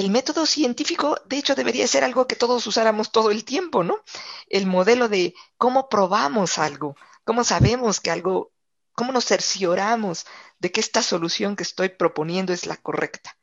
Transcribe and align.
el 0.00 0.10
método 0.10 0.46
científico, 0.46 1.16
de 1.26 1.38
hecho, 1.38 1.54
debería 1.54 1.86
ser 1.86 2.04
algo 2.04 2.26
que 2.26 2.36
todos 2.36 2.66
usáramos 2.66 3.12
todo 3.12 3.30
el 3.30 3.44
tiempo, 3.44 3.84
¿no? 3.84 4.00
El 4.48 4.66
modelo 4.66 5.08
de 5.08 5.34
cómo 5.56 5.88
probamos 5.88 6.58
algo, 6.58 6.96
cómo 7.24 7.44
sabemos 7.44 8.00
que 8.00 8.10
algo, 8.10 8.52
cómo 8.92 9.12
nos 9.12 9.26
cercioramos 9.26 10.26
de 10.58 10.72
que 10.72 10.80
esta 10.80 11.02
solución 11.02 11.56
que 11.56 11.62
estoy 11.62 11.90
proponiendo 11.90 12.52
es 12.52 12.66
la 12.66 12.76
correcta. 12.76 13.36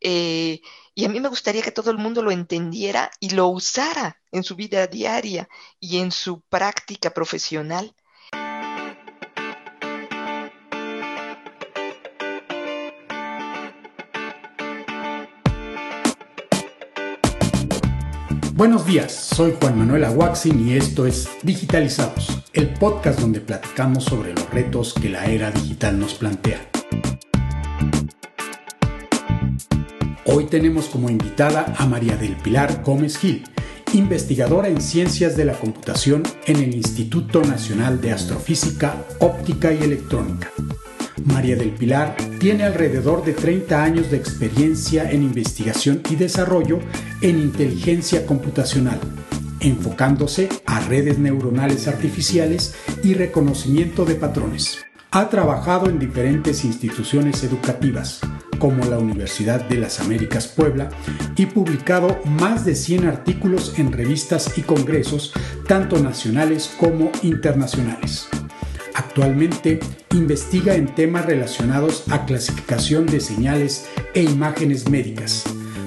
Eh, 0.00 0.60
y 0.94 1.04
a 1.04 1.08
mí 1.08 1.20
me 1.20 1.28
gustaría 1.28 1.62
que 1.62 1.70
todo 1.70 1.90
el 1.90 1.98
mundo 1.98 2.22
lo 2.22 2.30
entendiera 2.30 3.10
y 3.20 3.30
lo 3.30 3.48
usara 3.48 4.20
en 4.32 4.44
su 4.44 4.56
vida 4.56 4.86
diaria 4.86 5.48
y 5.80 5.98
en 5.98 6.10
su 6.10 6.40
práctica 6.42 7.10
profesional. 7.10 7.94
Buenos 18.58 18.86
días, 18.86 19.12
soy 19.12 19.54
Juan 19.60 19.78
Manuel 19.78 20.02
Aguaxin 20.02 20.68
y 20.68 20.74
esto 20.74 21.06
es 21.06 21.28
Digitalizados, 21.44 22.42
el 22.52 22.74
podcast 22.74 23.20
donde 23.20 23.40
platicamos 23.40 24.02
sobre 24.02 24.34
los 24.34 24.50
retos 24.50 24.94
que 24.94 25.08
la 25.08 25.26
era 25.26 25.52
digital 25.52 25.96
nos 26.00 26.14
plantea. 26.14 26.68
Hoy 30.24 30.46
tenemos 30.46 30.86
como 30.86 31.08
invitada 31.08 31.72
a 31.78 31.86
María 31.86 32.16
del 32.16 32.34
Pilar 32.34 32.82
Gómez 32.82 33.18
Gil, 33.18 33.44
investigadora 33.92 34.66
en 34.66 34.80
ciencias 34.80 35.36
de 35.36 35.44
la 35.44 35.52
computación 35.52 36.24
en 36.46 36.56
el 36.56 36.74
Instituto 36.74 37.42
Nacional 37.42 38.00
de 38.00 38.10
Astrofísica, 38.10 39.04
Óptica 39.20 39.72
y 39.72 39.84
Electrónica. 39.84 40.50
María 41.24 41.56
del 41.56 41.70
Pilar 41.70 42.16
tiene 42.38 42.64
alrededor 42.64 43.24
de 43.24 43.32
30 43.32 43.82
años 43.82 44.10
de 44.10 44.16
experiencia 44.16 45.10
en 45.10 45.22
investigación 45.22 46.02
y 46.10 46.16
desarrollo 46.16 46.78
en 47.20 47.38
inteligencia 47.38 48.26
computacional, 48.26 48.98
enfocándose 49.60 50.48
a 50.66 50.80
redes 50.80 51.18
neuronales 51.18 51.88
artificiales 51.88 52.74
y 53.02 53.14
reconocimiento 53.14 54.04
de 54.04 54.14
patrones. 54.14 54.78
Ha 55.10 55.30
trabajado 55.30 55.88
en 55.88 55.98
diferentes 55.98 56.64
instituciones 56.64 57.42
educativas, 57.42 58.20
como 58.58 58.84
la 58.84 58.98
Universidad 58.98 59.66
de 59.68 59.78
las 59.78 60.00
Américas 60.00 60.48
Puebla, 60.48 60.90
y 61.36 61.46
publicado 61.46 62.18
más 62.24 62.64
de 62.64 62.74
100 62.74 63.06
artículos 63.06 63.78
en 63.78 63.92
revistas 63.92 64.58
y 64.58 64.62
congresos, 64.62 65.32
tanto 65.66 65.98
nacionales 65.98 66.70
como 66.78 67.10
internacionales. 67.22 68.28
Actualmente 68.98 69.78
investiga 70.12 70.74
en 70.74 70.92
temas 70.92 71.24
relacionados 71.24 72.02
a 72.10 72.26
clasificación 72.26 73.06
de 73.06 73.20
señales 73.20 73.86
e 74.12 74.24
imágenes 74.24 74.90
médicas, 74.90 75.44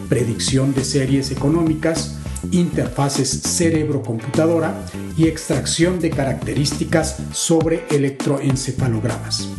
predicción 0.08 0.74
de 0.74 0.86
series 0.86 1.30
económicas, 1.30 2.16
interfaces 2.52 3.28
cerebro-computadora 3.30 4.86
y 5.18 5.28
extracción 5.28 6.00
de 6.00 6.10
características 6.10 7.18
sobre 7.34 7.84
electroencefalogramas. 7.90 9.50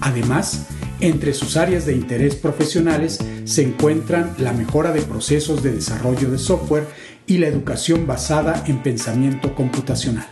Además, 0.00 0.66
entre 0.98 1.32
sus 1.32 1.56
áreas 1.56 1.86
de 1.86 1.92
interés 1.92 2.34
profesionales 2.34 3.20
se 3.44 3.62
encuentran 3.62 4.34
la 4.38 4.52
mejora 4.52 4.90
de 4.90 5.02
procesos 5.02 5.62
de 5.62 5.70
desarrollo 5.70 6.28
de 6.28 6.38
software 6.38 6.88
y 7.28 7.38
la 7.38 7.46
educación 7.46 8.04
basada 8.08 8.64
en 8.66 8.82
pensamiento 8.82 9.54
computacional. 9.54 10.26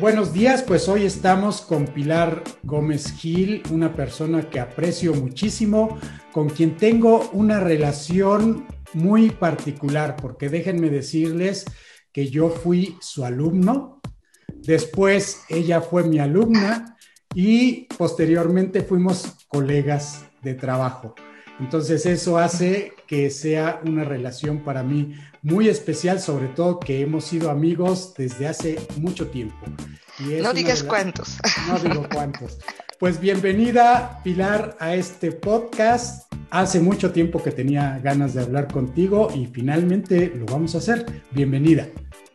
Buenos 0.00 0.32
días, 0.32 0.62
pues 0.62 0.88
hoy 0.88 1.04
estamos 1.04 1.60
con 1.60 1.86
Pilar 1.86 2.44
Gómez 2.62 3.14
Gil, 3.14 3.64
una 3.72 3.96
persona 3.96 4.48
que 4.48 4.60
aprecio 4.60 5.12
muchísimo, 5.12 5.98
con 6.30 6.48
quien 6.48 6.76
tengo 6.76 7.28
una 7.32 7.58
relación 7.58 8.64
muy 8.94 9.30
particular, 9.30 10.14
porque 10.14 10.48
déjenme 10.48 10.88
decirles 10.88 11.64
que 12.12 12.30
yo 12.30 12.48
fui 12.48 12.96
su 13.00 13.24
alumno, 13.24 14.00
después 14.58 15.42
ella 15.48 15.80
fue 15.80 16.04
mi 16.04 16.20
alumna 16.20 16.96
y 17.34 17.88
posteriormente 17.98 18.82
fuimos 18.82 19.46
colegas 19.48 20.26
de 20.42 20.54
trabajo. 20.54 21.16
Entonces 21.58 22.06
eso 22.06 22.38
hace 22.38 22.92
que 23.08 23.30
sea 23.30 23.80
una 23.84 24.04
relación 24.04 24.62
para 24.62 24.84
mí 24.84 25.16
muy 25.42 25.68
especial, 25.68 26.20
sobre 26.20 26.48
todo 26.48 26.80
que 26.80 27.00
hemos 27.00 27.24
sido 27.24 27.50
amigos 27.50 28.14
desde 28.16 28.48
hace 28.48 28.78
mucho 28.96 29.28
tiempo. 29.28 29.56
no 30.18 30.52
digas 30.52 30.82
cuántos. 30.82 31.38
No 31.68 31.78
digo 31.78 32.06
cuántos. 32.12 32.58
Pues 32.98 33.20
bienvenida, 33.20 34.20
Pilar, 34.24 34.76
a 34.80 34.94
este 34.94 35.30
podcast. 35.30 36.32
Hace 36.50 36.80
mucho 36.80 37.12
tiempo 37.12 37.42
que 37.42 37.52
tenía 37.52 38.00
ganas 38.02 38.34
de 38.34 38.42
hablar 38.42 38.66
contigo 38.72 39.28
y 39.34 39.46
finalmente 39.46 40.32
lo 40.34 40.46
vamos 40.46 40.74
a 40.74 40.78
hacer. 40.78 41.06
Bienvenida. 41.30 41.86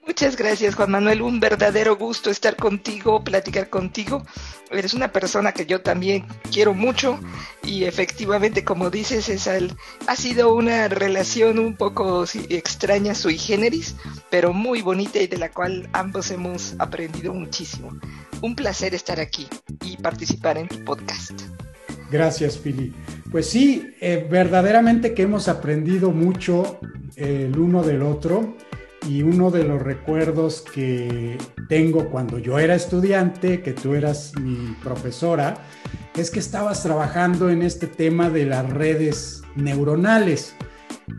Muchas 0.06 0.36
gracias, 0.36 0.75
Juan 0.75 0.91
Manuel. 0.91 1.22
Un 1.22 1.40
verdadero 1.40 1.96
gusto 1.96 2.30
estar 2.30 2.58
contigo, 2.58 3.24
platicar 3.24 3.69
contigo. 3.69 4.25
Eres 4.69 4.94
una 4.94 5.14
persona 5.14 5.53
que 5.53 5.66
yo 5.66 5.81
también 5.81 6.25
quiero 6.52 6.74
mucho 6.74 7.19
y 7.64 7.86
efectivamente, 7.86 8.66
como 8.66 8.90
dices, 8.90 9.30
es 9.30 9.47
ha 9.47 10.16
sido 10.18 10.53
una 10.53 10.90
relación 10.90 11.58
un 11.58 11.75
poco 11.78 12.25
extraña, 12.50 13.16
sui 13.16 13.38
generis, 13.38 13.96
pero 14.30 14.52
muy 14.52 14.81
bonita 14.81 15.19
y 15.19 15.28
de 15.28 15.38
la 15.38 15.52
cual 15.52 15.88
ambos 15.94 16.31
hemos 16.31 16.75
aprendido 16.80 17.34
muchísimo. 17.34 17.97
Un 18.41 18.56
placer 18.56 18.94
estar 18.94 19.22
aquí 19.22 19.47
y 19.85 19.96
participar 19.97 20.58
en 20.58 20.68
tu 20.68 20.84
podcast. 20.84 21.44
Gracias, 22.12 22.58
Pili. 22.58 22.94
Pues 23.31 23.50
sí, 23.50 23.96
eh, 24.02 24.28
verdaderamente 24.30 25.14
que 25.14 25.24
hemos 25.24 25.47
aprendido 25.47 26.12
mucho 26.12 26.80
eh, 27.16 27.47
el 27.50 27.58
uno 27.58 27.84
del 27.84 28.03
otro 28.03 28.56
y 29.08 29.24
uno 29.24 29.52
de 29.52 29.64
los 29.64 29.81
recuerdos 29.81 30.62
que 30.62 31.38
tengo 31.68 32.09
cuando 32.09 32.40
yo 32.40 32.59
era 32.59 32.75
estudiante, 32.75 33.62
que 33.62 33.74
tú 33.74 33.96
eras 33.96 34.34
mi 34.40 34.75
profesora, 34.84 35.58
es 36.16 36.31
que 36.31 36.40
estabas 36.40 36.84
trabajando 36.84 37.50
en 37.50 37.64
este 37.64 37.88
tema 37.88 38.30
de 38.30 38.46
las 38.46 38.69
redes 38.69 39.41
neuronales. 39.56 40.56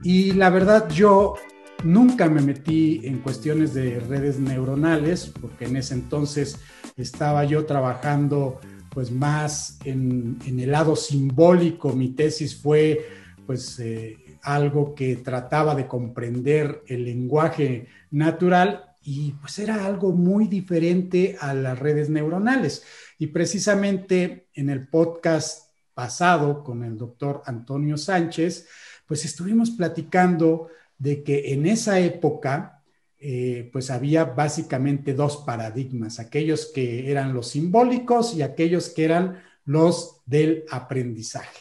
Y 0.03 0.33
la 0.33 0.51
verdad 0.51 0.89
yo 0.89 1.35
nunca 1.83 2.29
me 2.29 2.41
metí 2.41 3.01
en 3.05 3.19
cuestiones 3.19 3.75
de 3.75 4.01
redes 4.01 4.39
neuronales, 4.39 5.33
porque 5.41 5.67
en 5.67 5.77
ese 5.77 5.95
entonces 5.95 6.59
estaba 6.97 7.45
yo 7.45 7.67
trabajando 7.67 8.61
pues 8.91 9.11
más 9.11 9.79
en, 9.85 10.39
el 10.47 10.71
lado 10.71 10.97
simbólico. 10.97 11.93
Mi 11.93 12.11
tesis 12.11 12.57
fue 12.57 13.07
pues 13.47 13.79
eh, 13.81 14.17
algo 14.45 14.95
que 14.95 15.17
trataba 15.17 15.75
de 15.75 15.87
comprender 15.87 16.83
el 16.87 17.05
lenguaje 17.05 17.89
natural 18.11 18.95
y 19.03 19.33
pues 19.33 19.59
era 19.59 19.85
algo 19.85 20.13
muy 20.13 20.47
diferente 20.47 21.37
a 21.41 21.53
las 21.55 21.79
redes 21.79 22.09
neuronales. 22.09 22.85
Y 23.19 23.29
precisamente 23.29 24.49
en 24.55 24.71
el 24.71 24.89
podcast 24.89 25.71
pasado 25.95 26.63
con 26.63 26.85
el 26.85 26.97
doctor 26.97 27.43
Antonio 27.47 27.97
Sánchez, 27.97 28.69
pues 29.07 29.25
estuvimos 29.25 29.71
platicando 29.71 30.69
de 30.99 31.23
que 31.23 31.53
en 31.53 31.67
esa 31.67 32.01
época, 32.01 32.83
eh, 33.19 33.69
pues 33.73 33.91
había 33.91 34.25
básicamente 34.25 35.15
dos 35.15 35.39
paradigmas, 35.39 36.19
aquellos 36.19 36.67
que 36.67 37.11
eran 37.11 37.35
los 37.35 37.49
simbólicos 37.49 38.35
y 38.35 38.43
aquellos 38.43 38.89
que 38.91 39.05
eran 39.05 39.43
los 39.65 40.21
del 40.27 40.65
aprendizaje. 40.71 41.61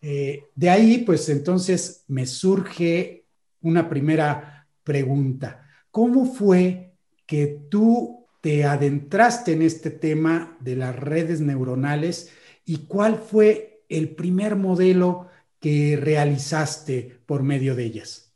Eh, 0.00 0.44
de 0.54 0.70
ahí, 0.70 0.98
pues 0.98 1.28
entonces 1.28 2.04
me 2.08 2.26
surge 2.26 3.24
una 3.60 3.88
primera 3.88 4.66
pregunta. 4.84 5.66
¿Cómo 5.90 6.32
fue 6.32 6.94
que 7.26 7.60
tú 7.68 8.26
te 8.40 8.64
adentraste 8.64 9.52
en 9.52 9.62
este 9.62 9.90
tema 9.90 10.56
de 10.60 10.76
las 10.76 10.94
redes 10.94 11.40
neuronales 11.40 12.30
y 12.64 12.86
cuál 12.86 13.18
fue 13.18 13.82
el 13.88 14.14
primer 14.14 14.56
modelo 14.56 15.28
que 15.60 15.98
realizaste 16.00 17.20
por 17.26 17.42
medio 17.42 17.74
de 17.74 17.84
ellas? 17.84 18.28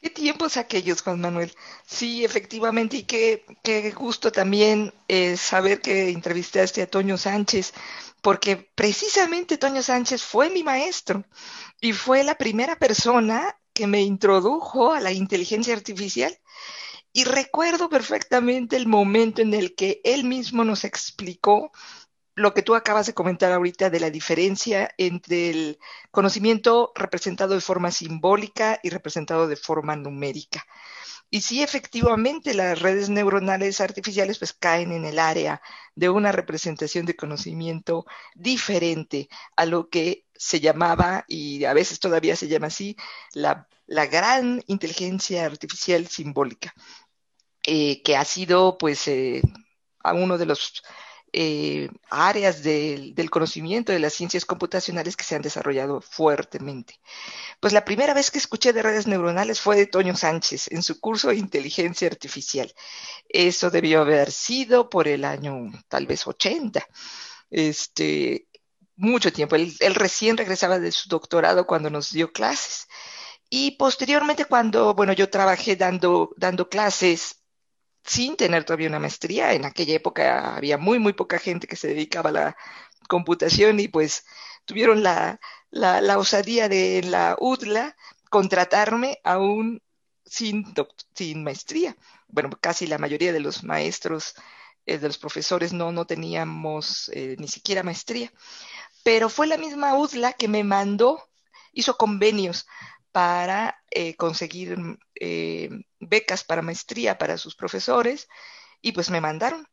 ¿Qué 0.00 0.10
tiempos 0.10 0.58
aquellos, 0.58 1.00
Juan 1.00 1.20
Manuel? 1.20 1.50
Sí, 1.86 2.26
efectivamente, 2.26 2.98
y 2.98 3.02
qué, 3.04 3.92
gusto 3.96 4.30
también 4.30 4.92
eh, 5.08 5.34
saber 5.38 5.80
que 5.80 6.10
entrevistaste 6.10 6.82
a 6.82 6.86
Toño 6.86 7.16
Sánchez 7.16 7.72
porque 8.24 8.70
precisamente 8.74 9.58
Toño 9.58 9.82
Sánchez 9.82 10.22
fue 10.22 10.48
mi 10.48 10.62
maestro 10.62 11.26
y 11.78 11.92
fue 11.92 12.24
la 12.24 12.36
primera 12.36 12.74
persona 12.76 13.60
que 13.74 13.86
me 13.86 14.00
introdujo 14.00 14.94
a 14.94 15.00
la 15.02 15.12
inteligencia 15.12 15.74
artificial. 15.74 16.34
Y 17.12 17.24
recuerdo 17.24 17.90
perfectamente 17.90 18.76
el 18.76 18.86
momento 18.86 19.42
en 19.42 19.52
el 19.52 19.74
que 19.74 20.00
él 20.04 20.24
mismo 20.24 20.64
nos 20.64 20.84
explicó 20.84 21.70
lo 22.34 22.54
que 22.54 22.62
tú 22.62 22.74
acabas 22.74 23.04
de 23.04 23.12
comentar 23.12 23.52
ahorita 23.52 23.90
de 23.90 24.00
la 24.00 24.08
diferencia 24.08 24.88
entre 24.96 25.50
el 25.50 25.78
conocimiento 26.10 26.92
representado 26.94 27.52
de 27.52 27.60
forma 27.60 27.90
simbólica 27.90 28.80
y 28.82 28.88
representado 28.88 29.48
de 29.48 29.56
forma 29.56 29.96
numérica. 29.96 30.64
Y 31.34 31.40
sí, 31.40 31.64
efectivamente, 31.64 32.54
las 32.54 32.78
redes 32.78 33.08
neuronales 33.08 33.80
artificiales 33.80 34.38
pues 34.38 34.52
caen 34.52 34.92
en 34.92 35.04
el 35.04 35.18
área 35.18 35.60
de 35.96 36.08
una 36.08 36.30
representación 36.30 37.06
de 37.06 37.16
conocimiento 37.16 38.06
diferente 38.36 39.28
a 39.56 39.66
lo 39.66 39.88
que 39.88 40.26
se 40.36 40.60
llamaba, 40.60 41.24
y 41.26 41.64
a 41.64 41.72
veces 41.72 41.98
todavía 41.98 42.36
se 42.36 42.46
llama 42.46 42.68
así, 42.68 42.96
la, 43.32 43.66
gran 43.88 44.62
inteligencia 44.68 45.44
artificial 45.44 46.06
simbólica, 46.06 46.72
eh, 47.66 48.00
que 48.04 48.16
ha 48.16 48.24
sido 48.24 48.78
pues 48.78 49.08
eh, 49.08 49.42
a 50.04 50.14
uno 50.14 50.38
de 50.38 50.46
los 50.46 50.84
eh, 51.36 51.88
áreas 52.10 52.62
del 52.62 53.28
conocimiento 53.28 53.90
de 53.90 53.98
las 53.98 54.12
ciencias 54.12 54.44
computacionales 54.44 55.16
que 55.16 55.24
se 55.24 55.34
han 55.34 55.42
desarrollado 55.42 56.00
fuertemente. 56.00 57.00
Pues 57.58 57.72
la 57.72 57.84
primera 57.84 58.14
vez 58.14 58.30
que 58.30 58.38
escuché 58.38 58.72
de 58.72 58.82
redes 58.82 59.08
neuronales 59.08 59.60
fue 59.60 59.74
de 59.74 59.86
Toño 59.86 60.14
Sánchez 60.14 60.70
en 60.70 60.84
su 60.84 61.00
curso 61.00 61.28
de 61.30 61.36
inteligencia 61.36 62.06
artificial. 62.06 62.72
Eso 63.28 63.70
debió 63.70 64.02
haber 64.02 64.30
sido 64.30 64.88
por 64.88 65.08
el 65.08 65.24
año 65.24 65.72
tal 65.88 66.06
vez 66.06 66.24
80. 66.24 66.86
Este, 67.50 68.46
mucho 68.94 69.32
tiempo. 69.32 69.56
Él, 69.56 69.74
él 69.80 69.96
recién 69.96 70.36
regresaba 70.36 70.78
de 70.78 70.92
su 70.92 71.08
doctorado 71.08 71.66
cuando 71.66 71.90
nos 71.90 72.12
dio 72.12 72.32
clases. 72.32 72.86
Y 73.50 73.72
posteriormente, 73.72 74.44
cuando, 74.44 74.94
bueno, 74.94 75.12
yo 75.12 75.28
trabajé 75.30 75.74
dando, 75.74 76.30
dando 76.36 76.68
clases 76.68 77.43
sin 78.04 78.36
tener 78.36 78.64
todavía 78.64 78.88
una 78.88 78.98
maestría. 79.00 79.52
En 79.54 79.64
aquella 79.64 79.94
época 79.94 80.56
había 80.56 80.78
muy, 80.78 80.98
muy 80.98 81.12
poca 81.12 81.38
gente 81.38 81.66
que 81.66 81.76
se 81.76 81.88
dedicaba 81.88 82.30
a 82.30 82.32
la 82.32 82.56
computación 83.08 83.80
y 83.80 83.88
pues 83.88 84.24
tuvieron 84.64 85.02
la, 85.02 85.40
la, 85.70 86.18
osadía 86.18 86.68
de 86.68 87.02
la 87.02 87.36
UDLA 87.38 87.96
contratarme 88.30 89.20
aún 89.24 89.82
sin, 90.24 90.74
sin 91.14 91.44
maestría. 91.44 91.96
Bueno, 92.28 92.50
casi 92.60 92.86
la 92.86 92.98
mayoría 92.98 93.32
de 93.32 93.40
los 93.40 93.64
maestros, 93.64 94.34
eh, 94.86 94.98
de 94.98 95.06
los 95.06 95.18
profesores, 95.18 95.72
no, 95.72 95.92
no 95.92 96.06
teníamos 96.06 97.10
eh, 97.14 97.36
ni 97.38 97.48
siquiera 97.48 97.82
maestría. 97.82 98.32
Pero 99.02 99.28
fue 99.28 99.46
la 99.46 99.58
misma 99.58 99.94
UDLA 99.94 100.32
que 100.32 100.48
me 100.48 100.64
mandó, 100.64 101.22
hizo 101.72 101.96
convenios 101.96 102.66
para 103.14 103.80
eh, 103.92 104.16
conseguir 104.16 104.76
eh, 105.14 105.70
becas 106.00 106.42
para 106.42 106.62
maestría 106.62 107.16
para 107.16 107.38
sus 107.38 107.54
profesores 107.54 108.26
y 108.82 108.90
pues 108.90 109.08
me 109.08 109.20
mandaron. 109.20 109.68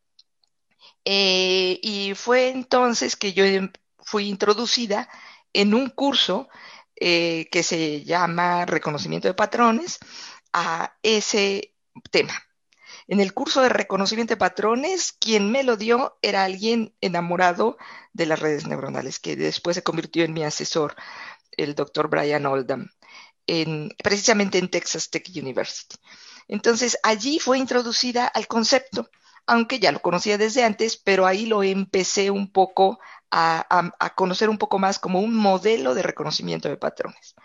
Eh, 1.05 1.79
y 1.81 2.13
fue 2.13 2.49
entonces 2.49 3.15
que 3.15 3.33
yo 3.33 3.43
em, 3.43 3.71
fui 3.97 4.27
introducida 4.29 5.09
en 5.53 5.73
un 5.73 5.89
curso 5.89 6.49
que 6.95 7.63
se 7.63 8.03
llama 8.03 8.67
Reconocimiento 8.67 9.27
de 9.27 9.33
Patrones 9.33 9.97
a 10.53 10.93
ese 11.01 11.73
tema. 12.11 12.33
En 13.07 13.19
el 13.19 13.33
curso 13.33 13.63
de 13.63 13.69
reconocimiento 13.69 14.33
de 14.33 14.38
patrones, 14.38 15.13
quien 15.13 15.51
me 15.51 15.63
lo 15.63 15.77
dio 15.77 16.19
era 16.21 16.43
alguien 16.43 16.93
enamorado 17.01 17.77
de 18.13 18.27
las 18.27 18.39
redes 18.39 18.67
neuronales, 18.67 19.19
que 19.19 19.35
después 19.35 19.73
se 19.75 19.83
convirtió 19.83 20.23
en 20.23 20.33
mi 20.33 20.43
asesor, 20.43 20.95
el 21.57 21.73
doctor 21.73 22.07
Brian 22.07 22.45
Oldham 22.45 22.91
precisamente 24.03 24.57
en 24.57 24.69
Texas 24.69 25.09
Tech 25.09 25.27
University. 25.36 25.98
Entonces, 26.48 26.98
allí 27.03 27.39
fue 27.39 27.57
introducida 27.57 28.27
al 28.27 28.48
concepto, 28.48 29.09
aunque 29.45 29.80
ya 29.80 29.92
lo 29.92 30.01
conocía 30.01 30.38
desde 30.38 30.63
antes, 30.63 30.98
pero 30.98 31.25
ahí 31.25 31.45
lo 31.45 31.63
empecé 31.63 32.30
un 32.30 32.51
poco 32.51 33.00
a, 33.31 34.12
conocer 34.15 34.50
un 34.50 34.57
poco 34.57 34.77
más 34.80 35.00
como 35.00 35.19
un 35.19 35.36
modelo 35.36 35.94
de 35.94 36.03
reconocimiento 36.03 36.69
de 36.69 36.77
patrones. 36.77 37.36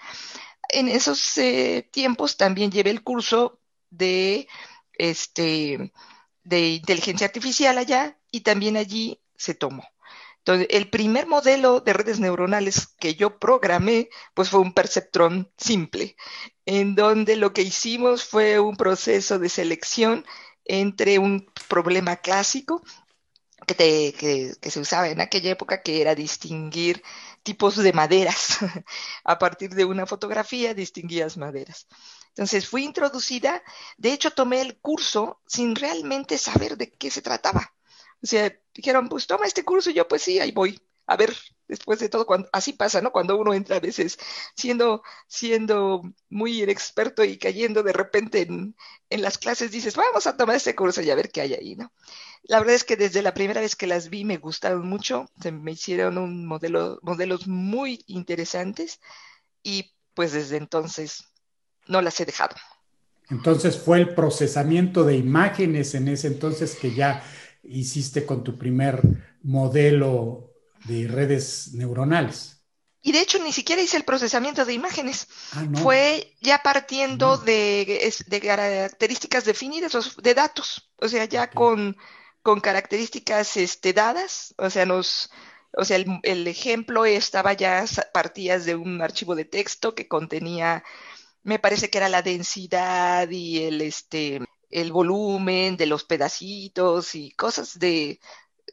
En 0.68 0.88
esos 0.88 1.38
eh, 1.38 1.88
tiempos 1.92 2.36
también 2.36 2.72
llevé 2.72 2.90
el 2.90 3.04
curso 3.04 3.60
de, 3.90 4.48
este, 4.98 5.92
de 6.42 6.68
inteligencia 6.70 7.26
artificial 7.26 7.78
allá 7.78 8.18
y 8.30 8.40
también 8.40 8.76
allí 8.76 9.20
se 9.36 9.54
tomó. 9.54 9.84
Entonces, 10.46 10.68
el 10.70 10.88
primer 10.88 11.26
modelo 11.26 11.80
de 11.80 11.92
redes 11.92 12.20
neuronales 12.20 12.86
que 13.00 13.16
yo 13.16 13.40
programé, 13.40 14.10
pues 14.32 14.48
fue 14.48 14.60
un 14.60 14.72
perceptrón 14.72 15.50
simple, 15.56 16.16
en 16.66 16.94
donde 16.94 17.34
lo 17.34 17.52
que 17.52 17.62
hicimos 17.62 18.24
fue 18.24 18.60
un 18.60 18.76
proceso 18.76 19.40
de 19.40 19.48
selección 19.48 20.24
entre 20.64 21.18
un 21.18 21.50
problema 21.68 22.14
clásico 22.18 22.80
que, 23.66 24.14
que, 24.60 24.70
se 24.70 24.78
usaba 24.78 25.08
en 25.08 25.20
aquella 25.20 25.50
época, 25.50 25.82
que 25.82 26.00
era 26.00 26.14
distinguir 26.14 27.02
tipos 27.42 27.76
de 27.76 27.92
maderas. 27.92 28.58
A 29.24 29.40
partir 29.40 29.70
de 29.70 29.84
una 29.84 30.06
fotografía 30.06 30.74
distinguías 30.74 31.36
maderas. 31.36 31.88
Entonces 32.28 32.68
fui 32.68 32.84
introducida, 32.84 33.64
de 33.96 34.12
hecho 34.12 34.30
tomé 34.30 34.60
el 34.60 34.78
curso 34.78 35.40
sin 35.44 35.74
realmente 35.74 36.38
saber 36.38 36.76
de 36.76 36.92
qué 36.92 37.10
se 37.10 37.20
trataba. 37.22 37.72
O 38.22 38.26
sea, 38.26 38.52
dijeron, 38.74 39.08
pues 39.08 39.26
toma 39.26 39.46
este 39.46 39.64
curso, 39.64 39.90
y 39.90 39.94
yo 39.94 40.08
pues 40.08 40.22
sí, 40.22 40.38
ahí 40.38 40.52
voy. 40.52 40.80
A 41.08 41.16
ver, 41.16 41.36
después 41.68 42.00
de 42.00 42.08
todo, 42.08 42.26
así 42.52 42.72
pasa, 42.72 43.00
¿no? 43.00 43.12
Cuando 43.12 43.36
uno 43.36 43.54
entra 43.54 43.76
a 43.76 43.80
veces 43.80 44.18
siendo, 44.56 45.02
siendo 45.28 46.02
muy 46.28 46.62
experto 46.62 47.22
y 47.22 47.38
cayendo 47.38 47.84
de 47.84 47.92
repente 47.92 48.42
en, 48.42 48.74
en 49.10 49.22
las 49.22 49.38
clases, 49.38 49.70
dices, 49.70 49.94
vamos 49.94 50.26
a 50.26 50.36
tomar 50.36 50.56
este 50.56 50.74
curso 50.74 51.02
y 51.02 51.10
a 51.10 51.14
ver 51.14 51.30
qué 51.30 51.42
hay 51.42 51.54
ahí, 51.54 51.76
¿no? 51.76 51.92
La 52.42 52.58
verdad 52.58 52.74
es 52.74 52.84
que 52.84 52.96
desde 52.96 53.22
la 53.22 53.34
primera 53.34 53.60
vez 53.60 53.76
que 53.76 53.86
las 53.86 54.10
vi 54.10 54.24
me 54.24 54.38
gustaron 54.38 54.88
mucho, 54.88 55.30
se 55.40 55.52
me 55.52 55.72
hicieron 55.72 56.18
un 56.18 56.44
modelo, 56.46 56.98
modelos 57.02 57.46
muy 57.46 58.02
interesantes 58.08 59.00
y 59.62 59.94
pues 60.14 60.32
desde 60.32 60.56
entonces 60.56 61.24
no 61.86 62.02
las 62.02 62.18
he 62.20 62.24
dejado. 62.24 62.56
Entonces 63.28 63.76
fue 63.76 63.98
el 63.98 64.14
procesamiento 64.14 65.04
de 65.04 65.16
imágenes 65.16 65.94
en 65.94 66.08
ese 66.08 66.28
entonces 66.28 66.76
que 66.76 66.94
ya 66.94 67.24
hiciste 67.68 68.24
con 68.26 68.44
tu 68.44 68.58
primer 68.58 69.02
modelo 69.42 70.52
de 70.84 71.08
redes 71.08 71.72
neuronales. 71.72 72.56
Y 73.02 73.12
de 73.12 73.20
hecho 73.20 73.38
ni 73.38 73.52
siquiera 73.52 73.80
hice 73.80 73.96
el 73.96 74.04
procesamiento 74.04 74.64
de 74.64 74.72
imágenes. 74.72 75.28
Ah, 75.52 75.64
Fue 75.74 76.34
ya 76.40 76.60
partiendo 76.62 77.36
de, 77.38 78.12
características 78.42 79.44
definidas, 79.44 80.16
de 80.16 80.34
datos, 80.34 80.90
o 80.96 81.06
sea, 81.06 81.24
ya 81.24 81.48
con, 81.48 81.96
con, 82.42 82.60
características 82.60 83.56
este, 83.58 83.92
dadas, 83.92 84.54
o 84.58 84.70
sea, 84.70 84.86
nos, 84.86 85.30
o 85.72 85.84
sea, 85.84 85.98
el, 85.98 86.18
el, 86.24 86.48
ejemplo 86.48 87.04
estaba 87.04 87.52
ya 87.52 87.84
partías 88.12 88.64
de 88.64 88.74
un 88.74 89.00
archivo 89.00 89.36
de 89.36 89.44
texto 89.44 89.94
que 89.94 90.08
contenía, 90.08 90.82
me 91.44 91.60
parece 91.60 91.90
que 91.90 91.98
era 91.98 92.08
la 92.08 92.22
densidad 92.22 93.30
y 93.30 93.62
el 93.62 93.82
este 93.82 94.40
el 94.76 94.92
volumen 94.92 95.78
de 95.78 95.86
los 95.86 96.04
pedacitos 96.04 97.14
y 97.14 97.30
cosas 97.30 97.78
de, 97.78 98.20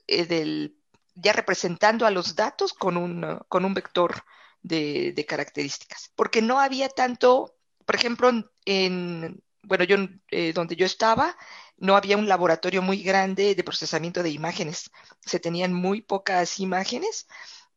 eh, 0.05 0.25
del, 0.25 0.75
ya 1.15 1.31
representando 1.31 2.05
a 2.05 2.11
los 2.11 2.35
datos 2.35 2.73
con 2.73 2.97
un, 2.97 3.39
con 3.47 3.63
un 3.63 3.73
vector 3.73 4.25
de, 4.61 5.25
características. 5.25 6.11
Porque 6.15 6.41
no 6.41 6.59
había 6.59 6.89
tanto, 6.89 7.55
por 7.85 7.95
ejemplo, 7.95 8.29
en, 8.65 9.41
bueno, 9.61 9.85
yo, 9.85 9.95
eh, 10.29 10.51
donde 10.51 10.75
yo 10.75 10.85
estaba, 10.85 11.37
no 11.77 11.95
había 11.95 12.17
un 12.17 12.27
laboratorio 12.27 12.81
muy 12.81 13.01
grande 13.01 13.55
de 13.55 13.63
procesamiento 13.63 14.23
de 14.23 14.31
imágenes. 14.31 14.91
Se 15.25 15.39
tenían 15.39 15.73
muy 15.73 16.01
pocas 16.01 16.59
imágenes, 16.59 17.27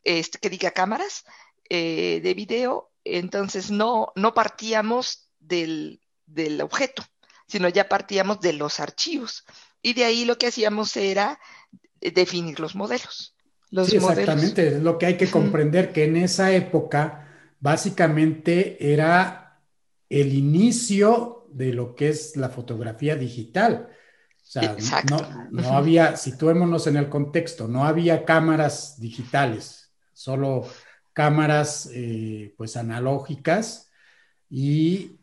este, 0.02 0.38
que 0.38 0.50
diga 0.50 0.72
cámaras 0.72 1.24
eh, 1.70 2.20
de 2.24 2.34
video, 2.34 2.90
entonces 3.04 3.70
no, 3.70 4.12
no 4.16 4.34
partíamos 4.34 5.30
del, 5.38 6.00
del 6.26 6.60
objeto 6.60 7.04
sino 7.46 7.68
ya 7.68 7.88
partíamos 7.88 8.40
de 8.40 8.52
los 8.52 8.80
archivos. 8.80 9.44
Y 9.82 9.94
de 9.94 10.04
ahí 10.04 10.24
lo 10.24 10.38
que 10.38 10.48
hacíamos 10.48 10.96
era 10.96 11.38
definir 12.00 12.60
los 12.60 12.74
modelos. 12.74 13.34
Los 13.70 13.88
sí, 13.88 13.96
exactamente, 13.96 14.68
es 14.68 14.82
lo 14.82 14.98
que 14.98 15.06
hay 15.06 15.16
que 15.16 15.30
comprender, 15.30 15.92
que 15.92 16.04
en 16.04 16.16
esa 16.16 16.52
época 16.52 17.28
básicamente 17.60 18.92
era 18.92 19.60
el 20.08 20.34
inicio 20.34 21.46
de 21.50 21.72
lo 21.72 21.94
que 21.94 22.08
es 22.08 22.36
la 22.36 22.48
fotografía 22.48 23.16
digital. 23.16 23.88
O 24.42 24.48
sea, 24.48 24.76
no, 25.10 25.48
no 25.50 25.76
había, 25.76 26.16
situémonos 26.16 26.86
en 26.86 26.96
el 26.96 27.08
contexto, 27.08 27.66
no 27.66 27.84
había 27.84 28.24
cámaras 28.24 29.00
digitales, 29.00 29.90
solo 30.12 30.68
cámaras 31.12 31.90
eh, 31.92 32.54
pues 32.56 32.76
analógicas 32.76 33.90
y 34.48 35.18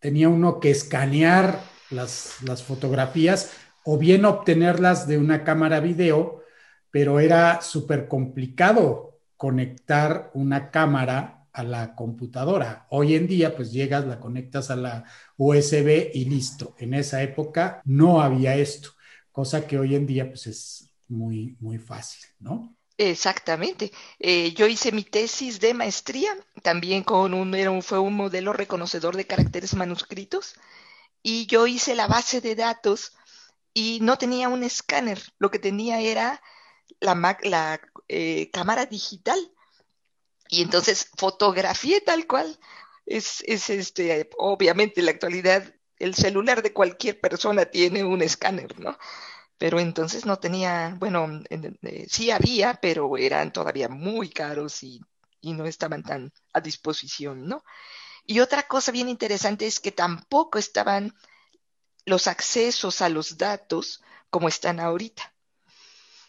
tenía 0.00 0.28
uno 0.28 0.60
que 0.60 0.70
escanear 0.70 1.60
las, 1.90 2.62
fotografías 2.62 3.52
o 3.84 3.98
bien 3.98 4.24
obtenerlas 4.24 5.06
de 5.08 5.18
una 5.18 5.44
cámara 5.44 5.80
video, 5.80 6.42
pero 6.90 7.20
era 7.20 7.60
súper 7.60 8.08
complicado 8.08 9.20
conectar 9.36 10.30
una 10.34 10.70
cámara 10.70 11.46
a 11.52 11.62
la 11.62 11.94
computadora. 11.94 12.86
Hoy 12.90 13.14
en 13.14 13.26
día, 13.26 13.56
pues 13.56 13.72
llegas, 13.72 14.06
la 14.06 14.20
conectas 14.20 14.70
a 14.70 14.76
la 14.76 15.04
USB 15.36 16.10
y 16.12 16.26
listo. 16.26 16.74
En 16.78 16.94
esa 16.94 17.22
época 17.22 17.82
no 17.84 18.20
había 18.20 18.54
esto, 18.56 18.90
cosa 19.32 19.66
que 19.66 19.78
hoy 19.78 19.94
en 19.94 20.06
día, 20.06 20.28
pues 20.28 20.46
es 20.46 20.94
muy, 21.08 21.56
muy 21.60 21.78
fácil, 21.78 22.24
¿no? 22.38 22.77
Exactamente. 23.00 23.92
Eh, 24.18 24.52
yo 24.54 24.66
hice 24.66 24.90
mi 24.92 25.04
tesis 25.04 25.60
de 25.60 25.72
maestría 25.72 26.36
también 26.62 27.04
con 27.04 27.32
un, 27.32 27.82
fue 27.82 28.00
un 28.00 28.14
modelo 28.14 28.52
reconocedor 28.52 29.16
de 29.16 29.26
caracteres 29.26 29.74
manuscritos 29.74 30.54
y 31.22 31.46
yo 31.46 31.66
hice 31.66 31.94
la 31.96 32.08
base 32.08 32.40
de 32.40 32.56
datos 32.56 33.12
y 33.74 34.00
no 34.02 34.18
tenía 34.18 34.48
un 34.48 34.64
escáner, 34.64 35.20
lo 35.38 35.50
que 35.50 35.58
tenía 35.60 36.00
era 36.00 36.42
la, 37.00 37.38
la 37.42 37.80
eh, 38.08 38.50
cámara 38.52 38.86
digital. 38.86 39.38
Y 40.48 40.62
entonces 40.62 41.10
fotografié 41.16 42.00
tal 42.00 42.26
cual. 42.26 42.58
Es, 43.06 43.42
es 43.46 43.70
este, 43.70 44.28
obviamente 44.36 45.00
en 45.00 45.06
la 45.06 45.12
actualidad 45.12 45.74
el 45.98 46.14
celular 46.14 46.62
de 46.62 46.74
cualquier 46.74 47.18
persona 47.20 47.64
tiene 47.66 48.04
un 48.04 48.20
escáner, 48.22 48.78
¿no? 48.78 48.98
Pero 49.58 49.80
entonces 49.80 50.24
no 50.24 50.38
tenía, 50.38 50.96
bueno, 50.98 51.42
eh, 51.50 52.06
sí 52.08 52.30
había, 52.30 52.74
pero 52.74 53.16
eran 53.16 53.52
todavía 53.52 53.88
muy 53.88 54.30
caros 54.30 54.82
y, 54.82 55.00
y 55.40 55.52
no 55.52 55.66
estaban 55.66 56.02
tan 56.02 56.32
a 56.52 56.60
disposición, 56.60 57.46
¿no? 57.46 57.64
Y 58.24 58.40
otra 58.40 58.64
cosa 58.64 58.92
bien 58.92 59.08
interesante 59.08 59.66
es 59.66 59.80
que 59.80 59.90
tampoco 59.90 60.58
estaban 60.58 61.14
los 62.04 62.26
accesos 62.26 63.00
a 63.00 63.08
los 63.08 63.38
datos 63.38 64.02
como 64.30 64.48
están 64.48 64.80
ahorita. 64.80 65.34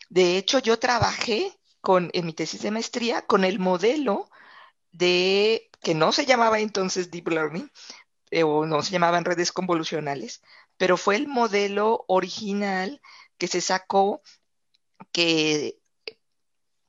De 0.10 0.38
hecho, 0.38 0.60
yo 0.60 0.80
trabajé 0.80 1.58
con, 1.82 2.10
en 2.14 2.26
mi 2.26 2.34
tesis 2.34 2.62
de 2.62 2.72
maestría 2.72 3.22
con 3.24 3.44
el 3.44 3.60
modelo 3.60 4.30
de, 4.92 5.70
que 5.82 5.94
no 5.94 6.12
se 6.12 6.26
llamaba 6.26 6.60
entonces 6.60 7.12
Deep 7.12 7.28
Learning, 7.30 7.72
eh, 8.32 8.44
o 8.44 8.66
no 8.66 8.82
se 8.82 8.92
llamaban 8.92 9.26
redes 9.26 9.52
convolucionales, 9.52 10.42
pero 10.78 10.98
fue 10.98 11.16
el 11.16 11.28
modelo 11.28 12.06
original 12.08 13.02
que 13.40 13.48
se 13.48 13.62
sacó, 13.62 14.22
que 15.12 15.80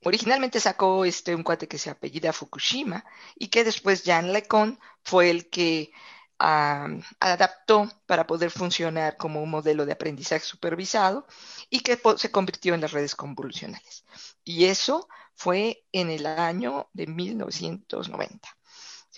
originalmente 0.04 0.60
sacó 0.60 1.06
este, 1.06 1.34
un 1.34 1.42
cuate 1.42 1.68
que 1.68 1.78
se 1.78 1.90
apellida 1.90 2.34
Fukushima 2.34 3.04
y 3.36 3.48
que 3.48 3.64
después 3.64 4.02
Jan 4.04 4.32
LeCun 4.32 4.78
fue 5.02 5.30
el 5.30 5.48
que 5.48 5.92
adaptó 6.38 7.90
para 8.06 8.26
poder 8.26 8.50
funcionar 8.50 9.18
como 9.18 9.42
un 9.42 9.50
modelo 9.50 9.84
de 9.84 9.92
aprendizaje 9.92 10.44
supervisado 10.44 11.26
y 11.68 11.80
que 11.80 12.00
se 12.16 12.30
convirtió 12.30 12.74
en 12.74 12.80
las 12.80 12.92
redes 12.92 13.14
convolucionales. 13.14 14.04
Y 14.42 14.64
eso 14.64 15.06
fue 15.34 15.84
en 15.92 16.10
el 16.10 16.24
año 16.24 16.88
de 16.94 17.06
1990. 17.06 18.48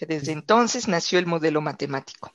desde 0.00 0.32
entonces 0.32 0.88
nació 0.88 1.20
el 1.20 1.26
modelo 1.26 1.60
matemático. 1.60 2.34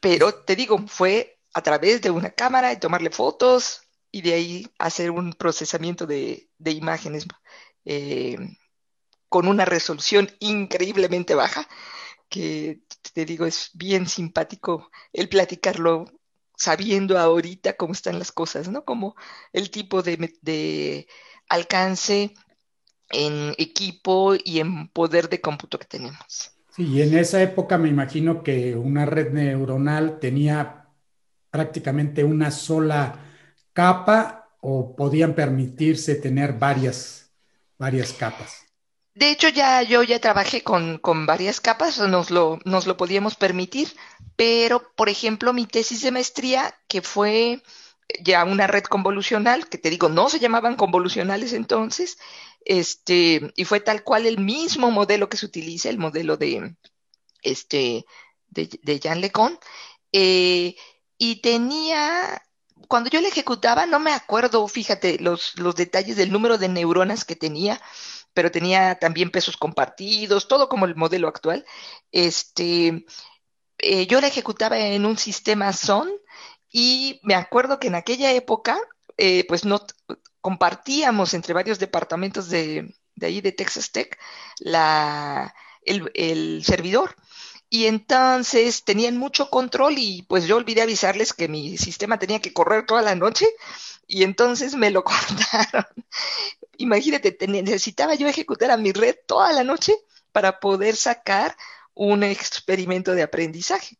Pero 0.00 0.34
te 0.34 0.56
digo, 0.56 0.76
fue 0.88 1.38
a 1.54 1.62
través 1.62 2.02
de 2.02 2.10
una 2.10 2.30
cámara 2.30 2.72
y 2.72 2.80
tomarle 2.80 3.10
fotos 3.10 3.82
y 4.10 4.22
de 4.22 4.34
ahí 4.34 4.66
hacer 4.78 5.10
un 5.10 5.32
procesamiento 5.32 6.06
de, 6.06 6.48
imágenes 6.64 7.26
eh, 7.84 8.36
con 9.28 9.48
una 9.48 9.64
resolución 9.64 10.30
increíblemente 10.40 11.34
baja 11.34 11.66
que 12.28 12.80
te 13.12 13.26
digo, 13.26 13.44
es 13.44 13.70
bien 13.74 14.08
simpático 14.08 14.90
el 15.12 15.28
platicarlo 15.28 16.06
sabiendo 16.56 17.18
ahorita 17.18 17.74
cómo 17.76 17.92
están 17.92 18.18
las 18.18 18.32
cosas, 18.32 18.68
¿no? 18.68 18.84
Como 18.84 19.14
el 19.52 19.70
tipo 19.70 20.02
de, 20.02 21.06
alcance 21.48 22.32
en 23.10 23.54
equipo 23.58 24.34
y 24.42 24.60
en 24.60 24.88
poder 24.88 25.28
de 25.28 25.42
cómputo 25.42 25.78
que 25.78 25.86
tenemos. 25.86 26.52
Sí, 26.74 26.84
y 26.84 27.02
en 27.02 27.18
esa 27.18 27.42
época 27.42 27.76
me 27.76 27.90
imagino 27.90 28.42
que 28.42 28.74
una 28.76 29.04
red 29.04 29.32
neuronal 29.32 30.18
tenía 30.18 30.81
prácticamente 31.52 32.24
una 32.24 32.50
sola 32.50 33.20
capa 33.74 34.48
o 34.60 34.96
podían 34.96 35.34
permitirse 35.34 36.14
tener 36.16 36.54
varias, 36.54 37.30
varias 37.78 38.12
capas. 38.14 38.62
De 39.14 39.30
hecho, 39.30 39.50
ya 39.50 39.82
yo 39.82 40.02
ya 40.02 40.18
trabajé 40.18 40.62
con, 40.62 40.98
varias 41.26 41.60
capas, 41.60 41.98
nos 41.98 42.30
lo, 42.30 42.58
nos 42.64 42.86
lo 42.86 42.96
podíamos 42.96 43.36
permitir, 43.36 43.92
pero, 44.34 44.90
por 44.96 45.10
ejemplo, 45.10 45.52
mi 45.52 45.66
tesis 45.66 46.00
de 46.00 46.10
maestría, 46.10 46.74
que 46.88 47.02
fue 47.02 47.62
ya 48.22 48.44
una 48.44 48.66
red 48.66 48.84
convolucional, 48.84 49.68
que 49.68 49.76
te 49.76 49.90
digo, 49.90 50.08
no 50.08 50.30
se 50.30 50.38
llamaban 50.38 50.76
convolucionales 50.76 51.52
entonces, 51.52 52.16
este, 52.64 53.52
y 53.56 53.64
fue 53.66 53.80
tal 53.80 54.02
cual 54.04 54.26
el 54.26 54.38
mismo 54.38 54.90
modelo 54.90 55.28
que 55.28 55.36
se 55.36 55.44
utiliza, 55.44 55.90
el 55.90 55.98
modelo 55.98 56.38
de, 56.38 56.74
este, 57.42 58.06
de, 58.48 58.70
de 58.82 59.00
Jean 59.00 59.20
LeCon, 59.20 59.58
eh, 60.12 60.76
y 61.24 61.36
tenía, 61.36 62.42
cuando 62.88 63.08
yo 63.08 63.20
le 63.20 63.28
ejecutaba, 63.28 63.86
no 63.86 64.00
me 64.00 64.12
acuerdo, 64.12 64.66
fíjate, 64.66 65.20
los, 65.20 65.56
los 65.56 65.76
detalles 65.76 66.16
del 66.16 66.32
número 66.32 66.58
de 66.58 66.68
neuronas 66.68 67.24
que 67.24 67.36
tenía, 67.36 67.80
pero 68.34 68.50
tenía 68.50 68.96
también 68.98 69.30
pesos 69.30 69.56
compartidos, 69.56 70.48
todo 70.48 70.68
como 70.68 70.84
el 70.84 70.96
modelo 70.96 71.28
actual. 71.28 71.64
Este, 72.10 73.06
eh, 73.78 74.06
yo 74.08 74.20
la 74.20 74.26
ejecutaba 74.26 74.80
en 74.80 75.06
un 75.06 75.16
sistema 75.16 75.72
SON 75.72 76.10
y 76.72 77.20
me 77.22 77.36
acuerdo 77.36 77.78
que 77.78 77.86
en 77.86 77.94
aquella 77.94 78.32
época, 78.32 78.76
eh, 79.16 79.46
pues 79.46 79.64
no 79.64 79.86
compartíamos 80.40 81.34
entre 81.34 81.54
varios 81.54 81.78
departamentos 81.78 82.48
de, 82.48 82.96
ahí 83.20 83.40
de 83.40 83.52
Texas 83.52 83.92
Tech 83.92 84.18
la, 84.58 85.54
el 85.84 86.64
servidor. 86.64 87.14
Y 87.74 87.86
entonces 87.86 88.84
tenían 88.84 89.16
mucho 89.16 89.48
control 89.48 89.94
y 89.96 90.24
pues 90.28 90.44
yo 90.44 90.58
olvidé 90.58 90.82
avisarles 90.82 91.32
que 91.32 91.48
mi 91.48 91.78
sistema 91.78 92.18
tenía 92.18 92.38
que 92.38 92.52
correr 92.52 92.84
toda 92.84 93.00
la 93.00 93.14
noche 93.14 93.46
y 94.06 94.24
entonces 94.24 94.74
me 94.74 94.90
lo 94.90 95.02
cortaron. 95.04 95.86
Imagínate, 96.76 97.34
necesitaba 97.48 98.14
yo 98.14 98.28
ejecutar 98.28 98.70
a 98.70 98.76
mi 98.76 98.92
red 98.92 99.16
toda 99.26 99.54
la 99.54 99.64
noche 99.64 99.94
para 100.32 100.60
poder 100.60 100.96
sacar 100.96 101.56
un 101.94 102.24
experimento 102.24 103.12
de 103.12 103.22
aprendizaje. 103.22 103.96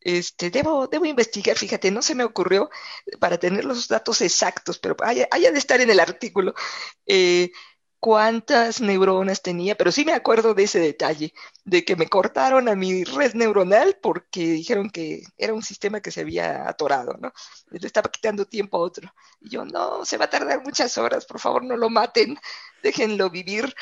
Este, 0.00 0.50
debo, 0.50 0.86
debo 0.86 1.04
investigar, 1.04 1.58
fíjate, 1.58 1.90
no 1.90 2.02
se 2.02 2.14
me 2.14 2.22
ocurrió 2.22 2.70
para 3.18 3.38
tener 3.38 3.64
los 3.64 3.88
datos 3.88 4.20
exactos, 4.20 4.78
pero 4.78 4.96
haya, 5.00 5.26
de 5.32 5.58
estar 5.58 5.80
en 5.80 5.90
el 5.90 5.98
artículo. 5.98 6.54
Eh, 7.06 7.50
cuántas 8.00 8.80
neuronas 8.80 9.42
tenía, 9.42 9.76
pero 9.76 9.92
sí 9.92 10.04
me 10.04 10.14
acuerdo 10.14 10.54
de 10.54 10.64
ese 10.64 10.80
detalle, 10.80 11.34
de 11.64 11.84
que 11.84 11.96
me 11.96 12.08
cortaron 12.08 12.68
a 12.68 12.74
mi 12.74 13.04
red 13.04 13.34
neuronal 13.34 13.98
porque 14.02 14.40
dijeron 14.40 14.90
que 14.90 15.22
era 15.36 15.54
un 15.54 15.62
sistema 15.62 16.00
que 16.00 16.10
se 16.10 16.22
había 16.22 16.68
atorado, 16.68 17.14
¿no? 17.20 17.32
Le 17.70 17.86
estaba 17.86 18.10
quitando 18.10 18.46
tiempo 18.46 18.78
a 18.78 18.80
otro. 18.80 19.12
Y 19.40 19.50
yo, 19.50 19.64
no, 19.66 20.04
se 20.06 20.16
va 20.16 20.24
a 20.26 20.30
tardar 20.30 20.64
muchas 20.64 20.96
horas, 20.98 21.26
por 21.26 21.40
favor 21.40 21.62
no 21.64 21.76
lo 21.76 21.90
maten, 21.90 22.38
déjenlo 22.82 23.30
vivir. 23.30 23.74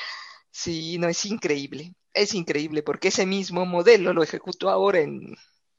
Sí, 0.51 0.99
no, 0.99 1.09
es 1.09 1.25
increíble, 1.27 1.95
es 2.13 2.35
increíble 2.35 2.83
porque 2.83 3.09
ese 3.09 3.27
mismo 3.27 3.67
modelo 3.67 4.13
lo 4.13 4.23
ejecuto 4.23 4.71
ahora 4.71 5.01
en 5.01 5.37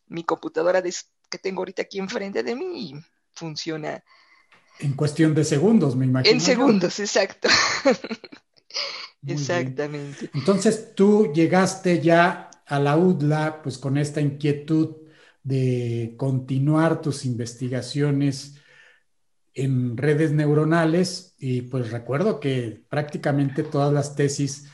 mi 0.08 0.24
computadora 0.24 0.82
que 0.82 1.38
tengo 1.38 1.62
ahorita 1.62 1.84
aquí 1.84 2.00
enfrente 2.00 2.44
de 2.44 2.56
mí 2.56 2.92
y 2.92 2.96
funciona 3.34 4.04
en 4.80 4.94
cuestión 4.94 5.36
de 5.36 5.44
segundos, 5.44 5.96
me 5.96 6.06
imagino. 6.06 6.34
En 6.34 6.42
segundos, 6.42 7.00
exacto. 7.00 7.50
Exactamente. 9.28 10.30
Entonces 10.34 10.94
tú 10.96 11.32
llegaste 11.34 12.02
ya 12.02 12.50
a 12.66 12.80
la 12.80 12.98
UDLA 12.98 13.62
pues 13.62 13.78
con 13.78 13.98
esta 13.98 14.22
inquietud 14.22 14.96
de 15.44 16.14
continuar 16.18 17.02
tus 17.02 17.26
investigaciones 17.26 18.56
en 19.54 19.98
redes 19.98 20.32
neuronales 20.32 21.36
y 21.38 21.64
pues 21.64 21.92
recuerdo 21.92 22.40
que 22.40 22.84
prácticamente 22.88 23.64
todas 23.64 23.92
las 23.92 24.16
tesis 24.16 24.70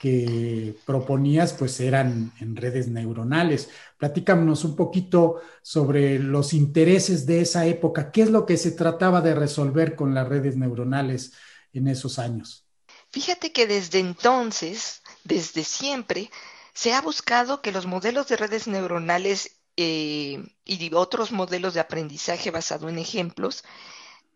que 0.00 0.76
proponías 0.86 1.52
pues 1.52 1.80
eran 1.80 2.32
en 2.40 2.56
redes 2.56 2.88
neuronales. 2.88 3.68
Platícanos 3.98 4.64
un 4.64 4.76
poquito 4.76 5.40
sobre 5.62 6.18
los 6.18 6.52
intereses 6.52 7.26
de 7.26 7.40
esa 7.40 7.66
época. 7.66 8.10
¿Qué 8.10 8.22
es 8.22 8.30
lo 8.30 8.46
que 8.46 8.56
se 8.56 8.72
trataba 8.72 9.20
de 9.20 9.34
resolver 9.34 9.96
con 9.96 10.14
las 10.14 10.28
redes 10.28 10.56
neuronales 10.56 11.32
en 11.72 11.88
esos 11.88 12.18
años? 12.18 12.66
Fíjate 13.10 13.52
que 13.52 13.66
desde 13.66 13.98
entonces, 13.98 15.02
desde 15.24 15.64
siempre, 15.64 16.30
se 16.72 16.92
ha 16.92 17.00
buscado 17.00 17.60
que 17.60 17.72
los 17.72 17.86
modelos 17.86 18.28
de 18.28 18.36
redes 18.36 18.66
neuronales 18.66 19.60
eh, 19.76 20.42
y 20.64 20.94
otros 20.94 21.32
modelos 21.32 21.74
de 21.74 21.80
aprendizaje 21.80 22.50
basado 22.50 22.88
en 22.88 22.98
ejemplos 22.98 23.64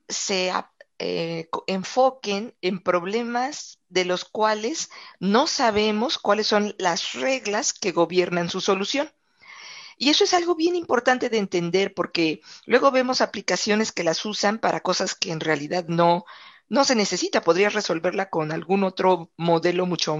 se 0.08 0.52
eh, 0.98 1.48
enfoquen 1.66 2.54
en 2.60 2.80
problemas 2.80 3.80
de 3.94 4.04
los 4.04 4.24
cuales 4.24 4.90
no 5.20 5.46
sabemos 5.46 6.18
cuáles 6.18 6.48
son 6.48 6.74
las 6.78 7.12
reglas 7.12 7.72
que 7.72 7.92
gobiernan 7.92 8.50
su 8.50 8.60
solución. 8.60 9.10
Y 9.96 10.10
eso 10.10 10.24
es 10.24 10.34
algo 10.34 10.56
bien 10.56 10.74
importante 10.74 11.30
de 11.30 11.38
entender 11.38 11.94
porque 11.94 12.40
luego 12.66 12.90
vemos 12.90 13.20
aplicaciones 13.20 13.92
que 13.92 14.02
las 14.02 14.24
usan 14.24 14.58
para 14.58 14.80
cosas 14.80 15.14
que 15.14 15.30
en 15.30 15.38
realidad 15.38 15.84
no, 15.86 16.24
no 16.68 16.84
se 16.84 16.96
necesita. 16.96 17.42
Podría 17.42 17.70
resolverla 17.70 18.28
con 18.30 18.50
algún 18.50 18.82
otro 18.82 19.30
modelo 19.36 19.86
mucho 19.86 20.16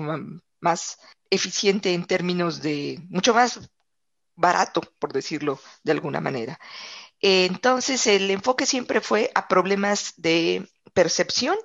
más 0.61 0.99
eficiente 1.29 1.93
en 1.95 2.07
términos 2.07 2.63
de, 2.63 3.01
mucho 3.09 3.35
más 3.35 3.69
barato, 4.37 4.83
por 5.01 5.13
decirlo 5.13 5.59
de 5.83 5.91
alguna 5.91 6.21
manera. 6.21 6.61
Entonces, 7.21 8.07
el 8.07 8.31
enfoque 8.31 8.67
siempre 8.67 9.01
fue 9.01 9.33
a 9.35 9.49
problemas 9.49 10.15
de 10.17 10.69
percepción, 10.93 11.57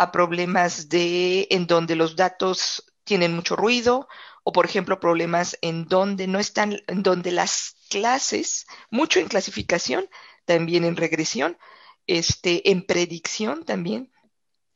a 0.00 0.12
problemas 0.12 0.88
de 0.88 1.46
en 1.50 1.66
donde 1.66 1.94
los 1.94 2.16
datos 2.16 2.90
tienen 3.04 3.34
mucho 3.34 3.54
ruido 3.54 4.08
o 4.44 4.50
por 4.50 4.64
ejemplo 4.64 4.98
problemas 4.98 5.58
en 5.60 5.84
donde 5.84 6.26
no 6.26 6.38
están 6.38 6.80
en 6.86 7.02
donde 7.02 7.32
las 7.32 7.76
clases, 7.90 8.66
mucho 8.90 9.20
en 9.20 9.28
clasificación, 9.28 10.08
también 10.46 10.84
en 10.84 10.96
regresión, 10.96 11.58
este, 12.06 12.70
en 12.70 12.86
predicción 12.86 13.64
también. 13.66 14.10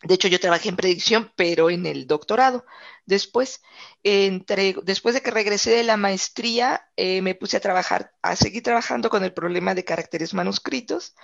De 0.02 0.14
hecho, 0.14 0.28
yo 0.28 0.38
trabajé 0.38 0.68
en 0.68 0.76
predicción, 0.76 1.32
pero 1.36 1.70
en 1.70 1.86
el 1.86 2.06
doctorado. 2.06 2.66
Después, 3.06 3.62
entre, 4.02 4.76
después 4.82 5.14
de 5.14 5.22
que 5.22 5.30
regresé 5.30 5.70
de 5.70 5.84
la 5.84 5.96
maestría, 5.96 6.86
eh, 6.96 7.22
me 7.22 7.34
puse 7.34 7.56
a 7.56 7.60
trabajar, 7.60 8.12
a 8.20 8.36
seguir 8.36 8.62
trabajando 8.62 9.08
con 9.08 9.24
el 9.24 9.32
problema 9.32 9.74
de 9.74 9.86
caracteres 9.86 10.34
manuscritos. 10.34 11.14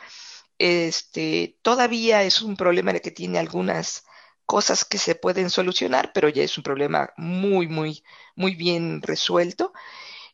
Este, 0.61 1.59
todavía 1.63 2.23
es 2.23 2.43
un 2.43 2.55
problema 2.55 2.93
que 2.99 3.11
tiene 3.11 3.39
algunas 3.39 4.05
cosas 4.45 4.85
que 4.85 4.99
se 4.99 5.15
pueden 5.15 5.49
solucionar, 5.49 6.13
pero 6.13 6.29
ya 6.29 6.43
es 6.43 6.59
un 6.59 6.65
problema 6.65 7.15
muy, 7.17 7.67
muy, 7.67 8.05
muy 8.37 8.55
bien 8.57 9.01
resuelto. 9.01 9.73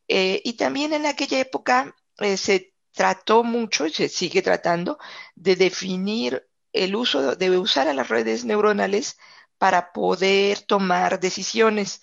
Eh, 0.09 0.42
y 0.45 0.54
también 0.54 0.92
en 0.95 1.06
aquella 1.06 1.38
época 1.38 1.95
eh, 2.18 2.37
se 2.37 2.75
trató 2.92 3.45
mucho, 3.45 3.87
y 3.87 3.92
se 3.92 4.09
sigue 4.09 4.42
tratando, 4.42 4.99
de 5.37 5.54
definir 5.54 6.49
el 6.73 6.97
uso, 6.97 7.37
de 7.37 7.50
usar 7.59 7.87
a 7.87 7.95
las 7.95 8.09
redes 8.09 8.45
neuronales 8.45 9.18
para 9.59 9.92
poder 9.92 10.61
tomar 10.62 11.21
decisiones, 11.21 12.02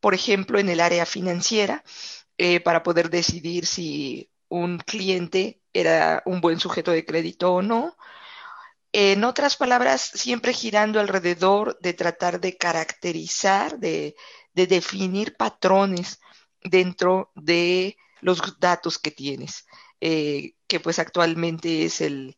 por 0.00 0.14
ejemplo, 0.14 0.58
en 0.58 0.70
el 0.70 0.80
área 0.80 1.04
financiera, 1.04 1.84
eh, 2.38 2.60
para 2.60 2.82
poder 2.82 3.10
decidir 3.10 3.66
si 3.66 4.30
un 4.48 4.78
cliente 4.78 5.60
era 5.72 6.22
un 6.26 6.40
buen 6.40 6.60
sujeto 6.60 6.90
de 6.92 7.04
crédito 7.04 7.52
o 7.54 7.62
no, 7.62 7.96
en 8.92 9.24
otras 9.24 9.56
palabras, 9.56 10.00
siempre 10.00 10.52
girando 10.52 10.98
alrededor 10.98 11.78
de 11.80 11.92
tratar 11.92 12.40
de 12.40 12.56
caracterizar, 12.56 13.78
de, 13.78 14.16
definir 14.54 15.36
patrones 15.36 16.20
dentro 16.64 17.30
de 17.36 17.96
los 18.20 18.58
datos 18.58 18.98
que 18.98 19.12
tienes, 19.12 19.66
eh, 20.00 20.54
que 20.66 20.80
pues 20.80 20.98
actualmente 20.98 21.84
es 21.84 22.00
el 22.00 22.36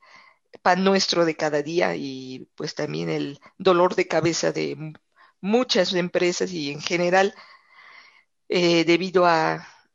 pan 0.62 0.84
nuestro 0.84 1.24
de 1.24 1.36
cada 1.36 1.62
día 1.62 1.94
y 1.96 2.48
pues 2.56 2.74
también 2.74 3.08
el 3.08 3.40
dolor 3.56 3.94
de 3.94 4.06
cabeza 4.08 4.52
de 4.52 4.92
muchas 5.40 5.94
empresas 5.94 6.52
y 6.52 6.70
en 6.70 6.82
general 6.82 7.34
eh, 8.48 8.84
debido 8.84 9.24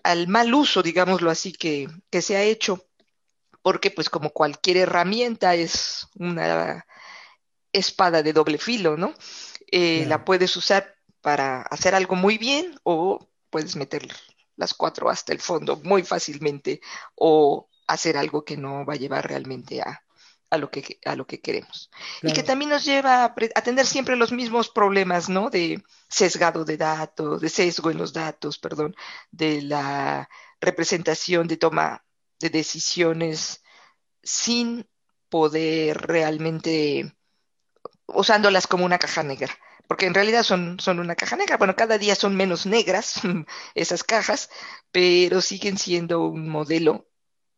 al 0.06 0.28
mal 0.28 0.54
uso, 0.54 0.84
digámoslo 0.84 1.32
así, 1.32 1.52
que, 1.52 1.88
que 2.12 2.22
se 2.22 2.38
ha 2.38 2.44
hecho 2.44 2.86
porque 3.64 3.90
pues 3.90 4.12
como 4.12 4.30
cualquier 4.30 4.78
herramienta 4.78 5.56
es 5.56 6.08
una 6.20 6.86
espada 7.74 8.22
de 8.22 8.32
doble 8.32 8.60
filo, 8.60 8.96
¿no? 8.96 9.16
Eh, 9.72 10.06
la 10.08 10.24
puedes 10.24 10.56
usar 10.56 10.96
para 11.22 11.64
hacer 11.64 11.96
algo 11.96 12.16
muy 12.16 12.38
bien 12.38 12.80
o 12.84 13.28
puedes 13.50 13.76
meter 13.76 14.08
las 14.56 14.76
cuatro 14.76 15.10
hasta 15.10 15.34
el 15.34 15.42
fondo 15.42 15.78
muy 15.78 16.04
fácilmente 16.04 16.80
o 17.16 17.68
hacer 17.88 18.18
algo 18.18 18.46
que 18.46 18.56
no 18.56 18.86
va 18.86 18.94
a 18.94 18.98
llevar 18.98 19.28
realmente 19.28 19.82
a, 19.82 20.05
lo, 20.58 20.72
que, 20.72 21.00
a 21.06 21.16
lo 21.16 21.26
que 21.28 21.42
queremos. 21.42 21.92
Y 22.22 22.32
que 22.34 22.44
también 22.44 22.70
nos 22.70 22.86
lleva 22.86 23.26
a, 23.26 23.36
a, 23.56 23.62
tener 23.62 23.86
siempre 23.86 24.16
los 24.16 24.32
mismos 24.32 24.70
problemas, 24.70 25.30
¿no? 25.30 25.50
De 25.50 25.84
sesgado 26.08 26.64
de 26.66 26.78
datos, 26.78 27.42
de 27.42 27.50
sesgo 27.50 27.92
en 27.92 27.98
los 27.98 28.14
datos, 28.14 28.58
perdón, 28.58 28.96
de 29.32 29.62
la 29.62 30.30
representación 30.62 31.48
de 31.48 31.58
toma 31.58 32.06
de 32.40 32.50
decisiones 32.50 33.64
sin 34.24 34.88
poder 35.30 35.98
realmente 35.98 37.16
usándolas 38.08 38.68
como 38.68 38.86
una 38.86 39.00
caja 39.00 39.24
negra, 39.24 39.54
porque 39.88 40.06
en 40.06 40.14
realidad 40.14 40.44
son, 40.44 40.80
son 40.80 41.00
una 41.00 41.16
caja 41.16 41.36
negra. 41.36 41.58
Bueno, 41.58 41.76
cada 41.76 41.98
día 41.98 42.16
son 42.16 42.36
menos 42.36 42.66
negras 42.66 43.22
esas 43.76 44.04
cajas, 44.04 44.50
pero 44.92 45.42
siguen 45.42 45.78
siendo 45.78 46.28
un 46.28 46.50
modelo 46.50 47.08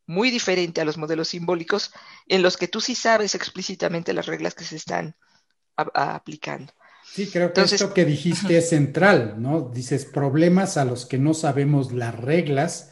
muy 0.07 0.31
diferente 0.31 0.81
a 0.81 0.85
los 0.85 0.97
modelos 0.97 1.27
simbólicos 1.27 1.91
en 2.27 2.41
los 2.41 2.57
que 2.57 2.67
tú 2.67 2.81
sí 2.81 2.95
sabes 2.95 3.35
explícitamente 3.35 4.13
las 4.13 4.25
reglas 4.25 4.55
que 4.55 4.63
se 4.63 4.77
están 4.77 5.15
aplicando. 5.75 6.73
Sí, 7.13 7.27
creo 7.27 7.53
que 7.53 7.61
esto 7.61 7.93
que 7.93 8.05
dijiste 8.05 8.57
es 8.57 8.69
central, 8.69 9.35
¿no? 9.37 9.69
Dices 9.73 10.05
problemas 10.05 10.77
a 10.77 10.85
los 10.85 11.05
que 11.05 11.17
no 11.17 11.33
sabemos 11.33 11.91
las 11.91 12.15
reglas 12.15 12.91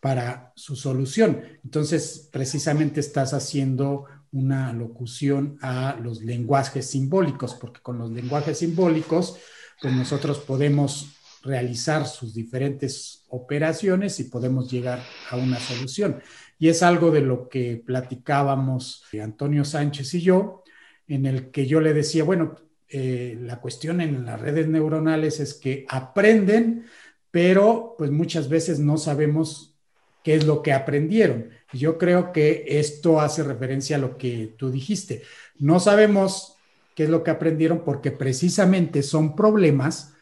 para 0.00 0.52
su 0.54 0.76
solución. 0.76 1.42
Entonces, 1.64 2.28
precisamente 2.30 3.00
estás 3.00 3.32
haciendo 3.34 4.04
una 4.30 4.72
locución 4.72 5.58
a 5.62 5.96
los 6.00 6.20
lenguajes 6.20 6.90
simbólicos, 6.90 7.54
porque 7.54 7.80
con 7.80 7.98
los 7.98 8.10
lenguajes 8.10 8.58
simbólicos, 8.58 9.38
pues 9.80 9.94
nosotros 9.94 10.38
podemos 10.38 11.14
realizar 11.42 12.06
sus 12.06 12.34
diferentes 12.34 13.17
operaciones 13.28 14.20
y 14.20 14.24
podemos 14.24 14.70
llegar 14.70 15.00
a 15.30 15.36
una 15.36 15.58
solución. 15.58 16.20
Y 16.58 16.68
es 16.68 16.82
algo 16.82 17.10
de 17.10 17.20
lo 17.20 17.48
que 17.48 17.82
platicábamos 17.84 19.04
Antonio 19.22 19.64
Sánchez 19.64 20.14
y 20.14 20.22
yo, 20.22 20.64
en 21.06 21.26
el 21.26 21.50
que 21.50 21.66
yo 21.66 21.80
le 21.80 21.94
decía, 21.94 22.24
bueno, 22.24 22.56
eh, 22.88 23.36
la 23.40 23.60
cuestión 23.60 24.00
en 24.00 24.24
las 24.24 24.40
redes 24.40 24.66
neuronales 24.66 25.40
es 25.40 25.54
que 25.54 25.84
aprenden, 25.88 26.86
pero 27.30 27.94
pues 27.98 28.10
muchas 28.10 28.48
veces 28.48 28.78
no 28.78 28.96
sabemos 28.96 29.78
qué 30.24 30.34
es 30.34 30.46
lo 30.46 30.62
que 30.62 30.72
aprendieron. 30.72 31.50
Yo 31.72 31.98
creo 31.98 32.32
que 32.32 32.64
esto 32.66 33.20
hace 33.20 33.42
referencia 33.42 33.96
a 33.96 34.00
lo 34.00 34.16
que 34.16 34.54
tú 34.58 34.70
dijiste. 34.70 35.22
No 35.58 35.80
sabemos 35.80 36.56
qué 36.94 37.04
es 37.04 37.10
lo 37.10 37.22
que 37.22 37.30
aprendieron 37.30 37.84
porque 37.84 38.10
precisamente 38.10 39.02
son 39.02 39.36
problemas 39.36 40.14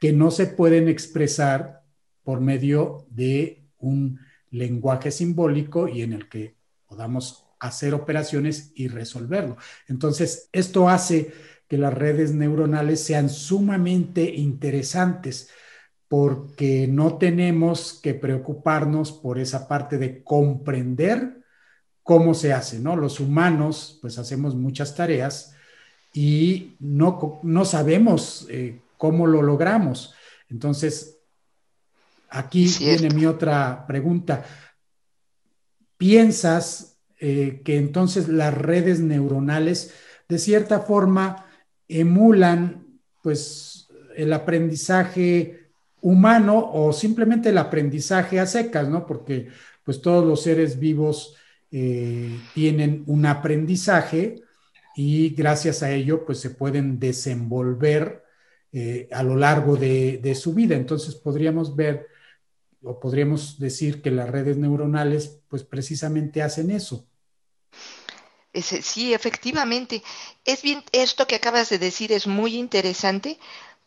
que 0.00 0.12
no 0.12 0.30
se 0.30 0.46
pueden 0.46 0.88
expresar 0.88 1.82
por 2.26 2.40
medio 2.40 3.06
de 3.08 3.62
un 3.78 4.18
lenguaje 4.50 5.12
simbólico 5.12 5.86
y 5.86 6.02
en 6.02 6.12
el 6.12 6.28
que 6.28 6.56
podamos 6.88 7.46
hacer 7.60 7.94
operaciones 7.94 8.72
y 8.74 8.88
resolverlo. 8.88 9.56
Entonces, 9.86 10.48
esto 10.50 10.88
hace 10.88 11.32
que 11.68 11.78
las 11.78 11.94
redes 11.94 12.34
neuronales 12.34 13.00
sean 13.00 13.30
sumamente 13.30 14.24
interesantes 14.24 15.50
porque 16.08 16.88
no 16.88 17.16
tenemos 17.16 18.00
que 18.02 18.14
preocuparnos 18.14 19.12
por 19.12 19.38
esa 19.38 19.68
parte 19.68 19.96
de 19.96 20.24
comprender 20.24 21.44
cómo 22.02 22.34
se 22.34 22.52
hace, 22.52 22.80
¿no? 22.80 22.96
Los 22.96 23.20
humanos, 23.20 24.00
pues 24.02 24.18
hacemos 24.18 24.56
muchas 24.56 24.96
tareas 24.96 25.54
y 26.12 26.74
no, 26.80 27.38
no 27.44 27.64
sabemos 27.64 28.48
eh, 28.50 28.80
cómo 28.96 29.28
lo 29.28 29.42
logramos. 29.42 30.12
Entonces, 30.48 31.15
aquí 32.30 32.68
viene 32.78 33.10
mi 33.14 33.26
otra 33.26 33.86
pregunta. 33.86 34.44
¿Piensas 35.96 36.98
eh, 37.18 37.62
que 37.64 37.76
entonces 37.76 38.28
las 38.28 38.52
redes 38.52 39.00
neuronales 39.00 39.94
de 40.28 40.38
cierta 40.38 40.80
forma 40.80 41.46
emulan 41.88 43.00
pues 43.22 43.88
el 44.16 44.32
aprendizaje 44.32 45.70
humano 46.00 46.70
o 46.72 46.92
simplemente 46.92 47.48
el 47.48 47.58
aprendizaje 47.58 48.38
a 48.38 48.46
secas, 48.46 48.88
¿no? 48.88 49.06
Porque 49.06 49.48
pues 49.84 50.02
todos 50.02 50.26
los 50.26 50.42
seres 50.42 50.78
vivos 50.78 51.36
eh, 51.70 52.38
tienen 52.54 53.02
un 53.06 53.26
aprendizaje 53.26 54.42
y 54.94 55.30
gracias 55.30 55.82
a 55.82 55.90
ello 55.90 56.24
pues 56.24 56.38
se 56.38 56.50
pueden 56.50 56.98
desenvolver 56.98 58.22
eh, 58.72 59.08
a 59.12 59.22
lo 59.22 59.36
largo 59.36 59.76
de, 59.76 60.18
de, 60.22 60.34
su 60.34 60.54
vida. 60.54 60.76
Entonces 60.76 61.14
podríamos 61.14 61.74
ver 61.74 62.08
o 62.86 63.00
podríamos 63.00 63.58
decir 63.58 64.02
que 64.02 64.10
las 64.10 64.30
redes 64.30 64.56
neuronales 64.56 65.40
pues 65.48 65.62
precisamente 65.64 66.42
hacen 66.42 66.70
eso. 66.70 67.06
Sí, 68.54 69.12
efectivamente. 69.12 70.02
Es 70.44 70.62
bien, 70.62 70.82
esto 70.92 71.26
que 71.26 71.34
acabas 71.34 71.68
de 71.68 71.78
decir 71.78 72.12
es 72.12 72.26
muy 72.26 72.56
interesante 72.56 73.38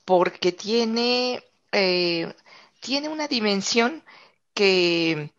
porque 0.06 0.52
tiene 0.52 1.44
eh, 1.72 2.34
tiene 2.80 3.10
una 3.10 3.28
dimensión 3.28 4.04
que, 4.54 5.32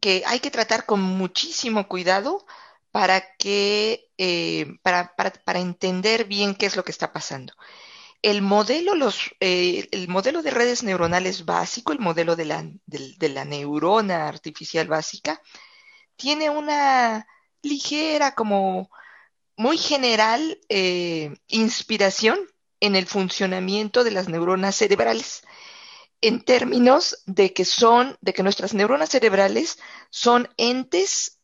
que, 0.00 0.22
hay 0.26 0.40
que 0.40 0.50
tratar 0.50 0.86
con 0.86 1.00
muchísimo 1.00 1.88
cuidado 1.88 2.44
para 2.90 3.36
que 3.36 4.10
eh, 4.18 4.66
para, 4.82 5.14
para, 5.16 5.32
para, 5.32 5.60
entender 5.60 6.24
bien 6.26 6.54
qué 6.54 6.66
es 6.66 6.76
lo 6.76 6.84
que 6.84 6.92
está 6.92 7.12
pasando. 7.12 7.54
El 8.22 8.40
modelo, 8.40 8.94
los, 8.94 9.18
eh, 9.40 9.88
el 9.90 10.08
modelo 10.08 10.42
de 10.42 10.50
redes 10.52 10.82
neuronales 10.84 11.44
básico, 11.44 11.92
el 11.92 11.98
modelo 11.98 12.36
de 12.36 12.44
la, 12.44 12.62
de, 12.86 13.14
de 13.18 13.28
la 13.28 13.44
neurona 13.44 14.28
artificial 14.28 14.86
básica, 14.86 15.42
tiene 16.16 16.48
una 16.50 17.26
ligera, 17.62 18.34
como 18.34 18.90
muy 19.56 19.76
general, 19.76 20.58
eh, 20.68 21.34
inspiración 21.48 22.38
en 22.80 22.96
el 22.96 23.06
funcionamiento 23.06 24.04
de 24.04 24.12
las 24.12 24.28
neuronas 24.28 24.76
cerebrales 24.76 25.42
en 26.20 26.40
términos 26.40 27.22
de 27.26 27.52
que 27.52 27.64
son, 27.64 28.16
de 28.20 28.32
que 28.32 28.44
nuestras 28.44 28.74
neuronas 28.74 29.10
cerebrales 29.10 29.78
son 30.10 30.48
entes 30.56 31.40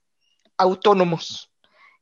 autónomos, 0.57 1.53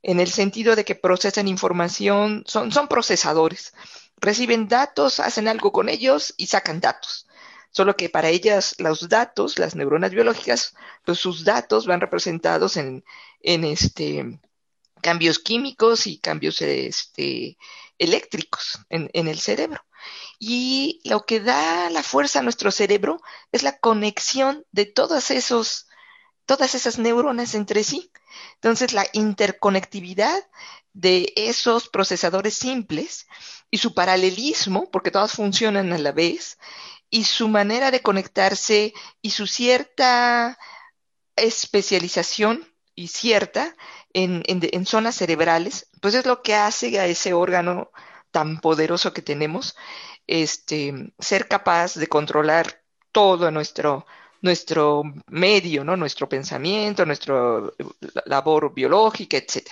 en 0.03 0.19
el 0.19 0.29
sentido 0.29 0.75
de 0.75 0.85
que 0.85 0.95
procesan 0.95 1.47
información, 1.47 2.43
son, 2.45 2.71
son 2.71 2.87
procesadores, 2.87 3.73
reciben 4.17 4.67
datos, 4.67 5.19
hacen 5.19 5.47
algo 5.47 5.71
con 5.71 5.89
ellos 5.89 6.33
y 6.37 6.47
sacan 6.47 6.79
datos. 6.79 7.27
solo 7.71 7.95
que 7.95 8.09
para 8.09 8.29
ellas 8.29 8.75
los 8.79 9.07
datos, 9.09 9.59
las 9.59 9.75
neuronas 9.75 10.11
biológicas, 10.11 10.73
pues 11.05 11.19
sus 11.19 11.43
datos 11.43 11.85
van 11.85 12.01
representados 12.01 12.75
en, 12.77 13.03
en 13.41 13.63
este, 13.65 14.39
cambios 15.01 15.39
químicos 15.39 16.07
y 16.07 16.19
cambios 16.19 16.61
este, 16.61 17.57
eléctricos 17.97 18.79
en, 18.89 19.09
el 19.13 19.39
cerebro. 19.39 19.85
Y 20.39 21.01
lo 21.03 21.25
que 21.25 21.39
da 21.39 21.89
la 21.89 22.03
fuerza 22.03 22.39
a 22.39 22.43
nuestro 22.43 22.71
cerebro 22.71 23.21
es 23.51 23.63
la 23.63 23.77
conexión 23.79 24.65
de 24.71 24.93
esos, 25.31 25.87
todas 26.45 26.75
esas 26.75 26.99
neuronas 26.99 27.55
entre 27.55 27.83
sí. 27.83 28.11
Entonces, 28.55 28.93
la 28.93 29.07
interconectividad 29.13 30.43
de 30.97 31.31
esos 31.35 31.89
procesadores 31.89 32.55
simples 32.55 33.27
y 33.69 33.77
su 33.77 33.93
paralelismo, 33.93 34.89
porque 34.89 35.11
todas 35.11 35.33
funcionan 35.33 35.93
a 35.93 35.99
la 35.99 36.11
vez, 36.11 36.57
y 37.11 37.25
su 37.25 37.47
manera 37.47 37.91
de 37.91 38.01
conectarse 38.01 38.93
y 39.21 39.29
su 39.29 39.45
cierta 39.45 40.57
especialización 41.35 42.67
y 42.95 43.09
cierta 43.09 43.75
en, 44.11 44.41
en, 44.47 44.85
zonas 44.87 45.15
cerebrales, 45.15 45.87
pues 46.01 46.15
es 46.15 46.25
lo 46.25 46.41
que 46.41 46.55
hace 46.55 46.99
a 46.99 47.05
ese 47.05 47.33
órgano 47.33 47.91
tan 48.31 48.59
poderoso 48.59 49.13
que 49.13 49.21
tenemos, 49.21 49.75
este, 50.25 51.13
ser 51.19 51.47
capaz 51.47 51.93
de 51.93 52.07
controlar 52.07 52.81
todo 53.11 53.51
nuestro, 53.51 54.07
nuestro 54.41 55.03
medio, 55.27 55.83
¿no? 55.83 55.95
Nuestro 55.95 56.27
pensamiento, 56.27 57.05
nuestra 57.05 57.61
labor 58.25 58.73
biológica, 58.73 59.37
etc. 59.37 59.69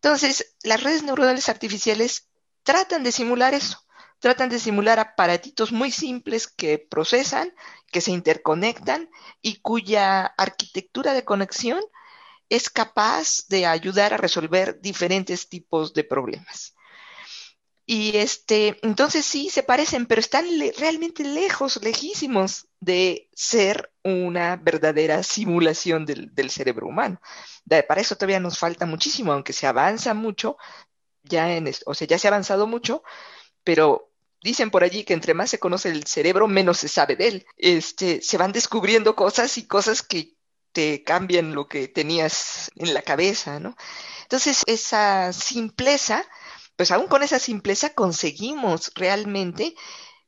Entonces, 0.00 0.54
las 0.62 0.82
redes 0.82 1.02
neuronales 1.02 1.48
artificiales 1.48 2.28
tratan 2.62 3.02
de 3.02 3.12
simular 3.12 3.54
eso, 3.54 3.84
tratan 4.20 4.48
de 4.48 4.60
simular 4.60 5.00
aparatitos 5.00 5.72
muy 5.72 5.90
simples 5.90 6.46
que 6.46 6.78
procesan, 6.78 7.52
que 7.90 8.00
se 8.00 8.12
interconectan 8.12 9.10
y 9.42 9.60
cuya 9.60 10.24
arquitectura 10.24 11.14
de 11.14 11.24
conexión 11.24 11.80
es 12.48 12.70
capaz 12.70 13.46
de 13.48 13.66
ayudar 13.66 14.14
a 14.14 14.18
resolver 14.18 14.80
diferentes 14.80 15.48
tipos 15.48 15.92
de 15.94 16.04
problemas. 16.04 16.74
Y 17.90 18.18
este, 18.18 18.78
entonces 18.82 19.24
sí 19.24 19.48
se 19.48 19.62
parecen, 19.62 20.04
pero 20.04 20.20
están 20.20 20.44
realmente 20.76 21.24
lejos, 21.24 21.82
lejísimos 21.82 22.68
de 22.80 23.30
ser 23.34 23.90
una 24.04 24.56
verdadera 24.56 25.22
simulación 25.22 26.04
del, 26.04 26.50
cerebro 26.50 26.86
humano. 26.86 27.18
para 27.88 28.02
eso 28.02 28.14
todavía 28.14 28.40
nos 28.40 28.58
falta 28.58 28.84
muchísimo, 28.84 29.32
aunque 29.32 29.54
se 29.54 29.66
avanza 29.66 30.12
mucho, 30.12 30.58
ya 31.22 31.56
en, 31.56 31.72
o 31.86 31.94
sea, 31.94 32.06
ya 32.06 32.18
se 32.18 32.28
ha 32.28 32.30
avanzado 32.30 32.66
mucho, 32.66 33.02
pero 33.64 34.12
dicen 34.42 34.70
por 34.70 34.84
allí 34.84 35.04
que 35.04 35.14
entre 35.14 35.32
más 35.32 35.48
se 35.48 35.58
conoce 35.58 35.88
el 35.88 36.04
cerebro, 36.04 36.46
menos 36.46 36.76
se 36.76 36.88
sabe 36.88 37.16
de 37.16 37.28
él. 37.28 37.46
Este, 37.56 38.20
se 38.20 38.36
van 38.36 38.52
descubriendo 38.52 39.16
cosas 39.16 39.56
y 39.56 39.66
cosas 39.66 40.02
que 40.02 40.34
te 40.72 41.02
cambian 41.04 41.54
lo 41.54 41.68
que 41.68 41.88
tenías 41.88 42.70
en 42.76 42.92
la 42.92 43.00
cabeza, 43.00 43.60
¿no? 43.60 43.76
Entonces, 44.24 44.62
esa 44.66 45.32
simpleza 45.32 46.22
pues 46.78 46.92
aún 46.92 47.08
con 47.08 47.24
esa 47.24 47.40
simpleza 47.40 47.92
conseguimos 47.92 48.92
realmente 48.94 49.74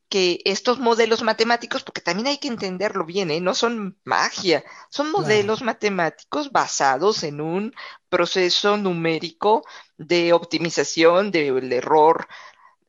que 0.09 0.41
estos 0.43 0.79
modelos 0.79 1.23
matemáticos, 1.23 1.83
porque 1.83 2.01
también 2.01 2.27
hay 2.27 2.39
que 2.39 2.49
entenderlo 2.49 3.05
bien, 3.05 3.31
¿eh? 3.31 3.39
no 3.39 3.55
son 3.55 3.97
magia, 4.03 4.61
son 4.89 5.11
modelos 5.11 5.61
matemáticos 5.61 6.51
basados 6.51 7.23
en 7.23 7.39
un 7.39 7.73
proceso 8.09 8.75
numérico 8.75 9.63
de 9.97 10.33
optimización 10.33 11.31
del 11.31 11.71
error 11.71 12.27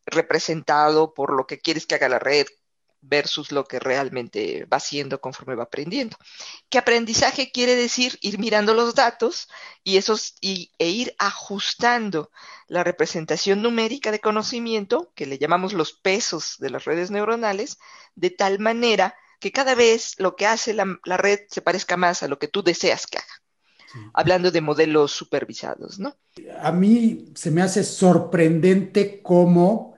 representado 0.06 1.14
por 1.14 1.32
lo 1.32 1.46
que 1.46 1.60
quieres 1.60 1.86
que 1.86 1.94
haga 1.94 2.08
la 2.08 2.18
red, 2.18 2.46
versus 3.02 3.50
lo 3.50 3.64
que 3.64 3.80
realmente 3.80 4.64
va 4.72 4.76
haciendo 4.78 5.20
conforme 5.20 5.56
va 5.56 5.64
aprendiendo. 5.64 6.16
¿Qué 6.70 6.78
aprendizaje 6.78 7.50
quiere 7.50 7.74
decir? 7.74 8.16
Ir 8.22 8.38
mirando 8.38 8.74
los 8.74 8.94
datos 8.94 9.48
y 9.82 9.96
esos, 9.96 10.36
y, 10.40 10.70
e 10.78 10.88
ir 10.88 11.14
ajustando 11.18 12.30
la 12.68 12.84
representación 12.84 13.60
numérica 13.60 14.12
de 14.12 14.20
conocimiento, 14.20 15.12
que 15.14 15.26
le 15.26 15.38
llamamos 15.38 15.72
los 15.72 15.92
pesos 15.92 16.56
de 16.58 16.70
las 16.70 16.84
redes 16.84 17.10
neuronales, 17.10 17.78
de 18.14 18.30
tal 18.30 18.60
manera 18.60 19.14
que 19.40 19.50
cada 19.50 19.74
vez 19.74 20.14
lo 20.18 20.36
que 20.36 20.46
hace 20.46 20.72
la, 20.72 21.16
red 21.16 21.40
se 21.48 21.60
parezca 21.60 21.96
más 21.96 22.22
a 22.22 22.28
lo 22.28 22.38
que 22.38 22.48
tú 22.48 22.62
deseas 22.62 23.06
que 23.08 23.18
haga. 23.18 23.42
Hablando 24.14 24.50
de 24.50 24.62
modelos 24.62 25.12
supervisados, 25.12 25.98
¿no? 25.98 26.16
A 26.60 26.72
mí 26.72 27.26
se 27.34 27.50
me 27.50 27.60
hace 27.60 27.84
sorprendente 27.84 29.20
cómo 29.20 29.91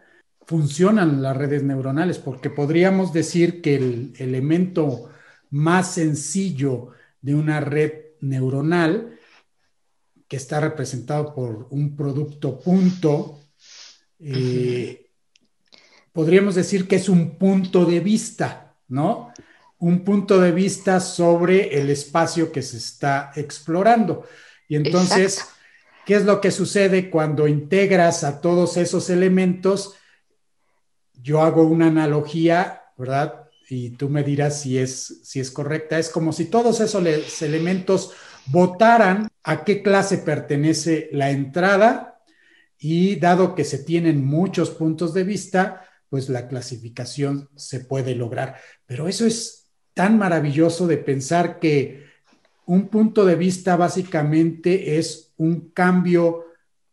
funcionan 0.46 1.22
las 1.22 1.36
redes 1.36 1.62
neuronales, 1.62 2.18
porque 2.18 2.50
podríamos 2.50 3.12
decir 3.12 3.62
que 3.62 3.76
el 3.76 4.12
elemento 4.18 5.10
más 5.50 5.92
sencillo 5.92 6.90
de 7.20 7.34
una 7.34 7.60
red 7.60 7.92
neuronal, 8.20 9.18
que 10.28 10.36
está 10.36 10.60
representado 10.60 11.34
por 11.34 11.68
un 11.70 11.96
producto 11.96 12.58
punto, 12.58 13.40
eh, 14.18 15.10
podríamos 16.12 16.54
decir 16.54 16.88
que 16.88 16.96
es 16.96 17.08
un 17.08 17.38
punto 17.38 17.84
de 17.84 18.00
vista, 18.00 18.76
¿no? 18.88 19.32
Un 19.78 20.04
punto 20.04 20.40
de 20.40 20.52
vista 20.52 21.00
sobre 21.00 21.78
el 21.78 21.90
espacio 21.90 22.50
que 22.52 22.62
se 22.62 22.78
está 22.78 23.32
explorando. 23.36 24.24
Y 24.68 24.76
entonces, 24.76 25.44
¿qué 26.06 26.14
es 26.14 26.24
lo 26.24 26.40
que 26.40 26.50
sucede 26.50 27.10
cuando 27.10 27.46
integras 27.46 28.24
a 28.24 28.40
todos 28.40 28.76
esos 28.76 29.10
elementos? 29.10 29.94
Yo 31.24 31.40
hago 31.40 31.64
una 31.64 31.86
analogía, 31.86 32.82
¿verdad? 32.98 33.48
Y 33.70 33.90
tú 33.90 34.10
me 34.10 34.22
dirás 34.22 34.60
si 34.60 34.76
es, 34.78 35.22
si 35.24 35.40
es 35.40 35.50
correcta. 35.50 35.98
Es 35.98 36.10
como 36.10 36.34
si 36.34 36.44
todos 36.44 36.80
esos 36.80 37.42
elementos 37.42 38.12
votaran 38.46 39.28
a 39.42 39.64
qué 39.64 39.82
clase 39.82 40.18
pertenece 40.18 41.08
la 41.12 41.30
entrada 41.30 42.20
y 42.78 43.16
dado 43.16 43.54
que 43.54 43.64
se 43.64 43.78
tienen 43.78 44.22
muchos 44.22 44.68
puntos 44.68 45.14
de 45.14 45.24
vista, 45.24 45.88
pues 46.10 46.28
la 46.28 46.46
clasificación 46.46 47.48
se 47.56 47.80
puede 47.80 48.14
lograr. 48.14 48.56
Pero 48.84 49.08
eso 49.08 49.24
es 49.24 49.70
tan 49.94 50.18
maravilloso 50.18 50.86
de 50.86 50.98
pensar 50.98 51.58
que 51.58 52.04
un 52.66 52.88
punto 52.88 53.24
de 53.24 53.36
vista 53.36 53.76
básicamente 53.76 54.98
es 54.98 55.32
un 55.38 55.70
cambio 55.70 56.44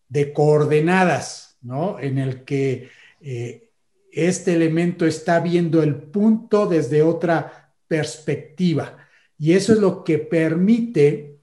de 0.08 0.32
coordenadas, 0.32 1.58
¿no? 1.62 2.00
En 2.00 2.18
el 2.18 2.46
que 2.46 2.90
eh, 3.20 3.71
este 4.12 4.54
elemento 4.54 5.06
está 5.06 5.40
viendo 5.40 5.82
el 5.82 5.96
punto 5.96 6.68
desde 6.68 7.02
otra 7.02 7.74
perspectiva. 7.88 8.98
Y 9.38 9.54
eso 9.54 9.74
es 9.74 9.80
lo 9.80 10.04
que 10.04 10.20
permite 10.20 11.40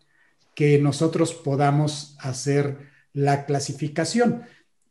que 0.55 0.79
nosotros 0.79 1.35
podamos 1.35 2.17
hacer 2.21 2.79
la 3.13 3.47
clasificación. 3.47 4.43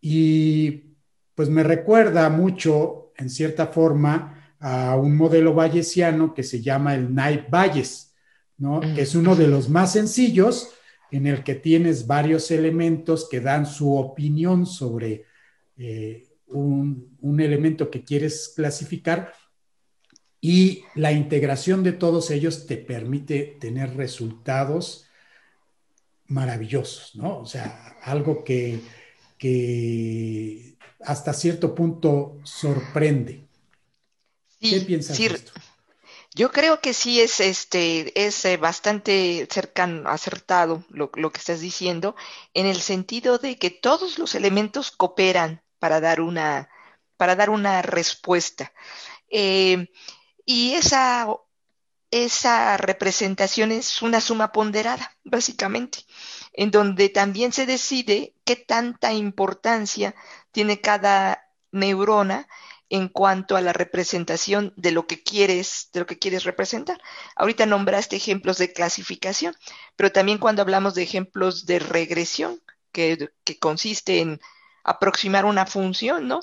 Y 0.01 0.95
pues 1.35 1.49
me 1.49 1.63
recuerda 1.63 2.29
mucho, 2.29 3.11
en 3.17 3.29
cierta 3.29 3.67
forma, 3.67 4.55
a 4.59 4.95
un 4.95 5.15
modelo 5.15 5.53
bayesiano 5.53 6.33
que 6.33 6.43
se 6.43 6.61
llama 6.61 6.95
el 6.95 7.07
Knight 7.07 7.49
Bayes, 7.49 8.15
¿no? 8.57 8.79
Que 8.79 9.01
es 9.01 9.13
uno 9.13 9.35
de 9.35 9.47
los 9.47 9.69
más 9.69 9.93
sencillos 9.93 10.71
en 11.11 11.27
el 11.27 11.43
que 11.43 11.55
tienes 11.55 12.07
varios 12.07 12.49
elementos 12.51 13.27
que 13.29 13.39
dan 13.39 13.65
su 13.65 13.95
opinión 13.95 14.65
sobre 14.65 15.25
eh, 15.77 16.27
un, 16.49 17.39
elemento 17.39 17.91
que 17.91 18.03
quieres 18.03 18.53
clasificar 18.55 19.33
y 20.41 20.83
la 20.95 21.11
integración 21.11 21.83
de 21.83 21.91
todos 21.91 22.31
ellos 22.31 22.65
te 22.65 22.77
permite 22.77 23.57
tener 23.59 23.95
resultados 23.95 25.05
maravillosos, 26.27 27.15
¿no? 27.15 27.39
O 27.39 27.45
sea, 27.45 27.97
algo 28.01 28.43
que, 28.43 28.79
hasta 31.01 31.33
cierto 31.33 31.75
punto 31.75 32.39
sorprende. 32.43 33.47
¿Qué 34.59 34.81
piensas 34.81 35.17
de 35.17 35.25
esto? 35.25 35.51
Yo 36.33 36.51
creo 36.51 36.81
que 36.81 36.93
sí 36.93 37.19
es 37.19 37.39
este 37.39 38.27
es 38.27 38.45
eh, 38.45 38.57
bastante 38.57 39.47
cercano, 39.49 40.07
acertado 40.09 40.83
lo, 40.89 41.09
lo, 41.15 41.31
que 41.31 41.39
estás 41.39 41.61
diciendo, 41.61 42.15
en 42.53 42.67
el 42.67 42.81
sentido 42.81 43.39
de 43.39 43.57
que 43.57 43.71
todos 43.71 44.19
los 44.19 44.35
elementos 44.35 44.91
cooperan 44.91 45.63
para 45.79 45.99
dar 45.99 46.21
una, 46.21 46.69
para 47.17 47.35
dar 47.35 47.49
una 47.49 47.81
respuesta. 47.81 48.73
Eh, 49.29 49.89
y 50.45 50.73
esa, 50.73 51.27
esa 52.11 52.77
representación 52.77 53.71
es 53.71 54.01
una 54.01 54.21
suma 54.21 54.51
ponderada, 54.51 55.15
básicamente, 55.23 55.99
en 56.53 56.71
donde 56.71 57.09
también 57.09 57.51
se 57.51 57.65
decide 57.65 58.33
qué 58.45 58.55
tanta 58.55 59.13
importancia 59.13 60.15
tiene 60.51 60.79
cada 60.81 61.51
neurona 61.71 62.47
en 62.89 63.09
cuanto 63.09 63.57
a 63.57 63.61
la 63.61 63.73
representación 63.73 64.73
de 64.77 64.91
lo 64.91 65.07
que 65.07 65.21
quieres, 65.21 65.89
de 65.91 65.99
lo 65.99 66.05
que 66.05 66.17
quieres 66.17 66.45
representar. 66.45 67.01
Ahorita 67.35 67.65
nombraste 67.65 68.15
ejemplos 68.15 68.57
de 68.57 68.71
clasificación, 68.71 69.55
pero 69.95 70.11
también 70.11 70.37
cuando 70.37 70.61
hablamos 70.61 70.95
de 70.95 71.03
ejemplos 71.03 71.65
de 71.65 71.79
regresión, 71.79 72.61
que, 72.93 73.29
que 73.43 73.59
consiste 73.59 74.19
en 74.19 74.39
aproximar 74.87 75.45
una 75.45 75.67
función, 75.67 76.27
¿no? 76.27 76.39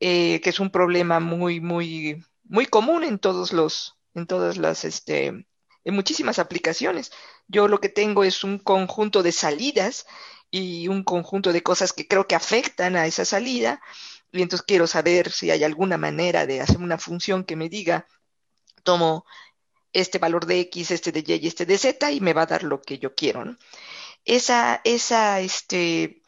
Eh, 0.00 0.40
que 0.40 0.50
es 0.50 0.60
un 0.60 0.70
problema 0.70 1.20
muy, 1.20 1.60
muy 1.60 2.24
muy 2.52 2.66
común 2.66 3.02
en 3.04 3.18
todos 3.18 3.52
los, 3.52 3.96
en 4.14 4.26
todas 4.26 4.58
las, 4.58 4.84
este, 4.84 5.26
en 5.26 5.94
muchísimas 5.94 6.38
aplicaciones. 6.38 7.10
Yo 7.48 7.68
lo 7.68 7.80
que 7.80 7.88
tengo 7.88 8.24
es 8.24 8.44
un 8.44 8.58
conjunto 8.58 9.22
de 9.22 9.32
salidas 9.32 10.06
y 10.50 10.88
un 10.88 11.02
conjunto 11.02 11.52
de 11.52 11.62
cosas 11.62 11.92
que 11.94 12.06
creo 12.06 12.26
que 12.26 12.34
afectan 12.34 12.96
a 12.96 13.06
esa 13.06 13.24
salida. 13.24 13.80
Y 14.32 14.42
entonces 14.42 14.66
quiero 14.66 14.86
saber 14.86 15.30
si 15.30 15.50
hay 15.50 15.64
alguna 15.64 15.96
manera 15.96 16.46
de 16.46 16.60
hacer 16.60 16.78
una 16.78 16.98
función 16.98 17.44
que 17.44 17.56
me 17.56 17.68
diga, 17.68 18.06
tomo 18.82 19.24
este 19.92 20.18
valor 20.18 20.46
de 20.46 20.60
X, 20.60 20.90
este 20.90 21.12
de 21.12 21.20
Y 21.26 21.44
y 21.44 21.46
este 21.46 21.66
de 21.66 21.78
Z 21.78 22.12
y 22.12 22.20
me 22.20 22.32
va 22.32 22.42
a 22.42 22.46
dar 22.46 22.64
lo 22.64 22.82
que 22.82 22.98
yo 22.98 23.14
quiero. 23.14 23.56
Esa, 24.24 24.80
esa 24.84 25.40
este, 25.40 26.21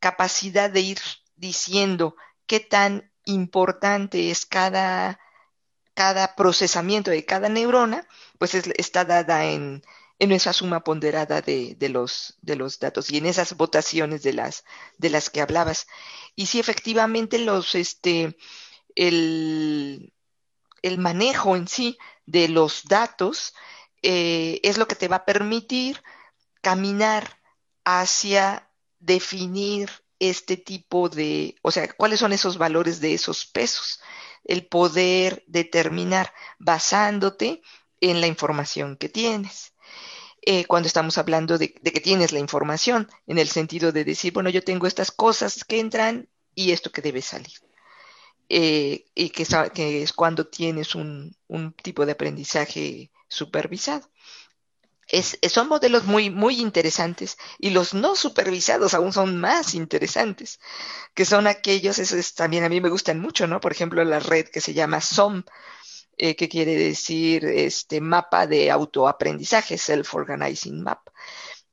capacidad 0.00 0.70
de 0.70 0.80
ir 0.80 0.98
diciendo 1.36 2.16
qué 2.46 2.60
tan 2.60 3.12
importante 3.24 4.30
es 4.30 4.46
cada, 4.46 5.20
cada 5.94 6.34
procesamiento 6.34 7.10
de 7.10 7.24
cada 7.24 7.48
neurona, 7.48 8.06
pues 8.38 8.54
está 8.54 9.04
dada 9.04 9.44
en, 9.44 9.82
en 10.18 10.32
esa 10.32 10.52
suma 10.52 10.84
ponderada 10.84 11.40
de, 11.40 11.76
los, 11.90 12.38
de 12.42 12.56
los 12.56 12.78
datos 12.78 13.10
y 13.10 13.18
en 13.18 13.26
esas 13.26 13.56
votaciones 13.56 14.22
de 14.22 14.32
las, 14.32 14.64
de 14.98 15.10
las 15.10 15.30
que 15.30 15.40
hablabas. 15.40 15.86
Y 16.36 16.46
si 16.46 16.60
efectivamente 16.60 17.38
los, 17.38 17.74
este, 17.74 18.36
el, 18.94 20.12
el 20.82 20.98
manejo 20.98 21.56
en 21.56 21.68
sí 21.68 21.98
de 22.26 22.48
los 22.48 22.84
datos 22.84 23.54
eh, 24.02 24.60
es 24.62 24.78
lo 24.78 24.88
que 24.88 24.94
te 24.94 25.08
va 25.08 25.16
a 25.16 25.24
permitir 25.24 26.02
caminar 26.60 27.38
hacia 27.84 28.69
definir 29.00 29.90
este 30.18 30.56
tipo 30.56 31.08
de, 31.08 31.56
o 31.62 31.70
sea, 31.70 31.92
cuáles 31.94 32.20
son 32.20 32.32
esos 32.32 32.58
valores 32.58 33.00
de 33.00 33.14
esos 33.14 33.46
pesos, 33.46 34.00
el 34.44 34.66
poder 34.66 35.42
determinar 35.46 36.32
basándote 36.58 37.62
en 38.00 38.20
la 38.20 38.26
información 38.26 38.96
que 38.96 39.08
tienes. 39.08 39.72
Eh, 40.42 40.64
cuando 40.64 40.86
estamos 40.86 41.18
hablando 41.18 41.58
de, 41.58 41.72
que 41.72 42.00
tienes 42.00 42.32
la 42.32 42.38
información, 42.38 43.08
en 43.26 43.38
el 43.38 43.48
sentido 43.48 43.92
de 43.92 44.04
decir, 44.04 44.32
bueno, 44.32 44.48
yo 44.48 44.64
tengo 44.64 44.86
estas 44.86 45.10
cosas 45.10 45.64
que 45.64 45.80
entran 45.80 46.28
y 46.54 46.72
esto 46.72 46.90
que 46.90 47.02
debe 47.02 47.22
salir. 47.22 47.52
Eh, 48.48 49.06
y 49.14 49.30
que, 49.30 49.46
es 50.02 50.12
cuando 50.12 50.46
tienes 50.46 50.94
un, 50.94 51.36
tipo 51.82 52.06
de 52.06 52.12
aprendizaje 52.12 53.10
supervisado. 53.28 54.10
Son 55.48 55.68
modelos 55.68 56.04
muy, 56.04 56.30
muy 56.30 56.60
interesantes 56.60 57.36
y 57.58 57.70
los 57.70 57.94
no 57.94 58.14
supervisados 58.16 58.94
aún 58.94 59.12
son 59.12 59.40
más 59.40 59.74
interesantes, 59.74 60.60
que 61.14 61.24
son 61.24 61.46
aquellos, 61.46 61.98
esos 61.98 62.34
también 62.34 62.64
a 62.64 62.68
mí 62.68 62.80
me 62.80 62.88
gustan 62.88 63.20
mucho, 63.20 63.46
¿no? 63.46 63.60
Por 63.60 63.72
ejemplo, 63.72 64.04
la 64.04 64.20
red 64.20 64.46
que 64.48 64.60
se 64.60 64.74
llama 64.74 65.00
SOM, 65.00 65.42
eh, 66.16 66.36
que 66.36 66.48
quiere 66.48 66.76
decir 66.76 67.44
este 67.44 68.00
mapa 68.00 68.46
de 68.46 68.70
autoaprendizaje, 68.70 69.78
Self-Organizing 69.78 70.82
Map, 70.82 71.08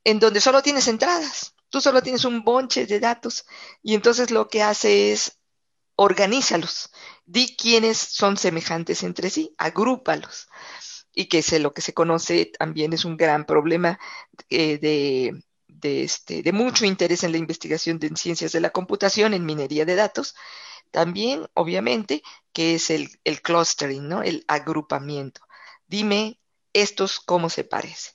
en 0.04 0.18
donde 0.18 0.40
solo 0.40 0.62
tienes 0.62 0.88
entradas, 0.88 1.54
tú 1.68 1.80
solo 1.80 2.02
tienes 2.02 2.24
un 2.24 2.42
bonche 2.44 2.86
de 2.86 2.98
datos 2.98 3.44
y 3.82 3.94
entonces 3.94 4.30
lo 4.30 4.48
que 4.48 4.62
hace 4.62 5.12
es 5.12 5.38
organízalos, 5.96 6.90
di 7.26 7.56
quiénes 7.56 7.98
son 7.98 8.36
semejantes 8.36 9.02
entre 9.02 9.30
sí, 9.30 9.54
agrúpalos. 9.58 10.48
Y 11.18 11.26
que 11.26 11.38
es 11.38 11.52
lo 11.60 11.74
que 11.74 11.82
se 11.82 11.94
conoce 11.94 12.46
también 12.46 12.92
es 12.92 13.04
un 13.04 13.16
gran 13.16 13.44
problema 13.44 13.98
eh, 14.50 14.78
de, 14.78 16.04
este, 16.04 16.42
de 16.42 16.52
mucho 16.52 16.84
interés 16.84 17.24
en 17.24 17.32
la 17.32 17.38
investigación 17.38 17.98
de 17.98 18.10
ciencias 18.14 18.52
de 18.52 18.60
la 18.60 18.70
computación, 18.70 19.34
en 19.34 19.44
minería 19.44 19.84
de 19.84 19.96
datos. 19.96 20.36
También, 20.92 21.44
obviamente, 21.54 22.22
que 22.52 22.76
es 22.76 22.90
el, 22.90 23.08
el 23.24 23.42
clustering, 23.42 24.08
¿no? 24.08 24.22
El 24.22 24.44
agrupamiento. 24.46 25.40
Dime 25.88 26.38
estos 26.72 27.18
cómo 27.18 27.50
se 27.50 27.64
parecen 27.64 28.14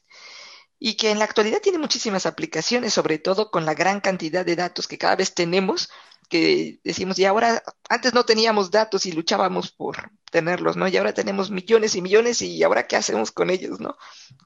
y 0.79 0.95
que 0.95 1.11
en 1.11 1.19
la 1.19 1.25
actualidad 1.25 1.61
tiene 1.61 1.77
muchísimas 1.77 2.25
aplicaciones, 2.25 2.93
sobre 2.93 3.17
todo 3.17 3.51
con 3.51 3.65
la 3.65 3.73
gran 3.73 4.01
cantidad 4.01 4.45
de 4.45 4.55
datos 4.55 4.87
que 4.87 4.97
cada 4.97 5.15
vez 5.15 5.33
tenemos, 5.33 5.89
que 6.33 6.79
decimos, 6.83 7.19
y 7.19 7.25
ahora, 7.25 7.61
antes 7.89 8.15
no 8.15 8.25
teníamos 8.25 8.71
datos 8.71 9.05
y 9.05 9.11
luchábamos 9.11 9.71
por 9.71 10.09
tenerlos, 10.31 10.75
¿no? 10.75 10.87
Y 10.87 10.97
ahora 10.97 11.13
tenemos 11.13 11.51
millones 11.51 11.93
y 11.93 12.01
millones 12.01 12.41
y 12.41 12.63
ahora 12.63 12.87
qué 12.87 12.95
hacemos 12.95 13.31
con 13.31 13.51
ellos, 13.51 13.79
¿no? 13.79 13.95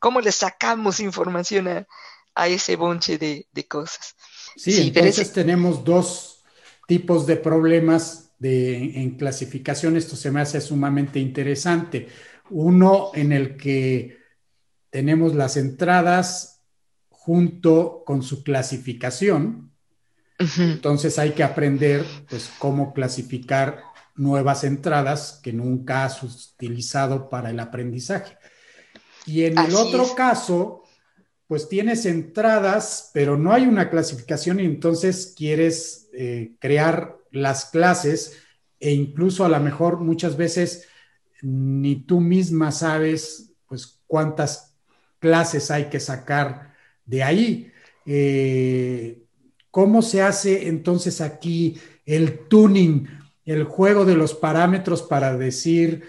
¿Cómo 0.01 0.19
le 0.19 0.33
sacamos 0.33 0.99
información 0.99 1.85
a, 2.35 2.47
ese 2.49 2.75
bonche 2.75 3.17
de, 3.17 3.47
cosas? 3.69 4.17
Sí, 4.57 4.89
entonces 4.93 5.31
tenemos 5.31 5.85
dos 5.85 6.43
tipos 6.89 7.25
de 7.25 7.37
problemas 7.37 8.33
de, 8.37 9.01
en 9.01 9.11
clasificación. 9.11 9.95
Esto 9.95 10.17
se 10.17 10.29
me 10.29 10.41
hace 10.41 10.59
sumamente 10.59 11.19
interesante. 11.19 12.09
Uno 12.49 13.11
en 13.13 13.31
el 13.31 13.55
que 13.55 14.17
tenemos 14.89 15.35
las 15.35 15.55
entradas 15.55 16.65
junto 17.07 18.03
con 18.05 18.23
su 18.23 18.43
clasificación, 18.43 19.71
entonces 20.37 21.17
hay 21.17 21.31
que 21.31 21.43
aprender 21.43 22.05
pues 22.29 22.49
cómo 22.59 22.93
clasificar 22.93 23.83
nuevas 24.15 24.63
entradas 24.63 25.39
que 25.43 25.53
nunca 25.53 26.05
has 26.05 26.21
utilizado 26.23 27.29
para 27.29 27.49
el 27.49 27.59
aprendizaje. 27.59 28.37
Y 29.25 29.43
en 29.43 29.57
el 29.57 29.75
otro 29.75 30.15
caso, 30.15 30.83
pues 31.47 31.69
tienes 31.69 32.05
entradas, 32.05 33.11
pero 33.13 33.37
no 33.37 33.53
hay 33.53 33.65
una 33.65 33.89
clasificación 33.89 34.59
y 34.59 34.65
entonces 34.65 35.33
quieres 35.35 36.09
eh, 36.13 36.55
crear 36.59 37.17
las 37.31 37.65
clases 37.65 38.37
e 38.79 38.91
incluso 38.91 39.43
a 39.45 39.49
lo 39.49 39.59
mejor 39.59 39.99
muchas 39.99 40.37
veces 40.37 40.87
ni 41.41 41.95
tú 42.03 42.19
misma 42.19 42.71
sabes 42.71 43.53
pues 43.67 44.01
cuántas 44.07 44.75
clases 45.19 45.71
hay 45.71 45.85
que 45.85 45.99
sacar 45.99 46.73
de 47.05 47.23
ahí. 47.23 47.71
Eh, 48.05 49.26
¿Cómo 49.71 50.01
se 50.01 50.21
hace 50.21 50.67
entonces 50.67 51.21
aquí 51.21 51.79
el 52.05 52.47
tuning, 52.47 53.07
el 53.45 53.63
juego 53.63 54.05
de 54.05 54.15
los 54.15 54.33
parámetros 54.33 55.03
para 55.03 55.37
decir 55.37 56.03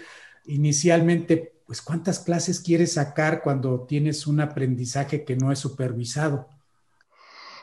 inicialmente, 0.45 1.53
pues 1.65 1.81
cuántas 1.81 2.19
clases 2.19 2.61
quieres 2.61 2.93
sacar 2.93 3.41
cuando 3.43 3.85
tienes 3.85 4.25
un 4.25 4.41
aprendizaje 4.41 5.23
que 5.23 5.35
no 5.35 5.51
es 5.51 5.59
supervisado? 5.59 6.47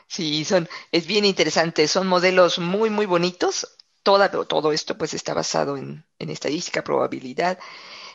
Sí, 0.07 0.45
son, 0.45 0.69
es 0.91 1.05
bien 1.05 1.25
interesante, 1.25 1.87
son 1.87 2.07
modelos 2.07 2.59
muy, 2.59 2.89
muy 2.89 3.05
bonitos. 3.05 3.75
Todo, 4.03 4.29
todo 4.45 4.71
esto 4.71 4.97
pues 4.97 5.13
está 5.13 5.33
basado 5.33 5.75
en, 5.75 6.05
estadística, 6.19 6.83
probabilidad. 6.83 7.59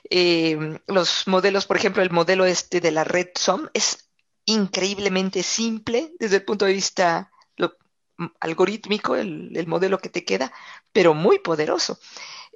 Eh, 0.09 0.79
los 0.87 1.29
modelos, 1.29 1.66
por 1.66 1.77
ejemplo, 1.77 2.03
el 2.03 2.11
modelo 2.11 2.47
este 2.47 2.81
de 2.81 2.92
la 2.92 3.05
red 3.05 3.29
SOM 3.35 3.68
es 3.75 4.09
increíblemente 4.47 5.42
simple 5.42 6.14
desde 6.18 6.37
el 6.37 6.45
punto 6.45 6.64
de 6.64 6.73
vista 6.73 7.32
algorítmico 8.40 9.16
el, 9.16 9.66
modelo 9.66 9.98
que 9.98 10.09
te 10.09 10.25
queda, 10.25 10.53
pero 10.92 11.14
muy 11.14 11.38
poderoso. 11.38 11.98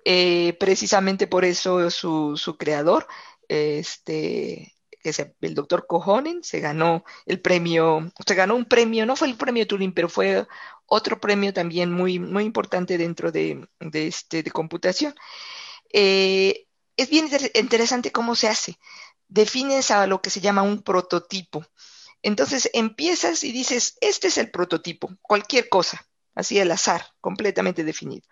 Eh, 0.05 0.57
precisamente 0.61 1.27
por 1.27 1.45
eso 1.45 1.91
su, 1.91 2.57
creador, 2.59 3.07
este, 3.49 4.75
el 5.41 5.55
doctor 5.55 5.87
Cojonen, 5.87 6.43
se 6.43 6.61
ganó 6.61 7.05
el 7.27 7.41
premio, 7.41 8.13
se 8.25 8.35
ganó 8.35 8.57
un 8.57 8.65
premio, 8.67 9.07
no 9.07 9.17
fue 9.17 9.29
el 9.29 9.37
premio 9.37 9.67
Turing, 9.67 9.93
pero 9.93 10.09
fue 10.09 10.47
otro 10.87 11.21
premio 11.21 11.53
también 11.53 11.93
muy, 11.93 12.19
muy 12.19 12.45
importante 12.45 12.99
dentro 12.99 13.33
de, 13.33 13.69
este, 13.93 14.43
de 14.43 14.51
computación. 14.51 15.15
Eh, 15.93 16.67
es 16.97 17.11
bien 17.11 17.29
interesante 17.55 18.13
cómo 18.13 18.35
se 18.35 18.49
hace. 18.49 18.79
Defines 19.29 19.91
a 19.91 20.07
lo 20.07 20.23
que 20.23 20.31
se 20.31 20.41
llama 20.41 20.63
un 20.63 20.83
prototipo. 20.83 21.65
Entonces 22.23 22.71
empiezas 22.73 23.45
y 23.45 23.53
dices, 23.53 23.97
este 24.01 24.29
es 24.29 24.39
el 24.39 24.51
prototipo, 24.51 25.11
cualquier 25.23 25.69
cosa, 25.69 26.07
así 26.35 26.59
al 26.59 26.71
azar, 26.71 27.07
completamente 27.21 27.85
definido. 27.85 28.27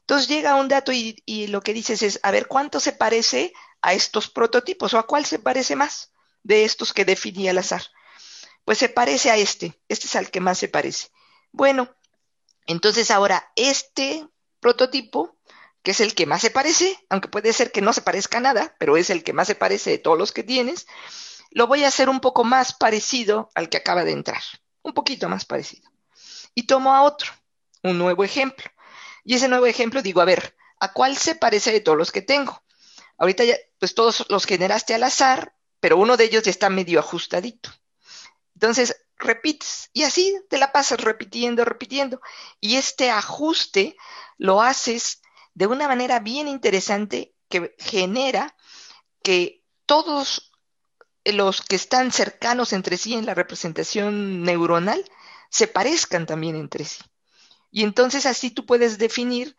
Entonces 0.00 0.28
llega 0.28 0.56
un 0.56 0.68
dato 0.68 0.92
y, 0.92 1.46
lo 1.48 1.62
que 1.62 1.72
dices 1.72 2.02
es, 2.02 2.20
a 2.22 2.30
ver, 2.30 2.46
¿cuánto 2.46 2.78
se 2.78 2.92
parece 2.92 3.54
a 3.80 3.94
estos 3.94 4.28
prototipos 4.28 4.92
o 4.92 4.98
a 4.98 5.06
cuál 5.06 5.24
se 5.24 5.38
parece 5.38 5.76
más 5.76 6.12
de 6.42 6.64
estos 6.64 6.92
que 6.92 7.06
definí 7.06 7.48
al 7.48 7.58
azar? 7.58 7.82
Pues 8.66 8.78
se 8.78 8.90
parece 8.90 9.30
a 9.30 9.36
este, 9.36 9.80
este 9.88 10.06
es 10.06 10.16
al 10.16 10.30
que 10.30 10.40
más 10.40 10.58
se 10.58 10.68
parece. 10.68 11.08
Bueno, 11.52 11.88
entonces 12.66 13.10
ahora 13.10 13.50
este 13.56 14.26
prototipo, 14.60 15.38
que 15.82 15.92
es 15.92 16.00
el 16.00 16.14
que 16.14 16.26
más 16.26 16.42
se 16.42 16.50
parece, 16.50 16.98
aunque 17.08 17.28
puede 17.28 17.52
ser 17.54 17.72
que 17.72 17.80
no 17.80 17.92
se 17.94 18.02
parezca 18.02 18.38
a 18.38 18.42
nada, 18.42 18.76
pero 18.78 18.98
es 18.98 19.08
el 19.08 19.22
que 19.22 19.32
más 19.32 19.46
se 19.46 19.54
parece 19.54 19.90
de 19.90 19.98
todos 19.98 20.18
los 20.18 20.32
que 20.32 20.42
tienes, 20.42 20.86
lo 21.54 21.68
voy 21.68 21.84
a 21.84 21.88
hacer 21.88 22.08
un 22.08 22.20
poco 22.20 22.44
más 22.44 22.74
parecido 22.74 23.48
al 23.54 23.68
que 23.68 23.76
acaba 23.76 24.04
de 24.04 24.10
entrar, 24.10 24.42
un 24.82 24.92
poquito 24.92 25.28
más 25.28 25.44
parecido. 25.44 25.88
Y 26.54 26.66
tomo 26.66 26.94
a 26.94 27.02
otro, 27.02 27.32
un 27.82 27.96
nuevo 27.96 28.24
ejemplo. 28.24 28.66
Y 29.24 29.34
ese 29.34 29.48
nuevo 29.48 29.66
ejemplo 29.66 30.02
digo, 30.02 30.20
a 30.20 30.24
ver, 30.24 30.56
¿a 30.80 30.92
cuál 30.92 31.16
se 31.16 31.36
parece 31.36 31.72
de 31.72 31.80
todos 31.80 31.96
los 31.96 32.10
que 32.10 32.22
tengo? 32.22 32.62
Ahorita 33.16 33.44
ya, 33.44 33.56
pues 33.78 33.94
todos 33.94 34.26
los 34.28 34.46
generaste 34.46 34.94
al 34.94 35.04
azar, 35.04 35.54
pero 35.78 35.96
uno 35.96 36.16
de 36.16 36.24
ellos 36.24 36.42
ya 36.42 36.50
está 36.50 36.70
medio 36.70 36.98
ajustadito. 36.98 37.70
Entonces, 38.54 38.96
repites 39.16 39.90
y 39.92 40.02
así 40.02 40.36
te 40.50 40.58
la 40.58 40.72
pasas 40.72 41.00
repitiendo, 41.00 41.64
repitiendo. 41.64 42.20
Y 42.60 42.76
este 42.76 43.10
ajuste 43.10 43.96
lo 44.38 44.60
haces 44.60 45.22
de 45.54 45.68
una 45.68 45.86
manera 45.86 46.18
bien 46.18 46.48
interesante 46.48 47.32
que 47.48 47.76
genera 47.78 48.56
que 49.22 49.62
todos 49.86 50.50
los 51.24 51.62
que 51.62 51.76
están 51.76 52.12
cercanos 52.12 52.72
entre 52.72 52.96
sí 52.96 53.14
en 53.14 53.26
la 53.26 53.34
representación 53.34 54.42
neuronal 54.42 55.04
se 55.50 55.66
parezcan 55.66 56.26
también 56.26 56.56
entre 56.56 56.84
sí. 56.84 57.02
Y 57.70 57.82
entonces 57.82 58.26
así 58.26 58.50
tú 58.50 58.66
puedes 58.66 58.98
definir 58.98 59.56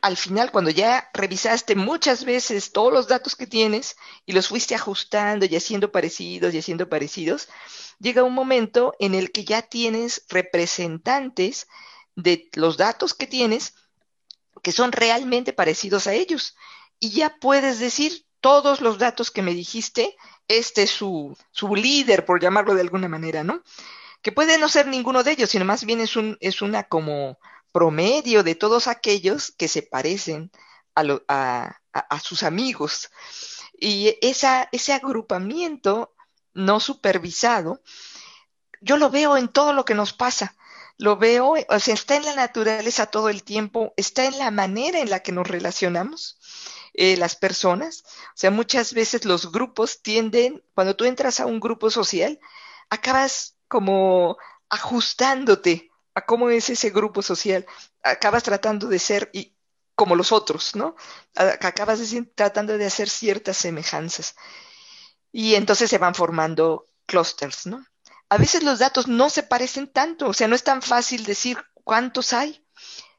al 0.00 0.16
final, 0.16 0.52
cuando 0.52 0.70
ya 0.70 1.10
revisaste 1.12 1.74
muchas 1.74 2.24
veces 2.24 2.72
todos 2.72 2.92
los 2.92 3.08
datos 3.08 3.34
que 3.34 3.46
tienes 3.46 3.96
y 4.26 4.32
los 4.32 4.48
fuiste 4.48 4.74
ajustando 4.74 5.46
y 5.46 5.56
haciendo 5.56 5.90
parecidos 5.90 6.54
y 6.54 6.58
haciendo 6.58 6.88
parecidos, 6.88 7.48
llega 7.98 8.22
un 8.22 8.34
momento 8.34 8.94
en 9.00 9.14
el 9.14 9.32
que 9.32 9.44
ya 9.44 9.62
tienes 9.62 10.24
representantes 10.28 11.66
de 12.14 12.48
los 12.54 12.76
datos 12.76 13.14
que 13.14 13.26
tienes 13.26 13.74
que 14.62 14.72
son 14.72 14.92
realmente 14.92 15.52
parecidos 15.52 16.06
a 16.06 16.14
ellos. 16.14 16.56
Y 17.00 17.10
ya 17.10 17.36
puedes 17.40 17.78
decir 17.78 18.26
todos 18.40 18.80
los 18.80 18.98
datos 18.98 19.30
que 19.30 19.42
me 19.42 19.54
dijiste, 19.54 20.16
este 20.48 20.84
es 20.84 20.90
su, 20.90 21.36
su 21.50 21.74
líder, 21.74 22.24
por 22.24 22.40
llamarlo 22.40 22.74
de 22.74 22.80
alguna 22.80 23.08
manera, 23.08 23.44
¿no? 23.44 23.62
Que 24.22 24.32
puede 24.32 24.58
no 24.58 24.68
ser 24.68 24.86
ninguno 24.86 25.22
de 25.22 25.32
ellos, 25.32 25.50
sino 25.50 25.64
más 25.64 25.84
bien 25.84 26.00
es, 26.00 26.16
un, 26.16 26.36
es 26.40 26.62
una 26.62 26.84
como 26.84 27.38
promedio 27.72 28.42
de 28.42 28.54
todos 28.54 28.88
aquellos 28.88 29.52
que 29.52 29.68
se 29.68 29.82
parecen 29.82 30.50
a, 30.94 31.78
sus 32.22 32.42
amigos. 32.42 33.10
Y 33.78 34.16
esa, 34.22 34.68
ese 34.72 34.92
agrupamiento 34.92 36.14
no 36.54 36.80
supervisado, 36.80 37.82
yo 38.80 38.96
lo 38.96 39.10
veo 39.10 39.36
en 39.36 39.48
todo 39.48 39.72
lo 39.72 39.84
que 39.84 39.94
nos 39.94 40.12
pasa. 40.12 40.56
Lo 40.96 41.16
veo, 41.16 41.54
o 41.68 41.78
sea, 41.78 41.94
está 41.94 42.16
en 42.16 42.24
la 42.24 42.34
naturaleza 42.34 43.06
todo 43.06 43.28
el 43.28 43.44
tiempo, 43.44 43.94
está 43.96 44.24
en 44.24 44.38
la 44.38 44.50
manera 44.50 44.98
en 44.98 45.10
la 45.10 45.20
que 45.20 45.30
nos 45.30 45.46
relacionamos 45.46 46.38
eh, 46.98 47.16
las 47.16 47.36
personas. 47.36 48.02
O 48.06 48.32
sea, 48.34 48.50
muchas 48.50 48.92
veces 48.92 49.24
los 49.24 49.52
grupos 49.52 50.02
tienden, 50.02 50.64
cuando 50.74 50.96
tú 50.96 51.04
entras 51.04 51.38
a 51.38 51.46
un 51.46 51.60
grupo 51.60 51.90
social, 51.90 52.40
acabas 52.90 53.56
como 53.68 54.36
ajustándote 54.68 55.90
a 56.14 56.26
cómo 56.26 56.50
es 56.50 56.68
ese 56.70 56.90
grupo 56.90 57.22
social. 57.22 57.66
Acabas 58.02 58.42
tratando 58.42 58.88
de 58.88 58.98
ser 58.98 59.30
y, 59.32 59.54
como 59.94 60.16
los 60.16 60.32
otros, 60.32 60.74
¿no? 60.74 60.96
Acabas 61.36 62.00
tratando 62.34 62.76
de 62.76 62.86
hacer 62.86 63.08
ciertas 63.08 63.56
semejanzas. 63.56 64.34
Y 65.30 65.54
entonces 65.54 65.88
se 65.90 65.98
van 65.98 66.16
formando 66.16 66.86
clusters, 67.06 67.66
¿no? 67.66 67.86
A 68.28 68.38
veces 68.38 68.64
los 68.64 68.80
datos 68.80 69.06
no 69.06 69.30
se 69.30 69.44
parecen 69.44 69.86
tanto, 69.86 70.28
o 70.28 70.34
sea, 70.34 70.48
no 70.48 70.56
es 70.56 70.64
tan 70.64 70.82
fácil 70.82 71.24
decir 71.24 71.58
cuántos 71.84 72.32
hay. 72.32 72.64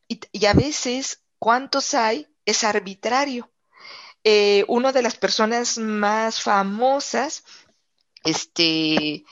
Y, 0.08 0.46
a 0.46 0.54
veces 0.54 1.22
cuántos 1.38 1.94
hay 1.94 2.28
es 2.46 2.66
arbitrario. 2.66 3.50
Eh, 4.24 4.66
una 4.68 4.92
de 4.92 5.02
las 5.02 5.16
personas 5.16 5.78
más 5.78 6.42
famosas, 6.42 7.44
este, 8.24 9.24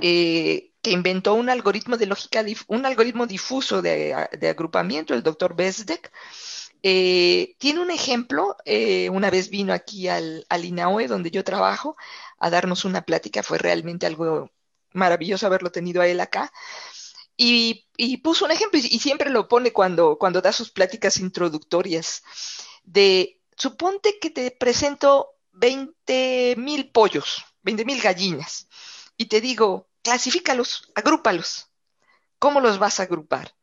eh, 0.00 0.72
que 0.82 0.90
inventó 0.90 1.34
un 1.34 1.48
algoritmo 1.48 1.96
de 1.96 2.06
lógica, 2.06 2.44
un 2.66 2.86
algoritmo 2.86 3.26
difuso 3.26 3.82
de, 3.82 4.14
agrupamiento, 4.14 5.14
el 5.14 5.22
doctor 5.22 5.54
Besdek. 5.54 6.12
Eh, 6.82 7.54
tiene 7.58 7.80
un 7.80 7.92
ejemplo, 7.92 8.56
una 9.12 9.30
vez 9.30 9.48
vino 9.50 9.72
aquí 9.72 10.08
al, 10.08 10.44
INAOE, 10.50 11.06
donde 11.06 11.30
yo 11.30 11.44
trabajo, 11.44 11.96
a 12.38 12.50
darnos 12.50 12.84
una 12.84 13.02
plática, 13.02 13.42
fue 13.44 13.58
realmente 13.58 14.06
algo 14.06 14.50
maravilloso 14.92 15.46
haberlo 15.46 15.70
tenido 15.70 16.02
a 16.02 16.08
él 16.08 16.20
acá. 16.20 16.52
Y, 17.36 17.86
puso 18.22 18.44
un 18.44 18.50
ejemplo, 18.50 18.78
y, 18.80 18.98
siempre 18.98 19.30
lo 19.30 19.48
pone 19.48 19.72
cuando, 19.72 20.18
cuando 20.18 20.40
da 20.40 20.52
sus 20.52 20.70
pláticas 20.70 21.18
introductorias, 21.18 22.22
de, 22.84 23.41
suponte 23.56 24.18
que 24.18 24.30
te 24.30 24.50
presento 24.50 25.36
20 25.52 26.54
mil 26.56 26.90
pollos, 26.90 27.44
20 27.62 27.84
mil 27.84 28.00
gallinas, 28.00 28.68
y 29.16 29.26
te 29.26 29.40
digo, 29.40 29.88
clasifícalos, 30.02 30.90
agrúpalos. 30.94 31.68
¿Cómo 32.38 32.60
los 32.60 32.78
vas 32.78 32.98
a 32.98 33.04
agrupar? 33.04 33.54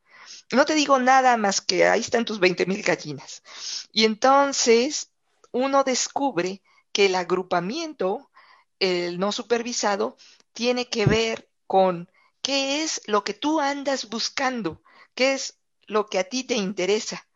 No 0.51 0.65
te 0.65 0.73
digo 0.73 0.99
nada 0.99 1.37
más 1.37 1.61
que 1.61 1.87
ahí 1.87 1.99
están 1.99 2.25
tus 2.25 2.39
20 2.39 2.65
mil 2.65 2.81
gallinas. 2.81 3.43
Y 3.91 4.05
entonces 4.05 5.11
uno 5.51 5.83
descubre 5.83 6.61
que 6.91 7.07
el 7.07 7.15
agrupamiento, 7.15 8.31
el 8.79 9.19
no 9.19 9.31
supervisado, 9.31 10.17
tiene 10.53 10.87
que 10.87 11.05
ver 11.05 11.49
con 11.67 12.09
qué 12.41 12.83
es 12.83 13.01
lo 13.05 13.23
que 13.23 13.33
tú 13.33 13.59
andas 13.59 14.09
buscando, 14.09 14.81
qué 15.13 15.33
es 15.33 15.59
lo 15.85 16.07
que 16.07 16.19
a 16.19 16.23
ti 16.23 16.43
te 16.43 16.55
interesa. 16.55 17.27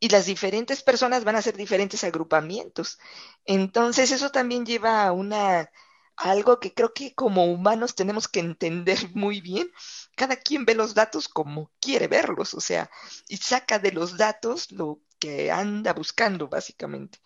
Y 0.00 0.08
las 0.10 0.26
diferentes 0.26 0.82
personas 0.82 1.24
van 1.24 1.36
a 1.36 1.40
hacer 1.40 1.56
diferentes 1.56 2.04
agrupamientos. 2.04 2.98
Entonces 3.44 4.12
eso 4.12 4.30
también 4.30 4.64
lleva 4.64 5.04
a 5.04 5.12
una 5.12 5.70
algo 6.18 6.58
que 6.58 6.74
creo 6.74 6.92
que 6.92 7.14
como 7.14 7.44
humanos 7.46 7.94
tenemos 7.94 8.28
que 8.28 8.40
entender 8.40 8.98
muy 9.14 9.40
bien. 9.40 9.70
Cada 10.16 10.36
quien 10.36 10.64
ve 10.64 10.74
los 10.74 10.94
datos 10.94 11.28
como 11.28 11.70
quiere 11.80 12.08
verlos, 12.08 12.54
o 12.54 12.60
sea, 12.60 12.90
y 13.28 13.36
saca 13.36 13.78
de 13.78 13.92
los 13.92 14.16
datos 14.16 14.72
lo 14.72 15.00
que 15.18 15.50
anda 15.50 15.92
buscando, 15.92 16.48
básicamente. 16.48 17.18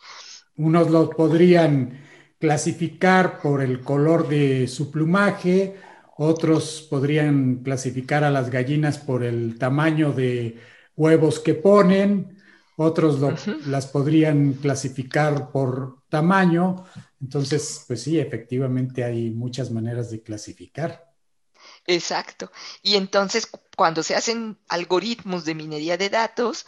Unos 0.57 0.91
lo 0.91 1.11
podrían 1.11 2.05
clasificar 2.39 3.41
por 3.41 3.63
el 3.63 3.81
color 3.81 4.29
de 4.29 4.69
su 4.69 4.91
plumaje, 4.91 5.77
otros 6.17 6.87
podrían 6.91 7.63
clasificar 7.63 8.25
a 8.25 8.31
las 8.31 8.51
gallinas 8.51 8.99
por 8.99 9.25
el 9.25 9.59
tamaño 9.59 10.13
de 10.13 10.59
huevos 10.97 11.41
que 11.41 11.55
ponen, 11.55 12.42
otros 12.83 13.19
las 13.67 13.87
podrían 13.87 14.55
clasificar 14.55 15.51
por 15.51 16.03
tamaño, 16.09 16.85
entonces, 17.21 17.85
pues 17.87 18.03
sí, 18.03 18.19
efectivamente 18.19 19.05
hay 19.05 19.31
muchas 19.31 19.71
maneras 19.71 20.11
de 20.11 20.23
clasificar. 20.23 21.13
Exacto. 21.87 22.51
Y 22.83 22.97
entonces, 22.97 23.49
cuando 23.77 24.03
se 24.03 24.15
hacen 24.15 24.59
algoritmos 24.69 25.45
de 25.45 25.55
minería 25.55 25.97
de 25.97 26.11
datos, 26.11 26.67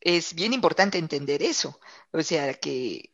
es 0.00 0.34
bien 0.34 0.52
importante 0.52 0.98
entender 0.98 1.42
eso. 1.42 1.78
O 2.12 2.22
sea, 2.22 2.54
que, 2.54 3.12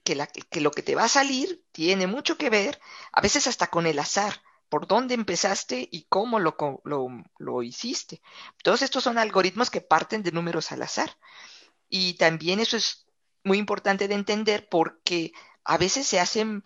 lo 0.52 0.70
que 0.70 0.82
te 0.82 0.94
va 0.94 1.04
a 1.04 1.09
salir 1.09 1.64
tiene 1.72 2.06
mucho 2.06 2.38
que 2.38 2.50
ver, 2.50 2.80
a 3.12 3.20
veces 3.20 3.46
hasta 3.46 3.68
con 3.68 3.87
el 3.87 3.98
azar, 3.98 4.40
por 4.68 4.87
dónde 4.87 5.14
empezaste 5.14 5.88
y 5.90 6.06
cómo 6.09 6.38
lo, 6.38 6.56
lo, 6.85 7.09
lo 7.38 7.62
hiciste. 7.62 8.22
Todos 8.62 8.82
estos 8.82 9.04
son 9.04 9.18
algoritmos 9.18 9.70
que 9.70 9.80
parten 9.80 10.22
de 10.22 10.32
números 10.32 10.72
al 10.72 10.82
azar. 10.82 11.16
Y 11.88 12.14
también 12.14 12.61
eso 12.61 12.77
es 12.77 13.07
muy 13.44 13.59
importante 13.59 14.09
de 14.09 14.14
entender 14.14 14.68
porque 14.68 15.33
a 15.64 15.79
veces 15.79 16.07
se 16.07 16.20
hacen 16.20 16.62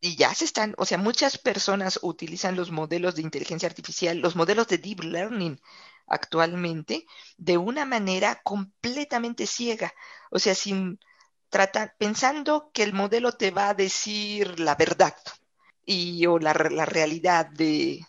y 0.00 0.16
ya 0.16 0.34
se 0.34 0.44
están, 0.44 0.74
o 0.78 0.84
sea, 0.84 0.98
muchas 0.98 1.38
personas 1.38 2.00
utilizan 2.02 2.56
los 2.56 2.72
modelos 2.72 3.14
de 3.14 3.22
inteligencia 3.22 3.68
artificial, 3.68 4.18
los 4.18 4.34
modelos 4.34 4.66
de 4.66 4.78
deep 4.78 5.04
learning 5.04 5.60
actualmente 6.08 7.06
de 7.36 7.56
una 7.56 7.84
manera 7.84 8.40
completamente 8.42 9.46
ciega, 9.46 9.94
o 10.30 10.38
sea, 10.40 10.54
sin 10.56 10.98
tratar, 11.50 11.94
pensando 11.98 12.70
que 12.72 12.82
el 12.82 12.92
modelo 12.92 13.32
te 13.32 13.52
va 13.52 13.68
a 13.68 13.74
decir 13.74 14.58
la 14.58 14.74
verdad 14.74 15.14
y 15.84 16.26
o 16.26 16.38
la, 16.38 16.52
realidad 16.52 17.46
de, 17.46 18.06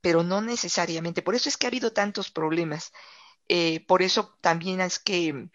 pero 0.00 0.22
no 0.22 0.40
necesariamente. 0.40 1.22
Por 1.22 1.34
eso 1.34 1.48
es 1.48 1.56
que 1.56 1.66
ha 1.66 1.68
habido 1.68 1.92
tantos 1.92 2.30
problemas. 2.30 2.92
Eh, 3.48 3.84
por 3.86 4.02
eso 4.02 4.36
también 4.40 4.80
es 4.80 4.98
que 4.98 5.48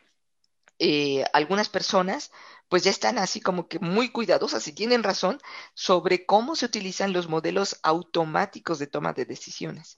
eh, 0.86 1.24
algunas 1.32 1.70
personas 1.70 2.30
pues 2.68 2.84
ya 2.84 2.92
están 2.92 3.18
así 3.18 3.40
como 3.40 3.70
que 3.70 3.80
muy 3.80 4.10
cuidadosas 4.10 4.68
y 4.68 4.74
tienen 4.74 5.02
razón 5.02 5.40
sobre 5.74 6.26
cómo 6.26 6.58
se 6.58 6.66
utilizan 6.66 7.14
los 7.14 7.30
modelos 7.30 7.80
automáticos 7.84 8.80
de 8.80 8.88
toma 8.88 9.14
de 9.14 9.24
decisiones, 9.26 9.98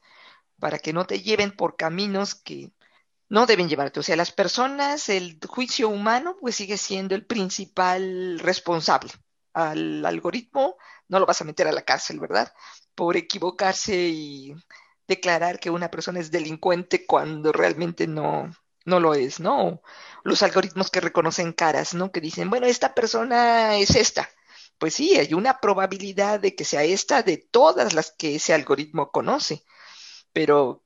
para 0.59 0.77
que 0.77 0.93
no 0.93 1.07
te 1.07 1.21
lleven 1.21 1.55
por 1.55 1.75
caminos 1.75 2.35
que 2.35 2.71
no 3.29 3.47
deben 3.47 3.67
llevarte. 3.67 3.99
O 3.99 4.03
sea, 4.03 4.15
las 4.15 4.31
personas, 4.31 5.09
el 5.09 5.39
juicio 5.47 5.89
humano, 5.89 6.37
pues 6.39 6.55
sigue 6.55 6.77
siendo 6.77 7.15
el 7.15 7.25
principal 7.25 8.37
responsable. 8.39 9.11
Al 9.53 10.05
algoritmo 10.05 10.75
no 11.07 11.19
lo 11.19 11.25
vas 11.25 11.41
a 11.41 11.45
meter 11.45 11.67
a 11.67 11.71
la 11.71 11.83
cárcel, 11.83 12.19
¿verdad? 12.19 12.53
Por 12.93 13.17
equivocarse 13.17 13.95
y 14.09 14.55
declarar 15.07 15.59
que 15.59 15.71
una 15.71 15.89
persona 15.89 16.19
es 16.19 16.29
delincuente 16.31 17.07
cuando 17.07 17.51
realmente 17.51 18.05
no, 18.07 18.51
no 18.85 18.99
lo 18.99 19.13
es, 19.13 19.39
¿no? 19.39 19.81
Los 20.23 20.43
algoritmos 20.43 20.89
que 20.89 21.01
reconocen 21.01 21.53
caras, 21.53 21.93
¿no? 21.93 22.11
Que 22.11 22.21
dicen, 22.21 22.49
bueno, 22.49 22.67
esta 22.67 22.93
persona 22.93 23.77
es 23.77 23.95
esta. 23.95 24.29
Pues 24.77 24.93
sí, 24.93 25.17
hay 25.17 25.33
una 25.33 25.59
probabilidad 25.59 26.39
de 26.39 26.55
que 26.55 26.65
sea 26.65 26.83
esta 26.83 27.23
de 27.23 27.37
todas 27.37 27.93
las 27.93 28.11
que 28.11 28.35
ese 28.35 28.53
algoritmo 28.53 29.11
conoce, 29.11 29.63
pero 30.33 30.83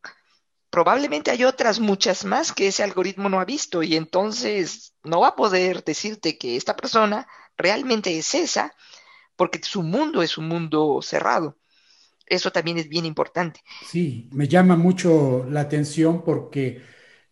probablemente 0.70 1.32
hay 1.32 1.44
otras 1.44 1.80
muchas 1.80 2.24
más 2.24 2.54
que 2.54 2.68
ese 2.68 2.84
algoritmo 2.84 3.30
no 3.30 3.40
ha 3.40 3.46
visto 3.46 3.82
y 3.84 3.96
entonces 3.96 4.94
no 5.04 5.22
va 5.22 5.30
a 5.30 5.36
poder 5.36 5.84
decirte 5.84 6.38
que 6.38 6.56
esta 6.56 6.76
persona 6.76 7.28
realmente 7.58 8.16
es 8.18 8.36
esa 8.36 8.74
porque 9.36 9.60
su 9.64 9.84
mundo 9.84 10.22
es 10.22 10.38
un 10.38 10.48
mundo 10.48 11.00
cerrado. 11.02 11.58
Eso 12.26 12.52
también 12.52 12.78
es 12.78 12.88
bien 12.88 13.06
importante. 13.06 13.62
Sí, 13.88 14.30
me 14.32 14.48
llama 14.48 14.76
mucho 14.76 15.46
la 15.50 15.62
atención 15.62 16.24
porque 16.24 16.84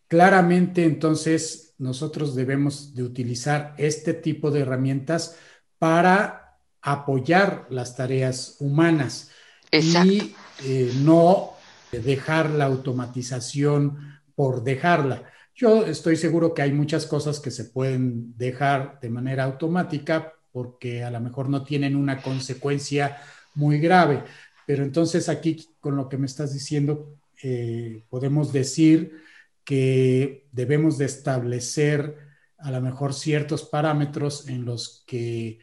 claramente 0.07 0.83
entonces 0.83 1.75
nosotros 1.77 2.35
debemos 2.35 2.95
de 2.95 3.03
utilizar 3.03 3.75
este 3.77 4.13
tipo 4.13 4.51
de 4.51 4.61
herramientas 4.61 5.37
para 5.77 6.57
apoyar 6.81 7.67
las 7.69 7.95
tareas 7.95 8.55
humanas 8.59 9.29
y 9.71 10.33
eh, 10.63 10.91
no 11.01 11.51
dejar 11.91 12.49
la 12.49 12.65
automatización 12.65 14.19
por 14.35 14.63
dejarla. 14.63 15.23
Yo 15.53 15.85
estoy 15.85 16.15
seguro 16.15 16.53
que 16.53 16.61
hay 16.61 16.71
muchas 16.71 17.05
cosas 17.05 17.39
que 17.39 17.51
se 17.51 17.65
pueden 17.65 18.37
dejar 18.37 18.99
de 19.01 19.09
manera 19.09 19.43
automática 19.43 20.33
porque 20.51 21.03
a 21.03 21.11
lo 21.11 21.19
mejor 21.19 21.49
no 21.49 21.63
tienen 21.63 21.95
una 21.95 22.21
consecuencia 22.21 23.17
muy 23.55 23.79
grave. 23.79 24.23
Pero 24.65 24.83
entonces 24.83 25.29
aquí 25.29 25.67
con 25.79 25.95
lo 25.95 26.09
que 26.09 26.17
me 26.17 26.25
estás 26.25 26.53
diciendo, 26.53 27.17
eh, 27.43 28.03
podemos 28.09 28.53
decir 28.53 29.26
que 29.67 30.47
debemos 30.53 30.97
de 30.97 31.03
establecer 31.03 32.15
a 32.57 32.71
lo 32.71 32.79
mejor 32.79 33.13
ciertos 33.13 33.63
parámetros 33.63 34.47
en 34.47 34.63
los 34.63 35.03
que 35.05 35.59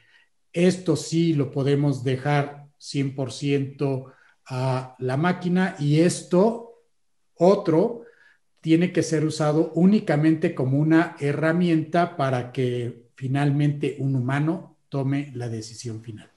esto 0.53 0.95
sí 0.95 1.33
lo 1.33 1.51
podemos 1.51 2.05
dejar 2.05 2.67
100% 2.79 4.13
a 4.45 4.95
la 4.99 5.17
máquina 5.17 5.75
y 5.79 6.01
esto 6.01 6.83
otro 7.35 8.03
tiene 8.61 8.93
que 8.93 9.03
ser 9.03 9.25
usado 9.25 9.73
únicamente 9.75 10.55
como 10.55 10.79
una 10.79 11.17
herramienta 11.19 12.19
para 12.19 12.53
que 12.53 13.07
finalmente 13.17 13.97
un 14.01 14.17
humano 14.17 14.77
tome 14.91 15.33
la 15.35 15.49
decisión 15.49 16.03
final. 16.03 16.31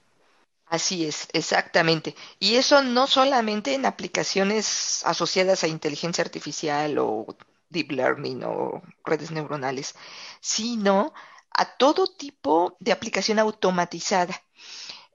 Así 0.64 1.04
es, 1.04 1.28
exactamente. 1.34 2.14
Y 2.40 2.54
eso 2.54 2.82
no 2.82 3.06
solamente 3.06 3.74
en 3.74 3.84
aplicaciones 3.84 5.02
asociadas 5.04 5.64
a 5.64 5.68
inteligencia 5.68 6.24
artificial 6.24 6.96
o 6.96 7.26
deep 7.70 7.92
learning 7.92 8.42
o 8.44 8.82
redes 9.04 9.30
neuronales, 9.30 9.94
sino 10.40 11.12
a 11.50 11.76
todo 11.76 12.06
tipo 12.06 12.76
de 12.80 12.92
aplicación 12.92 13.38
automatizada. 13.38 14.42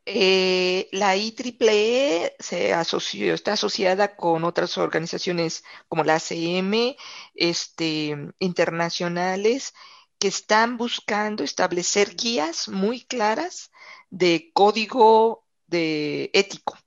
Eh, 0.06 0.90
la 0.92 1.16
IEEE 1.16 2.36
se 2.40 2.74
asoció, 2.74 3.34
está 3.34 3.54
asociada 3.54 4.18
con 4.18 4.44
otras 4.44 4.78
organizaciones 4.78 5.64
como 5.88 6.04
la 6.04 6.16
ACM, 6.16 6.96
este, 7.36 8.18
internacionales, 8.40 9.74
que 10.20 10.28
están 10.28 10.78
buscando 10.78 11.44
establecer 11.44 12.16
guías 12.16 12.68
muy 12.68 13.02
claras 13.02 13.72
de 14.10 14.52
código 14.54 15.46
de 15.68 16.30
ético, 16.34 16.78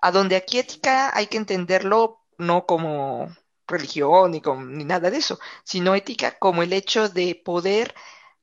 a 0.00 0.10
donde 0.10 0.36
aquí 0.36 0.58
ética 0.58 1.16
hay 1.16 1.26
que 1.26 1.36
entenderlo 1.36 2.24
no 2.38 2.66
como 2.66 3.34
religión 3.68 4.32
ni, 4.32 4.42
ni 4.68 4.84
nada 4.84 5.10
de 5.10 5.18
eso, 5.18 5.38
sino 5.64 5.94
ética 5.94 6.38
como 6.38 6.62
el 6.62 6.72
hecho 6.72 7.08
de 7.08 7.40
poder 7.44 7.94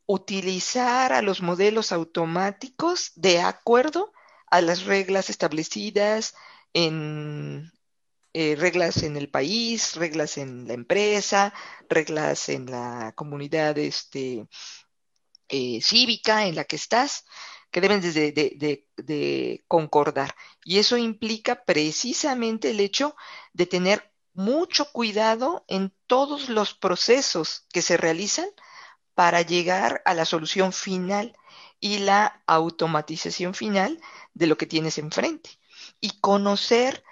utilizar 0.05 1.13
a 1.13 1.21
los 1.21 1.41
modelos 1.41 1.91
automáticos 1.91 3.11
de 3.15 3.41
acuerdo 3.41 4.13
a 4.47 4.61
las 4.61 4.86
reglas 4.86 5.30
establecidas 5.30 6.36
en 6.73 7.71
eh, 8.34 8.55
reglas 8.57 9.03
en 9.03 9.17
el 9.17 9.30
país, 9.30 9.95
reglas 9.95 10.38
en 10.38 10.67
la 10.67 10.73
empresa, 10.73 11.53
reglas 11.89 12.49
en 12.49 12.65
la 12.67 13.13
comunidad 13.15 13.78
este, 13.78 14.47
eh, 15.47 15.80
cívica 15.82 16.45
en 16.45 16.55
la 16.55 16.65
que 16.65 16.76
estás, 16.76 17.26
que 17.71 17.82
deben 17.82 18.01
de 18.01 19.63
concordar. 19.67 20.36
Y 20.63 20.80
eso 20.80 20.97
implica 20.97 21.63
precisamente 21.63 22.71
el 22.71 22.80
hecho 22.82 23.15
de 23.53 23.65
tener 23.67 24.14
mucho 24.36 24.91
cuidado 24.91 25.65
en 25.67 25.93
todos 26.07 26.49
los 26.49 26.73
procesos 26.73 27.65
que 27.73 27.81
se 27.81 27.97
realizan 27.97 28.47
para 29.15 29.41
llegar 29.41 30.01
a 30.05 30.13
la 30.13 30.25
solución 30.25 30.73
final 30.73 31.36
y 31.79 31.99
la 31.99 32.43
automatización 32.45 33.53
final 33.53 33.99
de 34.33 34.47
lo 34.47 34.57
que 34.57 34.67
tienes 34.67 34.97
enfrente. 34.97 35.49
Y 36.01 36.19
conocer 36.19 37.03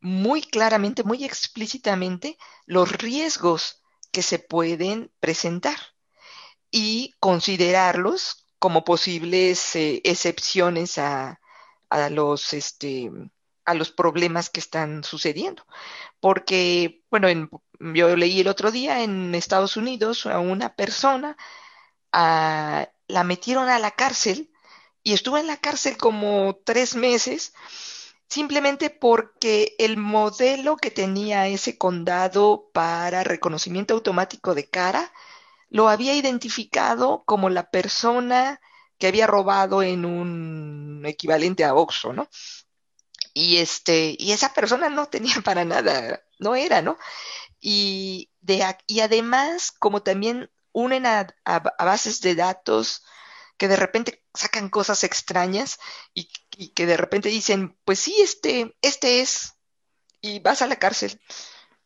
muy 0.00 0.42
claramente, 0.42 1.02
muy 1.02 1.24
explícitamente 1.24 2.38
los 2.66 2.92
riesgos 2.92 3.82
que 4.12 4.22
se 4.22 4.38
pueden 4.38 5.10
presentar 5.18 5.78
y 6.70 7.14
considerarlos 7.20 8.46
como 8.58 8.84
posibles 8.84 9.76
eh, 9.76 10.00
excepciones 10.04 10.98
a, 10.98 11.40
los 12.10 12.52
este, 12.52 13.10
a 13.66 13.74
los 13.74 13.90
problemas 13.92 14.48
que 14.50 14.60
están 14.60 15.04
sucediendo. 15.04 15.66
Porque, 16.20 17.02
bueno, 17.10 17.28
yo 17.80 18.16
leí 18.16 18.40
el 18.40 18.48
otro 18.48 18.70
día 18.70 19.02
en 19.02 19.34
Estados 19.34 19.76
Unidos 19.76 20.26
a 20.26 20.38
una 20.40 20.74
persona, 20.74 21.36
la 22.12 23.24
metieron 23.24 23.68
a 23.68 23.78
la 23.78 23.90
cárcel 23.90 24.50
y 25.02 25.12
estuvo 25.12 25.38
en 25.38 25.46
la 25.46 25.58
cárcel 25.58 25.96
como 25.96 26.56
tres 26.64 26.96
meses 26.96 27.52
simplemente 28.28 28.90
porque 28.90 29.76
el 29.78 29.96
modelo 29.96 30.76
que 30.76 30.90
tenía 30.90 31.46
ese 31.48 31.78
condado 31.78 32.70
para 32.72 33.22
reconocimiento 33.24 33.94
automático 33.94 34.54
de 34.54 34.68
cara 34.68 35.12
lo 35.68 35.88
había 35.88 36.14
identificado 36.14 37.22
como 37.26 37.50
la 37.50 37.70
persona 37.70 38.60
que 38.98 39.08
había 39.08 39.26
robado 39.26 39.82
en 39.82 40.04
un 40.04 41.02
equivalente 41.06 41.64
a 41.64 41.74
Oxxo, 41.74 42.12
¿no? 42.12 42.28
Y, 43.38 43.58
este, 43.58 44.16
y 44.18 44.32
esa 44.32 44.54
persona 44.54 44.88
no 44.88 45.10
tenía 45.10 45.42
para 45.44 45.66
nada, 45.66 46.22
no 46.38 46.56
era, 46.56 46.80
¿no? 46.80 46.96
Y, 47.60 48.30
de, 48.40 48.64
y 48.86 49.00
además, 49.00 49.72
como 49.72 50.02
también 50.02 50.50
unen 50.72 51.04
a, 51.04 51.26
bases 51.78 52.22
de 52.22 52.34
datos 52.34 53.04
que 53.58 53.68
de 53.68 53.76
repente 53.76 54.24
sacan 54.32 54.70
cosas 54.70 55.04
extrañas 55.04 55.78
y, 56.14 56.30
que 56.74 56.86
de 56.86 56.96
repente 56.96 57.28
dicen, 57.28 57.78
pues 57.84 57.98
sí, 58.00 58.16
este, 58.22 58.74
este 58.80 59.20
es, 59.20 59.52
y 60.22 60.38
vas 60.40 60.62
a 60.62 60.66
la 60.66 60.76
cárcel. 60.76 61.20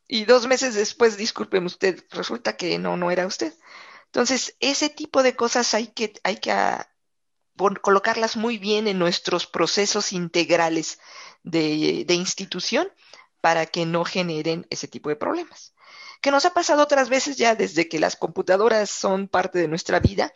Y 0.06 0.26
dos 0.26 0.46
meses 0.46 0.76
después, 0.76 1.16
discúlpeme 1.16 1.66
usted, 1.66 2.04
resulta 2.10 2.56
que 2.56 2.78
no, 2.78 2.96
no 2.96 3.10
era 3.10 3.26
usted. 3.26 3.52
Entonces, 4.06 4.56
ese 4.60 4.88
tipo 4.88 5.24
de 5.24 5.34
cosas 5.34 5.74
hay 5.74 5.88
que, 5.88 6.12
hay 6.22 6.36
que 6.36 6.52
ah, 7.66 7.74
colocarlas 7.80 8.36
muy 8.36 8.58
bien 8.58 8.88
en 8.88 8.98
nuestros 8.98 9.46
procesos 9.46 10.12
integrales 10.12 10.98
de, 11.42 12.04
institución 12.08 12.88
para 13.40 13.66
que 13.66 13.86
no 13.86 14.04
generen 14.04 14.66
ese 14.70 14.88
tipo 14.88 15.08
de 15.08 15.16
problemas. 15.16 15.74
Que 16.20 16.30
nos 16.30 16.44
ha 16.44 16.52
pasado 16.52 16.82
otras 16.82 17.08
veces 17.08 17.36
ya 17.36 17.54
desde 17.54 17.88
que 17.88 17.98
las 17.98 18.16
computadoras 18.16 18.90
son 18.90 19.28
parte 19.28 19.58
de 19.58 19.68
nuestra 19.68 20.00
vida, 20.00 20.32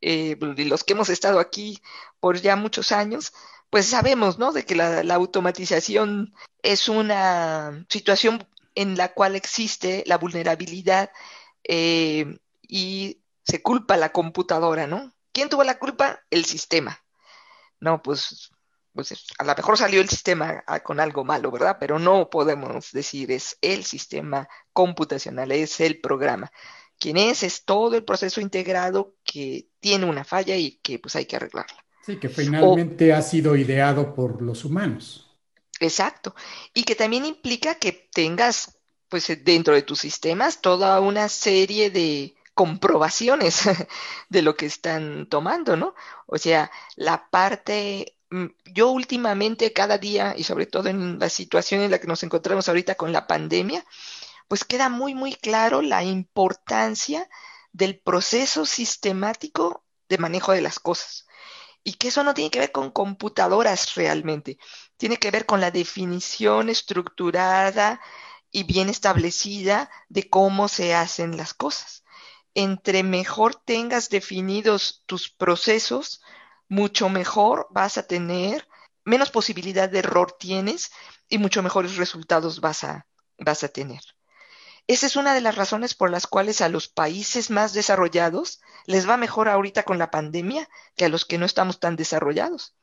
eh, 0.00 0.36
los 0.40 0.84
que 0.84 0.92
hemos 0.92 1.08
estado 1.08 1.40
aquí 1.40 1.80
por 2.20 2.40
ya 2.40 2.56
muchos 2.56 2.92
años, 2.92 3.32
pues 3.70 3.86
sabemos, 3.86 4.38
¿no? 4.38 4.52
De 4.52 4.64
que 4.64 4.74
la, 4.76 5.00
automatización 5.14 6.34
es 6.62 6.88
una 6.88 7.84
situación 7.88 8.46
en 8.74 8.96
la 8.96 9.14
cual 9.14 9.34
existe 9.34 10.04
la 10.06 10.18
vulnerabilidad 10.18 11.10
eh, 11.64 12.38
y 12.62 13.20
se 13.44 13.62
culpa 13.62 13.96
la 13.96 14.12
computadora, 14.12 14.86
¿no? 14.86 15.13
¿Quién 15.34 15.50
tuvo 15.50 15.64
la 15.64 15.78
culpa? 15.78 16.20
El 16.30 16.46
sistema. 16.46 16.98
No, 17.80 18.00
pues 18.00 18.50
pues 18.94 19.12
a 19.38 19.44
lo 19.44 19.54
mejor 19.56 19.76
salió 19.76 20.00
el 20.00 20.08
sistema 20.08 20.62
ah, 20.66 20.80
con 20.80 21.00
algo 21.00 21.24
malo, 21.24 21.50
¿verdad? 21.50 21.78
Pero 21.80 21.98
no 21.98 22.30
podemos 22.30 22.92
decir 22.92 23.32
es 23.32 23.58
el 23.60 23.84
sistema 23.84 24.48
computacional, 24.72 25.50
es 25.50 25.80
el 25.80 26.00
programa. 26.00 26.50
Quien 26.98 27.16
es 27.16 27.42
es 27.42 27.64
todo 27.64 27.96
el 27.96 28.04
proceso 28.04 28.40
integrado 28.40 29.16
que 29.24 29.66
tiene 29.80 30.06
una 30.06 30.24
falla 30.24 30.56
y 30.56 30.78
que 30.78 31.00
pues 31.00 31.16
hay 31.16 31.26
que 31.26 31.34
arreglarla. 31.34 31.84
Sí, 32.06 32.16
que 32.16 32.28
finalmente 32.28 33.12
ha 33.12 33.20
sido 33.20 33.56
ideado 33.56 34.14
por 34.14 34.40
los 34.40 34.64
humanos. 34.64 35.36
Exacto. 35.80 36.36
Y 36.72 36.84
que 36.84 36.94
también 36.94 37.24
implica 37.24 37.74
que 37.74 38.08
tengas 38.12 38.78
pues 39.08 39.26
dentro 39.44 39.74
de 39.74 39.82
tus 39.82 39.98
sistemas 39.98 40.60
toda 40.60 41.00
una 41.00 41.28
serie 41.28 41.90
de 41.90 42.36
comprobaciones 42.54 43.62
de 44.28 44.42
lo 44.42 44.56
que 44.56 44.66
están 44.66 45.28
tomando, 45.28 45.76
¿no? 45.76 45.94
O 46.26 46.38
sea, 46.38 46.70
la 46.96 47.28
parte 47.30 48.14
Mm, 48.34 48.46
yo 48.64 48.90
últimamente 48.90 49.72
cada 49.72 49.96
día 49.98 50.34
y 50.36 50.42
sobre 50.42 50.66
todo 50.66 50.88
en 50.88 51.20
la 51.20 51.28
situación 51.28 51.82
en 51.82 51.90
la 51.92 52.00
que 52.00 52.08
nos 52.08 52.24
encontramos 52.24 52.68
ahorita 52.68 52.96
con 52.96 53.12
la 53.12 53.28
pandemia, 53.28 53.84
pues 54.48 54.64
queda 54.64 54.88
muy, 54.88 55.14
muy 55.14 55.34
claro 55.34 55.82
la 55.82 56.02
importancia 56.04 57.28
del 57.72 58.00
proceso 58.00 58.66
sistemático 58.66 59.84
de 60.08 60.18
manejo 60.18 60.52
de 60.52 60.62
las 60.62 60.80
cosas. 60.80 61.26
Y 61.84 61.94
que 61.94 62.08
eso 62.08 62.24
no 62.24 62.34
tiene 62.34 62.50
que 62.50 62.60
ver 62.60 62.72
con 62.72 62.90
computadoras 62.90 63.94
realmente, 63.94 64.58
tiene 64.96 65.18
que 65.18 65.30
ver 65.30 65.46
con 65.46 65.60
la 65.60 65.70
definición 65.70 66.70
estructurada 66.70 68.00
y 68.50 68.64
bien 68.64 68.88
establecida 68.88 69.90
de 70.08 70.28
cómo 70.30 70.68
se 70.68 70.94
hacen 70.94 71.36
las 71.36 71.54
cosas. 71.54 72.03
Entre 72.54 73.02
mejor 73.02 73.56
tengas 73.56 74.08
definidos 74.08 75.02
tus 75.06 75.28
procesos, 75.28 76.22
mucho 76.68 77.08
mejor 77.08 77.66
vas 77.70 77.98
a 77.98 78.06
tener, 78.06 78.68
menos 79.04 79.30
posibilidad 79.30 79.88
de 79.88 79.98
error 79.98 80.36
tienes 80.38 80.92
y 81.28 81.38
mucho 81.38 81.62
mejores 81.62 81.96
resultados 81.96 82.60
vas 82.60 82.84
a, 82.84 83.06
vas 83.38 83.64
a 83.64 83.68
tener. 83.68 84.00
Esa 84.86 85.06
es 85.06 85.16
una 85.16 85.34
de 85.34 85.40
las 85.40 85.56
razones 85.56 85.94
por 85.94 86.10
las 86.10 86.26
cuales 86.26 86.60
a 86.60 86.68
los 86.68 86.88
países 86.88 87.50
más 87.50 87.72
desarrollados 87.72 88.60
les 88.86 89.08
va 89.08 89.16
mejor 89.16 89.48
ahorita 89.48 89.82
con 89.82 89.98
la 89.98 90.10
pandemia 90.10 90.68
que 90.94 91.06
a 91.06 91.08
los 91.08 91.24
que 91.24 91.38
no 91.38 91.46
estamos 91.46 91.80
tan 91.80 91.96
desarrollados. 91.96 92.76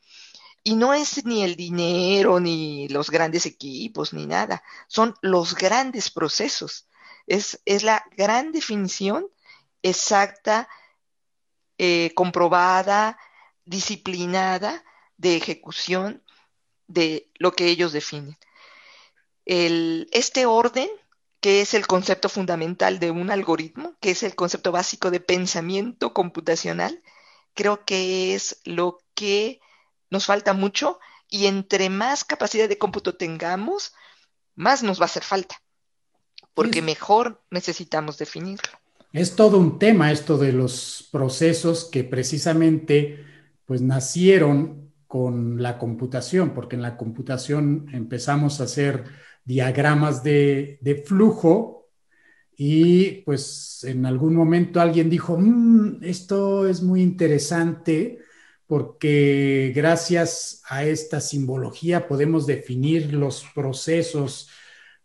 Y 0.64 0.74
no 0.74 0.94
es 0.94 1.24
ni 1.24 1.42
el 1.42 1.56
dinero, 1.56 2.40
ni 2.40 2.88
los 2.88 3.10
grandes 3.10 3.46
equipos, 3.46 4.12
ni 4.12 4.26
nada. 4.26 4.62
Son 4.88 5.14
los 5.22 5.54
grandes 5.54 6.10
procesos. 6.10 6.88
Es, 7.26 7.60
es 7.64 7.84
la 7.84 8.04
gran 8.16 8.52
definición 8.52 9.28
exacta, 9.82 10.68
eh, 11.78 12.12
comprobada, 12.14 13.18
disciplinada 13.64 14.84
de 15.16 15.36
ejecución 15.36 16.22
de 16.86 17.30
lo 17.34 17.52
que 17.52 17.66
ellos 17.66 17.92
definen. 17.92 18.36
El, 19.44 20.08
este 20.12 20.46
orden, 20.46 20.88
que 21.40 21.60
es 21.60 21.74
el 21.74 21.86
concepto 21.86 22.28
fundamental 22.28 22.98
de 22.98 23.10
un 23.10 23.30
algoritmo, 23.30 23.96
que 24.00 24.10
es 24.10 24.22
el 24.22 24.34
concepto 24.34 24.72
básico 24.72 25.10
de 25.10 25.20
pensamiento 25.20 26.12
computacional, 26.12 27.02
creo 27.54 27.84
que 27.84 28.34
es 28.34 28.60
lo 28.64 28.98
que 29.14 29.60
nos 30.10 30.26
falta 30.26 30.52
mucho 30.52 31.00
y 31.28 31.46
entre 31.46 31.88
más 31.88 32.24
capacidad 32.24 32.68
de 32.68 32.78
cómputo 32.78 33.16
tengamos, 33.16 33.94
más 34.54 34.82
nos 34.82 35.00
va 35.00 35.04
a 35.04 35.06
hacer 35.06 35.24
falta, 35.24 35.62
porque 36.54 36.82
mejor 36.82 37.42
necesitamos 37.50 38.18
definirlo. 38.18 38.81
Es 39.12 39.36
todo 39.36 39.58
un 39.58 39.78
tema 39.78 40.10
esto 40.10 40.38
de 40.38 40.52
los 40.52 41.08
procesos 41.12 41.84
que 41.84 42.02
precisamente 42.02 43.24
pues 43.66 43.82
nacieron 43.82 44.90
con 45.06 45.62
la 45.62 45.78
computación, 45.78 46.54
porque 46.54 46.76
en 46.76 46.82
la 46.82 46.96
computación 46.96 47.88
empezamos 47.92 48.60
a 48.60 48.64
hacer 48.64 49.04
diagramas 49.44 50.22
de, 50.24 50.78
de 50.80 50.94
flujo 50.96 51.90
y 52.56 53.22
pues 53.22 53.84
en 53.84 54.06
algún 54.06 54.34
momento 54.34 54.80
alguien 54.80 55.10
dijo, 55.10 55.36
mm, 55.38 56.02
esto 56.02 56.66
es 56.66 56.82
muy 56.82 57.02
interesante, 57.02 58.18
porque 58.66 59.72
gracias 59.74 60.62
a 60.68 60.84
esta 60.84 61.20
simbología 61.20 62.08
podemos 62.08 62.46
definir 62.46 63.12
los 63.12 63.44
procesos 63.54 64.48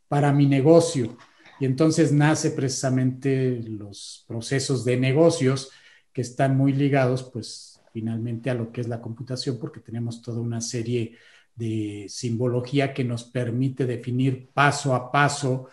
para 0.07 0.31
mi 0.31 0.45
negocio. 0.45 1.17
Y 1.59 1.65
entonces 1.65 2.11
nace 2.11 2.51
precisamente 2.51 3.61
los 3.63 4.25
procesos 4.27 4.85
de 4.85 4.97
negocios 4.97 5.71
que 6.13 6.21
están 6.21 6.55
muy 6.57 6.73
ligados, 6.73 7.23
pues 7.23 7.79
finalmente 7.93 8.49
a 8.49 8.53
lo 8.53 8.71
que 8.71 8.81
es 8.81 8.87
la 8.87 9.01
computación, 9.01 9.57
porque 9.59 9.79
tenemos 9.79 10.21
toda 10.21 10.39
una 10.39 10.61
serie 10.61 11.17
de 11.55 12.05
simbología 12.09 12.93
que 12.93 13.03
nos 13.03 13.23
permite 13.23 13.85
definir 13.85 14.49
paso 14.53 14.93
a 14.93 15.11
paso, 15.11 15.69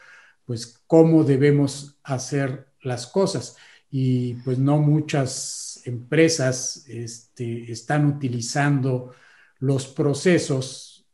pues 0.47 0.83
cómo 0.87 1.25
debemos 1.25 1.99
hacer 2.03 2.69
las 2.81 3.07
cosas. 3.07 3.57
Y 3.91 4.35
pues 4.37 4.59
no 4.59 4.79
muchas 4.79 5.83
empresas 5.85 6.87
este, 6.89 7.71
están 7.71 8.07
utilizando 8.07 9.13
los 9.59 9.87
procesos 9.87 11.07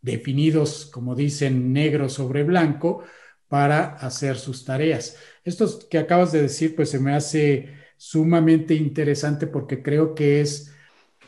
definidos, 0.00 0.86
como 0.86 1.14
dicen, 1.14 1.72
negro 1.72 2.08
sobre 2.08 2.44
blanco, 2.44 3.04
para 3.48 3.94
hacer 3.96 4.36
sus 4.36 4.64
tareas. 4.64 5.16
Esto 5.44 5.66
que 5.88 5.98
acabas 5.98 6.32
de 6.32 6.42
decir, 6.42 6.76
pues 6.76 6.90
se 6.90 7.00
me 7.00 7.14
hace 7.14 7.74
sumamente 7.96 8.74
interesante 8.74 9.46
porque 9.46 9.82
creo 9.82 10.14
que 10.14 10.40
es 10.40 10.72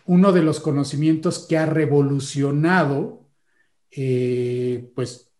uno 0.06 0.32
de 0.32 0.42
los 0.42 0.60
conocimientos 0.60 1.46
que 1.48 1.56
ha 1.56 1.66
revolucionado, 1.66 3.26
eh, 3.90 4.90
pues, 4.94 5.30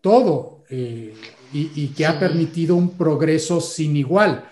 todo 0.00 0.64
eh, 0.70 1.14
y, 1.52 1.88
que 1.88 2.06
ha 2.06 2.18
permitido 2.18 2.76
un 2.76 2.96
progreso 2.96 3.60
sin 3.60 3.96
igual. 3.96 4.50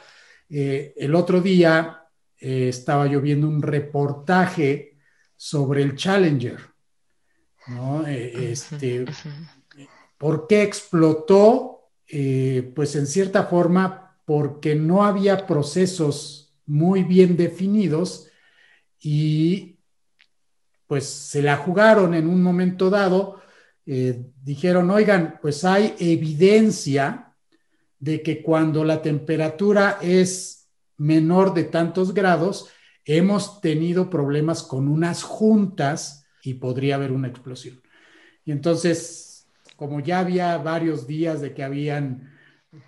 Eh, 0.49 0.95
el 0.97 1.15
otro 1.15 1.41
día 1.41 1.97
estaba 2.39 3.07
yo 3.07 3.21
viendo 3.21 3.47
un 3.47 3.61
reportaje 3.61 4.97
sobre 5.37 5.83
el 5.83 5.95
Challenger, 5.95 6.59
¿no? 7.67 8.07
Este, 8.07 9.05
¿Por 10.21 10.47
qué 10.47 10.63
explotó? 10.63 11.79
pues 12.75 12.97
en 12.97 13.07
cierta 13.07 13.45
forma 13.45 14.19
porque 14.25 14.75
no 14.75 15.05
había 15.05 15.47
procesos 15.47 16.53
muy 16.67 17.05
bien 17.05 17.37
definidos 17.37 18.29
y 19.01 19.79
pues 20.89 21.05
se 21.05 21.41
la 21.41 21.57
jugaron 21.57 22.15
en 22.15 22.29
un 22.29 22.43
momento 22.43 22.91
dado. 22.91 23.41
dijeron, 23.85 24.91
oigan, 24.91 25.39
pues 25.41 25.65
hay 25.65 25.95
evidencia 26.01 27.37
de 28.01 28.23
que 28.23 28.43
cuando 28.43 28.83
la 28.83 29.03
temperatura 29.03 29.99
es 30.03 30.69
menor 30.97 31.55
de 31.55 31.65
tantos 31.65 32.13
grados, 32.13 32.71
hemos 33.05 33.61
tenido 33.61 34.11
problemas 34.11 34.65
con 34.65 34.89
unas 34.89 35.23
juntas 35.23 36.27
y 36.43 36.55
podría 36.55 36.97
haber 36.97 37.13
una 37.13 37.29
explosión. 37.29 37.81
Y 38.45 38.53
entonces, 38.53 39.30
como 39.81 40.01
ya 40.01 40.19
había 40.19 40.59
varios 40.59 41.07
días 41.07 41.41
de 41.41 41.55
que 41.55 41.65
habían 41.65 42.31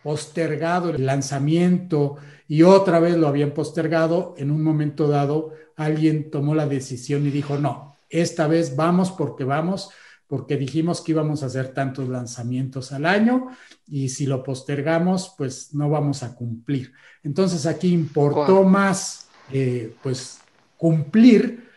postergado 0.02 0.90
el 0.90 1.06
lanzamiento 1.06 2.18
y 2.46 2.64
otra 2.64 3.00
vez 3.00 3.16
lo 3.16 3.28
habían 3.28 3.52
postergado, 3.52 4.34
en 4.36 4.50
un 4.50 4.62
momento 4.62 5.08
dado 5.08 5.54
alguien 5.74 6.30
tomó 6.30 6.54
la 6.54 6.66
decisión 6.66 7.26
y 7.26 7.30
dijo, 7.30 7.56
no, 7.56 7.96
esta 8.10 8.46
vez 8.46 8.76
vamos 8.76 9.10
porque 9.10 9.44
vamos, 9.44 9.88
porque 10.26 10.58
dijimos 10.58 11.00
que 11.00 11.12
íbamos 11.12 11.42
a 11.42 11.46
hacer 11.46 11.68
tantos 11.68 12.10
lanzamientos 12.10 12.92
al 12.92 13.06
año 13.06 13.48
y 13.86 14.10
si 14.10 14.26
lo 14.26 14.42
postergamos, 14.42 15.34
pues 15.38 15.72
no 15.72 15.88
vamos 15.88 16.22
a 16.22 16.34
cumplir. 16.34 16.92
Entonces 17.22 17.64
aquí 17.64 17.90
importó 17.90 18.64
más, 18.64 19.28
eh, 19.50 19.94
pues, 20.02 20.40
cumplir 20.76 21.70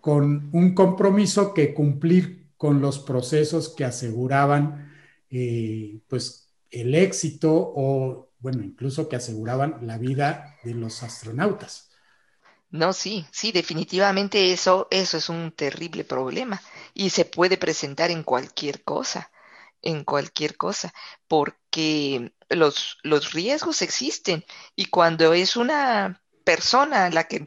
con 0.00 0.48
un 0.52 0.74
compromiso 0.74 1.52
que 1.52 1.74
cumplir 1.74 2.43
con 2.56 2.80
los 2.80 2.98
procesos 3.00 3.70
que 3.74 3.84
aseguraban, 3.84 4.92
eh, 5.30 6.00
pues, 6.08 6.54
el 6.70 6.94
éxito 6.94 7.52
o, 7.54 8.30
bueno, 8.38 8.62
incluso 8.62 9.08
que 9.08 9.16
aseguraban 9.16 9.78
la 9.86 9.98
vida 9.98 10.56
de 10.64 10.74
los 10.74 11.02
astronautas. 11.02 11.90
No, 12.70 12.92
sí, 12.92 13.26
sí, 13.32 13.52
definitivamente 13.52 14.52
eso, 14.52 14.88
eso 14.90 15.16
es 15.16 15.28
un 15.28 15.52
terrible 15.52 16.04
problema 16.04 16.60
y 16.92 17.10
se 17.10 17.24
puede 17.24 17.56
presentar 17.56 18.10
en 18.10 18.24
cualquier 18.24 18.82
cosa, 18.82 19.30
en 19.80 20.02
cualquier 20.04 20.56
cosa, 20.56 20.92
porque 21.28 22.32
los, 22.48 22.98
los 23.04 23.32
riesgos 23.32 23.80
existen 23.82 24.44
y 24.74 24.86
cuando 24.86 25.34
es 25.34 25.56
una 25.56 26.20
persona 26.44 27.10
la 27.10 27.24
que 27.28 27.40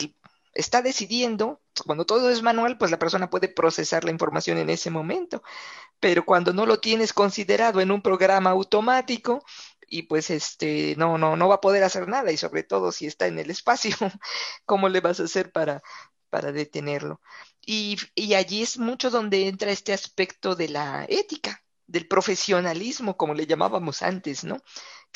está 0.58 0.82
decidiendo, 0.82 1.62
cuando 1.86 2.05
todo 2.05 2.30
es 2.30 2.41
manual, 2.41 2.78
pues 2.78 2.91
la 2.91 2.99
persona 2.99 3.30
puede 3.30 3.47
procesar 3.47 4.03
la 4.03 4.12
información 4.12 4.58
en 4.58 4.70
ese 4.70 4.89
momento, 4.89 5.43
pero 5.99 6.26
cuando 6.26 6.53
no 6.53 6.66
lo 6.66 6.80
tienes 6.80 7.14
considerado 7.14 7.80
en 7.82 7.91
un 7.91 8.01
programa 8.01 8.49
automático, 8.51 9.43
y 9.88 10.03
pues 10.03 10.30
este 10.30 10.95
no, 10.97 11.18
no, 11.18 11.36
no 11.38 11.47
va 11.47 11.55
a 11.55 11.62
poder 11.62 11.84
hacer 11.84 12.08
nada 12.08 12.32
y 12.32 12.38
sobre 12.38 12.64
todo 12.64 12.91
si 12.91 13.08
está 13.08 13.28
en 13.28 13.39
el 13.39 13.49
espacio, 13.49 13.95
¿cómo 14.66 14.89
le 14.89 14.99
vas 14.99 15.20
a 15.20 15.24
hacer 15.24 15.51
para, 15.51 15.82
para 16.30 16.51
detenerlo? 16.51 17.22
Y, 17.62 17.97
y 18.16 18.34
allí 18.34 18.64
es 18.64 18.78
mucho 18.78 19.10
donde 19.10 19.47
entra 19.47 19.72
este 19.72 19.93
aspecto 19.93 20.55
de 20.55 20.70
la 20.70 21.05
ética, 21.10 21.64
del 21.86 22.08
profesionalismo, 22.08 23.16
como 23.16 23.34
le 23.34 23.47
llamábamos 23.47 24.01
antes, 24.01 24.43
¿no? 24.43 24.62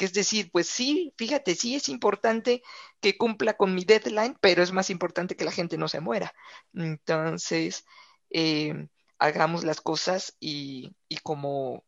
Que 0.02 0.06
es 0.06 0.14
decir, 0.14 0.50
pues 0.52 0.68
sí, 0.68 1.14
fíjate, 1.16 1.54
sí 1.54 1.76
es 1.76 1.88
importante 1.88 2.64
que 3.02 3.20
cumpla 3.20 3.56
con 3.56 3.76
mi 3.76 3.86
deadline, 3.86 4.36
pero 4.42 4.64
es 4.64 4.72
más 4.72 4.90
importante 4.90 5.36
que 5.36 5.46
la 5.46 5.52
gente 5.52 5.78
no 5.78 5.88
se 5.88 6.00
muera. 6.00 6.34
Entonces, 6.74 7.86
eh, 8.32 8.88
hagamos 9.20 9.64
las 9.64 9.80
cosas 9.80 10.36
y, 10.40 10.96
como 11.22 11.86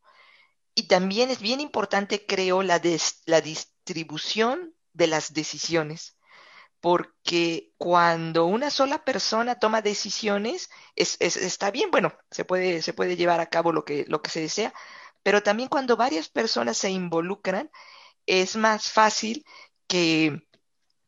y 0.76 0.86
también 0.86 1.28
es 1.30 1.40
bien 1.40 1.60
importante, 1.60 2.24
creo, 2.24 2.62
la, 2.62 2.80
la 3.26 3.40
distribución 3.40 4.76
de 4.92 5.08
las 5.08 5.34
decisiones, 5.34 6.16
porque 6.80 7.72
cuando 7.78 8.46
una 8.46 8.70
sola 8.70 9.04
persona 9.04 9.58
toma 9.58 9.82
decisiones, 9.82 10.70
es, 10.94 11.16
está 11.20 11.72
bien, 11.72 11.90
bueno, 11.90 12.14
se 12.30 12.44
puede, 12.44 12.80
se 12.82 12.92
puede 12.94 13.16
llevar 13.16 13.40
a 13.40 13.50
cabo 13.50 13.72
lo 13.72 13.84
que, 13.84 14.04
lo 14.08 14.22
que 14.22 14.30
se 14.30 14.40
desea, 14.40 14.72
pero 15.24 15.42
también 15.42 15.68
cuando 15.68 15.96
varias 15.96 16.28
personas 16.28 16.76
se 16.78 16.90
involucran, 16.90 17.70
es 18.26 18.56
más 18.56 18.90
fácil 18.90 19.44
que, 19.86 20.46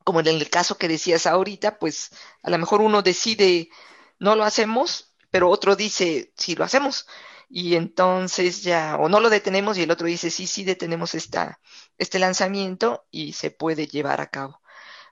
como 0.04 0.20
en 0.20 0.28
el 0.28 0.50
caso 0.50 0.78
que 0.78 0.88
decías 0.88 1.26
ahorita, 1.26 1.78
pues 1.78 2.10
a 2.42 2.50
lo 2.50 2.58
mejor 2.58 2.80
uno 2.82 3.02
decide 3.02 3.70
no 4.18 4.36
lo 4.36 4.44
hacemos, 4.44 5.14
pero 5.30 5.50
otro 5.50 5.76
dice 5.76 6.32
sí 6.36 6.54
lo 6.56 6.64
hacemos 6.64 7.06
y 7.48 7.76
entonces 7.76 8.62
ya, 8.62 8.96
o 8.96 9.08
no 9.08 9.20
lo 9.20 9.30
detenemos 9.30 9.78
y 9.78 9.82
el 9.82 9.90
otro 9.90 10.06
dice, 10.06 10.30
sí, 10.30 10.46
sí, 10.46 10.64
detenemos 10.64 11.14
esta, 11.14 11.60
este 11.98 12.18
lanzamiento 12.18 13.06
y 13.10 13.34
se 13.34 13.50
puede 13.50 13.86
llevar 13.86 14.20
a 14.20 14.28
cabo. 14.30 14.60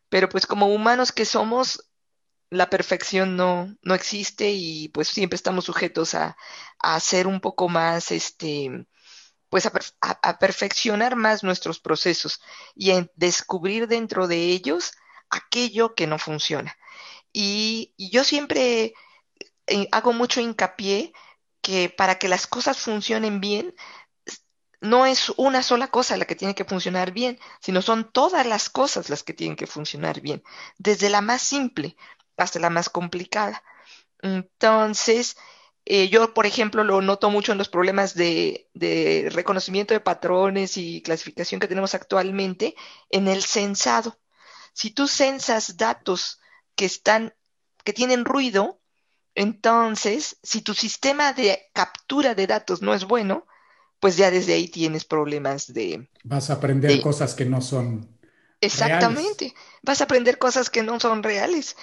Pero 0.08 0.28
pues 0.28 0.46
como 0.46 0.68
humanos 0.68 1.12
que 1.12 1.24
somos, 1.26 1.90
la 2.50 2.70
perfección 2.70 3.36
no, 3.36 3.76
no 3.82 3.94
existe 3.94 4.50
y 4.52 4.88
pues 4.90 5.08
siempre 5.08 5.36
estamos 5.36 5.64
sujetos 5.66 6.14
a, 6.14 6.36
a 6.78 7.00
ser 7.00 7.26
un 7.26 7.40
poco 7.40 7.68
más, 7.68 8.12
este, 8.12 8.86
pues 9.54 9.70
a, 10.00 10.38
perfeccionar 10.40 11.14
más 11.14 11.44
nuestros 11.44 11.78
procesos 11.78 12.40
y 12.74 12.90
en 12.90 13.08
descubrir 13.14 13.86
dentro 13.86 14.26
de 14.26 14.48
ellos 14.48 14.94
aquello 15.30 15.94
que 15.94 16.08
no 16.08 16.18
funciona. 16.18 16.76
Y, 17.32 17.94
yo 17.96 18.24
siempre 18.24 18.94
eh, 19.68 19.88
hago 19.92 20.12
mucho 20.12 20.40
hincapié 20.40 21.12
que 21.60 21.88
para 21.88 22.18
que 22.18 22.26
las 22.26 22.48
cosas 22.48 22.78
funcionen 22.78 23.40
bien, 23.40 23.76
no 24.80 25.06
es 25.06 25.32
una 25.36 25.62
sola 25.62 25.86
cosa 25.86 26.16
la 26.16 26.24
que 26.24 26.34
tiene 26.34 26.56
que 26.56 26.64
funcionar 26.64 27.12
bien, 27.12 27.38
sino 27.60 27.80
son 27.80 28.10
todas 28.10 28.44
las 28.46 28.68
cosas 28.68 29.08
las 29.08 29.22
que 29.22 29.34
tienen 29.34 29.54
que 29.54 29.68
funcionar 29.68 30.20
bien, 30.20 30.42
desde 30.78 31.10
la 31.10 31.20
más 31.20 31.42
simple 31.42 31.96
hasta 32.36 32.58
la 32.58 32.70
más 32.70 32.88
complicada. 32.88 33.62
Entonces, 34.20 35.36
eh, 35.86 36.08
yo, 36.08 36.32
por 36.32 36.46
ejemplo, 36.46 36.82
lo 36.82 37.02
noto 37.02 37.28
mucho 37.30 37.52
en 37.52 37.58
los 37.58 37.68
problemas 37.68 38.14
de, 38.14 38.68
reconocimiento 39.32 39.92
de 39.92 40.00
patrones 40.00 40.76
y 40.78 41.02
clasificación 41.02 41.60
que 41.60 41.68
tenemos 41.68 41.94
actualmente 41.94 42.74
en 43.10 43.28
el 43.28 43.42
censado. 43.42 44.18
Si 44.72 44.90
tú 44.90 45.06
censas 45.06 45.76
datos 45.76 46.40
que 46.74 46.86
están, 46.86 47.34
que 47.84 47.92
tienen 47.92 48.24
ruido, 48.24 48.80
entonces, 49.34 50.38
si 50.42 50.62
tu 50.62 50.74
sistema 50.74 51.32
de 51.32 51.70
captura 51.74 52.34
de 52.34 52.46
datos 52.46 52.80
no 52.80 52.94
es 52.94 53.04
bueno, 53.04 53.46
pues 54.00 54.16
ya 54.16 54.30
desde 54.30 54.54
ahí 54.54 54.68
tienes 54.68 55.04
problemas 55.04 55.72
de... 55.72 56.08
Vas 56.22 56.48
a 56.50 56.54
aprender 56.54 57.00
cosas 57.02 57.34
que 57.34 57.44
no 57.44 57.60
son... 57.60 58.08
Exactamente, 58.60 59.54
vas 59.82 60.00
a 60.00 60.04
aprender 60.04 60.38
cosas 60.38 60.70
que 60.70 60.82
no 60.82 60.98
son 60.98 61.22
reales. 61.22 61.76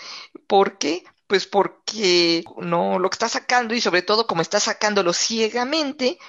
¿Por 0.47 0.79
qué? 0.79 1.03
Pues 1.31 1.47
porque 1.47 2.43
no 2.57 2.99
lo 2.99 3.09
que 3.09 3.15
está 3.15 3.29
sacando 3.29 3.73
y 3.73 3.79
sobre 3.79 4.01
todo 4.01 4.27
como 4.27 4.41
está 4.41 4.59
sacándolo 4.59 5.13
ciegamente, 5.13 6.19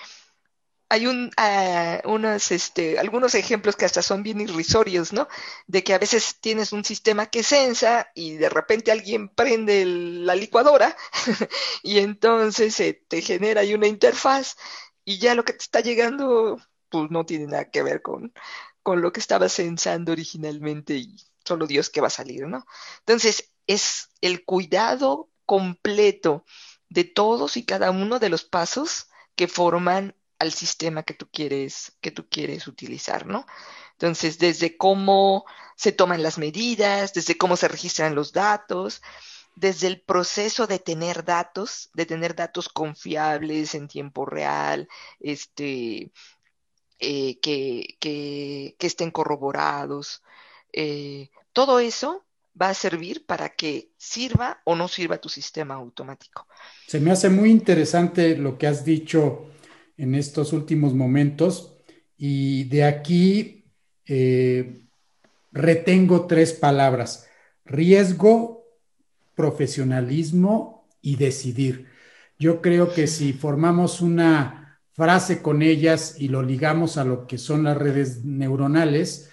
hay 0.88 1.09
un, 1.09 1.32
ah, 1.36 2.00
unos, 2.05 2.53
este, 2.53 3.00
algunos 3.00 3.34
ejemplos 3.34 3.74
que 3.74 3.84
hasta 3.84 4.00
son 4.00 4.22
bien 4.22 4.40
irrisorios, 4.40 5.12
¿no? 5.12 5.26
De 5.66 5.82
que 5.82 5.94
a 5.94 5.98
veces 5.98 6.38
tienes 6.40 6.70
un 6.72 6.84
sistema 6.84 7.26
que 7.26 7.42
sensa 7.42 8.12
y 8.14 8.34
de 8.36 8.48
repente 8.48 8.92
alguien 8.92 9.28
prende 9.28 9.84
la 9.84 10.36
licuadora 10.36 10.96
y 11.82 11.98
entonces 11.98 12.72
se 12.72 12.94
te 12.94 13.22
genera 13.22 13.62
ahí 13.62 13.74
una 13.74 13.88
interfaz 13.88 14.55
y 15.05 15.18
ya 15.18 15.34
lo 15.34 15.44
que 15.44 15.55
te 15.55 15.64
está 15.64 15.80
llegando 15.80 16.59
pues 16.90 17.11
no 17.11 17.26
tiene 17.26 17.46
nada 17.48 17.70
que 17.70 17.82
ver 17.82 18.03
con, 18.03 18.32
con 18.84 19.03
lo 19.03 19.12
que 19.12 19.18
estaba 19.18 19.48
sensando 19.48 20.12
originalmente 20.12 20.94
y 20.94 21.16
solo 21.44 21.66
Dios 21.66 21.90
que 21.90 22.00
va 22.00 22.07
a 22.07 22.11
salir, 22.11 22.46
¿no? 22.46 22.64
Entonces, 23.00 23.51
es 23.66 24.10
el 24.20 24.44
cuidado 24.44 25.28
completo 25.46 26.44
de 26.88 27.04
todos 27.04 27.56
y 27.56 27.64
cada 27.64 27.90
uno 27.90 28.18
de 28.18 28.28
los 28.28 28.44
pasos 28.44 29.08
que 29.34 29.48
forman 29.48 30.14
al 30.38 30.52
sistema 30.52 31.04
que 31.04 31.14
tú 31.14 31.28
quieres, 31.30 31.96
que 32.00 32.10
tú 32.10 32.28
quieres 32.28 32.66
utilizar, 32.66 33.26
¿no? 33.26 33.46
Entonces, 33.92 34.38
desde 34.38 34.76
cómo 34.76 35.44
se 35.76 35.92
toman 35.92 36.22
las 36.22 36.38
medidas, 36.38 37.14
desde 37.14 37.38
cómo 37.38 37.56
se 37.56 37.68
registran 37.68 38.14
los 38.14 38.32
datos, 38.32 39.02
desde 39.54 39.86
el 39.86 40.00
proceso 40.00 40.66
de 40.66 40.78
tener 40.78 41.24
datos, 41.24 41.90
de 41.94 42.06
tener 42.06 42.34
datos 42.34 42.68
confiables 42.68 43.74
en 43.74 43.88
tiempo 43.88 44.24
real, 44.26 44.88
este, 45.20 46.10
eh, 46.98 47.38
que, 47.40 47.96
que, 48.00 48.76
estén 48.80 49.10
corroborados. 49.10 50.22
Eh, 50.72 51.30
todo 51.52 51.78
eso 51.80 52.24
va 52.61 52.68
a 52.70 52.74
servir 52.74 53.24
para 53.26 53.50
que 53.50 53.92
sirva 53.96 54.61
o 54.64 54.74
no 54.74 54.88
sirva 54.88 55.18
tu 55.18 55.28
sistema 55.28 55.74
automático. 55.74 56.46
Se 56.86 57.00
me 57.00 57.11
hace 57.11 57.28
muy 57.28 57.50
interesante 57.50 58.36
lo 58.36 58.59
que 58.59 58.66
has 58.66 58.84
dicho 58.84 59.46
en 59.96 60.14
estos 60.14 60.53
últimos 60.53 60.94
momentos 60.94 61.76
y 62.16 62.64
de 62.64 62.84
aquí 62.84 63.64
eh, 64.07 64.82
retengo 65.50 66.26
tres 66.26 66.53
palabras, 66.53 67.26
riesgo, 67.64 68.64
profesionalismo 69.34 70.88
y 71.00 71.16
decidir. 71.16 71.88
Yo 72.38 72.61
creo 72.61 72.92
que 72.92 73.07
si 73.07 73.32
formamos 73.32 74.00
una 74.00 74.80
frase 74.92 75.40
con 75.40 75.62
ellas 75.62 76.16
y 76.18 76.28
lo 76.28 76.42
ligamos 76.42 76.96
a 76.96 77.05
lo 77.05 77.26
que 77.26 77.38
son 77.38 77.64
las 77.64 77.76
redes 77.76 78.24
neuronales, 78.24 79.30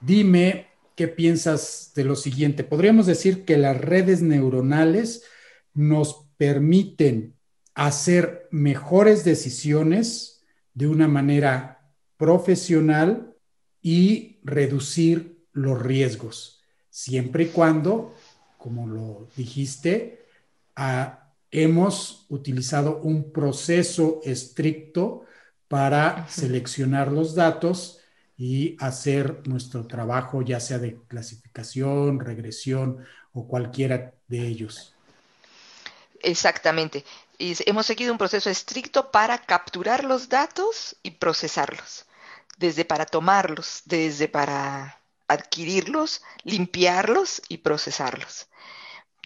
dime 0.00 0.69
¿qué 0.96 1.08
piensas 1.08 1.92
de 1.94 2.04
lo 2.04 2.16
siguiente? 2.16 2.64
Podríamos 2.64 3.06
decir 3.06 3.44
que 3.44 3.56
las 3.56 3.80
redes 3.80 4.22
neuronales 4.22 5.24
nos 5.74 6.26
permiten 6.36 7.34
hacer 7.74 8.48
mejores 8.50 9.24
decisiones 9.24 10.42
de 10.74 10.86
una 10.86 11.08
manera 11.08 11.92
profesional 12.16 13.34
y 13.82 14.38
reducir 14.42 15.46
los 15.52 15.80
riesgos, 15.80 16.60
siempre 16.90 17.44
y 17.44 17.46
cuando, 17.46 18.14
como 18.58 18.86
lo 18.86 19.28
dijiste, 19.36 20.26
ah, 20.76 21.32
hemos 21.50 22.26
utilizado 22.28 23.00
un 23.02 23.32
proceso 23.32 24.20
estricto 24.24 25.24
para 25.68 26.28
seleccionar 26.28 27.10
los 27.10 27.34
datos 27.34 27.99
y 28.40 28.74
hacer 28.80 29.46
nuestro 29.46 29.86
trabajo, 29.86 30.40
ya 30.40 30.60
sea 30.60 30.78
de 30.78 30.96
clasificación, 31.08 32.20
regresión 32.20 33.04
o 33.34 33.46
cualquiera 33.46 34.14
de 34.28 34.46
ellos. 34.46 34.94
Exactamente. 36.22 37.04
Y 37.36 37.54
hemos 37.68 37.84
seguido 37.84 38.12
un 38.12 38.18
proceso 38.18 38.48
estricto 38.48 39.10
para 39.10 39.36
capturar 39.36 40.04
los 40.04 40.30
datos 40.30 40.96
y 41.02 41.10
procesarlos, 41.10 42.06
desde 42.56 42.86
para 42.86 43.04
tomarlos, 43.04 43.82
desde 43.84 44.26
para 44.26 44.98
adquirirlos, 45.28 46.22
limpiarlos 46.42 47.42
y 47.46 47.58
procesarlos 47.58 48.48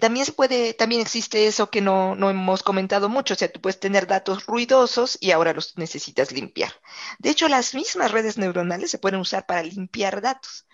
también 0.00 0.26
se 0.26 0.32
puede, 0.32 0.74
también 0.74 1.00
existe 1.00 1.46
eso 1.46 1.70
que 1.70 1.80
no, 1.80 2.14
no, 2.16 2.30
hemos 2.30 2.62
comentado 2.62 3.08
mucho, 3.08 3.34
o 3.34 3.36
sea, 3.36 3.50
tú 3.50 3.60
puedes 3.60 3.80
tener 3.80 4.06
datos 4.06 4.46
ruidosos 4.46 5.16
y 5.20 5.30
ahora 5.30 5.52
los 5.52 5.76
necesitas 5.78 6.32
limpiar. 6.32 6.72
De 7.18 7.30
hecho, 7.30 7.48
las 7.48 7.74
mismas 7.74 8.10
redes 8.10 8.38
neuronales 8.38 8.90
se 8.90 8.98
pueden 8.98 9.20
usar 9.20 9.46
para 9.46 9.62
limpiar 9.62 10.20
datos, 10.20 10.66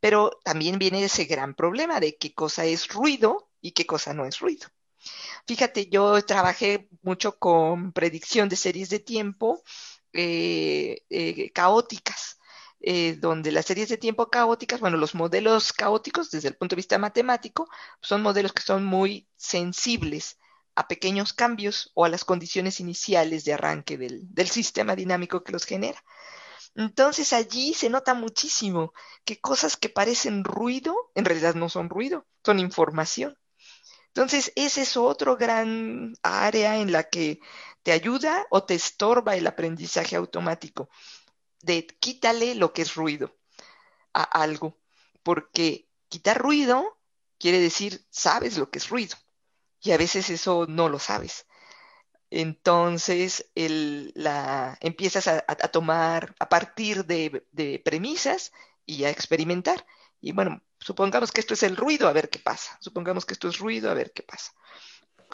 pero 0.00 0.38
también 0.44 0.78
viene 0.78 1.02
ese 1.04 1.24
gran 1.24 1.54
problema 1.54 2.00
de 2.00 2.16
qué 2.16 2.34
cosa 2.34 2.64
es 2.64 2.88
ruido 2.88 3.50
y 3.60 3.72
qué 3.72 3.86
cosa 3.86 4.12
no 4.14 4.26
es 4.26 4.40
ruido. 4.40 4.68
Fíjate, 5.46 5.88
yo 5.88 6.22
trabajé 6.24 6.88
mucho 7.02 7.38
con 7.38 7.92
predicción 7.92 8.48
de 8.48 8.56
series 8.56 8.90
de 8.90 8.98
tiempo 8.98 9.62
eh, 10.12 11.02
eh, 11.10 11.50
caóticas 11.52 12.35
eh, 12.80 13.16
donde 13.16 13.52
las 13.52 13.66
series 13.66 13.88
de 13.88 13.96
tiempo 13.96 14.28
caóticas, 14.30 14.80
bueno, 14.80 14.96
los 14.96 15.14
modelos 15.14 15.72
caóticos 15.72 16.30
desde 16.30 16.48
el 16.48 16.56
punto 16.56 16.74
de 16.74 16.80
vista 16.80 16.98
matemático, 16.98 17.68
son 18.00 18.22
modelos 18.22 18.52
que 18.52 18.62
son 18.62 18.84
muy 18.84 19.28
sensibles 19.36 20.38
a 20.74 20.88
pequeños 20.88 21.32
cambios 21.32 21.90
o 21.94 22.04
a 22.04 22.08
las 22.08 22.24
condiciones 22.24 22.80
iniciales 22.80 23.44
de 23.44 23.54
arranque 23.54 23.96
del, 23.96 24.22
del 24.34 24.48
sistema 24.48 24.94
dinámico 24.94 25.42
que 25.42 25.52
los 25.52 25.64
genera. 25.64 26.02
Entonces 26.74 27.32
allí 27.32 27.72
se 27.72 27.88
nota 27.88 28.12
muchísimo 28.12 28.92
que 29.24 29.40
cosas 29.40 29.76
que 29.78 29.88
parecen 29.88 30.44
ruido, 30.44 30.94
en 31.14 31.24
realidad 31.24 31.54
no 31.54 31.70
son 31.70 31.88
ruido, 31.88 32.26
son 32.44 32.58
información. 32.58 33.38
Entonces, 34.16 34.50
ese 34.56 34.80
es 34.80 34.96
otro 34.96 35.36
gran 35.36 36.14
área 36.22 36.78
en 36.78 36.90
la 36.90 37.04
que 37.04 37.38
te 37.82 37.92
ayuda 37.92 38.46
o 38.48 38.64
te 38.64 38.74
estorba 38.74 39.36
el 39.36 39.46
aprendizaje 39.46 40.16
automático 40.16 40.88
de 41.66 41.86
quítale 41.86 42.54
lo 42.54 42.72
que 42.72 42.82
es 42.82 42.94
ruido 42.94 43.36
a 44.14 44.22
algo, 44.22 44.78
porque 45.22 45.88
quitar 46.08 46.38
ruido 46.38 46.98
quiere 47.38 47.60
decir 47.60 48.06
sabes 48.10 48.56
lo 48.56 48.70
que 48.70 48.78
es 48.78 48.88
ruido 48.88 49.16
y 49.82 49.90
a 49.90 49.98
veces 49.98 50.30
eso 50.30 50.66
no 50.68 50.88
lo 50.88 50.98
sabes. 50.98 51.46
Entonces 52.30 53.50
la, 53.54 54.78
empiezas 54.80 55.28
a, 55.28 55.42
tomar 55.70 56.34
a 56.38 56.48
partir 56.48 57.04
de, 57.04 57.46
de 57.52 57.80
premisas 57.84 58.52
y 58.84 59.04
a 59.04 59.10
experimentar. 59.10 59.86
Y 60.20 60.32
bueno, 60.32 60.62
supongamos 60.80 61.30
que 61.30 61.40
esto 61.40 61.54
es 61.54 61.62
el 61.62 61.76
ruido, 61.76 62.08
a 62.08 62.12
ver 62.12 62.30
qué 62.30 62.38
pasa. 62.38 62.78
Supongamos 62.80 63.24
que 63.26 63.34
esto 63.34 63.48
es 63.48 63.58
ruido, 63.58 63.90
a 63.90 63.94
ver 63.94 64.12
qué 64.12 64.22
pasa. 64.22 64.52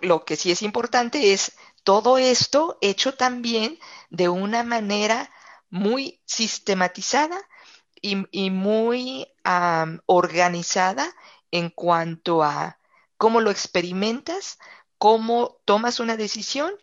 Lo 0.00 0.24
que 0.24 0.36
sí 0.36 0.50
es 0.50 0.62
importante 0.62 1.32
es 1.32 1.52
todo 1.82 2.18
esto 2.18 2.78
hecho 2.80 3.14
también 3.14 3.78
de 4.10 4.28
una 4.28 4.62
manera 4.62 5.30
muy 5.72 6.20
sistematizada 6.26 7.40
y, 8.02 8.50
muy 8.50 9.26
organizada 10.06 11.10
en 11.50 11.70
cuanto 11.70 12.42
a 12.42 12.78
cómo 13.16 13.40
lo 13.40 13.50
experimentas, 13.50 14.58
cómo 14.98 15.60
tomas 15.64 15.98
una 15.98 16.18
decisión 16.18 16.74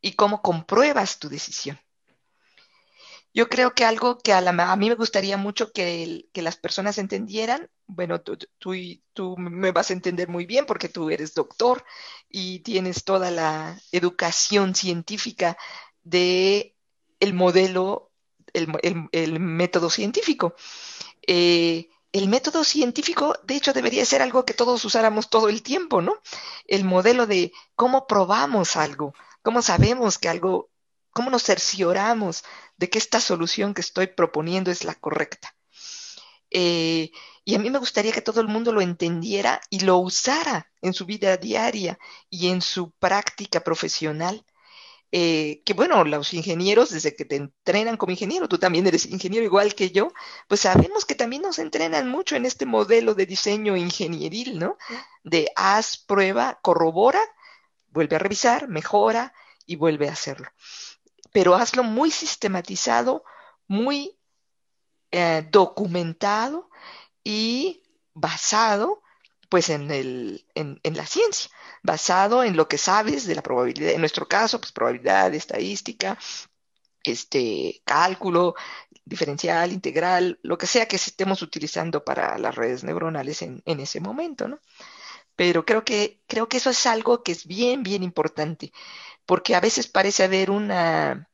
y 0.00 0.12
cómo 0.12 0.40
compruebas 0.40 1.18
tu 1.18 1.28
decisión. 1.28 1.80
Yo 3.34 3.48
creo 3.48 3.74
que 3.74 3.84
algo 3.84 4.18
que 4.18 4.32
a, 4.32 4.76
mí 4.76 4.88
me 4.88 4.94
gustaría 4.94 5.36
mucho 5.36 5.72
que, 5.72 6.28
las 6.34 6.56
personas 6.56 6.98
entendieran, 6.98 7.68
bueno, 7.88 8.20
tú, 8.20 8.38
tú, 9.14 9.36
me 9.36 9.72
vas 9.72 9.90
a 9.90 9.94
entender 9.94 10.28
muy 10.28 10.46
bien 10.46 10.64
porque 10.64 10.88
tú 10.88 11.10
eres 11.10 11.34
doctor 11.34 11.84
y 12.28 12.60
tienes 12.60 13.02
toda 13.02 13.32
la 13.32 13.80
educación 13.90 14.76
científica 14.76 15.58
de 16.04 16.76
el 17.18 17.34
modelo 17.34 18.07
el, 18.52 19.40
método 19.40 19.90
científico. 19.90 20.54
Eh, 21.26 21.88
el 22.12 22.28
método 22.28 22.64
científico, 22.64 23.34
de 23.44 23.56
hecho, 23.56 23.72
debería 23.72 24.04
ser 24.04 24.22
algo 24.22 24.44
que 24.44 24.54
todos 24.54 24.84
usáramos 24.84 25.28
todo 25.28 25.48
el 25.48 25.62
tiempo, 25.62 26.00
¿no? 26.00 26.18
El 26.66 26.84
modelo 26.84 27.26
de 27.26 27.52
cómo 27.74 28.06
probamos 28.06 28.76
algo, 28.76 29.14
cómo 29.42 29.60
sabemos 29.62 30.18
que 30.18 30.28
algo, 30.28 30.70
cómo 31.10 31.30
nos 31.30 31.44
cercioramos 31.44 32.44
de 32.76 32.88
que 32.88 32.98
esta 32.98 33.20
solución 33.20 33.74
que 33.74 33.82
estoy 33.82 34.06
proponiendo 34.06 34.70
es 34.70 34.84
la 34.84 34.94
correcta. 34.94 35.54
Eh, 36.50 37.10
y 37.44 37.54
a 37.54 37.58
mí 37.58 37.70
me 37.70 37.78
gustaría 37.78 38.12
que 38.12 38.22
todo 38.22 38.40
el 38.40 38.48
mundo 38.48 38.72
lo 38.72 38.80
entendiera 38.80 39.60
y 39.70 39.80
lo 39.80 39.98
usara 39.98 40.70
en 40.82 40.94
su 40.94 41.06
vida 41.06 41.36
diaria 41.36 41.98
y 42.30 42.48
en 42.48 42.62
su 42.62 42.90
práctica 42.92 43.60
profesional. 43.60 44.44
Eh, 45.10 45.62
que 45.64 45.72
bueno, 45.72 46.04
los 46.04 46.34
ingenieros, 46.34 46.90
desde 46.90 47.16
que 47.16 47.24
te 47.24 47.36
entrenan 47.36 47.96
como 47.96 48.12
ingeniero, 48.12 48.46
tú 48.46 48.58
también 48.58 48.86
eres 48.86 49.06
ingeniero 49.06 49.44
igual 49.44 49.74
que 49.74 49.90
yo, 49.90 50.12
pues 50.48 50.60
sabemos 50.60 51.06
que 51.06 51.14
también 51.14 51.42
nos 51.42 51.58
entrenan 51.58 52.10
mucho 52.10 52.36
en 52.36 52.44
este 52.44 52.66
modelo 52.66 53.14
de 53.14 53.24
diseño 53.24 53.76
ingenieril, 53.76 54.58
¿no? 54.58 54.76
De 55.24 55.50
haz, 55.56 55.96
prueba, 55.96 56.58
corrobora, 56.62 57.20
vuelve 57.88 58.16
a 58.16 58.18
revisar, 58.18 58.68
mejora 58.68 59.32
y 59.64 59.76
vuelve 59.76 60.08
a 60.08 60.12
hacerlo. 60.12 60.48
Pero 61.32 61.54
hazlo 61.54 61.84
muy 61.84 62.10
sistematizado, 62.10 63.24
muy 63.66 64.18
eh, 65.10 65.46
documentado 65.50 66.68
y 67.24 67.82
basado 68.12 69.02
pues 69.48 69.70
en, 69.70 69.90
el, 69.90 70.46
en, 70.54 70.78
la 70.94 71.06
ciencia, 71.06 71.50
basado 71.82 72.44
en 72.44 72.56
lo 72.56 72.68
que 72.68 72.78
sabes 72.78 73.26
de 73.26 73.34
la 73.34 73.42
probabilidad, 73.42 73.92
en 73.92 74.00
nuestro 74.00 74.28
caso, 74.28 74.60
pues 74.60 74.72
probabilidad, 74.72 75.34
estadística, 75.34 76.18
este, 77.02 77.82
cálculo 77.84 78.54
diferencial, 79.04 79.72
integral, 79.72 80.38
lo 80.42 80.58
que 80.58 80.66
sea 80.66 80.86
que 80.86 80.96
estemos 80.96 81.40
utilizando 81.42 82.04
para 82.04 82.36
las 82.38 82.54
redes 82.54 82.84
neuronales 82.84 83.42
en, 83.42 83.62
en 83.64 83.80
ese 83.80 84.00
momento, 84.00 84.48
¿no? 84.48 84.60
Pero 85.36 85.64
creo 85.64 85.84
que, 85.84 86.20
creo 86.26 86.48
que 86.48 86.56
eso 86.58 86.70
es 86.70 86.84
algo 86.86 87.22
que 87.22 87.32
es 87.32 87.46
bien, 87.46 87.82
bien 87.82 88.02
importante, 88.02 88.72
porque 89.24 89.54
a 89.54 89.60
veces 89.60 89.86
parece 89.86 90.24
haber 90.24 90.50
una, 90.50 91.28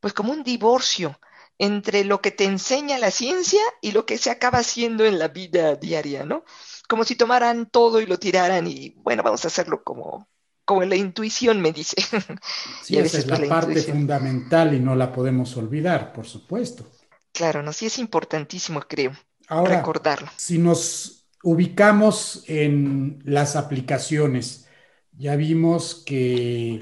pues 0.00 0.14
como 0.14 0.32
un 0.32 0.42
divorcio 0.42 1.20
entre 1.58 2.04
lo 2.04 2.22
que 2.22 2.30
te 2.30 2.44
enseña 2.44 2.98
la 2.98 3.10
ciencia 3.10 3.60
y 3.82 3.92
lo 3.92 4.06
que 4.06 4.16
se 4.16 4.30
acaba 4.30 4.58
haciendo 4.58 5.04
en 5.04 5.18
la 5.18 5.28
vida 5.28 5.76
diaria, 5.76 6.24
¿no? 6.24 6.42
Como 6.90 7.04
si 7.04 7.14
tomaran 7.14 7.70
todo 7.70 8.00
y 8.00 8.06
lo 8.06 8.18
tiraran 8.18 8.66
y 8.66 8.96
bueno, 8.96 9.22
vamos 9.22 9.44
a 9.44 9.48
hacerlo 9.48 9.84
como, 9.84 10.28
como 10.64 10.82
la 10.82 10.96
intuición 10.96 11.62
me 11.62 11.72
dice. 11.72 11.94
Sí, 12.82 12.98
esa 12.98 13.18
es 13.18 13.26
la, 13.28 13.48
parte 13.48 13.80
fundamental 13.80 14.74
y 14.74 14.80
no 14.80 14.96
la 14.96 15.12
podemos 15.12 15.56
olvidar, 15.56 16.12
por 16.12 16.26
supuesto. 16.26 16.90
Claro, 17.32 17.62
no, 17.62 17.72
sí 17.72 17.86
es 17.86 18.00
importantísimo, 18.00 18.80
creo, 18.80 19.12
Ahora, 19.46 19.76
recordarlo. 19.76 20.28
Si 20.36 20.58
nos 20.58 21.28
ubicamos 21.44 22.42
en 22.48 23.22
las 23.24 23.54
aplicaciones, 23.54 24.66
ya 25.12 25.36
vimos 25.36 26.02
que 26.04 26.80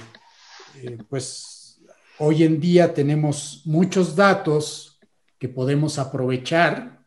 eh, 0.77 0.99
pues 1.11 1.83
hoy 2.19 2.45
en 2.45 2.61
día 2.61 2.95
tenemos 2.95 3.61
muchos 3.67 4.17
datos 4.17 4.99
que 5.39 5.51
podemos 5.51 5.99
aprovechar 5.99 6.98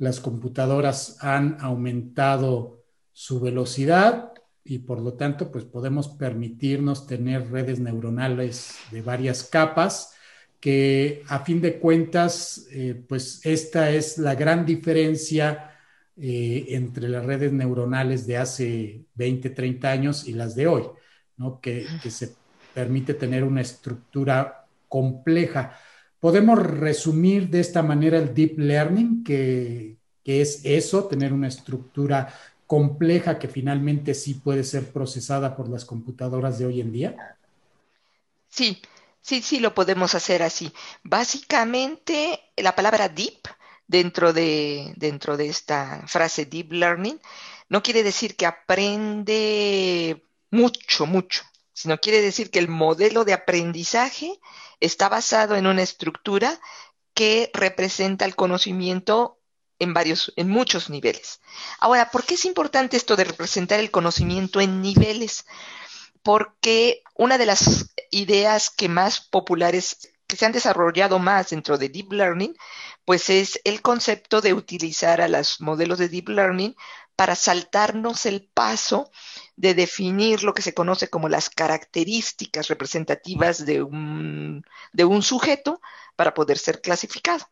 las 0.00 0.18
computadoras 0.18 1.18
han 1.20 1.58
aumentado 1.60 2.82
su 3.12 3.38
velocidad 3.38 4.32
y 4.64 4.78
por 4.78 4.98
lo 5.00 5.12
tanto 5.12 5.52
pues 5.52 5.64
podemos 5.64 6.08
permitirnos 6.08 7.06
tener 7.06 7.50
redes 7.50 7.80
neuronales 7.80 8.76
de 8.90 9.02
varias 9.02 9.44
capas 9.44 10.14
que 10.58 11.22
a 11.28 11.40
fin 11.40 11.60
de 11.60 11.78
cuentas 11.78 12.66
eh, 12.72 13.02
pues 13.08 13.44
esta 13.44 13.90
es 13.90 14.16
la 14.16 14.34
gran 14.34 14.64
diferencia 14.64 15.78
eh, 16.16 16.64
entre 16.70 17.06
las 17.08 17.24
redes 17.26 17.52
neuronales 17.52 18.26
de 18.26 18.38
hace 18.38 19.04
20, 19.14 19.50
30 19.50 19.90
años 19.90 20.26
y 20.26 20.32
las 20.32 20.54
de 20.54 20.66
hoy, 20.66 20.84
¿no? 21.36 21.60
que, 21.60 21.86
que 22.02 22.10
se 22.10 22.34
permite 22.72 23.12
tener 23.12 23.44
una 23.44 23.60
estructura 23.60 24.66
compleja. 24.88 25.78
Podemos 26.20 26.58
resumir 26.58 27.48
de 27.48 27.60
esta 27.60 27.82
manera 27.82 28.18
el 28.18 28.34
deep 28.34 28.58
learning, 28.58 29.24
que, 29.24 29.96
es 30.24 30.60
eso, 30.64 31.06
tener 31.06 31.32
una 31.32 31.48
estructura 31.48 32.32
compleja 32.66 33.38
que 33.38 33.48
finalmente 33.48 34.14
sí 34.14 34.34
puede 34.34 34.62
ser 34.62 34.92
procesada 34.92 35.56
por 35.56 35.68
las 35.68 35.84
computadoras 35.84 36.56
de 36.58 36.66
hoy 36.66 36.80
en 36.80 36.92
día? 36.92 37.36
Sí, 38.48 38.80
sí, 39.20 39.42
sí 39.42 39.58
lo 39.58 39.74
podemos 39.74 40.14
hacer 40.14 40.42
así. 40.44 40.72
Básicamente, 41.02 42.38
la 42.56 42.76
palabra 42.76 43.08
deep 43.08 43.40
dentro 43.88 44.32
de, 44.32 44.92
dentro 44.96 45.36
de 45.36 45.48
esta 45.48 46.04
frase 46.06 46.44
deep 46.44 46.70
learning 46.70 47.18
no 47.68 47.82
quiere 47.82 48.04
decir 48.04 48.36
que 48.36 48.46
aprende 48.46 50.22
mucho, 50.50 51.06
mucho, 51.06 51.42
sino 51.72 51.98
quiere 51.98 52.20
decir 52.20 52.50
que 52.50 52.58
el 52.58 52.68
modelo 52.68 53.24
de 53.24 53.32
aprendizaje 53.32 54.38
está 54.80 55.08
basado 55.08 55.56
en 55.56 55.66
una 55.66 55.82
estructura 55.82 56.60
que 57.14 57.50
representa 57.52 58.24
el 58.24 58.34
conocimiento 58.34 59.38
en 59.78 59.94
varios, 59.94 60.32
en 60.36 60.48
muchos 60.48 60.90
niveles. 60.90 61.40
Ahora, 61.80 62.10
¿por 62.10 62.24
qué 62.24 62.34
es 62.34 62.44
importante 62.44 62.96
esto 62.96 63.16
de 63.16 63.24
representar 63.24 63.80
el 63.80 63.90
conocimiento 63.90 64.60
en 64.60 64.82
niveles? 64.82 65.46
Porque 66.22 67.02
una 67.14 67.38
de 67.38 67.46
las 67.46 67.94
ideas 68.10 68.70
que 68.70 68.88
más 68.88 69.20
populares, 69.20 70.12
que 70.26 70.36
se 70.36 70.46
han 70.46 70.52
desarrollado 70.52 71.18
más 71.18 71.50
dentro 71.50 71.78
de 71.78 71.88
Deep 71.88 72.12
Learning, 72.12 72.54
pues 73.04 73.30
es 73.30 73.60
el 73.64 73.80
concepto 73.82 74.40
de 74.40 74.54
utilizar 74.54 75.20
a 75.20 75.28
los 75.28 75.60
modelos 75.60 75.98
de 75.98 76.08
Deep 76.08 76.28
Learning 76.28 76.76
para 77.20 77.36
saltarnos 77.36 78.24
el 78.24 78.48
paso 78.48 79.10
de 79.54 79.74
definir 79.74 80.42
lo 80.42 80.54
que 80.54 80.62
se 80.62 80.72
conoce 80.72 81.10
como 81.10 81.28
las 81.28 81.50
características 81.50 82.68
representativas 82.68 83.66
de 83.66 83.82
un, 83.82 84.64
de 84.94 85.04
un 85.04 85.20
sujeto 85.20 85.82
para 86.16 86.32
poder 86.32 86.56
ser 86.56 86.80
clasificado. 86.80 87.44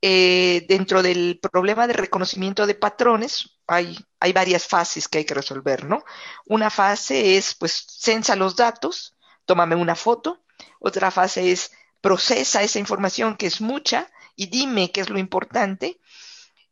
Eh, 0.00 0.64
dentro 0.70 1.02
del 1.02 1.38
problema 1.38 1.86
de 1.86 1.92
reconocimiento 1.92 2.66
de 2.66 2.76
patrones 2.76 3.58
hay, 3.66 3.94
hay, 4.20 4.32
varias 4.32 4.66
fases 4.66 5.06
que 5.06 5.18
hay 5.18 5.26
que 5.26 5.34
resolver, 5.34 5.84
¿no? 5.84 6.02
Una 6.46 6.70
fase 6.70 7.36
es, 7.36 7.54
pues, 7.54 7.84
censa 7.90 8.36
los 8.36 8.56
datos, 8.56 9.18
tómame 9.44 9.76
una 9.76 9.96
foto. 9.96 10.42
Otra 10.80 11.10
fase 11.10 11.52
es, 11.52 11.72
procesa 12.00 12.62
esa 12.62 12.78
información 12.78 13.36
que 13.36 13.48
es 13.48 13.60
mucha 13.60 14.10
y 14.34 14.46
dime 14.46 14.90
qué 14.92 15.02
es 15.02 15.10
lo 15.10 15.18
importante. 15.18 16.00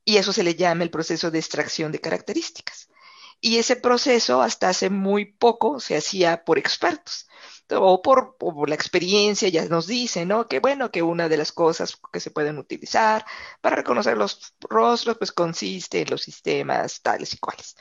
Y 0.06 0.16
eso 0.18 0.32
se 0.32 0.44
le 0.44 0.54
llama 0.54 0.84
el 0.84 0.90
proceso 0.90 1.30
de 1.30 1.40
extracción 1.40 1.92
de 1.92 2.00
características. 2.00 2.88
Y 3.40 3.58
ese 3.58 3.76
proceso 3.76 4.40
hasta 4.40 4.68
hace 4.68 4.88
muy 4.88 5.26
poco 5.26 5.80
se 5.80 5.96
hacía 5.96 6.44
por 6.44 6.58
expertos 6.58 7.26
o 7.70 8.00
por, 8.00 8.36
la 8.68 8.74
experiencia 8.76 9.48
ya 9.48 9.64
nos 9.64 9.88
dice, 9.88 10.24
¿no? 10.24 10.46
Que 10.46 10.60
bueno, 10.60 10.92
que 10.92 11.02
una 11.02 11.28
de 11.28 11.36
las 11.36 11.50
cosas 11.50 11.98
que 12.12 12.20
se 12.20 12.30
pueden 12.30 12.58
utilizar 12.58 13.26
para 13.60 13.76
reconocer 13.76 14.16
los 14.16 14.54
rostros, 14.60 15.18
pues 15.18 15.32
consiste 15.32 16.02
en 16.02 16.10
los 16.10 16.22
sistemas 16.22 17.02
tales 17.02 17.34
y 17.34 17.38
cuales. 17.38 17.76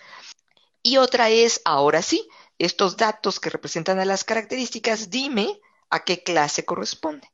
Y 0.82 0.98
otra 0.98 1.30
es, 1.30 1.62
ahora 1.64 2.02
sí, 2.02 2.28
estos 2.58 2.98
datos 2.98 3.40
que 3.40 3.52
representan 3.52 4.00
a 4.00 4.06
las 4.06 4.24
características, 4.24 5.12
dime 5.12 5.60
a 5.92 6.04
qué 6.04 6.24
clase 6.24 6.66
corresponde. 6.66 7.30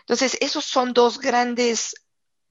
Entonces, 0.00 0.36
esos 0.40 0.66
son 0.66 0.92
dos 0.92 1.18
grandes 1.18 1.94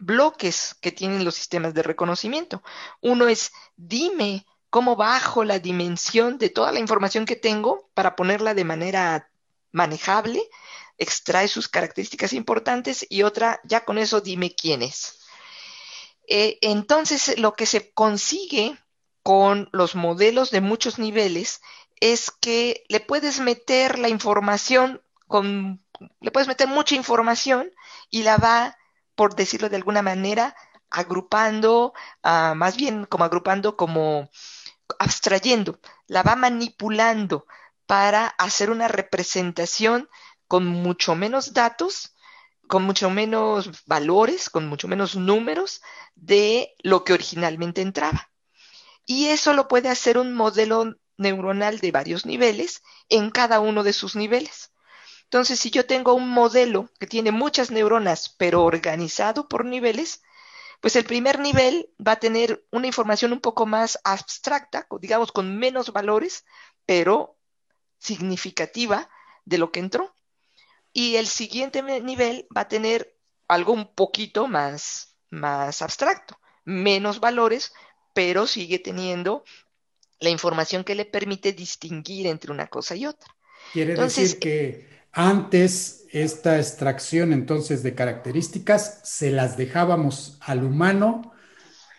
bloques 0.06 0.76
que 0.82 0.91
tienen 0.91 1.26
los 1.26 1.36
sistemas 1.36 1.74
de 1.74 1.84
reconocimiento. 1.84 2.64
Uno 3.01 3.28
es, 3.28 3.51
dime 3.76 4.45
cómo 4.70 4.95
bajo 4.95 5.43
la 5.43 5.60
dimensión 5.60 6.38
de 6.38 6.49
toda 6.49 6.72
la 6.72 6.80
información 6.80 7.26
que 7.26 7.36
tengo 7.36 7.89
para 7.93 8.16
ponerla 8.16 8.54
de 8.54 8.64
manera 8.64 9.30
manejable, 9.72 10.41
extrae 10.97 11.47
sus 11.47 11.68
características 11.68 12.34
importantes 12.34 13.06
y 13.10 13.24
otra, 13.24 13.60
ya 13.64 13.86
con 13.86 13.97
eso 13.97 14.22
dime 14.22 14.56
quién 14.56 14.82
es. 14.82 15.20
Eh, 16.28 16.58
entonces, 16.62 17.38
lo 17.38 17.54
que 17.54 17.66
se 17.66 17.91
consigue 17.91 18.78
con 19.24 19.70
los 19.72 19.95
modelos 19.95 20.51
de 20.51 20.62
muchos 20.62 20.99
niveles 20.99 21.62
es 21.99 22.32
que 22.32 22.84
le 22.89 22.99
puedes 22.99 23.39
meter 23.39 23.99
la 23.99 24.10
información 24.10 25.01
con, 25.28 25.84
le 26.20 26.32
puedes 26.32 26.47
meter 26.47 26.68
mucha 26.68 26.95
información 26.95 27.72
y 28.10 28.24
la 28.24 28.38
va, 28.38 28.78
por 29.16 29.36
decirlo 29.36 29.70
de 29.70 29.78
alguna 29.78 30.01
manera, 30.01 30.55
agrupando, 30.89 31.93
ah, 32.24 32.53
más 32.55 32.78
bien 32.78 33.05
como 33.05 33.24
agrupando, 33.26 33.76
como 33.78 34.30
abstrayendo, 34.99 35.80
la 36.07 36.24
va 36.24 36.36
manipulando 36.36 37.45
para 37.86 38.28
hacer 38.28 38.70
una 38.70 38.88
representación 38.88 40.09
con 40.47 40.66
mucho 40.68 41.16
menos 41.16 41.53
datos, 41.53 42.16
con 42.68 42.84
mucho 42.84 43.09
menos 43.09 43.86
valores, 43.86 44.49
con 44.49 44.68
mucho 44.68 44.88
menos 44.88 45.16
números 45.16 45.82
de 46.16 46.76
lo 46.84 47.03
que 47.03 47.14
originalmente 47.14 47.82
entraba. 47.82 48.30
Y 49.05 49.28
eso 49.28 49.53
lo 49.53 49.68
puede 49.68 49.89
hacer 49.89 50.18
un 50.18 50.34
modelo 50.34 50.95
neuronal 51.18 51.80
de 51.80 51.91
varios 51.91 52.26
niveles 52.26 52.82
en 53.09 53.32
cada 53.32 53.59
uno 53.59 53.84
de 53.84 53.93
sus 53.93 54.16
niveles. 54.16 54.73
Entonces, 55.34 55.60
si 55.60 55.72
yo 55.72 55.88
tengo 55.88 56.14
un 56.14 56.30
modelo 56.30 56.92
que 57.00 57.08
tiene 57.08 57.32
muchas 57.32 57.72
neuronas, 57.72 58.30
pero 58.38 58.64
organizado 58.64 59.48
por 59.48 59.66
niveles, 59.66 60.22
pues 60.80 60.96
el 60.96 61.06
primer 61.06 61.40
nivel 61.40 61.90
va 62.00 62.12
a 62.12 62.20
tener 62.20 62.64
una 62.70 62.86
información 62.86 63.34
un 63.34 63.40
poco 63.42 63.66
más 63.66 63.98
abstracta, 64.04 64.86
digamos 65.02 65.32
con 65.32 65.58
menos 65.58 65.92
valores, 65.92 66.46
pero 66.86 67.36
significativa 67.98 69.10
de 69.44 69.58
lo 69.58 69.72
que 69.72 69.80
entró. 69.80 70.14
Y 70.92 71.16
el 71.16 71.26
siguiente 71.26 71.82
nivel 71.82 72.48
va 72.56 72.62
a 72.62 72.68
tener 72.68 73.18
algo 73.48 73.74
un 73.74 73.92
poquito 73.92 74.46
más, 74.46 75.16
más 75.32 75.82
abstracto, 75.82 76.40
menos 76.64 77.22
valores, 77.22 77.74
pero 78.14 78.46
sigue 78.46 78.78
teniendo 78.78 79.44
la 80.20 80.30
información 80.30 80.84
que 80.84 80.94
le 80.94 81.06
permite 81.06 81.54
distinguir 81.54 82.28
entre 82.28 82.52
una 82.52 82.68
cosa 82.68 82.96
y 82.96 83.08
otra. 83.08 83.36
Quiere 83.72 83.96
decir 83.96 84.38
que 84.38 84.94
antes 85.14 86.05
esta 86.11 86.57
extracción 86.57 87.34
entonces 87.34 87.84
de 87.84 87.95
características 87.95 88.99
se 89.03 89.32
las 89.32 89.57
dejábamos 89.57 90.38
al 90.41 90.64
humano, 90.64 91.34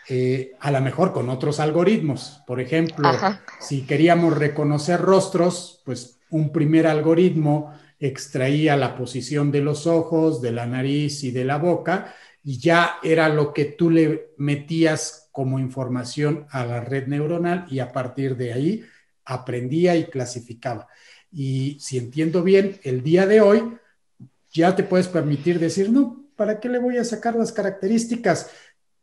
eh, 0.08 0.52
a 0.60 0.70
lo 0.70 0.80
mejor 0.80 1.12
con 1.12 1.30
otros 1.30 1.60
algoritmos. 1.60 2.42
Por 2.46 2.60
ejemplo, 2.60 3.10
si 3.60 3.86
queríamos 3.86 4.36
reconocer 4.36 5.00
rostros, 5.00 5.82
pues 5.84 6.20
un 6.30 6.52
primer 6.52 6.86
algoritmo 6.86 7.72
extraía 7.98 8.76
la 8.76 8.96
posición 8.96 9.50
de 9.50 9.60
los 9.60 9.86
ojos, 9.86 10.42
de 10.42 10.52
la 10.52 10.66
nariz 10.66 11.24
y 11.24 11.30
de 11.30 11.44
la 11.44 11.58
boca, 11.58 12.14
y 12.42 12.58
ya 12.58 12.96
era 13.02 13.28
lo 13.28 13.52
que 13.52 13.64
tú 13.64 13.90
le 13.90 14.32
metías 14.36 15.28
como 15.32 15.58
información 15.58 16.46
a 16.50 16.66
la 16.66 16.80
red 16.80 17.06
neuronal 17.06 17.66
y 17.70 17.78
a 17.78 17.90
partir 17.90 18.36
de 18.36 18.52
ahí 18.52 18.84
aprendía 19.24 19.96
y 19.96 20.04
clasificaba. 20.04 20.86
Y 21.35 21.76
si 21.80 21.99
entiendo 21.99 22.45
bien, 22.45 22.78
el 22.85 23.03
día 23.03 23.26
de 23.26 23.41
hoy 23.41 23.76
ya 24.53 24.76
te 24.76 24.85
puedes 24.85 25.09
permitir 25.09 25.59
decir, 25.59 25.91
no, 25.91 26.24
¿para 26.37 26.61
qué 26.61 26.68
le 26.68 26.78
voy 26.78 26.97
a 26.97 27.05
sacar 27.05 27.35
las 27.35 27.51
características? 27.51 28.51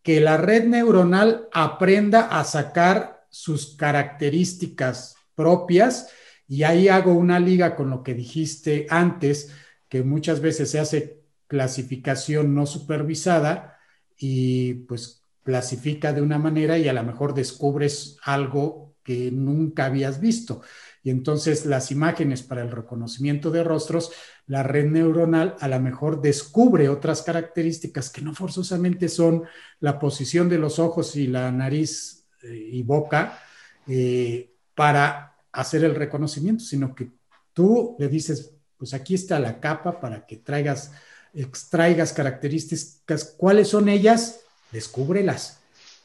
Que 0.02 0.22
la 0.22 0.38
red 0.38 0.64
neuronal 0.64 1.50
aprenda 1.52 2.22
a 2.22 2.46
sacar 2.46 3.26
sus 3.30 3.76
características 3.76 5.16
propias 5.36 6.08
y 6.48 6.64
ahí 6.64 6.88
hago 6.88 7.14
una 7.14 7.40
liga 7.40 7.76
con 7.76 7.90
lo 7.90 8.02
que 8.02 8.14
dijiste 8.14 8.88
antes, 8.90 9.52
que 9.90 10.04
muchas 10.04 10.40
veces 10.40 10.72
se 10.72 10.80
hace 10.80 11.22
clasificación 11.48 12.56
no 12.56 12.66
supervisada 12.66 13.78
y 14.18 14.76
pues 14.86 15.24
clasifica 15.44 16.14
de 16.14 16.22
una 16.22 16.38
manera 16.38 16.78
y 16.78 16.88
a 16.88 16.94
lo 16.94 17.04
mejor 17.04 17.34
descubres 17.34 18.18
algo 18.24 18.96
que 19.04 19.32
nunca 19.32 19.86
habías 19.86 20.22
visto. 20.22 20.62
Y 21.04 21.10
entonces 21.10 21.66
las 21.66 21.91
imágenes 21.91 22.43
para 22.43 22.62
el 22.62 22.72
reconocimiento 22.72 23.49
de 23.49 23.64
rostros, 23.64 24.12
la 24.45 24.64
red 24.64 24.86
neuronal 24.86 25.56
a 25.60 25.68
lo 25.68 25.80
mejor 25.80 26.22
descubre 26.22 26.89
otras 26.89 27.24
características 27.24 28.10
que 28.10 28.22
no 28.22 28.36
forzosamente 28.36 29.10
son 29.10 29.43
la 29.80 29.97
posición 29.97 30.47
de 30.47 30.60
los 30.60 30.78
ojos 30.78 31.16
y 31.16 31.28
la 31.28 31.52
nariz 31.52 32.28
eh, 32.43 32.70
y 32.72 32.84
boca 32.84 33.39
eh, 33.88 34.54
para 34.76 35.36
hacer 35.52 35.84
el 35.84 35.95
reconocimiento, 35.95 36.64
sino 36.64 36.93
que 36.93 37.12
tú 37.54 37.95
le 37.97 38.08
dices, 38.08 38.54
pues 38.78 38.93
aquí 38.93 39.16
está 39.16 39.39
la 39.39 39.60
capa 39.60 39.99
para 39.99 40.26
que 40.26 40.38
traigas, 40.38 40.91
extraigas 41.34 42.14
características, 42.14 43.36
¿cuáles 43.38 43.70
son 43.70 43.89
ellas? 43.89 44.41
descúbrelas. 44.72 45.60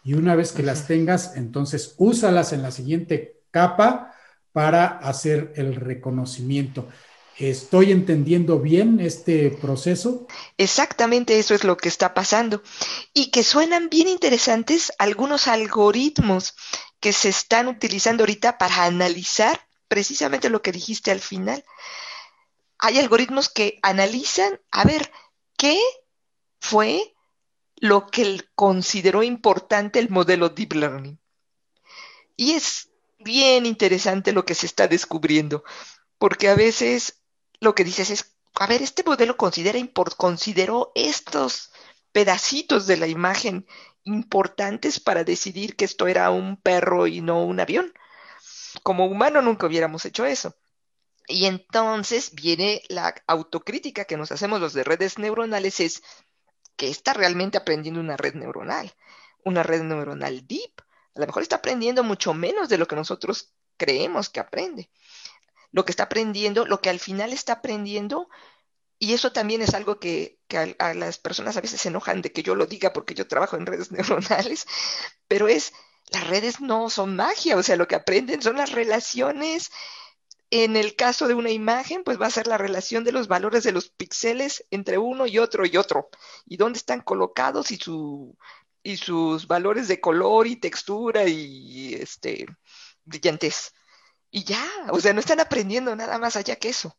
Y 0.04 0.14
una 0.14 0.36
vez 0.36 0.52
que 0.52 0.62
las 0.62 0.86
tengas, 0.86 1.36
entonces 1.36 1.94
úsalas 1.98 2.52
en 2.52 2.62
la 2.62 2.70
siguiente 2.70 3.40
capa 3.50 4.12
para 4.56 4.86
hacer 4.86 5.52
el 5.56 5.74
reconocimiento. 5.74 6.88
¿Estoy 7.36 7.92
entendiendo 7.92 8.58
bien 8.58 9.00
este 9.00 9.50
proceso? 9.50 10.26
Exactamente 10.56 11.38
eso 11.38 11.54
es 11.54 11.62
lo 11.62 11.76
que 11.76 11.90
está 11.90 12.14
pasando. 12.14 12.62
Y 13.12 13.30
que 13.30 13.42
suenan 13.42 13.90
bien 13.90 14.08
interesantes 14.08 14.94
algunos 14.98 15.46
algoritmos 15.46 16.54
que 17.00 17.12
se 17.12 17.28
están 17.28 17.68
utilizando 17.68 18.22
ahorita 18.22 18.56
para 18.56 18.84
analizar 18.84 19.60
precisamente 19.88 20.48
lo 20.48 20.62
que 20.62 20.72
dijiste 20.72 21.10
al 21.10 21.20
final. 21.20 21.62
Hay 22.78 22.98
algoritmos 22.98 23.50
que 23.50 23.78
analizan, 23.82 24.58
a 24.70 24.84
ver, 24.84 25.12
¿qué 25.58 25.78
fue 26.60 27.14
lo 27.76 28.06
que 28.06 28.40
consideró 28.54 29.22
importante 29.22 29.98
el 29.98 30.08
modelo 30.08 30.48
Deep 30.48 30.72
Learning. 30.72 31.18
Y 32.34 32.52
es 32.52 32.88
bien 33.18 33.66
interesante 33.66 34.32
lo 34.32 34.44
que 34.44 34.54
se 34.54 34.66
está 34.66 34.88
descubriendo, 34.88 35.64
porque 36.18 36.48
a 36.48 36.54
veces 36.54 37.22
lo 37.60 37.74
que 37.74 37.84
dices 37.84 38.10
es, 38.10 38.36
a 38.54 38.66
ver, 38.66 38.82
este 38.82 39.02
modelo 39.04 39.36
consideró 39.36 40.92
estos 40.94 41.70
pedacitos 42.12 42.86
de 42.86 42.96
la 42.96 43.06
imagen 43.06 43.66
importantes 44.04 45.00
para 45.00 45.24
decidir 45.24 45.76
que 45.76 45.84
esto 45.84 46.06
era 46.06 46.30
un 46.30 46.56
perro 46.56 47.06
y 47.06 47.20
no 47.20 47.44
un 47.44 47.60
avión. 47.60 47.92
Como 48.82 49.06
humano 49.06 49.42
nunca 49.42 49.66
hubiéramos 49.66 50.04
hecho 50.04 50.24
eso. 50.24 50.56
Y 51.28 51.46
entonces 51.46 52.32
viene 52.34 52.82
la 52.88 53.14
autocrítica 53.26 54.04
que 54.04 54.16
nos 54.16 54.30
hacemos 54.30 54.60
los 54.60 54.72
de 54.74 54.84
redes 54.84 55.18
neuronales, 55.18 55.80
es, 55.80 56.02
que 56.76 56.88
está 56.88 57.12
realmente 57.14 57.58
aprendiendo 57.58 58.00
una 58.00 58.16
red 58.16 58.34
neuronal, 58.34 58.94
una 59.44 59.62
red 59.62 59.82
neuronal 59.82 60.46
deep. 60.46 60.82
A 61.16 61.20
lo 61.20 61.26
mejor 61.26 61.42
está 61.42 61.56
aprendiendo 61.56 62.04
mucho 62.04 62.34
menos 62.34 62.68
de 62.68 62.78
lo 62.78 62.86
que 62.86 62.96
nosotros 62.96 63.52
creemos 63.76 64.28
que 64.28 64.40
aprende. 64.40 64.90
Lo 65.72 65.84
que 65.84 65.92
está 65.92 66.04
aprendiendo, 66.04 66.66
lo 66.66 66.80
que 66.80 66.90
al 66.90 67.00
final 67.00 67.32
está 67.32 67.54
aprendiendo, 67.54 68.28
y 68.98 69.12
eso 69.12 69.32
también 69.32 69.62
es 69.62 69.74
algo 69.74 69.98
que, 69.98 70.38
a, 70.78 70.94
las 70.94 71.18
personas 71.18 71.56
a 71.56 71.60
veces 71.60 71.80
se 71.80 71.88
enojan 71.88 72.22
de 72.22 72.32
que 72.32 72.42
yo 72.42 72.54
lo 72.54 72.66
diga 72.66 72.92
porque 72.92 73.14
yo 73.14 73.26
trabajo 73.28 73.56
en 73.56 73.66
redes 73.66 73.90
neuronales, 73.92 74.66
pero 75.28 75.48
es, 75.48 75.72
las 76.10 76.26
redes 76.26 76.60
no 76.60 76.88
son 76.90 77.16
magia, 77.16 77.56
o 77.56 77.62
sea, 77.62 77.76
lo 77.76 77.88
que 77.88 77.96
aprenden 77.96 78.42
son 78.42 78.56
las 78.56 78.72
relaciones. 78.72 79.70
En 80.50 80.76
el 80.76 80.94
caso 80.94 81.26
de 81.26 81.34
una 81.34 81.50
imagen, 81.50 82.04
pues 82.04 82.20
va 82.20 82.26
a 82.26 82.30
ser 82.30 82.46
la 82.46 82.56
relación 82.56 83.02
de 83.02 83.10
los 83.10 83.26
valores 83.26 83.64
de 83.64 83.72
los 83.72 83.88
píxeles 83.88 84.64
entre 84.70 84.96
uno 84.96 85.26
y 85.26 85.38
otro 85.38 85.66
y 85.66 85.76
otro, 85.76 86.08
y 86.46 86.56
dónde 86.56 86.78
están 86.78 87.00
colocados 87.00 87.72
y, 87.72 87.76
su, 87.76 88.36
y 88.86 88.96
sus 88.98 89.48
valores 89.48 89.88
de 89.88 90.00
color 90.00 90.46
y 90.46 90.54
textura 90.54 91.24
y 91.26 91.94
este, 91.94 92.46
brillantez. 93.04 93.74
Y 94.30 94.44
ya, 94.44 94.64
o 94.90 95.00
sea, 95.00 95.12
no 95.12 95.18
están 95.18 95.40
aprendiendo 95.40 95.96
nada 95.96 96.18
más 96.18 96.36
allá 96.36 96.54
que 96.54 96.68
eso. 96.68 96.96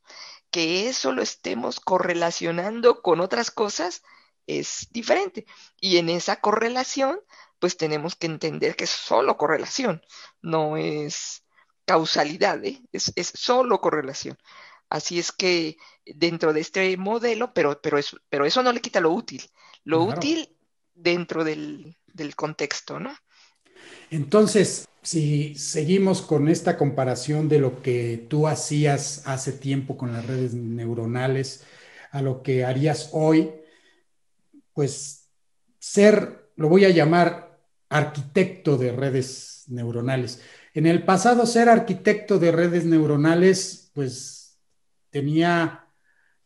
Que 0.51 0.89
eso 0.89 1.13
lo 1.13 1.21
estemos 1.21 1.79
correlacionando 1.79 3.01
con 3.01 3.21
otras 3.21 3.51
cosas 3.51 4.03
es 4.47 4.88
diferente. 4.91 5.45
Y 5.79 5.95
en 5.95 6.09
esa 6.09 6.41
correlación, 6.41 7.21
pues 7.57 7.77
tenemos 7.77 8.15
que 8.15 8.27
entender 8.27 8.75
que 8.75 8.83
es 8.83 8.89
solo 8.89 9.38
correlación, 9.38 10.01
no 10.41 10.75
es 10.75 11.45
causalidad, 11.85 12.63
¿eh? 12.65 12.81
es, 12.91 13.13
solo 13.33 13.79
correlación. 13.79 14.38
Así 14.89 15.19
es 15.19 15.31
que 15.31 15.77
dentro 16.05 16.51
de 16.51 16.59
este 16.61 16.97
modelo, 16.97 17.53
pero, 17.53 17.79
pero, 17.81 17.97
eso, 17.97 18.17
pero 18.27 18.45
eso 18.45 18.61
no 18.61 18.73
le 18.73 18.81
quita 18.81 18.99
lo 18.99 19.11
útil, 19.11 19.49
lo 19.85 20.03
útil 20.03 20.56
dentro 20.97 21.43
del, 21.43 21.95
del 22.13 22.35
contexto, 22.35 22.99
¿no? 22.99 23.15
Entonces, 24.09 24.87
si 25.01 25.55
seguimos 25.55 26.21
con 26.21 26.49
esta 26.49 26.77
comparación 26.77 27.47
de 27.47 27.59
lo 27.59 27.81
que 27.81 28.25
tú 28.29 28.47
hacías 28.47 29.23
hace 29.25 29.53
tiempo 29.53 29.97
con 29.97 30.11
las 30.11 30.25
redes 30.25 30.53
neuronales 30.53 31.63
a 32.11 32.21
lo 32.21 32.41
que 32.41 32.65
harías 32.65 33.09
hoy, 33.13 33.51
pues 34.73 35.29
ser, 35.79 36.51
lo 36.55 36.69
voy 36.69 36.85
a 36.85 36.89
llamar 36.89 37.59
arquitecto 37.89 38.77
de 38.77 38.91
redes 38.91 39.63
neuronales. 39.67 40.41
En 40.73 40.85
el 40.85 41.03
pasado, 41.03 41.45
ser 41.45 41.69
arquitecto 41.69 42.37
de 42.39 42.51
redes 42.51 42.85
neuronales, 42.85 43.91
pues 43.93 44.59
tenía 45.09 45.87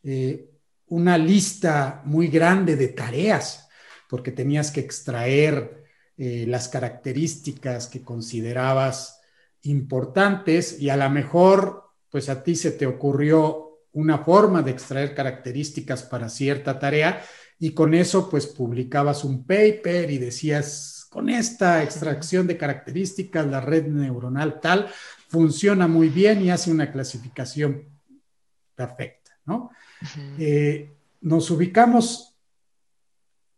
eh, 0.04 0.49
una 0.88 1.18
lista 1.18 2.02
muy 2.06 2.28
grande 2.28 2.76
de 2.76 2.89
tareas, 2.89 3.70
porque 4.12 4.34
tenías 4.34 4.72
que 4.72 4.82
extraer 4.82 5.86
eh, 6.18 6.43
las 6.45 6.68
características 6.68 7.88
que 7.88 8.01
considerabas 8.01 9.22
importantes 9.62 10.82
y 10.82 10.89
a 10.89 10.97
lo 10.97 11.09
mejor, 11.09 11.86
pues 12.09 12.28
a 12.28 12.43
ti 12.43 12.55
se 12.55 12.72
te 12.72 12.86
ocurrió 12.86 13.86
una 13.93 14.18
forma 14.18 14.64
de 14.64 14.72
extraer 14.72 15.16
características 15.16 16.03
para 16.03 16.28
cierta 16.28 16.78
tarea 16.78 17.24
y 17.57 17.72
con 17.72 17.93
eso 17.93 18.30
pues 18.30 18.47
publicabas 18.47 19.24
un 19.24 19.45
paper 19.45 20.12
y 20.12 20.18
decías 20.18 21.07
con 21.09 21.30
esta 21.30 21.82
extracción 21.82 22.47
de 22.47 22.57
características, 22.57 23.47
la 23.47 23.62
red 23.62 23.88
neuronal 23.88 24.59
tal 24.59 24.89
funciona 25.30 25.88
muy 25.88 26.09
bien 26.09 26.41
y 26.41 26.51
hace 26.51 26.70
una 26.70 26.91
clasificación 26.91 27.88
perfecta, 28.76 29.32
¿no? 29.45 29.72
Eh, 30.38 30.97
nos 31.22 31.49
ubicamos 31.49 32.31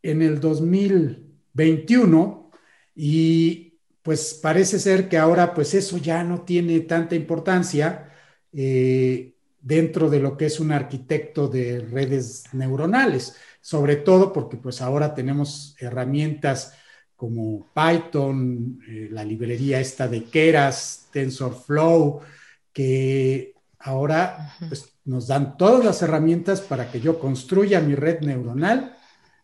en 0.03 0.21
el 0.21 0.39
2021 0.39 2.51
y 2.95 3.79
pues 4.03 4.35
parece 4.35 4.77
ser 4.79 5.09
que 5.09 5.17
ahora 5.17 5.55
pues 5.55 5.73
eso 5.73 5.97
ya 5.97 6.23
no 6.23 6.41
tiene 6.41 6.81
tanta 6.81 7.15
importancia. 7.15 8.11
Eh, 8.51 9.33
dentro 9.63 10.09
de 10.09 10.19
lo 10.19 10.37
que 10.37 10.45
es 10.45 10.59
un 10.59 10.71
arquitecto 10.71 11.47
de 11.47 11.79
redes 11.79 12.43
neuronales, 12.51 13.35
sobre 13.61 13.95
todo 13.95 14.33
porque 14.33 14.57
pues 14.57 14.81
ahora 14.81 15.15
tenemos 15.15 15.75
herramientas 15.79 16.73
como 17.15 17.71
Python, 17.73 18.79
eh, 18.87 19.07
la 19.09 19.23
librería 19.23 19.79
esta 19.79 20.09
de 20.09 20.25
Keras, 20.25 21.07
TensorFlow, 21.13 22.19
que 22.73 23.53
ahora 23.79 24.53
pues, 24.67 24.89
nos 25.05 25.27
dan 25.27 25.57
todas 25.57 25.85
las 25.85 26.01
herramientas 26.01 26.59
para 26.59 26.91
que 26.91 26.99
yo 26.99 27.17
construya 27.17 27.79
mi 27.79 27.95
red 27.95 28.19
neuronal, 28.19 28.97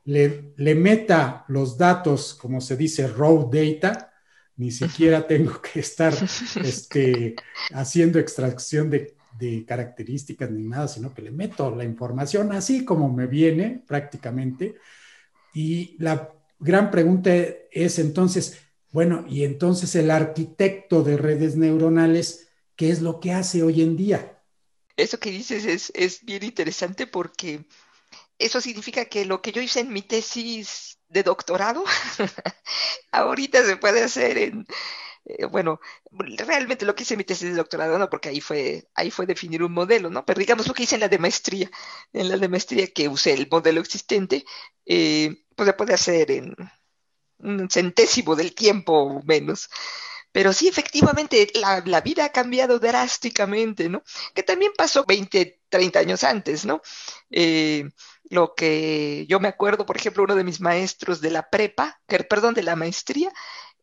le, 0.10 0.53
le 0.57 0.74
meta 0.74 1.45
los 1.49 1.78
datos, 1.78 2.34
como 2.34 2.62
se 2.62 2.76
dice, 2.76 3.07
raw 3.07 3.47
data, 3.47 4.12
ni 4.55 4.72
siquiera 4.72 5.28
tengo 5.28 5.62
que 5.62 5.82
estar 5.82 6.12
este, 6.64 7.36
haciendo 7.74 8.18
extracción 8.18 8.89
de, 8.89 9.16
de, 9.38 9.64
características 9.68 10.49
ni 10.49 10.64
nada, 10.64 10.88
sino 10.88 11.14
que 11.14 11.22
le 11.22 11.30
meto 11.30 11.76
la 11.76 11.84
información 11.84 12.51
así 12.51 12.84
como 12.84 13.14
me 13.14 13.28
viene 13.28 13.84
prácticamente. 13.88 14.78
Y 15.53 15.95
la 15.99 16.34
gran 16.57 16.89
pregunta 16.89 17.32
es 17.72 17.99
entonces, 17.99 18.57
bueno, 18.91 19.26
y 19.30 19.43
entonces 19.43 19.93
el 19.93 20.10
arquitecto 20.10 21.03
de 21.03 21.18
redes 21.18 21.55
neuronales, 21.55 22.49
¿qué 22.76 22.89
es 22.89 23.03
lo 23.03 23.20
que 23.20 23.32
hace 23.32 23.62
hoy 23.62 23.84
en 23.84 23.95
día? 23.95 24.41
Eso 24.97 25.20
que 25.20 25.30
dices 25.30 25.66
es, 25.66 25.91
es 25.95 26.26
bien 26.26 26.43
interesante 26.43 27.05
porque 27.05 27.64
eso 28.40 28.62
significa 28.62 29.06
que 29.06 29.26
lo 29.26 29.42
que 29.42 29.52
yo 29.52 29.62
hice 29.62 29.82
en 29.82 29.94
mi 29.94 30.02
tesis 30.02 31.00
de 31.10 31.24
doctorado, 31.24 31.84
ahorita 33.12 33.66
se 33.66 33.78
puede 33.78 34.04
hacer 34.04 34.38
en, 34.38 34.66
eh, 35.26 35.46
bueno, 35.46 35.80
realmente 36.12 36.86
lo 36.86 36.96
que 36.96 37.04
hice 37.04 37.14
en 37.16 37.20
mi 37.20 37.24
tesis 37.24 37.50
de 37.50 37.56
doctorado, 37.56 38.00
no, 38.00 38.10
porque 38.10 38.30
ahí 38.30 38.42
fue, 38.42 38.88
ahí 38.96 39.12
fue 39.12 39.26
definir 39.26 39.62
un 39.64 39.74
modelo, 39.74 40.10
¿no? 40.10 40.26
Pero 40.26 40.40
digamos 40.40 40.68
lo 40.68 40.74
que 40.74 40.84
hice 40.84 40.96
en 40.96 41.02
la 41.02 41.10
de 41.10 41.20
maestría, 41.20 41.70
en 42.14 42.30
la 42.30 42.38
de 42.38 42.50
maestría 42.50 42.88
que 42.88 43.08
usé 43.08 43.34
el 43.34 43.48
modelo 43.50 43.82
existente, 43.82 44.46
eh, 44.86 45.44
pues 45.56 45.68
se 45.68 45.74
puede 45.74 45.94
hacer 45.94 46.32
en 46.32 46.56
un 47.40 47.70
centésimo 47.70 48.36
del 48.36 48.56
tiempo 48.56 49.22
menos. 49.26 49.70
Pero 50.32 50.54
sí, 50.54 50.68
efectivamente, 50.68 51.48
la, 51.56 51.82
la, 51.86 52.02
vida 52.02 52.26
ha 52.26 52.32
cambiado 52.32 52.80
drásticamente, 52.80 53.90
¿no? 53.90 54.04
Que 54.34 54.44
también 54.44 54.72
pasó 54.78 55.04
20, 55.06 55.62
30 55.70 56.00
años 56.00 56.24
antes, 56.24 56.66
¿no? 56.66 56.82
Eh, 57.32 57.90
lo 58.30 58.54
que 58.56 59.26
yo 59.28 59.40
me 59.40 59.48
acuerdo, 59.48 59.86
por 59.86 59.98
ejemplo, 59.98 60.24
uno 60.24 60.36
de 60.36 60.44
mis 60.44 60.62
maestros 60.62 61.20
de 61.22 61.32
la 61.32 61.50
prepa, 61.50 62.00
perdón, 62.08 62.54
de 62.54 62.64
la 62.64 62.76
maestría, 62.76 63.32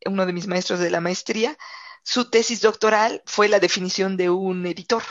uno 0.06 0.24
de 0.24 0.32
mis 0.32 0.46
maestros 0.46 0.78
de 0.80 0.90
la 0.90 1.00
maestría, 1.00 1.58
su 2.02 2.30
tesis 2.30 2.60
doctoral 2.60 3.22
fue 3.26 3.48
la 3.48 3.58
definición 3.58 4.16
de 4.16 4.30
un 4.30 4.64
editor, 4.66 5.02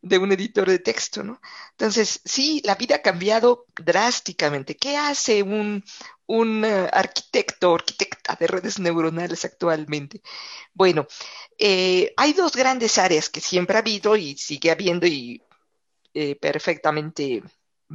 de 0.00 0.18
un 0.18 0.32
editor 0.32 0.68
de 0.68 0.80
texto, 0.80 1.22
¿no? 1.22 1.40
Entonces, 1.70 2.20
sí, 2.24 2.60
la 2.64 2.74
vida 2.74 2.96
ha 2.96 3.02
cambiado 3.02 3.66
drásticamente. 3.76 4.76
¿Qué 4.76 4.96
hace 4.96 5.44
un, 5.44 5.84
un 6.26 6.64
uh, 6.64 6.88
arquitecto, 6.92 7.74
arquitecta 7.74 8.34
de 8.34 8.48
redes 8.48 8.80
neuronales 8.80 9.44
actualmente? 9.44 10.20
Bueno, 10.74 11.06
eh, 11.56 12.12
hay 12.16 12.32
dos 12.32 12.56
grandes 12.56 12.98
áreas 12.98 13.30
que 13.30 13.40
siempre 13.40 13.76
ha 13.76 13.80
habido 13.80 14.16
y 14.16 14.36
sigue 14.36 14.72
habiendo 14.72 15.06
y 15.06 15.40
eh, 16.14 16.34
perfectamente 16.36 17.42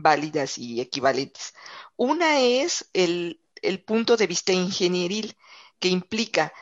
válidas 0.02 0.58
y 0.58 0.82
equivalentes. 0.82 1.54
Una 1.96 2.40
es 2.40 2.90
el, 2.94 3.40
punto 3.86 4.18
de 4.18 4.28
vista 4.28 4.54
ingenieril, 4.54 5.36
que 5.80 5.90
implica, 5.90 6.54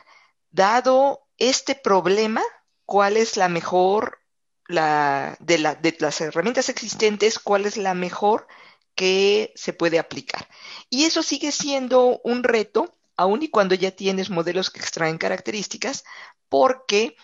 dado 0.50 1.26
este 1.38 1.74
problema, 1.74 2.42
cuál 2.84 3.16
es 3.16 3.36
la 3.36 3.48
mejor, 3.48 4.18
la, 4.66 5.36
de, 5.40 5.58
la, 5.58 5.74
de 5.74 5.96
las 6.00 6.20
herramientas 6.20 6.68
existentes, 6.68 7.38
cuál 7.38 7.66
es 7.66 7.76
la 7.76 7.94
mejor 7.94 8.46
que 8.94 9.52
se 9.54 9.72
puede 9.72 9.98
aplicar. 9.98 10.48
Y 10.90 11.04
eso 11.04 11.22
sigue 11.22 11.52
siendo 11.52 12.20
un 12.24 12.42
reto, 12.42 12.94
aun 13.16 13.42
y 13.42 13.48
cuando 13.48 13.74
ya 13.74 13.90
tienes 13.90 14.30
modelos 14.30 14.70
que 14.70 14.80
extraen 14.80 15.18
características, 15.18 16.04
porque 16.48 17.16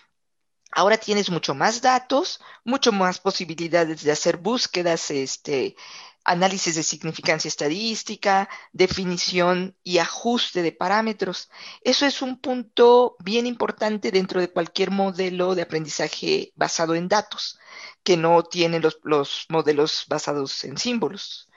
ahora 0.73 0.99
tienes 0.99 1.31
mucho 1.31 1.55
más 1.55 1.81
datos, 1.83 2.41
mucho 2.65 2.93
más 2.93 3.19
posibilidades 3.21 4.03
de 4.03 4.13
hacer 4.13 4.39
búsquedas, 4.39 5.11
este, 5.11 5.77
análisis 6.25 6.75
de 6.75 6.83
significancia 6.83 7.49
estadística, 7.49 8.49
definición 8.73 9.77
y 9.83 9.99
ajuste 9.99 10.63
de 10.63 10.73
parámetros. 10.73 11.51
Eso 11.83 12.07
es 12.07 12.23
un 12.23 12.39
punto 12.41 13.17
bien 13.19 13.47
importante 13.47 14.11
dentro 14.11 14.41
de 14.41 14.51
cualquier 14.51 14.91
modelo 14.91 15.55
de 15.55 15.63
aprendizaje 15.63 16.53
basado 16.55 16.95
en 16.95 17.09
datos, 17.09 17.59
que 18.03 18.17
no 18.17 18.43
tiene 18.43 18.81
los, 18.81 19.47
modelos 19.49 20.05
basados 20.09 20.65
en 20.65 20.79
símbolos. 20.79 21.49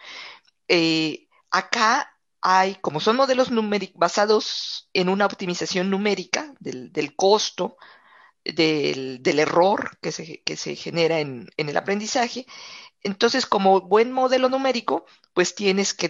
Eh, 0.68 1.28
acá 1.51 2.11
hay, 2.41 2.76
como 2.76 2.99
son 2.99 3.16
modelos 3.16 3.49
basados 3.95 4.89
en 4.93 5.09
una 5.09 5.26
optimización 5.26 5.89
numérica 5.89 6.53
del, 6.59 7.16
costo, 7.16 7.78
del, 8.46 9.39
error 9.39 9.98
que 10.02 10.12
se, 10.12 10.76
genera 10.76 11.20
en, 11.20 11.50
el 11.58 11.78
aprendizaje. 11.78 12.46
Entonces, 13.02 13.46
como 13.46 13.82
buen 13.82 14.12
modelo 14.12 14.50
numérico, 14.50 15.06
pues 15.34 15.56
tienes 15.56 15.93
que, 15.93 16.10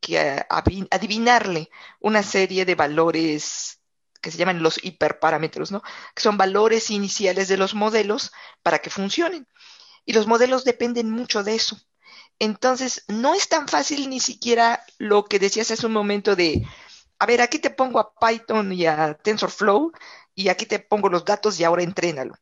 que, 0.00 0.46
adivinarle 0.90 1.70
una 2.00 2.22
serie 2.22 2.64
de 2.64 2.74
valores 2.74 3.80
que 4.20 4.30
se 4.30 4.38
llaman 4.38 4.62
los 4.62 4.82
hiperparámetros, 4.82 5.70
¿no? 5.70 5.82
Que 6.14 6.22
son 6.22 6.36
valores 6.36 6.90
iniciales 6.90 7.48
de 7.48 7.56
los 7.56 7.74
modelos 7.74 8.32
para 8.62 8.80
que 8.80 8.90
funcionen. 8.90 9.46
Y 10.04 10.14
los 10.14 10.26
modelos 10.26 10.64
dependen 10.64 11.10
mucho 11.10 11.44
de 11.44 11.54
eso. 11.54 11.78
Entonces, 12.38 13.04
no 13.08 13.34
es 13.34 13.48
tan 13.48 13.68
fácil 13.68 14.10
ni 14.10 14.20
siquiera 14.20 14.84
lo 14.98 15.24
que 15.24 15.38
decías 15.38 15.70
hace 15.70 15.86
un 15.86 15.92
momento 15.92 16.36
de, 16.36 16.66
a 17.18 17.26
ver, 17.26 17.40
aquí 17.40 17.58
te 17.58 17.70
pongo 17.70 17.98
a 17.98 18.12
Python 18.14 18.72
y 18.72 18.86
a 18.86 19.14
TensorFlow 19.14 19.92
y 20.36 20.50
aquí 20.50 20.66
te 20.66 20.78
pongo 20.78 21.08
los 21.08 21.24
datos 21.24 21.58
y 21.58 21.64
ahora 21.64 21.82
entrénalo. 21.82 22.34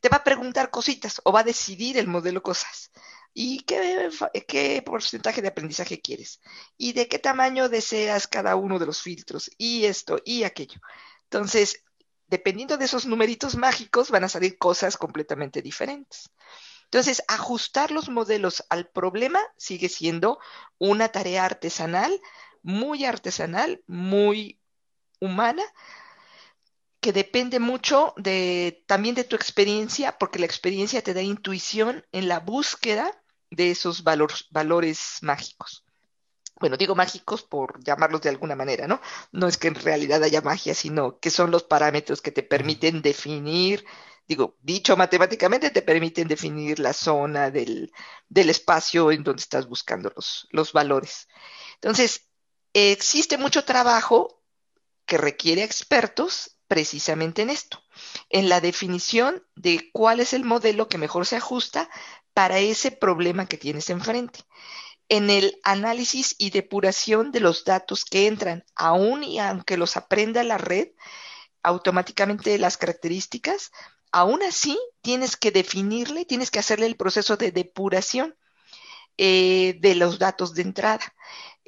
Te 0.00 0.10
va 0.10 0.18
a 0.18 0.24
preguntar 0.24 0.70
cositas 0.70 1.22
o 1.24 1.32
va 1.32 1.40
a 1.40 1.44
decidir 1.44 1.96
el 1.96 2.08
modelo 2.08 2.42
cosas. 2.42 2.90
¿Y 3.32 3.60
qué, 3.60 4.10
qué 4.48 4.82
porcentaje 4.82 5.40
de 5.40 5.48
aprendizaje 5.48 6.00
quieres? 6.00 6.40
¿Y 6.76 6.92
de 6.92 7.08
qué 7.08 7.18
tamaño 7.18 7.68
deseas 7.68 8.26
cada 8.26 8.56
uno 8.56 8.78
de 8.78 8.86
los 8.86 9.00
filtros? 9.00 9.50
Y 9.56 9.84
esto 9.84 10.18
y 10.24 10.42
aquello. 10.42 10.80
Entonces, 11.24 11.84
dependiendo 12.26 12.76
de 12.76 12.86
esos 12.86 13.06
numeritos 13.06 13.56
mágicos, 13.56 14.10
van 14.10 14.24
a 14.24 14.28
salir 14.28 14.58
cosas 14.58 14.96
completamente 14.96 15.62
diferentes. 15.62 16.30
Entonces, 16.84 17.22
ajustar 17.28 17.90
los 17.90 18.08
modelos 18.08 18.64
al 18.70 18.88
problema 18.88 19.40
sigue 19.56 19.88
siendo 19.88 20.38
una 20.78 21.08
tarea 21.08 21.44
artesanal, 21.44 22.20
muy 22.62 23.04
artesanal, 23.04 23.82
muy 23.86 24.60
humana, 25.20 25.62
que 27.06 27.12
depende 27.12 27.60
mucho 27.60 28.14
de 28.16 28.82
también 28.88 29.14
de 29.14 29.22
tu 29.22 29.36
experiencia, 29.36 30.18
porque 30.18 30.40
la 30.40 30.46
experiencia 30.46 31.02
te 31.02 31.14
da 31.14 31.22
intuición 31.22 32.04
en 32.10 32.26
la 32.26 32.40
búsqueda 32.40 33.12
de 33.48 33.70
esos 33.70 34.02
valores 34.02 35.18
mágicos. 35.22 35.84
Bueno, 36.58 36.76
digo 36.76 36.96
mágicos 36.96 37.44
por 37.44 37.78
llamarlos 37.84 38.22
de 38.22 38.30
alguna 38.30 38.56
manera, 38.56 38.88
¿no? 38.88 39.00
No 39.30 39.46
es 39.46 39.56
que 39.56 39.68
en 39.68 39.76
realidad 39.76 40.24
haya 40.24 40.40
magia, 40.40 40.74
sino 40.74 41.20
que 41.20 41.30
son 41.30 41.52
los 41.52 41.62
parámetros 41.62 42.20
que 42.20 42.32
te 42.32 42.42
permiten 42.42 43.02
definir 43.02 43.84
digo, 44.26 44.56
dicho 44.60 44.96
matemáticamente, 44.96 45.70
te 45.70 45.82
permiten 45.82 46.26
definir 46.26 46.80
la 46.80 46.92
zona 46.92 47.52
del, 47.52 47.92
espacio 48.34 49.12
en 49.12 49.22
donde 49.22 49.42
estás 49.42 49.68
buscando 49.68 50.12
los, 50.16 50.48
los 50.50 50.72
valores. 50.72 51.28
Entonces, 51.74 52.28
existe 52.72 53.38
mucho 53.38 53.64
trabajo 53.64 54.42
que 55.06 55.18
requiere 55.18 55.62
expertos 55.62 56.56
precisamente 56.68 57.42
en 57.42 57.50
esto, 57.50 57.82
en 58.28 58.48
la 58.48 58.60
definición 58.60 59.44
de 59.54 59.90
cuál 59.92 60.20
es 60.20 60.32
el 60.32 60.44
modelo 60.44 60.88
que 60.88 60.98
mejor 60.98 61.26
se 61.26 61.36
ajusta 61.36 61.88
para 62.34 62.58
ese 62.58 62.90
problema 62.90 63.46
que 63.46 63.56
tienes 63.56 63.88
enfrente, 63.88 64.40
en 65.08 65.30
el 65.30 65.58
análisis 65.62 66.34
y 66.38 66.50
depuración 66.50 67.30
de 67.30 67.40
los 67.40 67.64
datos 67.64 68.04
que 68.04 68.26
entran, 68.26 68.64
aún 68.74 69.22
y 69.22 69.38
aunque 69.38 69.76
los 69.76 69.96
aprenda 69.96 70.42
la 70.42 70.58
red, 70.58 70.88
automáticamente 71.62 72.58
las 72.58 72.76
características, 72.76 73.70
aún 74.12 74.42
así 74.42 74.78
tienes 75.02 75.36
que 75.36 75.50
definirle, 75.50 76.24
tienes 76.24 76.50
que 76.50 76.58
hacerle 76.58 76.86
el 76.86 76.96
proceso 76.96 77.36
de 77.36 77.52
depuración 77.52 78.36
eh, 79.16 79.78
de 79.80 79.94
los 79.94 80.18
datos 80.18 80.54
de 80.54 80.62
entrada. 80.62 81.14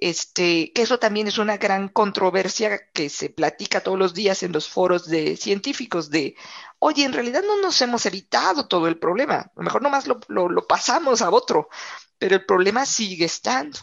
Este, 0.01 0.73
que 0.73 0.83
eso 0.83 0.99
también 0.99 1.27
es 1.27 1.39
una 1.39 1.57
gran 1.57 1.89
controversia 1.89 2.89
que 2.93 3.09
se 3.09 3.31
platica 3.31 3.81
todos 3.81 3.99
los 3.99 4.15
días 4.15 4.43
en 4.45 4.53
los 4.53 4.69
foros 4.69 5.07
de 5.07 5.37
científicos 5.37 6.09
de, 6.11 6.37
oye, 6.79 7.05
en 7.05 7.13
realidad 7.13 7.43
no 7.45 7.61
nos 7.61 7.81
hemos 7.83 8.07
evitado 8.07 8.69
todo 8.69 8.87
el 8.87 8.99
problema, 8.99 9.35
a 9.35 9.53
lo 9.57 9.63
mejor 9.65 9.83
nomás 9.83 10.07
lo, 10.07 10.21
lo 10.29 10.67
pasamos 10.69 11.21
a 11.21 11.31
otro, 11.31 11.69
pero 12.19 12.37
el 12.37 12.45
problema 12.47 12.87
sigue 12.87 13.25
estando. 13.25 13.81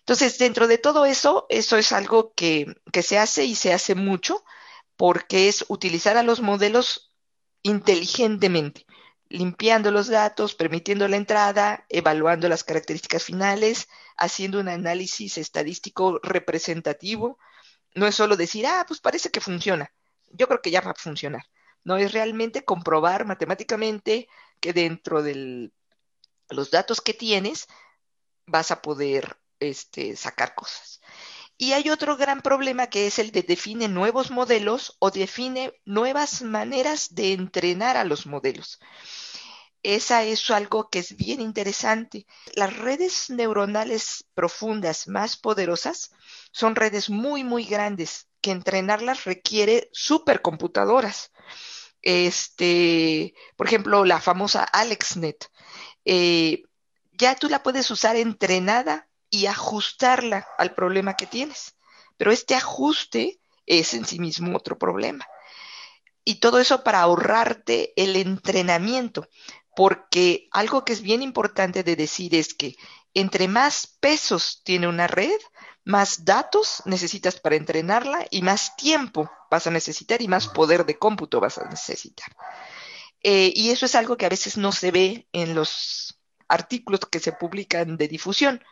Entonces, 0.00 0.38
dentro 0.38 0.66
de 0.66 0.78
todo 0.78 1.04
eso, 1.06 1.46
eso 1.50 1.76
es 1.76 1.92
algo 1.92 2.32
que, 2.34 2.66
que 2.92 3.02
se 3.02 3.18
hace 3.18 3.44
y 3.44 3.54
se 3.54 3.72
hace 3.72 3.94
mucho 3.94 4.42
porque 4.96 5.48
es 5.48 5.64
utilizar 5.68 6.16
a 6.16 6.22
los 6.22 6.40
modelos 6.40 7.12
inteligentemente, 7.62 8.86
limpiando 9.30 9.92
los 9.92 10.08
datos, 10.08 10.54
permitiendo 10.54 11.08
la 11.08 11.16
entrada, 11.16 11.86
evaluando 11.88 12.48
las 12.48 12.64
características 12.64 13.24
finales, 13.24 13.88
haciendo 14.16 14.60
un 14.60 14.68
análisis 14.68 15.38
estadístico 15.38 16.18
representativo. 16.22 17.38
No 17.94 18.06
es 18.06 18.16
solo 18.16 18.36
decir, 18.36 18.66
ah, 18.66 18.84
pues 18.86 19.00
parece 19.00 19.30
que 19.30 19.40
funciona. 19.40 19.92
Yo 20.32 20.48
creo 20.48 20.60
que 20.60 20.72
ya 20.72 20.80
va 20.80 20.90
a 20.90 20.94
funcionar. 20.94 21.44
No 21.84 21.96
es 21.96 22.12
realmente 22.12 22.64
comprobar 22.64 23.24
matemáticamente 23.24 24.28
que 24.60 24.72
dentro 24.72 25.22
de 25.22 25.70
los 26.50 26.70
datos 26.70 27.00
que 27.00 27.14
tienes 27.14 27.68
vas 28.46 28.72
a 28.72 28.82
poder 28.82 29.38
este, 29.60 30.16
sacar 30.16 30.54
cosas. 30.54 31.00
Y 31.62 31.74
hay 31.74 31.90
otro 31.90 32.16
gran 32.16 32.40
problema 32.40 32.86
que 32.86 33.06
es 33.06 33.18
el 33.18 33.32
de 33.32 33.42
define 33.42 33.86
nuevos 33.86 34.30
modelos 34.30 34.96
o 34.98 35.10
define 35.10 35.74
nuevas 35.84 36.40
maneras 36.40 37.14
de 37.14 37.34
entrenar 37.34 37.98
a 37.98 38.04
los 38.04 38.24
modelos. 38.24 38.80
Esa 39.82 40.24
es 40.24 40.50
algo 40.50 40.88
que 40.88 41.00
es 41.00 41.18
bien 41.18 41.42
interesante. 41.42 42.26
Las 42.54 42.74
redes 42.78 43.28
neuronales 43.28 44.24
profundas 44.32 45.06
más 45.06 45.36
poderosas 45.36 46.12
son 46.50 46.76
redes 46.76 47.10
muy, 47.10 47.44
muy 47.44 47.66
grandes 47.66 48.26
que 48.40 48.52
entrenarlas 48.52 49.24
requiere 49.24 49.90
supercomputadoras. 49.92 51.30
Este, 52.00 53.34
por 53.56 53.66
ejemplo, 53.66 54.06
la 54.06 54.22
famosa 54.22 54.64
AlexNet. 54.64 55.50
Eh, 56.06 56.62
ya 57.12 57.36
tú 57.36 57.50
la 57.50 57.62
puedes 57.62 57.90
usar 57.90 58.16
entrenada 58.16 59.09
y 59.30 59.46
ajustarla 59.46 60.46
al 60.58 60.74
problema 60.74 61.14
que 61.14 61.26
tienes. 61.26 61.76
Pero 62.16 62.32
este 62.32 62.54
ajuste 62.54 63.40
es 63.66 63.94
en 63.94 64.04
sí 64.04 64.18
mismo 64.18 64.56
otro 64.56 64.78
problema. 64.78 65.26
Y 66.24 66.36
todo 66.36 66.58
eso 66.58 66.84
para 66.84 67.00
ahorrarte 67.00 67.92
el 67.96 68.16
entrenamiento, 68.16 69.28
porque 69.74 70.48
algo 70.50 70.84
que 70.84 70.92
es 70.92 71.00
bien 71.00 71.22
importante 71.22 71.82
de 71.82 71.96
decir 71.96 72.34
es 72.34 72.52
que 72.52 72.76
entre 73.14 73.48
más 73.48 73.86
pesos 74.00 74.60
tiene 74.64 74.86
una 74.86 75.06
red, 75.06 75.38
más 75.84 76.24
datos 76.24 76.82
necesitas 76.84 77.40
para 77.40 77.56
entrenarla 77.56 78.26
y 78.30 78.42
más 78.42 78.76
tiempo 78.76 79.30
vas 79.50 79.66
a 79.66 79.70
necesitar 79.70 80.20
y 80.20 80.28
más 80.28 80.48
poder 80.48 80.84
de 80.84 80.98
cómputo 80.98 81.40
vas 81.40 81.58
a 81.58 81.68
necesitar. 81.68 82.28
Eh, 83.22 83.52
y 83.54 83.70
eso 83.70 83.86
es 83.86 83.94
algo 83.94 84.16
que 84.16 84.26
a 84.26 84.30
veces 84.30 84.56
no 84.56 84.72
se 84.72 84.90
ve 84.90 85.26
en 85.32 85.54
los 85.54 86.20
artículos 86.48 87.00
que 87.10 87.20
se 87.20 87.32
publican 87.32 87.96
de 87.96 88.08
difusión 88.08 88.62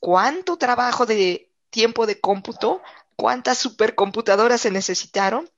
cuánto 0.00 0.56
trabajo 0.56 1.06
de 1.06 1.50
tiempo 1.70 2.06
de 2.06 2.20
cómputo, 2.20 2.82
cuántas 3.16 3.58
supercomputadoras 3.58 4.60
se 4.60 4.70
necesitaron, 4.70 5.50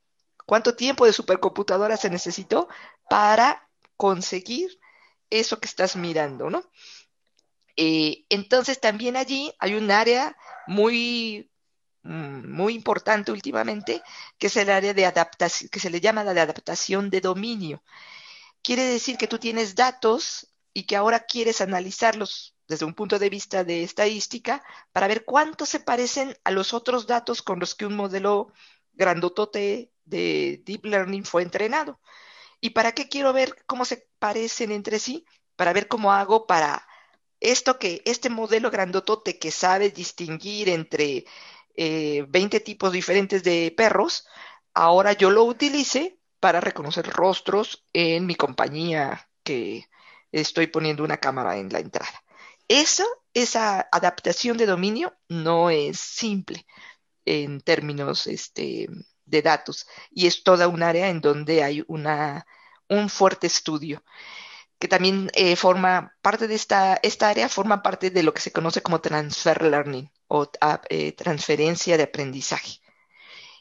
cuánto 0.46 0.74
tiempo 0.74 1.04
de 1.04 1.12
supercomputadora 1.12 1.96
se 1.96 2.10
necesitó 2.10 2.68
para 3.08 3.68
conseguir 3.96 4.80
eso 5.30 5.60
que 5.60 5.68
estás 5.68 5.96
mirando, 5.96 6.50
¿no? 6.50 6.62
Eh, 7.76 8.24
entonces 8.28 8.80
también 8.80 9.16
allí 9.16 9.52
hay 9.58 9.74
un 9.74 9.90
área 9.90 10.36
muy, 10.66 11.50
mm, 12.02 12.50
muy 12.50 12.74
importante 12.74 13.30
últimamente, 13.30 14.02
que 14.38 14.48
es 14.48 14.56
el 14.56 14.70
área 14.70 14.94
de 14.94 15.06
adaptación, 15.06 15.68
que 15.70 15.80
se 15.80 15.90
le 15.90 16.00
llama 16.00 16.24
la 16.24 16.34
de 16.34 16.40
adaptación 16.40 17.10
de 17.10 17.20
dominio. 17.20 17.82
Quiere 18.62 18.84
decir 18.84 19.16
que 19.18 19.28
tú 19.28 19.38
tienes 19.38 19.74
datos 19.74 20.48
y 20.74 20.84
que 20.84 20.96
ahora 20.96 21.20
quieres 21.20 21.60
analizarlos 21.60 22.56
desde 22.68 22.84
un 22.84 22.94
punto 22.94 23.18
de 23.18 23.30
vista 23.30 23.64
de 23.64 23.82
estadística 23.82 24.62
para 24.92 25.08
ver 25.08 25.24
cuánto 25.24 25.66
se 25.66 25.80
parecen 25.80 26.36
a 26.44 26.50
los 26.50 26.74
otros 26.74 27.06
datos 27.06 27.42
con 27.42 27.58
los 27.58 27.74
que 27.74 27.86
un 27.86 27.96
modelo 27.96 28.52
grandotote 28.92 29.90
de 30.04 30.62
Deep 30.64 30.84
Learning 30.84 31.24
fue 31.24 31.42
entrenado. 31.42 32.00
¿Y 32.60 32.70
para 32.70 32.92
qué 32.92 33.08
quiero 33.08 33.32
ver 33.32 33.56
cómo 33.66 33.84
se 33.84 34.08
parecen 34.18 34.70
entre 34.72 34.98
sí? 34.98 35.24
Para 35.56 35.72
ver 35.72 35.88
cómo 35.88 36.12
hago 36.12 36.46
para 36.46 36.86
esto 37.40 37.78
que 37.78 38.02
este 38.04 38.30
modelo 38.30 38.70
grandotote 38.70 39.38
que 39.38 39.50
sabe 39.50 39.90
distinguir 39.90 40.68
entre 40.68 41.24
20 41.76 42.56
eh, 42.56 42.60
tipos 42.60 42.92
diferentes 42.92 43.44
de 43.44 43.72
perros, 43.76 44.26
ahora 44.74 45.12
yo 45.12 45.30
lo 45.30 45.44
utilice 45.44 46.18
para 46.40 46.60
reconocer 46.60 47.08
rostros 47.08 47.84
en 47.92 48.26
mi 48.26 48.34
compañía 48.34 49.28
que 49.44 49.88
estoy 50.32 50.66
poniendo 50.66 51.04
una 51.04 51.18
cámara 51.18 51.56
en 51.58 51.68
la 51.72 51.78
entrada. 51.78 52.24
Eso, 52.68 53.04
esa 53.34 53.88
adaptación 53.90 54.56
de 54.58 54.66
dominio 54.66 55.16
no 55.28 55.70
es 55.70 55.98
simple 55.98 56.66
en 57.24 57.60
términos 57.60 58.26
este, 58.26 58.88
de 59.24 59.42
datos 59.42 59.86
y 60.10 60.26
es 60.26 60.42
toda 60.42 60.68
un 60.68 60.82
área 60.82 61.08
en 61.08 61.20
donde 61.20 61.62
hay 61.62 61.84
una, 61.88 62.46
un 62.88 63.08
fuerte 63.08 63.46
estudio 63.46 64.02
que 64.78 64.88
también 64.88 65.30
eh, 65.34 65.56
forma 65.56 66.16
parte 66.22 66.46
de 66.46 66.54
esta, 66.54 66.98
esta 67.02 67.28
área, 67.28 67.48
forma 67.48 67.82
parte 67.82 68.10
de 68.10 68.22
lo 68.22 68.32
que 68.32 68.40
se 68.40 68.52
conoce 68.52 68.82
como 68.82 69.00
transfer 69.00 69.62
learning 69.62 70.10
o 70.28 70.48
ah, 70.60 70.80
eh, 70.88 71.12
transferencia 71.12 71.96
de 71.96 72.04
aprendizaje. 72.04 72.80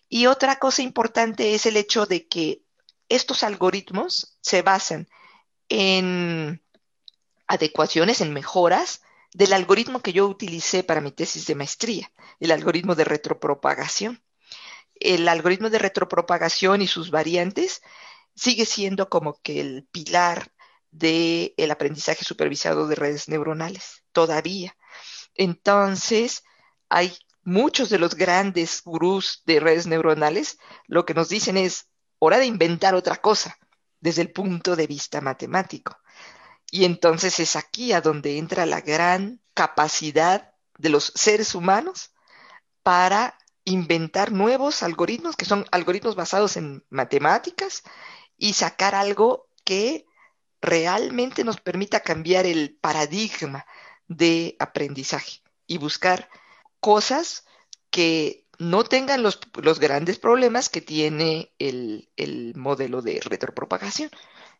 Y 0.10 0.28
otra 0.28 0.58
cosa 0.58 0.84
importante 0.84 1.56
es 1.56 1.66
el 1.66 1.76
hecho 1.76 2.06
de 2.06 2.28
que 2.28 2.62
estos 3.10 3.44
algoritmos 3.44 4.38
se 4.42 4.62
basan 4.62 5.08
en 5.70 6.64
adecuaciones, 7.48 8.22
en 8.22 8.34
mejoras 8.34 9.02
del 9.34 9.54
algoritmo 9.54 10.02
que 10.02 10.14
yo 10.14 10.28
utilicé 10.28 10.84
para 10.84 11.02
mi 11.02 11.12
tesis 11.12 11.46
de 11.48 11.56
maestría, 11.56 12.12
el 12.40 12.52
algoritmo 12.52 12.96
de 12.96 13.04
retropropagación. 13.04 14.24
El 15.00 15.28
algoritmo 15.28 15.70
de 15.70 15.80
retropropagación 15.80 16.82
y 16.82 16.88
sus 16.88 17.12
variantes 17.12 17.82
sigue 18.36 18.66
siendo 18.66 19.10
como 19.10 19.40
que 19.42 19.60
el 19.62 19.88
pilar 19.92 20.52
del 20.92 21.72
aprendizaje 21.72 22.24
supervisado 22.24 22.88
de 22.88 22.96
redes 22.96 23.28
neuronales, 23.28 24.04
todavía. 24.12 24.76
Entonces, 25.36 26.44
hay 26.90 27.16
muchos 27.44 27.90
de 27.90 28.00
los 28.00 28.16
grandes 28.16 28.82
gurús 28.84 29.44
de 29.46 29.60
redes 29.60 29.88
neuronales, 29.88 30.58
lo 30.88 31.06
que 31.06 31.14
nos 31.14 31.30
dicen 31.30 31.58
es, 31.58 31.88
hora 32.20 32.40
de 32.40 32.46
inventar 32.46 32.96
otra 32.96 33.18
cosa 33.18 33.58
desde 34.00 34.24
el 34.24 34.32
punto 34.32 34.76
de 34.76 34.88
vista 34.88 35.22
matemático. 35.22 35.98
Y 36.72 36.86
entonces 36.86 37.40
es 37.40 37.56
aquí 37.56 37.94
a 37.94 38.02
donde 38.02 38.38
entra 38.38 38.66
la 38.66 38.82
gran 38.82 39.42
capacidad 39.54 40.54
de 40.78 40.90
los 40.90 41.12
seres 41.16 41.56
humanos 41.56 42.12
para 42.84 43.38
inventar 43.64 44.32
nuevos 44.32 44.84
algoritmos, 44.84 45.36
que 45.36 45.46
son 45.46 45.66
algoritmos 45.72 46.16
basados 46.16 46.58
en 46.58 46.86
matemáticas, 46.90 47.84
y 48.38 48.54
sacar 48.54 48.96
algo 48.96 49.50
que 49.64 50.06
realmente 50.62 51.44
nos 51.44 51.60
permita 51.60 52.02
cambiar 52.02 52.46
el 52.46 52.78
paradigma 52.80 53.66
de 54.08 54.56
aprendizaje 54.60 55.42
y 55.66 55.78
buscar 55.78 56.30
cosas 56.80 57.46
que 57.90 58.46
no 58.60 58.84
tengan 58.84 59.22
los, 59.22 59.40
grandes 59.80 60.18
problemas 60.20 60.70
que 60.70 60.82
tiene 60.82 61.54
el, 61.60 62.10
el 62.16 62.56
modelo 62.56 63.02
de 63.02 63.20
retropropagación 63.24 64.10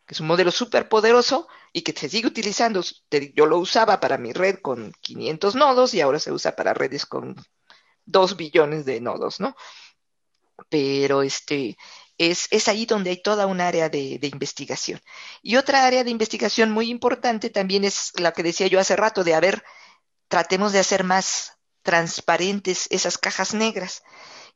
que 0.08 0.14
es 0.14 0.20
un 0.20 0.26
modelo 0.26 0.50
súper 0.50 0.88
poderoso 0.88 1.48
y 1.70 1.82
que 1.82 1.92
se 1.92 2.08
sigue 2.08 2.26
utilizando. 2.26 2.82
Yo 3.34 3.44
lo 3.44 3.58
usaba 3.58 4.00
para 4.00 4.16
mi 4.16 4.32
red 4.32 4.60
con 4.62 4.90
500 5.02 5.54
nodos 5.54 5.92
y 5.92 6.00
ahora 6.00 6.18
se 6.18 6.32
usa 6.32 6.56
para 6.56 6.72
redes 6.72 7.04
con 7.04 7.36
2 8.06 8.36
billones 8.38 8.86
de 8.86 9.02
nodos, 9.02 9.38
¿no? 9.38 9.54
Pero 10.70 11.20
este, 11.22 11.76
es, 12.16 12.48
es 12.50 12.68
ahí 12.68 12.86
donde 12.86 13.10
hay 13.10 13.22
toda 13.22 13.46
un 13.46 13.60
área 13.60 13.90
de, 13.90 14.18
de, 14.18 14.28
investigación. 14.28 14.98
Y 15.42 15.56
otra 15.56 15.84
área 15.84 16.04
de 16.04 16.10
investigación 16.10 16.70
muy 16.70 16.88
importante 16.88 17.50
también 17.50 17.84
es 17.84 18.12
la 18.18 18.32
que 18.32 18.42
decía 18.42 18.66
yo 18.66 18.80
hace 18.80 18.96
rato, 18.96 19.24
de 19.24 19.34
a 19.34 19.40
ver, 19.40 19.62
tratemos 20.28 20.72
de 20.72 20.78
hacer 20.78 21.04
más 21.04 21.58
transparentes 21.82 22.86
esas 22.90 23.18
cajas 23.18 23.52
negras 23.52 24.02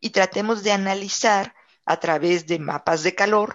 y 0.01 0.11
tratemos 0.11 0.63
de 0.63 0.73
analizar 0.73 1.55
a 1.85 2.01
través 2.01 2.47
de 2.47 2.59
mapas 2.59 3.03
de 3.03 3.15
calor 3.15 3.55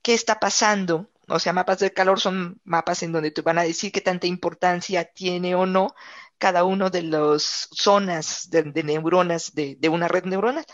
qué 0.00 0.14
está 0.14 0.40
pasando 0.40 1.10
o 1.28 1.38
sea, 1.38 1.52
mapas 1.52 1.78
de 1.78 1.92
calor 1.92 2.20
son 2.20 2.60
mapas 2.64 3.02
en 3.02 3.12
donde 3.12 3.30
te 3.30 3.42
van 3.42 3.58
a 3.58 3.62
decir 3.62 3.92
qué 3.92 4.00
tanta 4.00 4.26
importancia 4.26 5.04
tiene 5.04 5.54
o 5.54 5.66
no 5.66 5.94
cada 6.38 6.64
uno 6.64 6.90
de 6.90 7.02
las 7.02 7.68
zonas 7.72 8.50
de, 8.50 8.82
neuronas 8.82 9.54
de, 9.54 9.76
de, 9.78 9.88
una 9.88 10.08
red 10.08 10.24
neuronal. 10.24 10.66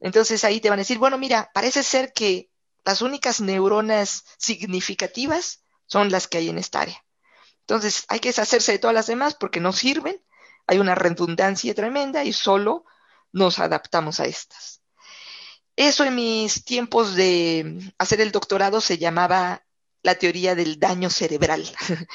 Entonces 0.00 0.44
ahí 0.44 0.60
te 0.60 0.70
van 0.70 0.78
a 0.78 0.82
decir, 0.82 0.98
bueno, 0.98 1.18
mira, 1.18 1.50
parece 1.54 1.82
ser 1.82 2.12
que 2.12 2.50
las 2.84 3.02
únicas 3.02 3.40
neuronas 3.40 4.24
significativas 4.38 5.64
son 5.86 6.10
las 6.10 6.28
que 6.28 6.38
hay 6.38 6.48
en 6.48 6.58
esta 6.58 6.82
área. 6.82 7.04
Entonces 7.60 8.04
hay 8.08 8.20
que 8.20 8.28
deshacerse 8.28 8.72
de 8.72 8.78
todas 8.78 8.94
las 8.94 9.06
demás 9.06 9.34
porque 9.34 9.60
no 9.60 9.72
sirven, 9.72 10.22
hay 10.66 10.78
una 10.78 10.94
redundancia 10.94 11.74
tremenda 11.74 12.24
y 12.24 12.32
solo 12.32 12.84
nos 13.32 13.58
adaptamos 13.58 14.20
a 14.20 14.26
estas. 14.26 14.82
Eso 15.76 16.04
en 16.04 16.14
mis 16.14 16.64
tiempos 16.64 17.14
de 17.16 17.92
hacer 17.98 18.20
el 18.20 18.32
doctorado 18.32 18.80
se 18.80 18.98
llamaba 18.98 19.64
la 20.04 20.14
teoría 20.16 20.54
del 20.54 20.78
daño 20.78 21.10
cerebral, 21.10 21.64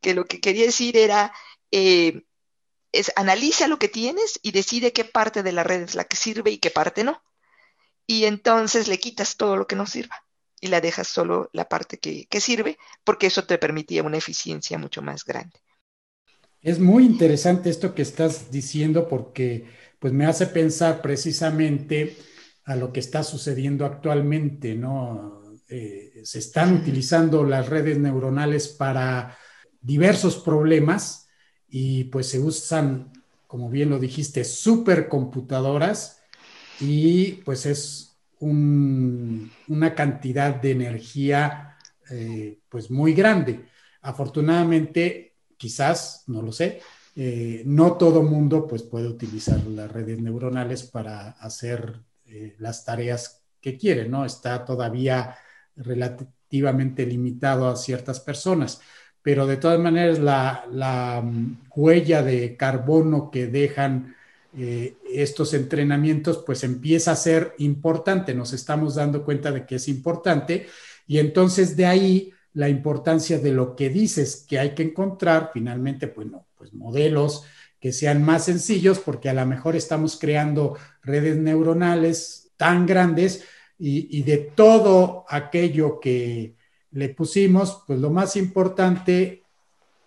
que 0.00 0.14
lo 0.14 0.24
que 0.24 0.40
quería 0.40 0.64
decir 0.64 0.96
era, 0.96 1.32
eh, 1.70 2.22
es 2.90 3.12
analiza 3.16 3.68
lo 3.68 3.78
que 3.78 3.88
tienes 3.88 4.40
y 4.42 4.50
decide 4.50 4.92
qué 4.92 5.04
parte 5.04 5.42
de 5.42 5.52
la 5.52 5.62
red 5.62 5.82
es 5.82 5.94
la 5.94 6.04
que 6.04 6.16
sirve 6.16 6.50
y 6.50 6.58
qué 6.58 6.70
parte 6.70 7.04
no. 7.04 7.22
Y 8.06 8.24
entonces 8.24 8.88
le 8.88 8.98
quitas 8.98 9.36
todo 9.36 9.56
lo 9.56 9.66
que 9.66 9.76
no 9.76 9.86
sirva. 9.86 10.16
y 10.60 10.68
la 10.68 10.80
dejas 10.80 11.08
solo 11.08 11.50
la 11.52 11.68
parte 11.68 11.98
que, 11.98 12.26
que 12.26 12.40
sirve, 12.40 12.78
porque 13.04 13.26
eso 13.26 13.44
te 13.44 13.58
permitía 13.58 14.02
una 14.02 14.16
eficiencia 14.16 14.78
mucho 14.78 15.02
más 15.02 15.24
grande. 15.24 15.60
Es 16.62 16.78
muy 16.78 17.04
interesante 17.04 17.68
esto 17.68 17.94
que 17.94 18.00
estás 18.00 18.50
diciendo 18.50 19.06
porque 19.06 19.66
pues 19.98 20.14
me 20.14 20.24
hace 20.24 20.46
pensar 20.46 21.02
precisamente 21.02 22.16
a 22.64 22.76
lo 22.76 22.90
que 22.94 23.00
está 23.00 23.22
sucediendo 23.22 23.84
actualmente, 23.84 24.74
¿no? 24.74 25.43
Eh, 25.66 26.20
se 26.24 26.40
están 26.40 26.74
utilizando 26.74 27.42
las 27.42 27.68
redes 27.70 27.98
neuronales 27.98 28.68
para 28.68 29.36
diversos 29.80 30.36
problemas 30.36 31.28
y 31.68 32.04
pues 32.04 32.28
se 32.28 32.38
usan, 32.38 33.10
como 33.46 33.70
bien 33.70 33.88
lo 33.88 33.98
dijiste, 33.98 34.44
supercomputadoras 34.44 36.20
y 36.80 37.32
pues 37.44 37.64
es 37.64 38.18
una 38.40 39.94
cantidad 39.94 40.54
de 40.54 40.72
energía 40.72 41.78
eh, 42.10 42.58
pues 42.68 42.90
muy 42.90 43.14
grande. 43.14 43.64
Afortunadamente, 44.02 45.36
quizás, 45.56 46.24
no 46.26 46.42
lo 46.42 46.52
sé, 46.52 46.80
eh, 47.16 47.62
no 47.64 47.94
todo 47.94 48.22
mundo 48.22 48.66
pues 48.66 48.82
puede 48.82 49.08
utilizar 49.08 49.64
las 49.66 49.90
redes 49.90 50.20
neuronales 50.20 50.82
para 50.82 51.30
hacer 51.30 52.02
las 52.58 52.84
tareas 52.84 53.44
que 53.60 53.78
quiere, 53.78 54.08
¿no? 54.08 54.24
Está 54.24 54.64
todavía 54.64 55.36
relativamente 55.76 57.06
limitado 57.06 57.68
a 57.68 57.76
ciertas 57.76 58.20
personas, 58.20 58.80
pero 59.22 59.46
de 59.46 59.56
todas 59.56 59.80
maneras 59.80 60.18
la, 60.18 61.22
mm, 61.24 61.68
huella 61.74 62.22
de 62.22 62.56
carbono 62.56 63.30
que 63.30 63.46
dejan 63.46 64.14
eh, 64.56 64.96
estos 65.10 65.52
entrenamientos 65.54 66.42
pues 66.46 66.62
empieza 66.62 67.12
a 67.12 67.16
ser 67.16 67.54
importante, 67.58 68.34
nos 68.34 68.52
estamos 68.52 68.94
dando 68.94 69.24
cuenta 69.24 69.50
de 69.50 69.66
que 69.66 69.76
es 69.76 69.88
importante. 69.88 70.66
Y 71.06 71.18
entonces 71.18 71.76
de 71.76 71.86
ahí 71.86 72.32
la 72.52 72.68
importancia 72.68 73.38
de 73.38 73.52
lo 73.52 73.74
que 73.74 73.90
dices 73.90 74.44
que 74.48 74.58
hay 74.58 74.74
que 74.74 74.84
encontrar 74.84 75.50
finalmente, 75.52 76.06
pues 76.06 76.28
no, 76.28 76.46
pues 76.56 76.72
modelos 76.72 77.44
que 77.80 77.92
sean 77.92 78.22
más 78.22 78.44
sencillos 78.46 78.98
porque 78.98 79.28
a 79.28 79.34
lo 79.34 79.44
mejor 79.44 79.76
estamos 79.76 80.18
creando 80.18 80.76
redes 81.02 81.36
neuronales 81.36 82.52
tan 82.56 82.86
grandes 82.86 83.44
y, 83.78 84.22
de 84.22 84.38
todo 84.38 85.24
aquello 85.28 86.00
que 86.00 86.54
le 86.92 87.08
pusimos, 87.10 87.82
pues 87.86 87.98
lo 87.98 88.10
más 88.10 88.36
importante 88.36 89.42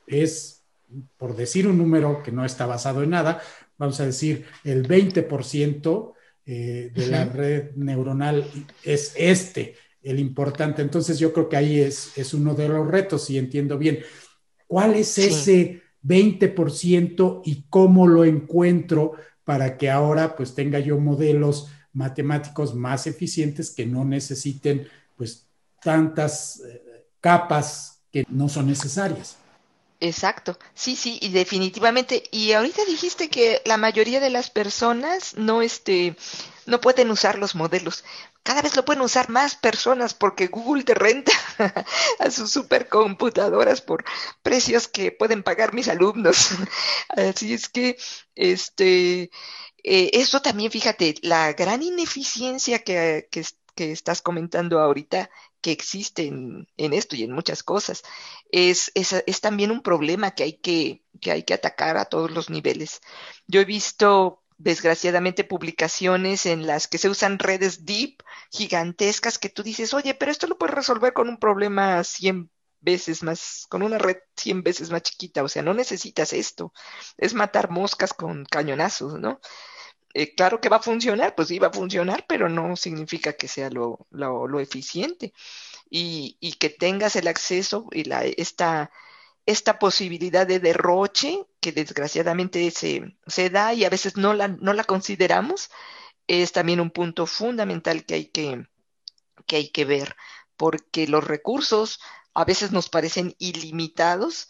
es, 0.05 0.63
por 1.17 1.35
decir 1.35 1.67
un 1.67 1.77
número 1.77 2.23
que 2.23 2.31
no 2.31 2.45
está 2.45 2.65
basado 2.65 3.03
en 3.03 3.11
nada, 3.11 3.41
vamos 3.77 3.99
a 3.99 4.05
decir 4.05 4.45
el 4.63 4.87
20% 4.87 6.13
eh, 6.45 6.91
de 6.93 7.07
la 7.07 7.25
red 7.25 7.75
neuronal 7.75 8.49
es 8.83 9.13
este, 9.17 9.75
el 10.01 10.19
importante. 10.19 10.81
Entonces 10.81 11.19
yo 11.19 11.33
creo 11.33 11.49
que 11.49 11.57
ahí 11.57 11.81
es, 11.81 12.17
es 12.17 12.33
uno 12.33 12.55
de 12.55 12.69
los 12.69 12.87
retos, 12.87 13.25
si 13.25 13.37
entiendo 13.37 13.77
bien. 13.77 13.99
¿Cuál 14.65 14.95
es 14.95 15.17
ese 15.17 15.81
20% 16.03 17.41
y 17.43 17.65
cómo 17.69 18.07
lo 18.07 18.23
encuentro 18.23 19.13
para 19.43 19.77
que 19.77 19.89
ahora 19.89 20.35
pues 20.35 20.55
tenga 20.55 20.79
yo 20.79 20.97
modelos 20.99 21.69
matemáticos 21.97 22.75
más 22.75 23.07
eficientes 23.07 23.71
que 23.71 23.85
no 23.85 24.05
necesiten 24.05 24.87
pues 25.15 25.47
tantas 25.81 26.61
eh, 26.61 27.07
capas 27.19 28.03
que 28.11 28.23
no 28.29 28.47
son 28.47 28.67
necesarias. 28.67 29.37
Exacto, 29.99 30.59
sí, 30.75 30.95
sí, 30.95 31.17
y 31.21 31.29
definitivamente. 31.29 32.23
Y 32.29 32.51
ahorita 32.51 32.85
dijiste 32.85 33.29
que 33.29 33.63
la 33.65 33.77
mayoría 33.77 34.19
de 34.19 34.29
las 34.29 34.51
personas 34.51 35.35
no, 35.35 35.63
este, 35.63 36.15
no 36.67 36.79
pueden 36.79 37.09
usar 37.09 37.39
los 37.39 37.55
modelos. 37.55 38.03
Cada 38.43 38.61
vez 38.61 38.75
lo 38.75 38.85
pueden 38.85 39.01
usar 39.01 39.29
más 39.29 39.55
personas 39.55 40.13
porque 40.13 40.47
Google 40.47 40.83
te 40.83 40.93
renta 40.93 41.31
a 42.19 42.29
sus 42.29 42.51
supercomputadoras 42.51 43.81
por 43.81 44.05
precios 44.43 44.87
que 44.87 45.11
pueden 45.11 45.41
pagar 45.41 45.73
mis 45.73 45.87
alumnos. 45.87 46.49
Así 47.09 47.53
es 47.53 47.67
que, 47.67 47.97
este, 48.35 49.31
eh, 49.83 50.11
eso 50.13 50.41
también, 50.41 50.71
fíjate, 50.71 51.15
la 51.21 51.53
gran 51.53 51.83
ineficiencia 51.83 52.79
que, 52.79 53.27
estás 53.75 54.21
comentando 54.21 54.79
ahorita, 54.79 55.29
que 55.61 55.71
existe 55.71 56.27
en, 56.27 56.67
esto 56.77 57.15
y 57.15 57.23
en 57.23 57.31
muchas 57.31 57.63
cosas, 57.63 58.03
es, 58.51 58.91
es, 58.95 59.41
también 59.41 59.71
un 59.71 59.81
problema 59.81 60.31
que 60.31 60.43
hay 60.43 60.53
que, 60.53 61.03
que 61.21 61.31
hay 61.31 61.43
que 61.43 61.53
atacar 61.53 61.97
a 61.97 62.05
todos 62.05 62.31
los 62.31 62.49
niveles. 62.49 63.01
Yo 63.47 63.61
he 63.61 63.65
visto 63.65 64.43
desgraciadamente 64.57 65.43
publicaciones 65.43 66.45
en 66.47 66.65
las 66.65 66.87
que 66.87 66.97
se 66.97 67.09
usan 67.09 67.37
redes 67.39 67.85
deep 67.85 68.23
gigantescas 68.51 69.37
que 69.37 69.49
tú 69.49 69.63
dices, 69.63 69.93
oye, 69.93 70.15
pero 70.15 70.31
esto 70.31 70.47
lo 70.47 70.57
puedes 70.57 70.75
resolver 70.75 71.13
con 71.13 71.29
un 71.29 71.37
problema 71.37 72.03
100 72.03 72.49
veces 72.79 73.23
más, 73.23 73.65
con 73.69 73.83
una 73.83 73.97
red 73.97 74.17
100 74.35 74.63
veces 74.63 74.89
más 74.91 75.03
chiquita, 75.03 75.43
o 75.43 75.49
sea, 75.49 75.63
no 75.63 75.73
necesitas 75.73 76.33
esto, 76.33 76.73
es 77.17 77.33
matar 77.33 77.69
moscas 77.69 78.13
con 78.13 78.45
cañonazos, 78.45 79.19
¿no? 79.19 79.39
Eh, 80.13 80.33
claro 80.35 80.59
que 80.61 80.69
va 80.69 80.77
a 80.77 80.81
funcionar, 80.81 81.35
pues 81.35 81.49
sí 81.49 81.59
va 81.59 81.67
a 81.67 81.73
funcionar, 81.73 82.25
pero 82.27 82.49
no 82.49 82.75
significa 82.75 83.33
que 83.33 83.47
sea 83.47 83.69
lo, 83.69 84.07
lo, 84.09 84.59
eficiente. 84.59 85.33
Y, 85.89 86.37
y, 86.39 86.53
que 86.53 86.69
tengas 86.69 87.15
el 87.15 87.27
acceso 87.27 87.87
y 87.91 88.03
la, 88.05 88.25
esta, 88.25 88.91
esta 89.45 89.79
posibilidad 89.79 90.47
de 90.47 90.59
derroche 90.59 91.45
que 91.61 91.71
desgraciadamente 91.71 92.71
se, 92.71 93.15
se 93.27 93.49
da 93.49 93.73
y 93.73 93.85
a 93.85 93.89
veces 93.89 94.17
no 94.17 94.33
la, 94.33 94.47
no 94.49 94.73
la 94.73 94.83
consideramos, 94.83 95.69
es 96.27 96.51
también 96.51 96.81
un 96.81 96.91
punto 96.91 97.25
fundamental 97.25 98.05
que 98.05 98.13
hay 98.15 98.25
que, 98.25 98.67
que 99.45 99.55
hay 99.57 99.69
que 99.69 99.85
ver, 99.85 100.15
porque 100.57 101.07
los 101.07 101.23
recursos 101.23 101.99
a 102.37 102.45
veces 102.45 102.71
nos 102.71 102.87
parecen 102.87 103.35
ilimitados 103.39 104.47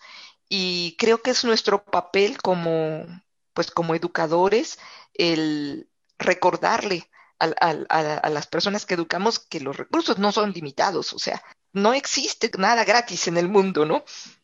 y 0.49 0.97
creo 0.99 1.21
que 1.21 1.31
es 1.31 1.45
nuestro 1.45 1.85
papel 1.85 2.37
como, 2.41 3.05
pues 3.53 3.71
como 3.71 3.95
educadores 3.95 4.77
el 5.13 5.89
recordarle 6.19 7.09
a, 7.39 8.29
las 8.29 8.47
personas 8.47 8.85
que 8.85 8.95
educamos 8.95 9.39
que 9.39 9.61
los 9.61 9.77
recursos 9.77 10.17
no 10.17 10.33
son 10.33 10.51
limitados, 10.51 11.13
o 11.13 11.19
sea, 11.19 11.41
no 11.71 11.93
existe 11.93 12.51
nada 12.57 12.83
gratis 12.83 13.29
en 13.29 13.37
el 13.37 13.47
mundo, 13.47 13.85
¿no? 13.85 14.03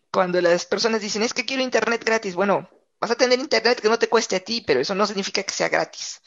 Cuando 0.09 0.39
las 0.39 0.65
personas 0.65 1.01
dicen, 1.01 1.21
es 1.21 1.33
que 1.33 1.45
quiero 1.45 1.63
internet 1.63 2.01
gratis, 2.05 2.35
bueno, 2.35 2.69
vas 3.01 3.11
a 3.11 3.15
tener 3.15 3.39
internet 3.39 3.81
que 3.81 3.89
no 3.89 3.99
te 3.99 4.07
cueste 4.07 4.37
a 4.37 4.39
ti, 4.39 4.63
pero 4.65 4.79
eso 4.79 4.95
no 4.95 5.05
significa 5.05 5.43
que 5.43 5.53
sea 5.53 5.67
gratis. 5.67 6.21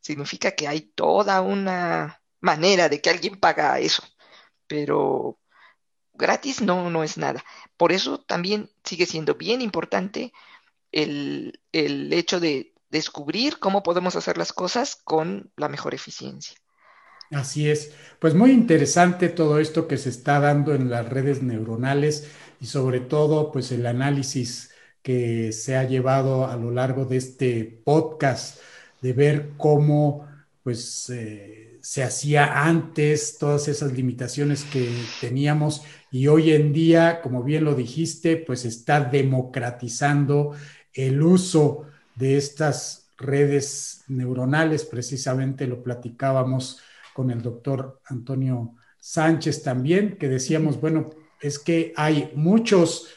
Significa 0.00 0.50
que 0.50 0.68
hay 0.68 0.82
toda 0.82 1.40
una 1.40 2.20
manera 2.40 2.90
de 2.90 3.00
que 3.00 3.08
alguien 3.08 3.40
paga 3.40 3.78
eso, 3.80 4.02
pero 4.66 5.38
gratis 6.18 6.60
no, 6.60 6.90
no 6.90 7.02
es 7.04 7.16
nada. 7.16 7.44
Por 7.76 7.92
eso 7.92 8.18
también 8.18 8.68
sigue 8.84 9.06
siendo 9.06 9.36
bien 9.36 9.62
importante 9.62 10.32
el, 10.92 11.58
hecho 11.72 12.40
de 12.40 12.72
descubrir 12.90 13.58
cómo 13.58 13.82
podemos 13.82 14.16
hacer 14.16 14.36
las 14.38 14.52
cosas 14.52 14.96
con 14.96 15.50
la 15.56 15.68
mejor 15.68 15.94
eficiencia. 15.94 16.56
Así 17.30 17.68
es. 17.68 17.92
Pues 18.18 18.34
muy 18.34 18.50
interesante 18.50 19.28
todo 19.28 19.58
esto 19.58 19.86
que 19.86 19.98
se 19.98 20.08
está 20.08 20.40
dando 20.40 20.74
en 20.74 20.90
las 20.90 21.08
redes 21.08 21.42
neuronales 21.42 22.30
y 22.60 22.66
sobre 22.66 23.00
todo 23.00 23.52
pues 23.52 23.70
el 23.70 23.86
análisis 23.86 24.70
que 25.02 25.52
se 25.52 25.76
ha 25.76 25.84
llevado 25.84 26.46
a 26.46 26.56
lo 26.56 26.70
largo 26.70 27.04
de 27.04 27.18
este 27.18 27.80
podcast 27.84 28.58
de 29.02 29.12
ver 29.12 29.50
cómo 29.56 30.26
pues 30.62 31.10
eh, 31.10 31.78
se 31.82 32.02
hacía 32.02 32.64
antes 32.64 33.38
todas 33.38 33.68
esas 33.68 33.92
limitaciones 33.92 34.64
que 34.64 34.90
teníamos 35.20 35.82
y 36.10 36.26
hoy 36.26 36.52
en 36.52 36.72
día, 36.72 37.20
como 37.20 37.42
bien 37.42 37.64
lo 37.64 37.74
dijiste, 37.74 38.36
pues 38.36 38.64
está 38.64 39.00
democratizando 39.00 40.52
el 40.92 41.22
uso 41.22 41.86
de 42.14 42.36
estas 42.36 43.10
redes 43.18 44.04
neuronales, 44.08 44.84
precisamente 44.84 45.66
lo 45.66 45.82
platicábamos 45.82 46.80
con 47.14 47.30
el 47.30 47.42
doctor 47.42 48.00
Antonio 48.06 48.74
Sánchez 48.98 49.62
también, 49.62 50.16
que 50.16 50.28
decíamos, 50.28 50.80
bueno, 50.80 51.10
es 51.40 51.58
que 51.58 51.92
hay 51.96 52.32
muchos 52.34 53.08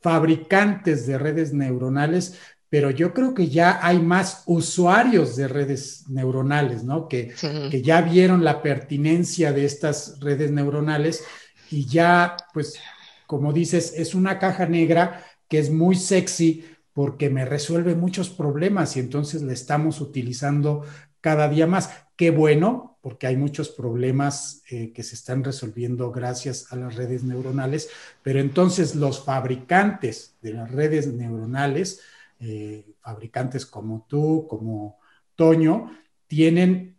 fabricantes 0.00 1.06
de 1.06 1.18
redes 1.18 1.52
neuronales, 1.52 2.38
pero 2.68 2.90
yo 2.90 3.12
creo 3.12 3.34
que 3.34 3.48
ya 3.48 3.84
hay 3.84 4.00
más 4.00 4.44
usuarios 4.46 5.36
de 5.36 5.48
redes 5.48 6.04
neuronales, 6.08 6.84
¿no? 6.84 7.08
Que, 7.08 7.34
que 7.70 7.82
ya 7.82 8.00
vieron 8.00 8.44
la 8.44 8.62
pertinencia 8.62 9.52
de 9.52 9.64
estas 9.64 10.20
redes 10.20 10.50
neuronales 10.50 11.24
y 11.70 11.86
ya, 11.86 12.36
pues, 12.52 12.78
como 13.26 13.52
dices, 13.52 13.94
es 13.96 14.14
una 14.14 14.38
caja 14.38 14.66
negra 14.66 15.24
que 15.48 15.58
es 15.58 15.70
muy 15.70 15.96
sexy 15.96 16.64
porque 16.92 17.30
me 17.30 17.44
resuelve 17.44 17.94
muchos 17.94 18.28
problemas 18.28 18.96
y 18.96 19.00
entonces 19.00 19.42
la 19.42 19.52
estamos 19.52 20.00
utilizando 20.00 20.84
cada 21.20 21.48
día 21.48 21.66
más. 21.66 21.90
Qué 22.16 22.30
bueno, 22.30 22.98
porque 23.00 23.26
hay 23.26 23.36
muchos 23.36 23.70
problemas 23.70 24.62
eh, 24.70 24.92
que 24.92 25.02
se 25.02 25.14
están 25.14 25.44
resolviendo 25.44 26.10
gracias 26.10 26.72
a 26.72 26.76
las 26.76 26.96
redes 26.96 27.22
neuronales, 27.22 27.88
pero 28.22 28.40
entonces 28.40 28.94
los 28.94 29.24
fabricantes 29.24 30.36
de 30.42 30.52
las 30.52 30.70
redes 30.70 31.06
neuronales, 31.06 32.00
eh, 32.40 32.84
fabricantes 33.00 33.64
como 33.64 34.06
tú, 34.08 34.46
como 34.48 34.98
Toño, 35.36 35.96
tienen 36.26 36.96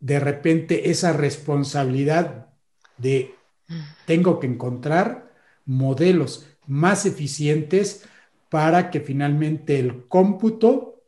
de 0.00 0.20
repente 0.20 0.90
esa 0.90 1.12
responsabilidad 1.12 2.48
de 2.98 3.34
Tengo 4.06 4.40
que 4.40 4.46
encontrar 4.46 5.32
modelos 5.64 6.46
más 6.66 7.06
eficientes 7.06 8.04
para 8.48 8.90
que 8.90 9.00
finalmente 9.00 9.78
el 9.78 10.06
cómputo 10.08 11.02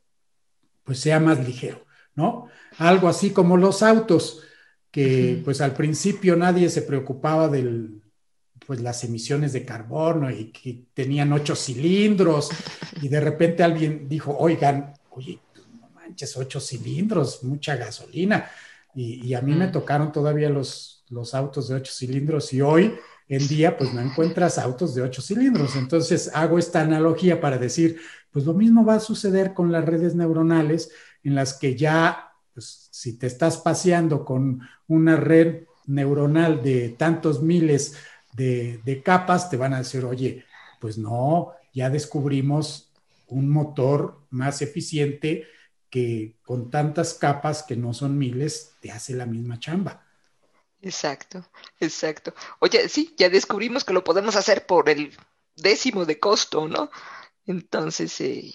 pues 0.85 0.99
sea 1.01 1.21
más 1.21 1.47
ligero, 1.47 1.85
¿no? 2.15 2.49
Algo 2.79 3.09
así 3.09 3.31
como 3.31 3.57
los 3.57 3.83
autos, 3.83 4.43
que 4.91 5.41
pues 5.45 5.61
al 5.61 5.75
principio 5.75 6.37
nadie 6.37 6.69
se 6.69 6.83
preocupaba 6.83 7.49
del, 7.49 8.03
pues 8.67 8.81
las 8.81 9.03
emisiones 9.05 9.53
de 9.53 9.65
carbono 9.65 10.31
y 10.31 10.47
que 10.47 10.85
tenían 10.95 11.33
ocho 11.33 11.57
cilindros 11.57 12.51
y 13.01 13.09
de 13.09 13.21
repente 13.21 13.63
alguien 13.63 14.09
dijo, 14.09 14.37
oigan, 14.39 14.95
oye, 15.11 15.39
no 15.81 15.89
manches, 15.91 16.37
ocho 16.37 16.61
cilindros, 16.61 17.43
mucha 17.45 17.77
gasolina. 17.77 18.51
Y, 18.95 19.33
a 19.33 19.41
mí 19.41 19.55
me 19.55 19.69
tocaron 19.69 20.13
todavía 20.13 20.51
los, 20.51 21.02
los 21.13 21.35
autos 21.35 21.69
de 21.69 21.77
ocho 21.77 21.93
cilindros 21.93 22.53
y 22.53 22.63
hoy 22.63 22.95
en 23.29 23.47
día 23.47 23.77
pues 23.77 23.93
no 23.95 24.01
encuentras 24.01 24.59
autos 24.59 24.95
de 24.95 25.03
ocho 25.03 25.23
cilindros. 25.23 25.77
Entonces 25.77 26.31
hago 26.35 26.59
esta 26.59 26.81
analogía 26.81 27.41
para 27.41 27.59
decir, 27.59 28.01
pues 28.31 28.45
lo 28.45 28.55
mismo 28.55 28.85
va 28.85 28.97
a 28.97 29.01
suceder 29.01 29.55
con 29.55 29.71
las 29.71 29.85
redes 29.85 30.15
neuronales 30.15 30.91
en 31.23 31.35
las 31.35 31.55
que 31.55 31.77
ya, 31.77 32.33
pues 32.55 32.89
si 32.91 33.19
te 33.19 33.27
estás 33.27 33.59
paseando 33.59 34.25
con 34.25 34.61
una 34.89 35.17
red 35.17 35.65
neuronal 35.87 36.63
de 36.63 36.91
tantos 36.91 37.43
miles 37.43 37.97
de, 38.33 39.03
capas, 39.05 39.51
te 39.51 39.57
van 39.57 39.75
a 39.75 39.79
decir, 39.79 40.05
oye, 40.05 40.45
pues 40.81 40.97
no, 40.97 41.53
ya 41.75 41.91
descubrimos 41.91 42.91
un 43.29 43.51
motor 43.51 44.19
más 44.31 44.63
eficiente 44.63 45.45
que 45.91 46.37
con 46.43 46.71
tantas 46.71 47.15
capas 47.15 47.63
que 47.63 47.77
no 47.77 47.93
son 47.93 48.17
miles, 48.17 48.73
te 48.81 48.91
hace 48.91 49.15
la 49.15 49.27
misma 49.27 49.59
chamba. 49.59 50.07
Exacto, 50.83 51.49
exacto. 51.79 52.35
Oye, 52.59 52.89
sí, 52.89 53.15
ya 53.17 53.29
descubrimos 53.31 53.85
que 53.85 53.93
lo 53.93 54.03
podemos 54.05 54.35
hacer 54.37 54.67
por 54.67 54.91
el 54.91 55.17
décimo 55.57 56.05
de 56.05 56.19
costo, 56.19 56.67
¿no? 56.69 56.91
Entonces, 57.47 58.21
eh, 58.21 58.51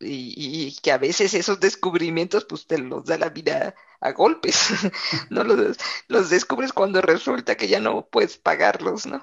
y, 0.00 0.76
que 0.82 0.92
a 0.92 0.98
veces 0.98 1.32
esos 1.34 1.60
descubrimientos, 1.60 2.44
pues 2.44 2.66
te 2.66 2.78
los 2.78 3.06
da 3.06 3.16
la 3.18 3.30
vida 3.30 3.74
a 4.00 4.12
golpes, 4.12 4.68
no 5.30 5.44
los, 5.44 5.78
los 6.08 6.30
descubres 6.30 6.72
cuando 6.74 7.00
resulta 7.00 7.56
que 7.56 7.68
ya 7.68 7.80
no 7.80 8.06
puedes 8.08 8.36
pagarlos, 8.38 9.06
¿no? 9.06 9.22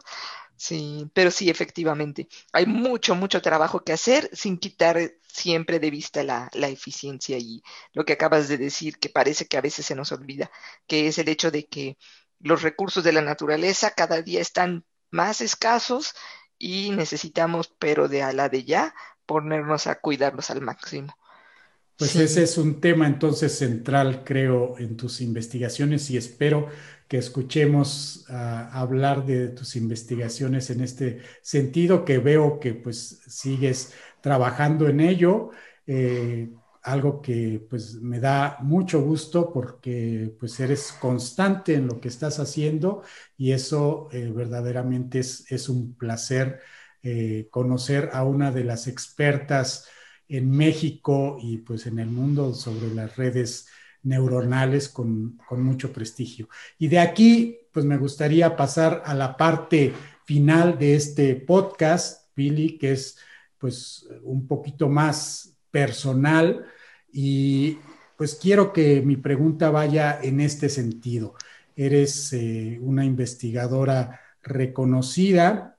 Sí, 0.56 1.10
pero 1.14 1.32
sí, 1.32 1.50
efectivamente, 1.50 2.28
hay 2.52 2.66
mucho, 2.66 3.16
mucho 3.16 3.42
trabajo 3.42 3.84
que 3.84 3.94
hacer 3.94 4.30
sin 4.34 4.58
quitar 4.58 5.14
siempre 5.28 5.80
de 5.80 5.92
vista 5.92 6.24
la, 6.24 6.50
la, 6.54 6.68
eficiencia 6.68 7.38
y 7.38 7.62
lo 7.94 8.04
que 8.06 8.14
acabas 8.14 8.48
de 8.50 8.58
decir, 8.58 8.98
que 9.00 9.10
parece 9.10 9.46
que 9.48 9.58
a 9.58 9.62
veces 9.62 9.86
se 9.86 9.96
nos 9.96 10.12
olvida, 10.12 10.52
que 10.88 11.08
es 11.08 11.18
el 11.18 11.30
hecho 11.30 11.52
de 11.52 11.68
que 11.68 11.98
los 12.40 12.62
recursos 12.62 13.04
de 13.04 13.14
la 13.14 13.22
naturaleza 13.22 13.92
cada 13.92 14.22
día 14.22 14.42
están 14.42 14.86
más 15.12 15.42
escasos 15.42 16.14
y 16.58 16.92
necesitamos, 16.92 17.74
pero 17.80 18.08
de 18.08 18.22
a 18.24 18.34
la 18.34 18.50
de 18.50 18.64
ya, 18.64 18.94
ponernos 19.26 19.88
a 19.88 20.00
cuidarlos 20.00 20.50
al 20.50 20.62
máximo. 20.62 21.16
Pues 21.98 22.16
ese 22.16 22.44
es 22.44 22.58
un 22.58 22.80
tema 22.80 23.08
entonces 23.08 23.58
central, 23.58 24.24
creo, 24.24 24.78
en 24.78 24.96
tus 24.96 25.20
investigaciones 25.20 26.10
y 26.10 26.16
espero 26.16 26.70
que 27.10 27.18
escuchemos 27.18 28.26
ah, 28.30 28.70
hablar 28.72 29.26
de 29.26 29.50
tus 29.50 29.76
investigaciones 29.76 30.70
en 30.70 30.82
este 30.82 31.22
sentido, 31.42 32.06
que 32.06 32.20
veo 32.20 32.60
que 32.60 32.74
pues 32.74 33.22
sigues 33.28 33.94
trabajando 34.22 34.88
en 34.88 35.02
ello. 35.02 35.50
Eh, 35.88 36.50
algo 36.84 37.22
que 37.22 37.66
pues 37.70 37.96
me 37.96 38.20
da 38.20 38.58
mucho 38.62 39.02
gusto 39.02 39.52
porque 39.52 40.34
pues 40.40 40.60
eres 40.60 40.92
constante 40.94 41.76
en 41.76 41.88
lo 41.88 42.00
que 42.00 42.08
estás 42.08 42.40
haciendo 42.40 43.04
y 43.38 43.52
eso 43.52 44.10
eh, 44.12 44.32
verdaderamente 44.34 45.20
es, 45.20 45.52
es, 45.52 45.70
un 45.70 45.96
placer 45.96 46.62
eh, 47.04 47.48
conocer 47.52 48.10
a 48.14 48.24
una 48.24 48.52
de 48.52 48.64
las 48.64 48.88
expertas 48.88 49.88
en 50.28 50.52
México 50.52 51.38
y 51.42 51.58
pues 51.58 51.86
en 51.88 52.00
el 52.00 52.08
mundo 52.08 52.54
sobre 52.54 52.94
las 52.94 53.16
redes 53.18 53.68
neuronales 54.04 54.90
con, 54.90 55.38
con 55.48 55.62
mucho 55.62 55.92
prestigio. 55.92 56.50
Y 56.78 56.88
de 56.88 57.00
aquí 57.00 57.60
pues 57.72 57.86
me 57.86 57.98
gustaría 57.98 58.56
pasar 58.56 59.04
a 59.06 59.14
la 59.14 59.38
parte 59.38 59.94
final 60.26 60.78
de 60.78 60.96
este 60.96 61.36
podcast, 61.36 62.30
Billy, 62.36 62.78
que 62.78 62.94
es 62.94 63.18
pues 63.58 64.08
un 64.24 64.48
poquito 64.48 64.90
más 64.90 65.59
personal 65.72 66.66
y 67.12 67.78
pues 68.18 68.36
quiero 68.36 68.74
que 68.74 69.02
mi 69.02 69.16
pregunta 69.16 69.70
vaya 69.70 70.20
en 70.22 70.42
este 70.42 70.70
sentido. 70.70 71.36
Eres 71.76 72.34
eh, 72.34 72.78
una 72.82 73.06
investigadora 73.06 74.20
reconocida 74.44 75.78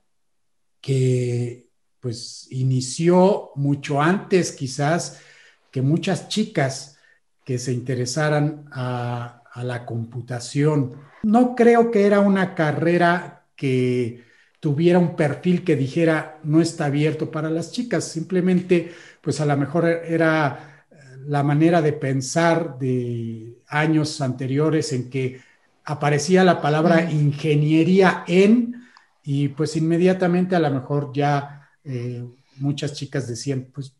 que 0.81 1.67
pues 1.99 2.47
inició 2.49 3.51
mucho 3.55 4.01
antes 4.01 4.53
quizás 4.53 5.21
que 5.69 5.83
muchas 5.83 6.27
chicas 6.29 6.97
que 7.45 7.59
se 7.59 7.73
interesaran 7.73 8.65
a, 8.71 9.43
a 9.51 9.63
la 9.63 9.85
computación. 9.85 10.95
No 11.23 11.55
creo 11.55 11.91
que 11.91 12.07
era 12.07 12.19
una 12.21 12.55
carrera 12.55 13.45
que 13.55 14.23
tuviera 14.59 14.99
un 14.99 15.15
perfil 15.15 15.63
que 15.63 15.75
dijera 15.75 16.39
no 16.43 16.61
está 16.61 16.85
abierto 16.85 17.31
para 17.31 17.49
las 17.49 17.71
chicas, 17.71 18.05
simplemente 18.05 18.91
pues 19.21 19.39
a 19.39 19.45
lo 19.45 19.55
mejor 19.55 19.85
era 19.85 20.85
la 21.25 21.43
manera 21.43 21.81
de 21.81 21.93
pensar 21.93 22.77
de 22.77 23.57
años 23.67 24.21
anteriores 24.21 24.91
en 24.93 25.09
que 25.09 25.39
aparecía 25.85 26.43
la 26.43 26.61
palabra 26.61 27.11
ingeniería 27.11 28.23
en 28.27 28.81
y 29.23 29.49
pues 29.49 29.75
inmediatamente 29.75 30.55
a 30.55 30.59
lo 30.59 30.71
mejor 30.71 31.11
ya 31.13 31.69
eh, 31.83 32.23
muchas 32.57 32.93
chicas 32.93 33.27
decían, 33.27 33.67
pues 33.73 33.93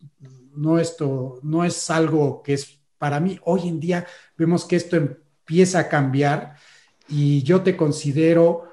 no 0.55 0.79
esto 0.79 1.39
no 1.43 1.63
es 1.63 1.89
algo 1.89 2.41
que 2.43 2.53
es 2.53 2.79
para 2.97 3.19
mí. 3.19 3.39
Hoy 3.43 3.67
en 3.67 3.79
día 3.79 4.05
vemos 4.37 4.65
que 4.65 4.75
esto 4.75 4.95
empieza 4.95 5.79
a 5.79 5.89
cambiar 5.89 6.55
y 7.07 7.43
yo 7.43 7.61
te 7.61 7.75
considero 7.75 8.69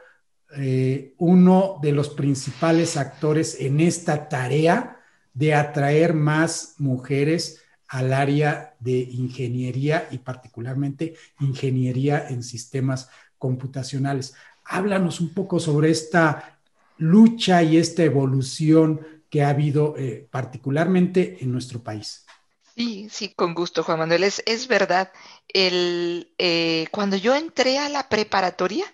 eh, 0.57 1.15
uno 1.19 1.79
de 1.83 1.93
los 1.93 2.11
principales 2.11 2.97
actores 2.97 3.61
en 3.61 3.81
esta 3.81 4.29
tarea 4.29 4.98
de 5.39 5.55
atraer 5.55 6.15
más 6.15 6.75
mujeres 6.79 7.63
al 7.87 8.13
área 8.13 8.75
de 8.81 8.99
ingeniería 8.99 10.09
y 10.11 10.19
particularmente 10.19 11.15
ingeniería 11.39 12.27
en 12.29 12.43
sistemas 12.43 13.09
computacionales. 13.39 14.35
Háblanos 14.65 15.21
un 15.21 15.33
poco 15.33 15.61
sobre 15.61 15.91
esta 15.91 16.59
lucha 16.97 17.63
y 17.63 17.77
esta 17.77 18.03
evolución 18.03 19.07
que 19.31 19.45
ha 19.45 19.51
habido 19.51 19.95
eh, 19.97 20.27
particularmente 20.29 21.39
en 21.41 21.53
nuestro 21.53 21.85
país. 21.85 22.27
Sí, 22.75 23.09
sí, 23.09 23.33
con 23.33 23.55
gusto, 23.55 23.85
Juan 23.85 24.01
Manuel. 24.01 24.25
Es, 24.25 24.43
es 24.45 24.67
verdad. 24.67 25.13
El, 25.47 26.35
eh, 26.39 26.89
cuando 26.91 27.17
yo 27.17 27.37
entré 27.37 27.79
a 27.79 27.89
la 27.89 28.09
preparatoria, 28.09 28.87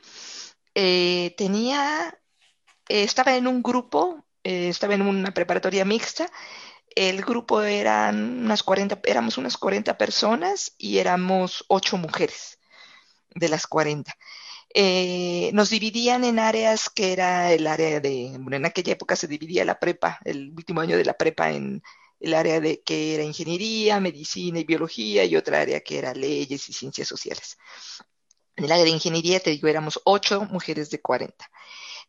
eh, 0.74 1.34
tenía, 1.38 2.18
estaba 2.86 3.34
en 3.34 3.46
un 3.46 3.62
grupo, 3.62 4.23
estaba 4.44 4.94
en 4.94 5.02
una 5.02 5.32
preparatoria 5.32 5.84
mixta 5.84 6.30
el 6.94 7.22
grupo 7.22 7.62
eran 7.62 8.44
unas 8.44 8.62
40, 8.62 9.00
éramos 9.04 9.38
unas 9.38 9.56
40 9.56 9.98
personas 9.98 10.74
y 10.78 10.98
éramos 10.98 11.64
8 11.68 11.96
mujeres 11.96 12.58
de 13.34 13.48
las 13.48 13.66
40. 13.66 14.16
Eh, 14.76 15.50
nos 15.54 15.70
dividían 15.70 16.24
en 16.24 16.38
áreas 16.38 16.90
que 16.90 17.12
era 17.12 17.52
el 17.52 17.66
área 17.66 18.00
de, 18.00 18.36
bueno, 18.38 18.56
en 18.56 18.66
aquella 18.66 18.92
época 18.92 19.16
se 19.16 19.28
dividía 19.28 19.64
la 19.64 19.78
prepa, 19.78 20.20
el 20.24 20.52
último 20.56 20.80
año 20.80 20.96
de 20.96 21.04
la 21.04 21.14
prepa 21.14 21.50
en 21.50 21.82
el 22.20 22.34
área 22.34 22.60
de 22.60 22.82
que 22.82 23.14
era 23.14 23.24
ingeniería, 23.24 24.00
medicina 24.00 24.60
y 24.60 24.64
biología 24.64 25.24
y 25.24 25.36
otra 25.36 25.60
área 25.60 25.80
que 25.80 25.98
era 25.98 26.14
leyes 26.14 26.68
y 26.68 26.72
ciencias 26.72 27.08
sociales. 27.08 27.58
En 28.56 28.64
el 28.64 28.72
área 28.72 28.84
de 28.84 28.90
ingeniería, 28.90 29.40
te 29.40 29.50
digo, 29.50 29.68
éramos 29.68 30.00
8 30.04 30.46
mujeres 30.50 30.90
de 30.90 31.00
40. 31.00 31.50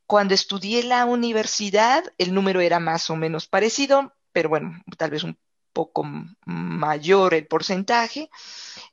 Cuando 0.08 0.34
estudié 0.34 0.84
la 0.84 1.06
universidad, 1.06 2.04
el 2.18 2.34
número 2.34 2.62
era 2.62 2.80
más 2.80 3.10
o 3.10 3.16
menos 3.16 3.48
parecido, 3.48 4.14
pero 4.32 4.50
bueno, 4.50 4.82
tal 4.98 5.12
vez 5.12 5.24
un 5.24 5.38
poco 5.74 6.06
mayor 6.46 7.34
el 7.34 7.48
porcentaje 7.48 8.30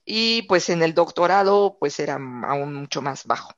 y 0.04 0.42
pues 0.42 0.68
en 0.68 0.82
el 0.82 0.94
doctorado 0.94 1.76
pues 1.78 2.00
era 2.00 2.14
aún 2.14 2.74
mucho 2.74 3.02
más 3.02 3.24
bajo. 3.24 3.54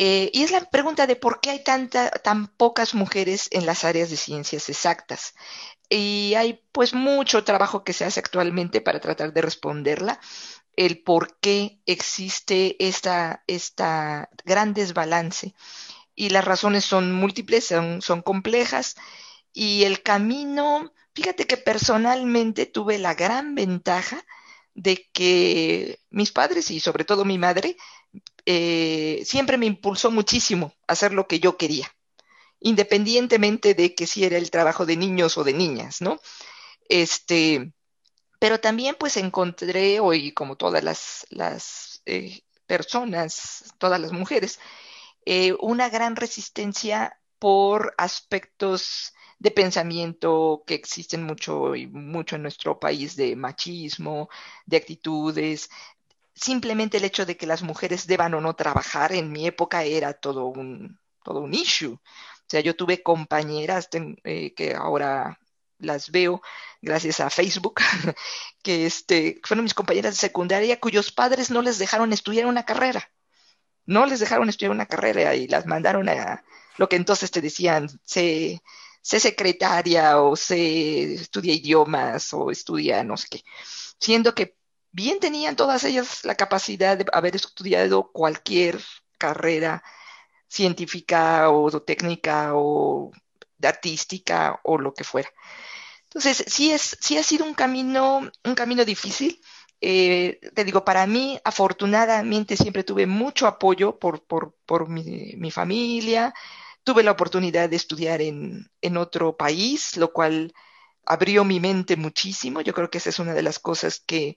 Eh, 0.00 0.30
y 0.32 0.44
es 0.44 0.52
la 0.52 0.60
pregunta 0.60 1.08
de 1.08 1.16
por 1.16 1.40
qué 1.40 1.50
hay 1.50 1.64
tanta, 1.64 2.10
tan 2.10 2.46
pocas 2.46 2.94
mujeres 2.94 3.48
en 3.50 3.66
las 3.66 3.84
áreas 3.84 4.10
de 4.10 4.16
ciencias 4.16 4.68
exactas. 4.68 5.34
Y 5.88 6.34
hay 6.36 6.62
pues 6.70 6.94
mucho 6.94 7.42
trabajo 7.42 7.82
que 7.82 7.92
se 7.92 8.04
hace 8.04 8.20
actualmente 8.20 8.80
para 8.80 9.00
tratar 9.00 9.32
de 9.32 9.42
responderla, 9.42 10.20
el 10.76 11.02
por 11.02 11.40
qué 11.40 11.80
existe 11.86 12.76
esta, 12.78 13.42
esta 13.48 14.30
gran 14.44 14.72
desbalance. 14.72 15.54
Y 16.20 16.30
las 16.30 16.44
razones 16.44 16.84
son 16.84 17.12
múltiples, 17.12 17.64
son, 17.66 18.02
son 18.02 18.22
complejas 18.22 18.96
y 19.52 19.84
el 19.84 20.02
camino, 20.02 20.92
fíjate 21.14 21.46
que 21.46 21.56
personalmente 21.56 22.66
tuve 22.66 22.98
la 22.98 23.14
gran 23.14 23.54
ventaja 23.54 24.26
de 24.74 25.08
que 25.12 26.00
mis 26.10 26.32
padres 26.32 26.72
y 26.72 26.80
sobre 26.80 27.04
todo 27.04 27.24
mi 27.24 27.38
madre 27.38 27.76
eh, 28.46 29.22
siempre 29.24 29.58
me 29.58 29.66
impulsó 29.66 30.10
muchísimo 30.10 30.74
a 30.88 30.94
hacer 30.94 31.12
lo 31.12 31.28
que 31.28 31.38
yo 31.38 31.56
quería, 31.56 31.88
independientemente 32.58 33.74
de 33.74 33.94
que 33.94 34.08
si 34.08 34.24
era 34.24 34.38
el 34.38 34.50
trabajo 34.50 34.86
de 34.86 34.96
niños 34.96 35.38
o 35.38 35.44
de 35.44 35.52
niñas, 35.52 36.00
¿no? 36.00 36.20
Este, 36.88 37.72
pero 38.40 38.58
también 38.58 38.96
pues 38.98 39.16
encontré 39.18 40.00
hoy, 40.00 40.32
como 40.32 40.56
todas 40.56 40.82
las, 40.82 41.28
las 41.30 42.02
eh, 42.06 42.40
personas, 42.66 43.72
todas 43.78 44.00
las 44.00 44.10
mujeres, 44.10 44.58
eh, 45.24 45.54
una 45.60 45.88
gran 45.88 46.16
resistencia 46.16 47.20
por 47.38 47.94
aspectos 47.98 49.12
de 49.38 49.50
pensamiento 49.50 50.64
que 50.66 50.74
existen 50.74 51.22
mucho 51.24 51.76
y 51.76 51.86
mucho 51.86 52.36
en 52.36 52.42
nuestro 52.42 52.78
país 52.80 53.16
de 53.16 53.36
machismo, 53.36 54.28
de 54.66 54.76
actitudes. 54.78 55.70
Simplemente 56.34 56.96
el 56.98 57.04
hecho 57.04 57.26
de 57.26 57.36
que 57.36 57.46
las 57.46 57.62
mujeres 57.62 58.06
deban 58.06 58.34
o 58.34 58.40
no 58.40 58.54
trabajar 58.54 59.12
en 59.12 59.30
mi 59.32 59.46
época 59.46 59.84
era 59.84 60.14
todo 60.14 60.46
un, 60.46 60.98
todo 61.24 61.40
un 61.40 61.54
issue. 61.54 61.94
O 61.94 62.00
sea, 62.50 62.60
yo 62.60 62.74
tuve 62.76 63.02
compañeras 63.02 63.88
eh, 64.24 64.54
que 64.54 64.74
ahora 64.74 65.38
las 65.78 66.10
veo 66.10 66.42
gracias 66.82 67.20
a 67.20 67.30
Facebook, 67.30 67.80
que 68.62 68.86
este, 68.86 69.40
fueron 69.44 69.64
mis 69.64 69.74
compañeras 69.74 70.14
de 70.14 70.20
secundaria 70.20 70.80
cuyos 70.80 71.12
padres 71.12 71.50
no 71.50 71.62
les 71.62 71.78
dejaron 71.78 72.12
estudiar 72.12 72.46
una 72.46 72.64
carrera. 72.64 73.10
No 73.88 74.04
les 74.04 74.20
dejaron 74.20 74.50
estudiar 74.50 74.72
una 74.72 74.84
carrera 74.86 75.34
y 75.34 75.48
las 75.48 75.64
mandaron 75.64 76.08
a 76.10 76.44
lo 76.76 76.88
que 76.90 76.96
entonces 76.96 77.30
te 77.30 77.40
decían, 77.40 77.88
sé, 78.04 78.62
sé 79.00 79.18
secretaria 79.18 80.20
o 80.20 80.36
sé, 80.36 81.14
estudia 81.14 81.54
idiomas 81.54 82.34
o 82.34 82.50
estudia 82.50 83.02
no 83.02 83.16
sé 83.16 83.28
qué. 83.30 83.44
Siendo 83.98 84.34
que 84.34 84.56
bien 84.92 85.20
tenían 85.20 85.56
todas 85.56 85.84
ellas 85.84 86.22
la 86.24 86.34
capacidad 86.34 86.98
de 86.98 87.06
haber 87.12 87.34
estudiado 87.36 88.12
cualquier 88.12 88.78
carrera 89.16 89.82
científica 90.48 91.50
o 91.50 91.70
técnica 91.82 92.52
o 92.54 93.10
artística 93.62 94.60
o 94.64 94.76
lo 94.76 94.92
que 94.92 95.04
fuera. 95.04 95.30
Entonces, 96.04 96.44
sí, 96.46 96.72
es, 96.72 96.96
sí 97.00 97.16
ha 97.16 97.22
sido 97.22 97.46
un 97.46 97.54
camino, 97.54 98.30
un 98.44 98.54
camino 98.54 98.84
difícil. 98.84 99.40
Eh, 99.80 100.40
te 100.54 100.64
digo, 100.64 100.84
para 100.84 101.06
mí, 101.06 101.38
afortunadamente, 101.44 102.56
siempre 102.56 102.84
tuve 102.84 103.06
mucho 103.06 103.46
apoyo 103.46 103.98
por, 103.98 104.24
por, 104.24 104.54
por 104.66 104.88
mi, 104.88 105.34
mi, 105.36 105.50
familia. 105.50 106.34
Tuve 106.84 107.02
la 107.02 107.12
oportunidad 107.12 107.68
de 107.68 107.76
estudiar 107.76 108.20
en, 108.22 108.70
en 108.80 108.96
otro 108.96 109.36
país, 109.36 109.96
lo 109.96 110.12
cual 110.12 110.52
abrió 111.06 111.44
mi 111.44 111.60
mente 111.60 111.96
muchísimo. 111.96 112.60
Yo 112.60 112.74
creo 112.74 112.90
que 112.90 112.98
esa 112.98 113.10
es 113.10 113.18
una 113.18 113.34
de 113.34 113.42
las 113.42 113.58
cosas 113.58 114.00
que, 114.04 114.36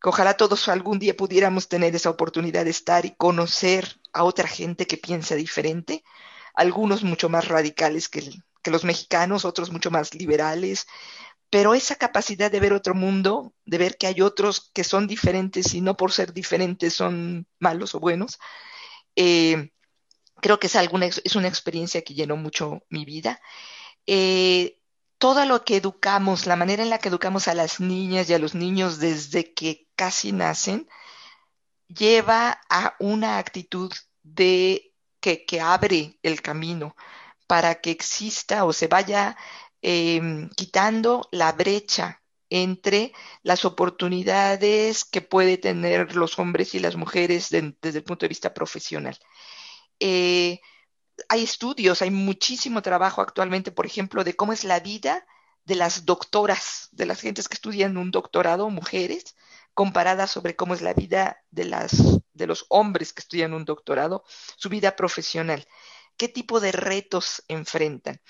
que 0.00 0.08
ojalá 0.08 0.34
todos 0.36 0.68
algún 0.68 0.98
día 0.98 1.16
pudiéramos 1.16 1.68
tener 1.68 1.94
esa 1.94 2.10
oportunidad 2.10 2.64
de 2.64 2.70
estar 2.70 3.04
y 3.06 3.14
conocer 3.16 4.00
a 4.12 4.24
otra 4.24 4.48
gente 4.48 4.86
que 4.86 4.96
piensa 4.96 5.34
diferente, 5.34 6.04
algunos 6.54 7.02
mucho 7.04 7.28
más 7.28 7.48
radicales 7.48 8.08
que, 8.08 8.30
que 8.62 8.70
los 8.70 8.84
mexicanos, 8.84 9.44
otros 9.44 9.70
mucho 9.70 9.90
más 9.90 10.14
liberales, 10.14 10.86
pero 11.50 11.74
esa 11.74 11.94
capacidad 11.96 12.50
de 12.50 12.60
ver 12.60 12.72
otro 12.72 12.94
mundo, 12.94 13.54
de 13.64 13.78
ver 13.78 13.96
que 13.96 14.06
hay 14.06 14.20
otros 14.20 14.70
que 14.74 14.84
son 14.84 15.06
diferentes 15.06 15.74
y 15.74 15.80
no 15.80 15.96
por 15.96 16.12
ser 16.12 16.32
diferentes 16.32 16.94
son 16.94 17.46
malos 17.58 17.94
o 17.94 18.00
buenos, 18.00 18.38
eh, 19.14 19.70
creo 20.40 20.58
que 20.58 20.66
es, 20.66 20.76
alguna, 20.76 21.06
es 21.06 21.36
una 21.36 21.48
experiencia 21.48 22.02
que 22.02 22.14
llenó 22.14 22.36
mucho 22.36 22.82
mi 22.90 23.04
vida. 23.04 23.40
Eh, 24.06 24.80
todo 25.18 25.44
lo 25.46 25.64
que 25.64 25.76
educamos, 25.76 26.46
la 26.46 26.56
manera 26.56 26.82
en 26.82 26.90
la 26.90 26.98
que 26.98 27.08
educamos 27.08 27.48
a 27.48 27.54
las 27.54 27.80
niñas 27.80 28.28
y 28.28 28.34
a 28.34 28.38
los 28.38 28.54
niños 28.54 28.98
desde 28.98 29.54
que 29.54 29.88
casi 29.96 30.32
nacen, 30.32 30.88
lleva 31.88 32.60
a 32.68 32.96
una 32.98 33.38
actitud 33.38 33.92
de 34.22 34.92
que, 35.20 35.44
que 35.46 35.60
abre 35.60 36.18
el 36.22 36.42
camino 36.42 36.96
para 37.46 37.76
que 37.76 37.90
exista 37.90 38.64
o 38.64 38.72
se 38.72 38.88
vaya 38.88 39.36
em, 39.88 40.48
quitando 40.56 41.28
la 41.30 41.52
brecha 41.52 42.20
entre 42.50 43.12
las 43.44 43.64
oportunidades 43.64 45.04
que 45.04 45.20
puede 45.20 45.58
tener 45.58 46.16
los 46.16 46.40
hombres 46.40 46.74
y 46.74 46.80
las 46.80 46.96
mujeres 46.96 47.50
desde 47.50 47.98
el 47.98 48.04
punto 48.04 48.24
de 48.24 48.28
vista 48.28 48.52
profesional. 48.52 49.16
Eh, 50.00 50.60
hay 51.28 51.44
estudios, 51.44 52.02
hay 52.02 52.10
muchísimo 52.10 52.82
trabajo 52.82 53.20
actualmente, 53.22 53.70
por 53.70 53.86
ejemplo, 53.86 54.24
de 54.24 54.34
cómo 54.34 54.52
es 54.52 54.64
la 54.64 54.80
vida 54.80 55.24
de 55.64 55.76
las 55.76 56.04
doctoras, 56.04 56.88
de 56.90 57.06
las 57.06 57.20
gentes 57.20 57.48
que 57.48 57.54
estudian 57.54 57.96
un 57.96 58.10
doctorado, 58.10 58.70
mujeres, 58.70 59.36
comparadas 59.72 60.32
sobre 60.32 60.56
cómo 60.56 60.74
es 60.74 60.82
la 60.82 60.94
vida 60.94 61.44
de 61.52 62.46
los 62.46 62.66
hombres 62.70 63.12
que 63.12 63.20
estudian 63.20 63.54
un 63.54 63.64
doctorado, 63.64 64.24
su 64.56 64.68
vida 64.68 64.96
profesional 64.96 65.64
qué 66.16 66.28
tipo 66.28 66.60
de 66.60 66.72
retos 66.72 67.42
enfrentan. 67.48 68.20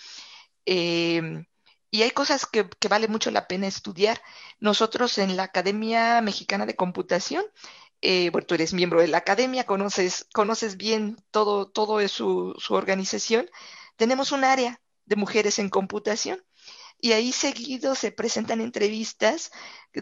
Eh, 0.67 1.47
y 1.91 2.03
hay 2.03 2.11
cosas 2.11 2.47
que, 2.47 2.69
vale 2.89 3.09
mucho 3.09 3.31
la 3.31 3.49
pena 3.49 3.67
estudiar. 3.67 4.21
Nosotros 4.61 5.19
en 5.19 5.37
la 5.37 5.45
Academia 5.45 6.21
Mexicana 6.21 6.67
de 6.67 6.77
Computación, 6.77 7.45
eh, 8.03 8.31
bueno, 8.31 8.47
tú 8.47 8.55
eres 8.55 8.75
miembro 8.75 9.01
de 9.01 9.09
la 9.09 9.19
academia, 9.19 9.65
conoces, 9.65 10.27
conoces 10.35 10.77
bien 10.77 11.17
todo, 11.31 11.69
todo 11.71 12.07
su, 12.09 12.55
su 12.59 12.75
organización. 12.75 13.49
Tenemos 13.97 14.33
un 14.33 14.45
área 14.45 14.81
de 15.07 15.17
mujeres 15.17 15.59
en 15.59 15.71
computación 15.71 16.45
y 17.01 17.13
ahí 17.13 17.33
seguido 17.33 17.95
se 17.95 18.13
presentan 18.13 18.61
entrevistas 18.61 19.51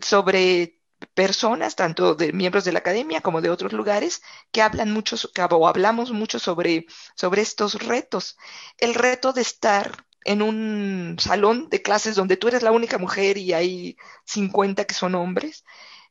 sobre 0.03 0.81
personas, 1.15 1.77
tanto 1.77 2.15
de 2.15 2.33
miembros 2.33 2.65
de 2.65 2.73
la 2.73 2.79
academia 2.79 3.21
como 3.21 3.41
de 3.41 3.51
otros 3.51 3.73
lugares, 3.73 4.23
que 4.53 4.63
hablan 4.63 4.93
mucho 4.93 5.17
o 5.51 5.69
hablamos 5.69 6.13
mucho 6.13 6.39
sobre, 6.39 6.87
sobre 7.15 7.43
estos 7.43 7.75
retos. 7.75 8.37
El 8.79 8.95
reto 8.95 9.33
de 9.33 9.43
estar 9.43 10.07
en 10.25 10.43
un 10.43 11.17
salón 11.19 11.69
de 11.71 11.83
clases 11.83 12.17
donde 12.17 12.37
tú 12.37 12.49
eres 12.49 12.63
la 12.63 12.73
única 12.73 12.99
mujer 12.99 13.39
y 13.39 13.53
hay 13.53 13.97
50 14.25 14.85
que 14.87 14.95
son 14.95 15.15
hombres, 15.15 15.65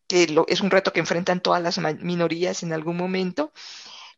que 0.07 0.27
es 0.48 0.61
un 0.61 0.72
reto 0.72 0.94
que 0.94 0.99
enfrentan 0.99 1.41
todas 1.41 1.61
las 1.61 1.77
minorías 2.02 2.64
en 2.64 2.73
algún 2.73 2.98
momento, 2.98 3.52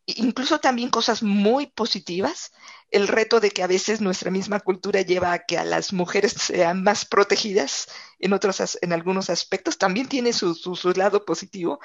incluso 0.06 0.60
también 0.60 0.90
cosas 0.90 1.22
muy 1.22 1.66
positivas, 1.66 2.52
el 2.90 3.08
reto 3.08 3.40
de 3.40 3.50
que 3.50 3.62
a 3.62 3.66
veces 3.66 4.00
nuestra 4.00 4.30
misma 4.30 4.60
cultura 4.60 5.00
lleva 5.00 5.32
a 5.32 5.44
que 5.44 5.58
a 5.58 5.64
las 5.64 5.92
mujeres 5.92 6.32
sean 6.32 6.82
más 6.82 7.04
protegidas 7.04 7.88
en, 8.20 8.32
otros, 8.32 8.78
en 8.80 8.92
algunos 8.92 9.30
aspectos, 9.30 9.78
también 9.78 10.08
tiene 10.08 10.32
su, 10.32 10.54
su, 10.54 10.92
lado 10.92 11.24
positivo. 11.24 11.80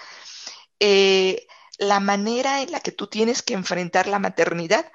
Eh, 0.80 1.48
la 1.80 2.00
manera 2.00 2.62
en 2.62 2.72
la 2.72 2.80
que 2.80 2.92
tú 2.92 3.08
tienes 3.08 3.42
que 3.42 3.56
enfrentar 3.56 4.08
la 4.08 4.20
maternidad. 4.20 4.92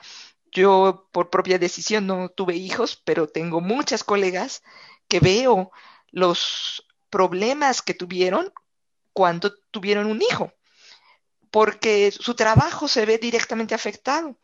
Yo 0.57 1.09
por 1.12 1.28
propia 1.31 1.59
decisión 1.59 2.07
no 2.07 2.31
tuve 2.31 2.57
hijos, 2.57 2.97
pero 3.05 3.28
tengo 3.28 3.61
muchas 3.61 4.03
colegas 4.05 4.62
que 5.09 5.20
veo 5.20 5.70
los 6.11 6.87
problemas 7.11 7.83
que 7.83 7.95
tuvieron 7.95 8.53
cuando 9.12 9.55
tuvieron 9.70 10.07
un 10.07 10.23
hijo 10.23 10.53
porque 11.51 12.12
su 12.12 12.35
trabajo 12.35 12.87
se 12.87 13.07
ve 13.07 13.16
directamente 13.16 13.74
afectado, 13.74 14.37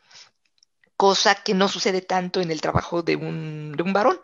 cosa 0.96 1.34
que 1.34 1.52
no 1.52 1.68
sucede 1.68 2.00
tanto 2.00 2.40
en 2.40 2.50
el 2.50 2.62
trabajo 2.62 3.02
de 3.02 3.16
un, 3.16 3.72
de 3.76 3.82
un 3.82 3.92
varón, 3.92 4.18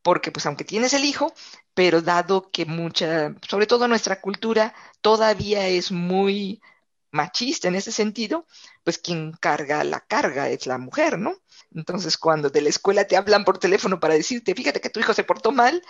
porque 0.00 0.30
pues 0.30 0.46
aunque 0.46 0.64
tienes 0.64 0.94
el 0.94 1.04
hijo, 1.04 1.32
pero 1.74 2.02
dado 2.02 2.50
que 2.52 2.66
mucha, 2.66 3.34
sobre 3.48 3.66
todo 3.66 3.88
nuestra 3.88 4.20
cultura 4.20 4.74
todavía 5.00 5.66
es 5.66 5.90
muy 5.90 6.62
machista 7.10 7.68
en 7.68 7.74
ese 7.74 7.92
sentido, 7.92 8.46
pues 8.84 8.98
quien 8.98 9.32
carga 9.32 9.84
la 9.84 10.00
carga 10.00 10.48
es 10.48 10.66
la 10.66 10.78
mujer, 10.78 11.18
¿no? 11.18 11.34
Entonces 11.74 12.16
cuando 12.18 12.50
de 12.50 12.62
la 12.62 12.68
escuela 12.68 13.06
te 13.06 13.16
hablan 13.16 13.44
por 13.44 13.58
teléfono 13.58 14.00
para 14.00 14.14
decirte, 14.14 14.54
fíjate 14.54 14.80
que 14.80 14.90
tu 14.90 15.00
hijo 15.00 15.14
se 15.14 15.24
portó 15.24 15.52
mal, 15.52 15.82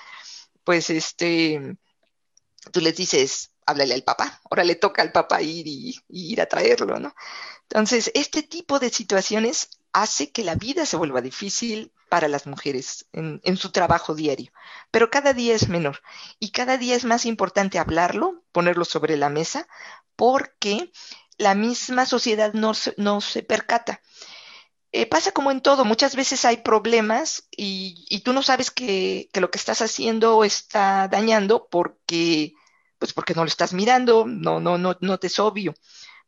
pues 0.65 0.91
este, 0.91 1.77
tú 2.73 2.81
les 2.81 2.97
dices, 2.97 3.53
háblale 3.71 3.95
al 3.95 4.03
papá, 4.03 4.41
ahora 4.51 4.65
le 4.65 4.75
toca 4.75 5.03
al 5.03 5.13
papá 5.13 5.43
ir 5.43 5.67
y, 5.67 5.99
ir 6.09 6.41
a 6.41 6.47
traerlo, 6.47 6.99
¿no? 6.99 7.15
Entonces, 7.63 8.11
este 8.15 8.43
tipo 8.43 8.79
de 8.79 8.91
situaciones 8.91 9.71
hace 9.93 10.31
que 10.31 10.45
la 10.45 10.55
vida 10.55 10.87
se 10.87 10.97
vuelva 10.97 11.21
difícil 11.21 11.93
para 12.09 12.29
las 12.29 12.47
mujeres 12.47 13.07
en, 13.13 13.57
su 13.57 13.71
trabajo 13.71 14.15
diario, 14.15 14.53
pero 14.91 15.11
cada 15.11 15.33
día 15.33 15.55
es 15.55 15.69
menor 15.69 16.01
y 16.41 16.51
cada 16.51 16.77
día 16.77 16.97
es 16.97 17.05
más 17.05 17.25
importante 17.25 17.79
hablarlo, 17.79 18.43
ponerlo 18.53 18.85
sobre 18.85 19.17
la 19.17 19.29
mesa, 19.29 19.69
porque 20.17 20.91
la 21.39 21.55
misma 21.55 22.07
sociedad 22.07 22.53
no 22.53 22.75
se, 22.75 22.95
no 22.97 23.21
se 23.21 23.43
percata. 23.43 24.01
Eh, 24.93 25.07
pasa 25.07 25.31
como 25.31 25.53
en 25.53 25.61
todo, 25.61 25.85
muchas 25.85 26.17
veces 26.17 26.45
hay 26.45 26.59
problemas 26.59 27.45
y, 27.57 28.21
tú 28.25 28.33
no 28.33 28.43
sabes 28.43 28.73
que, 28.73 29.29
que, 29.33 29.41
lo 29.41 29.53
que 29.53 29.59
estás 29.59 29.81
haciendo 29.81 30.43
está 30.43 31.07
dañando 31.07 31.69
porque 31.71 32.55
pues 33.01 33.15
porque 33.15 33.35
no 33.35 33.43
lo 33.43 33.49
estás 33.49 33.73
mirando, 33.73 34.27
no, 34.27 34.61
no, 34.61 34.79
no, 34.79 34.97
no 35.01 35.19
te 35.19 35.27
es 35.29 35.39
obvio. 35.41 35.75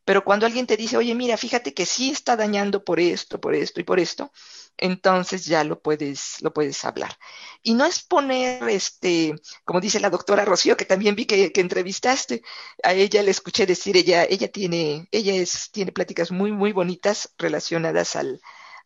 Pero 0.05 0.25
cuando 0.25 0.45
alguien 0.45 0.67
te 0.67 0.75
dice, 0.75 0.97
oye, 0.97 1.15
mira, 1.15 1.37
fíjate 1.37 1.73
que 1.73 1.85
sí 1.85 2.09
está 2.11 2.35
dañando 2.35 2.83
por 2.83 2.99
esto, 2.99 3.39
por 3.39 3.55
esto 3.55 3.79
y 3.79 3.83
por 3.83 3.99
esto, 3.99 4.31
entonces 4.75 5.45
ya 5.45 5.63
lo 5.63 5.81
puedes, 5.81 6.41
lo 6.41 6.51
puedes 6.51 6.83
hablar. 6.83 7.17
Y 7.61 7.75
no 7.75 7.85
es 7.85 8.03
poner, 8.03 8.67
este, 8.69 9.35
como 9.63 9.79
dice 9.79 9.99
la 9.99 10.09
doctora 10.09 10.45
Rocío, 10.45 10.75
que 10.75 10.85
también 10.85 11.15
vi 11.15 11.25
que, 11.25 11.51
entrevistaste, 11.55 12.41
a 12.83 12.93
ella 12.93 13.23
le 13.23 13.31
escuché 13.31 13.65
decir, 13.65 13.95
ella, 13.95 14.25
ella 14.25 14.51
tiene, 14.51 15.07
ella 15.11 15.35
es, 15.35 15.69
tiene 15.71 15.91
pláticas 15.91 16.31
muy, 16.31 16.51
muy 16.51 16.73
bonitas 16.73 17.33
relacionadas 17.37 18.15
al, 18.15 18.41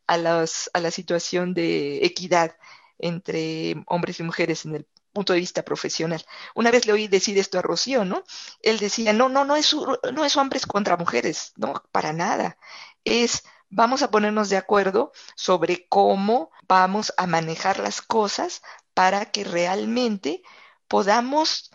a, 0.07 0.17
las, 0.17 0.69
a 0.73 0.79
la 0.81 0.91
situación 0.91 1.53
de 1.53 2.05
equidad 2.05 2.57
entre 2.99 3.75
hombres 3.87 4.19
y 4.19 4.23
mujeres 4.23 4.65
en 4.65 4.75
el 4.75 4.87
punto 5.17 5.33
de 5.33 5.39
vista 5.39 5.63
profesional. 5.63 6.23
Una 6.53 6.71
vez 6.71 6.85
le 6.85 6.93
oí 6.93 7.07
decir 7.07 7.37
esto 7.39 7.57
a 7.57 7.63
Rocío, 7.63 8.05
¿no? 8.05 8.23
Él 8.61 8.77
decía, 8.77 9.13
no, 9.13 9.29
no, 9.29 9.45
no 9.45 9.55
es, 9.55 9.75
no 10.13 10.25
es 10.25 10.37
hombres 10.37 10.65
contra 10.67 10.97
mujeres, 10.97 11.53
no, 11.55 11.73
para 11.91 12.13
nada. 12.13 12.57
Es 13.03 13.43
vamos 13.69 14.01
a 14.03 14.11
ponernos 14.11 14.49
de 14.49 14.57
acuerdo 14.57 15.11
sobre 15.35 15.87
cómo 15.89 16.51
vamos 16.67 17.13
a 17.17 17.27
manejar 17.27 17.79
las 17.79 18.01
cosas 18.01 18.61
para 18.93 19.31
que 19.31 19.43
realmente 19.43 20.41
podamos 20.87 21.71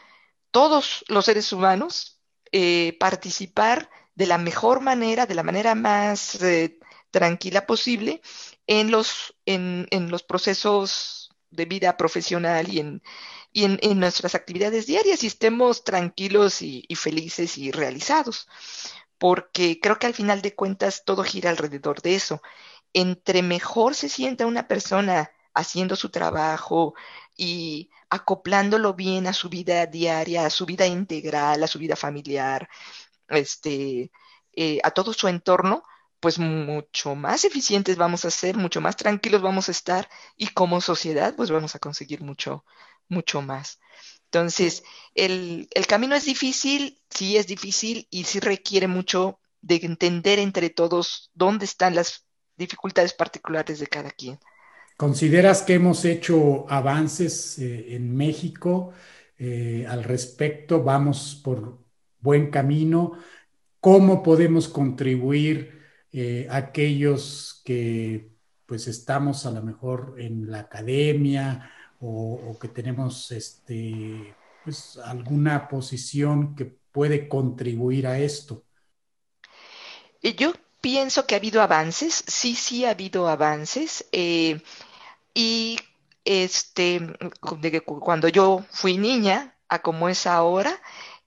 todos 0.50 1.04
los 1.08 1.24
seres 1.24 1.52
humanos 1.52 2.20
eh, 2.52 2.96
participar 3.00 3.90
de 4.14 4.26
la 4.26 4.38
mejor 4.38 4.80
manera, 4.80 5.26
de 5.26 5.34
la 5.34 5.42
manera 5.42 5.74
más 5.74 6.40
eh, 6.42 6.78
tranquila 7.10 7.66
posible 7.66 8.22
en 8.66 8.90
los, 8.90 9.34
en, 9.46 9.86
los 10.10 10.22
procesos 10.22 11.21
de 11.52 11.64
vida 11.66 11.96
profesional 11.96 12.68
y 12.68 12.80
en, 12.80 13.02
y 13.52 13.64
en, 13.64 14.00
nuestras 14.00 14.34
actividades 14.34 14.86
diarias 14.86 15.22
y 15.22 15.28
estemos 15.28 15.84
tranquilos 15.84 16.62
y 16.62 16.86
felices 16.96 17.58
y 17.58 17.70
realizados 17.70 18.48
porque 19.22 19.78
creo 19.80 20.00
que 20.00 20.08
al 20.08 20.14
final 20.14 20.42
de 20.42 20.56
cuentas 20.56 21.04
todo 21.04 21.22
gira 21.22 21.50
alrededor 21.50 22.02
de 22.02 22.16
eso. 22.16 22.42
Entre 22.92 23.40
mejor 23.44 23.94
se 23.94 24.08
sienta 24.08 24.46
una 24.46 24.66
persona 24.66 25.30
haciendo 25.54 25.94
su 25.94 26.10
trabajo 26.10 26.94
y 27.36 27.88
acoplándolo 28.10 28.94
bien 28.94 29.28
a 29.28 29.32
su 29.32 29.48
vida 29.48 29.86
diaria, 29.86 30.44
a 30.44 30.50
su 30.50 30.66
vida 30.66 30.88
integral, 30.88 31.62
a 31.62 31.68
su 31.68 31.78
vida 31.78 31.94
familiar, 31.94 32.68
este, 33.28 34.10
eh, 34.54 34.80
a 34.82 34.90
todo 34.90 35.12
su 35.12 35.28
entorno, 35.28 35.84
pues 36.22 36.38
mucho 36.38 37.16
más 37.16 37.44
eficientes 37.44 37.96
vamos 37.96 38.24
a 38.24 38.30
ser, 38.30 38.56
mucho 38.56 38.80
más 38.80 38.94
tranquilos 38.94 39.42
vamos 39.42 39.68
a 39.68 39.72
estar 39.72 40.08
y 40.36 40.46
como 40.46 40.80
sociedad 40.80 41.34
pues 41.34 41.50
vamos 41.50 41.74
a 41.74 41.80
conseguir 41.80 42.22
mucho, 42.22 42.64
mucho 43.08 43.42
más. 43.42 43.80
Entonces, 44.26 44.84
el, 45.16 45.68
camino 45.88 46.14
es 46.14 46.24
difícil, 46.24 47.00
sí 47.10 47.36
es 47.36 47.48
difícil 47.48 48.06
y 48.08 48.22
sí 48.22 48.38
requiere 48.38 48.86
mucho 48.86 49.40
de 49.62 49.80
entender 49.82 50.38
entre 50.38 50.70
todos 50.70 51.32
dónde 51.34 51.64
están 51.64 51.96
las 51.96 52.24
dificultades 52.56 53.14
particulares 53.14 53.80
de 53.80 53.88
cada 53.88 54.12
quien. 54.12 54.38
¿Consideras 54.96 55.62
que 55.62 55.74
hemos 55.74 56.04
hecho 56.04 56.70
avances 56.70 57.58
eh, 57.58 57.96
en 57.96 58.14
México 58.14 58.92
eh, 59.38 59.86
al 59.88 60.04
respecto? 60.04 60.84
¿Vamos 60.84 61.40
por 61.42 61.80
buen 62.20 62.48
camino? 62.52 63.18
¿Cómo 63.80 64.22
podemos 64.22 64.68
contribuir 64.68 65.81
eh, 66.12 66.46
aquellos 66.50 67.62
que 67.64 68.30
pues 68.66 68.86
estamos 68.86 69.44
a 69.46 69.50
lo 69.50 69.62
mejor 69.62 70.14
en 70.18 70.50
la 70.50 70.60
academia 70.60 71.70
o, 72.00 72.56
que 72.60 72.68
tenemos 72.68 73.30
este, 73.30 74.34
pues, 74.64 74.98
alguna 75.04 75.68
posición 75.68 76.54
que 76.56 76.64
puede 76.64 77.28
contribuir 77.28 78.06
a 78.06 78.18
esto? 78.18 78.64
Yo 80.22 80.52
pienso 80.80 81.26
que 81.26 81.34
ha 81.34 81.38
habido 81.38 81.62
avances, 81.62 82.24
sí, 82.26 82.54
sí 82.54 82.84
ha 82.84 82.90
habido 82.90 83.28
avances. 83.28 84.04
Eh, 84.12 84.60
y 85.34 85.78
este, 86.24 87.00
cuando 87.40 88.28
yo 88.28 88.64
fui 88.70 88.98
niña 88.98 89.56
a 89.68 89.80
como 89.80 90.08
es 90.08 90.26
ahora, 90.26 90.80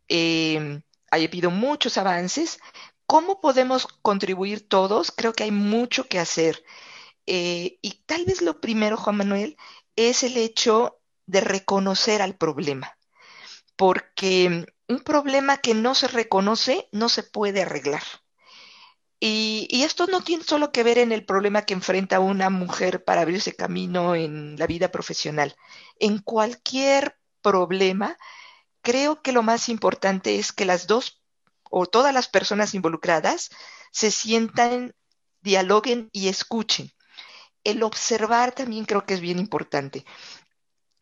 eh, 0.08 0.82
ha 1.12 1.16
habido 1.16 1.52
muchos 1.52 1.98
avances. 1.98 2.60
¿Cómo 3.08 3.42
podemos 3.42 3.88
contribuir 4.02 4.68
todos? 4.68 5.12
Creo 5.12 5.34
que 5.34 5.44
hay 5.44 5.52
mucho 5.52 6.08
que 6.08 6.20
hacer. 6.20 6.64
Eh, 7.28 7.80
y 7.82 8.04
tal 8.06 8.26
vez 8.26 8.42
lo 8.42 8.62
primero, 8.62 8.98
Juan 8.98 9.18
Manuel, 9.18 9.58
es 9.96 10.24
el 10.24 10.38
hecho 10.38 11.00
de 11.26 11.42
reconocer 11.42 12.22
al 12.22 12.36
problema, 12.38 12.98
porque 13.76 14.66
un 14.88 15.00
problema 15.02 15.58
que 15.58 15.74
no 15.74 15.96
se 15.96 16.08
reconoce 16.08 16.88
no 16.92 17.10
se 17.10 17.24
puede 17.24 17.64
arreglar. 17.64 18.04
Y, 19.20 19.84
esto 19.84 20.08
no 20.08 20.22
tiene 20.22 20.44
solo 20.44 20.72
que 20.72 20.84
ver 20.84 20.98
en 21.00 21.12
el 21.12 21.26
problema 21.26 21.64
que 21.64 21.74
enfrenta 21.74 22.20
una 22.20 22.50
mujer 22.50 23.04
para 23.04 23.22
abrirse 23.22 23.56
camino 23.56 24.14
en 24.16 24.58
la 24.58 24.68
vida 24.68 24.92
profesional. 24.92 25.56
En 26.00 26.20
cualquier 26.20 27.18
problema, 27.42 28.18
creo 28.82 29.22
que 29.22 29.32
lo 29.32 29.42
más 29.44 29.70
importante 29.70 30.38
es 30.38 30.52
que 30.52 30.66
las 30.66 30.88
dos 30.88 31.24
o 31.78 31.88
todas 31.88 32.14
las 32.14 32.30
personas 32.30 32.74
involucradas 32.74 33.50
se 33.92 34.12
sientan, 34.12 34.96
dialoguen 35.42 36.10
y 36.14 36.30
escuchen 36.30 36.96
el 37.66 37.84
observar 37.84 38.54
también 38.54 38.86
creo 38.86 39.06
que 39.06 39.16
es 39.16 39.20
bien 39.20 39.40
importante, 39.40 40.06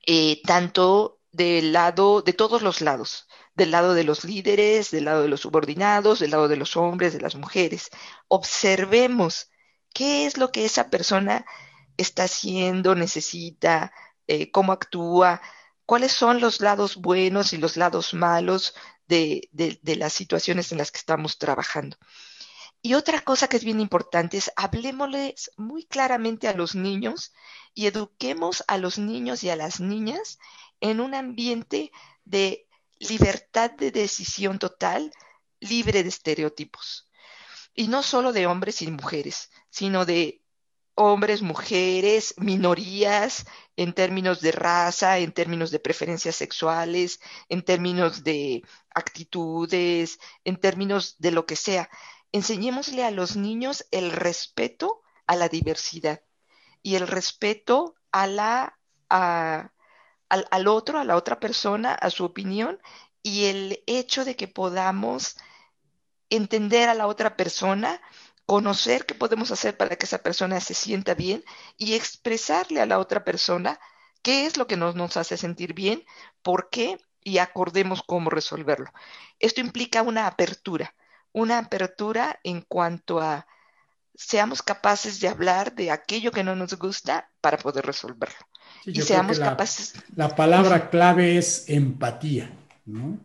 eh, 0.08 0.42
tanto 0.44 1.20
del 1.32 1.74
lado, 1.74 2.22
de 2.22 2.34
todos 2.34 2.62
los 2.62 2.82
lados, 2.82 3.28
del 3.54 3.72
lado 3.72 3.94
de 3.94 4.04
los 4.04 4.24
líderes, 4.24 4.90
del 4.90 5.06
lado 5.06 5.22
de 5.22 5.28
los 5.28 5.42
subordinados, 5.42 6.20
del 6.20 6.32
lado 6.32 6.48
de 6.48 6.56
los 6.56 6.76
hombres, 6.78 7.14
de 7.14 7.22
las 7.22 7.36
mujeres. 7.36 7.90
Observemos 8.30 9.52
qué 9.94 10.26
es 10.26 10.38
lo 10.38 10.52
que 10.52 10.66
esa 10.66 10.90
persona 10.90 11.46
está 11.98 12.24
haciendo, 12.24 12.96
necesita, 12.96 13.92
eh, 14.28 14.50
cómo 14.52 14.72
actúa, 14.72 15.42
cuáles 15.86 16.14
son 16.14 16.40
los 16.40 16.62
lados 16.62 16.96
buenos 16.96 17.52
y 17.54 17.58
los 17.58 17.76
lados 17.78 18.14
malos 18.14 18.74
de 19.08 19.96
las 19.98 20.14
situaciones 20.14 20.72
en 20.72 20.78
las 20.78 20.92
que 20.92 21.00
estamos 21.00 21.38
trabajando. 21.38 21.98
Y 22.86 22.96
otra 22.96 23.22
cosa 23.22 23.48
que 23.48 23.56
es 23.56 23.64
bien 23.64 23.80
importante 23.80 24.36
es 24.36 24.52
hablemosles 24.58 25.52
muy 25.56 25.86
claramente 25.86 26.50
a 26.50 26.54
los 26.54 26.76
niños 26.76 27.32
y 27.74 27.88
eduquemos 27.88 28.62
a 28.68 28.78
los 28.78 28.98
niños 28.98 29.42
y 29.46 29.50
a 29.50 29.56
las 29.56 29.80
niñas 29.80 30.38
en 30.82 31.00
un 31.00 31.16
ambiente 31.16 31.94
de 32.26 32.68
libertad 33.00 33.72
de 33.72 33.92
decisión 33.92 34.60
total, 34.60 35.14
libre 35.62 36.04
de 36.04 36.10
estereotipos. 36.10 37.10
Y 37.74 37.88
no 37.88 38.04
solo 38.04 38.34
de 38.34 38.48
hombres 38.48 38.82
y 38.82 38.92
mujeres, 38.92 39.50
sino 39.70 40.06
de 40.06 40.43
hombres, 40.96 41.42
mujeres, 41.42 42.36
minorías, 42.38 43.46
en 43.76 43.94
términos 43.94 44.42
de 44.42 44.52
raza, 44.52 45.18
en 45.18 45.32
términos 45.32 45.72
de 45.72 45.80
preferencias 45.80 46.36
sexuales, 46.36 47.20
en 47.50 47.64
términos 47.64 48.24
de 48.24 48.64
actitudes, 48.94 50.20
en 50.44 50.58
términos 50.58 51.16
de 51.20 51.32
lo 51.32 51.46
que 51.46 51.56
sea. 51.56 51.90
Enseñémosle 52.32 53.04
a 53.04 53.12
los 53.12 53.36
niños 53.36 53.86
el 53.92 54.12
respeto 54.12 55.02
a 55.28 55.36
la 55.36 55.50
diversidad 55.50 56.22
y 56.82 56.96
el 56.96 57.08
respeto 57.08 57.96
a 58.12 58.28
la, 58.28 58.80
al, 59.10 60.68
otro, 60.68 61.00
a 61.00 61.04
la 61.04 61.16
otra 61.16 61.40
persona, 61.40 61.94
a 61.94 62.10
su 62.10 62.26
opinión 62.26 62.80
y 63.24 63.46
el 63.46 63.84
hecho 63.88 64.26
de 64.26 64.36
que 64.36 64.48
podamos 64.48 65.38
entender 66.30 66.90
a 66.90 66.94
la 66.94 67.08
otra 67.08 67.38
persona, 67.38 68.02
conocer 68.46 69.06
qué 69.06 69.16
podemos 69.16 69.52
hacer 69.52 69.78
para 69.78 69.96
que 69.96 70.06
esa 70.06 70.20
persona 70.20 70.60
se 70.60 70.74
sienta 70.74 71.14
bien 71.14 71.44
y 71.78 71.94
expresarle 71.94 72.82
a 72.82 72.86
la 72.86 73.00
otra 73.00 73.24
persona 73.24 73.80
qué 74.22 74.46
es 74.46 74.58
lo 74.58 74.68
que 74.68 74.78
nos, 74.78 74.96
nos 74.96 75.18
hace 75.18 75.38
sentir 75.38 75.74
bien, 75.74 76.04
por 76.42 76.70
qué 76.70 76.98
y 77.22 77.38
acordemos 77.38 78.04
cómo 78.06 78.30
resolverlo. 78.30 78.92
Esto 79.40 79.62
implica 79.62 80.02
una 80.02 80.28
apertura 80.28 80.94
una 81.34 81.58
apertura 81.58 82.40
en 82.44 82.62
cuanto 82.62 83.20
a 83.20 83.46
seamos 84.16 84.62
capaces 84.62 85.20
de 85.20 85.28
hablar 85.28 85.74
de 85.74 85.92
aquello 85.92 86.32
que 86.32 86.44
no 86.44 86.56
nos 86.56 86.76
gusta 86.78 87.30
para 87.42 87.58
poder 87.58 87.86
resolverlo. 87.86 88.38
y 88.86 89.02
seamos 89.02 89.40
capaces. 89.40 89.96
La 90.16 90.36
palabra 90.36 90.90
clave 90.90 91.38
es 91.38 91.68
empatía, 91.68 92.54
¿no? 92.86 93.20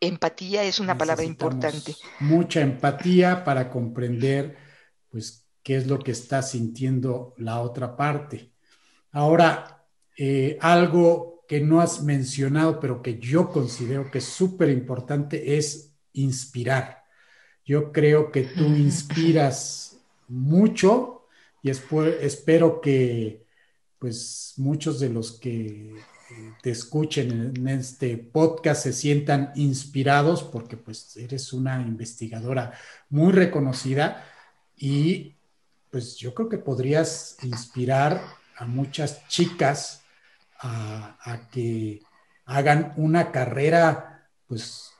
Empatía 0.00 0.64
es 0.64 0.80
una 0.80 0.96
palabra 0.96 1.24
importante. 1.24 1.94
Mucha 2.20 2.60
empatía 2.60 3.44
para 3.44 3.70
comprender, 3.70 4.56
pues, 5.10 5.46
qué 5.62 5.76
es 5.76 5.86
lo 5.86 5.98
que 5.98 6.12
está 6.12 6.42
sintiendo 6.42 7.34
la 7.38 7.60
otra 7.60 7.96
parte. 7.96 8.52
Ahora, 9.12 9.84
eh, 10.16 10.58
algo 10.60 11.44
que 11.48 11.60
no 11.60 11.80
has 11.80 12.02
mencionado, 12.02 12.80
pero 12.80 13.02
que 13.02 13.18
yo 13.18 13.50
considero 13.50 14.10
que 14.10 14.18
es 14.18 14.24
súper 14.24 14.70
importante, 14.70 15.56
es 15.56 15.92
inspirar. 16.12 17.04
Yo 17.64 17.92
creo 17.92 18.30
que 18.30 18.42
tú 18.42 18.64
inspiras 18.64 19.98
mucho 20.28 21.26
y 21.62 21.70
espero 21.70 22.80
que 22.80 23.44
pues 23.98 24.54
muchos 24.56 25.00
de 25.00 25.08
los 25.08 25.32
que 25.32 25.94
te 26.62 26.70
escuchen 26.70 27.52
en 27.56 27.68
este 27.68 28.16
podcast 28.16 28.82
se 28.82 28.92
sientan 28.92 29.52
inspirados 29.54 30.42
porque 30.42 30.76
pues 30.76 31.16
eres 31.16 31.52
una 31.52 31.80
investigadora 31.80 32.72
muy 33.10 33.32
reconocida 33.32 34.24
y 34.76 35.36
pues 35.90 36.16
yo 36.16 36.34
creo 36.34 36.48
que 36.48 36.58
podrías 36.58 37.36
inspirar 37.42 38.20
a 38.56 38.66
muchas 38.66 39.26
chicas 39.28 40.02
a, 40.58 41.48
que 41.52 42.02
hagan 42.44 42.92
una 42.96 43.30
carrera 43.30 44.28
pues 44.46 44.90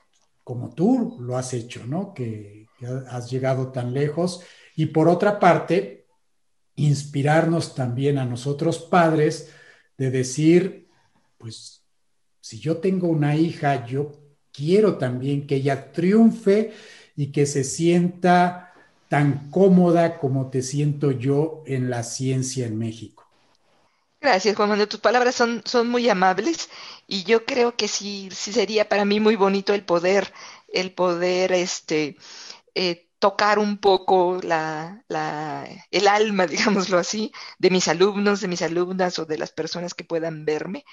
como 0.43 0.73
tú 0.73 1.17
lo 1.19 1.37
has 1.37 1.53
hecho, 1.53 1.85
¿no? 1.85 2.13
Que, 2.13 2.67
que 2.79 2.87
has 2.87 3.29
llegado 3.29 3.71
tan 3.73 3.93
lejos. 3.93 4.41
Y 4.77 4.87
por 4.87 5.09
otra 5.09 5.39
parte, 5.39 6.07
inspirarnos 6.75 7.75
también 7.75 8.17
a 8.17 8.23
nosotros 8.23 8.79
padres 8.79 9.51
de 9.97 10.09
decir, 10.09 10.86
pues 11.37 11.83
si 12.41 12.59
yo 12.59 12.77
tengo 12.77 13.07
una 13.07 13.35
hija, 13.35 13.85
yo 13.85 14.13
quiero 14.53 14.97
también 14.97 15.47
que 15.47 15.55
ella 15.55 15.91
triunfe 15.91 16.73
y 17.15 17.31
que 17.31 17.45
se 17.45 17.63
sienta 17.63 18.73
tan 19.09 19.49
cómoda 19.51 20.19
como 20.19 20.49
te 20.49 20.61
siento 20.61 21.11
yo 21.11 21.63
en 21.65 21.89
la 21.89 22.03
ciencia 22.03 22.65
en 22.67 22.77
México. 22.77 23.25
Gracias, 24.19 24.55
Juan 24.55 24.69
Manuel. 24.69 24.87
Tus 24.89 24.99
palabras 24.99 25.35
son, 25.35 25.61
son 25.65 25.89
muy 25.89 26.09
amables 26.09 26.69
y 27.07 27.23
yo 27.23 27.45
creo 27.45 27.75
que 27.75 27.87
sí, 27.87 28.29
sí 28.31 28.51
sería 28.51 28.89
para 28.89 29.05
mí 29.05 29.19
muy 29.19 29.35
bonito 29.35 29.73
el 29.73 29.85
poder, 29.85 30.33
el 30.67 30.91
poder 30.93 31.51
este, 31.53 32.17
eh, 32.75 33.09
tocar 33.19 33.59
un 33.59 33.77
poco 33.79 34.39
la, 34.43 35.03
la, 35.07 35.67
el 35.91 36.07
alma, 36.07 36.47
digámoslo 36.47 36.97
así, 36.97 37.31
de 37.59 37.69
mis 37.69 37.87
alumnos, 37.87 38.41
de 38.41 38.47
mis 38.47 38.61
alumnas 38.61 39.19
o 39.19 39.25
de 39.25 39.37
las 39.37 39.51
personas 39.51 39.93
que 39.93 40.03
puedan 40.03 40.45
verme. 40.45 40.85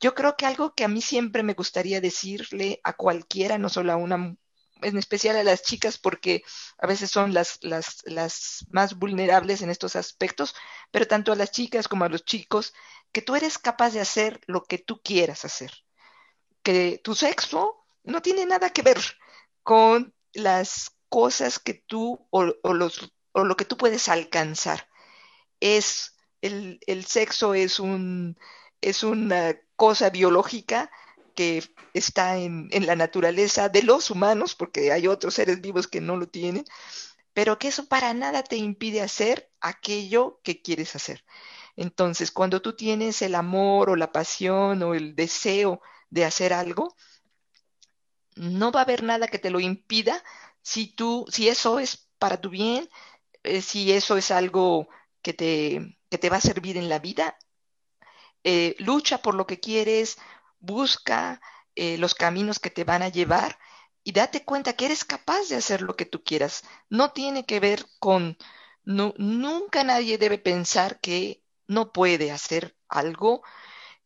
Yo 0.00 0.14
creo 0.14 0.36
que 0.36 0.46
algo 0.46 0.74
que 0.74 0.84
a 0.84 0.88
mí 0.88 1.02
siempre 1.02 1.42
me 1.42 1.52
gustaría 1.52 2.00
decirle 2.00 2.80
a 2.84 2.94
cualquiera, 2.94 3.58
no 3.58 3.68
solo 3.68 3.92
a 3.92 3.96
una, 3.96 4.34
en 4.80 4.96
especial 4.98 5.36
a 5.36 5.44
las 5.44 5.62
chicas, 5.62 5.98
porque 5.98 6.42
a 6.78 6.86
veces 6.86 7.10
son 7.10 7.34
las, 7.34 7.58
las, 7.62 8.00
las 8.04 8.64
más 8.70 8.94
vulnerables 8.94 9.60
en 9.60 9.68
estos 9.68 9.96
aspectos, 9.96 10.54
pero 10.90 11.06
tanto 11.06 11.32
a 11.32 11.36
las 11.36 11.50
chicas 11.50 11.86
como 11.86 12.04
a 12.04 12.08
los 12.08 12.24
chicos, 12.24 12.72
que 13.12 13.20
tú 13.20 13.36
eres 13.36 13.58
capaz 13.58 13.90
de 13.90 14.00
hacer 14.00 14.40
lo 14.46 14.64
que 14.64 14.78
tú 14.78 15.02
quieras 15.02 15.44
hacer. 15.44 15.70
Que 16.62 16.98
tu 17.04 17.14
sexo 17.14 17.84
no 18.02 18.22
tiene 18.22 18.46
nada 18.46 18.70
que 18.70 18.82
ver 18.82 18.98
con 19.62 20.14
las 20.32 20.96
cosas 21.10 21.58
que 21.58 21.74
tú 21.74 22.26
o, 22.30 22.44
los, 22.72 23.12
o 23.32 23.44
lo 23.44 23.56
que 23.56 23.66
tú 23.66 23.76
puedes 23.76 24.08
alcanzar. 24.08 24.88
Es 25.60 26.16
el, 26.40 26.80
el 26.86 27.04
sexo 27.04 27.52
es 27.52 27.80
un 27.80 28.38
es 28.80 29.02
una 29.02 29.54
cosa 29.80 30.10
biológica 30.10 30.90
que 31.34 31.64
está 31.94 32.36
en, 32.36 32.68
en, 32.70 32.84
la 32.84 32.96
naturaleza 32.96 33.70
de 33.70 33.82
los 33.82 34.10
humanos, 34.10 34.54
porque 34.54 34.92
hay 34.92 35.06
otros 35.06 35.32
seres 35.32 35.62
vivos 35.62 35.88
que 35.88 36.02
no 36.02 36.18
lo 36.18 36.28
tienen, 36.28 36.66
pero 37.32 37.58
que 37.58 37.68
eso 37.68 37.86
para 37.86 38.12
nada 38.12 38.42
te 38.42 38.56
impide 38.56 39.00
hacer 39.00 39.50
aquello 39.58 40.38
que 40.44 40.60
quieres 40.60 40.96
hacer. 40.96 41.24
Entonces, 41.76 42.30
cuando 42.30 42.60
tú 42.60 42.76
tienes 42.76 43.22
el 43.22 43.34
amor 43.34 43.88
o 43.88 43.96
la 43.96 44.12
pasión 44.12 44.82
o 44.82 44.94
el 44.94 45.16
deseo 45.16 45.80
de 46.10 46.26
hacer 46.26 46.52
algo, 46.52 46.94
no 48.34 48.70
va 48.70 48.80
a 48.80 48.82
haber 48.82 49.02
nada 49.02 49.28
que 49.28 49.38
te 49.38 49.48
lo 49.48 49.60
impida 49.60 50.22
si 50.60 50.88
tú, 50.88 51.24
si 51.30 51.48
eso 51.48 51.78
es 51.78 52.06
para 52.18 52.38
tu 52.38 52.50
bien, 52.50 52.86
eh, 53.44 53.62
si 53.62 53.92
eso 53.92 54.18
es 54.18 54.30
algo 54.30 54.88
que 55.22 55.32
te, 55.32 55.98
que 56.10 56.18
te 56.18 56.28
va 56.28 56.36
a 56.36 56.42
servir 56.42 56.76
en 56.76 56.90
la 56.90 56.98
vida, 56.98 57.38
eh, 58.44 58.74
lucha 58.78 59.22
por 59.22 59.34
lo 59.34 59.46
que 59.46 59.60
quieres, 59.60 60.18
busca 60.58 61.40
eh, 61.74 61.98
los 61.98 62.14
caminos 62.14 62.58
que 62.58 62.70
te 62.70 62.84
van 62.84 63.02
a 63.02 63.08
llevar 63.08 63.58
y 64.02 64.12
date 64.12 64.44
cuenta 64.44 64.74
que 64.74 64.86
eres 64.86 65.04
capaz 65.04 65.48
de 65.48 65.56
hacer 65.56 65.82
lo 65.82 65.96
que 65.96 66.06
tú 66.06 66.22
quieras. 66.24 66.64
No 66.88 67.12
tiene 67.12 67.44
que 67.46 67.60
ver 67.60 67.86
con, 67.98 68.38
nunca 68.84 69.84
nadie 69.84 70.18
debe 70.18 70.38
pensar 70.38 71.00
que 71.00 71.42
no 71.66 71.92
puede 71.92 72.32
hacer 72.32 72.76
algo, 72.88 73.42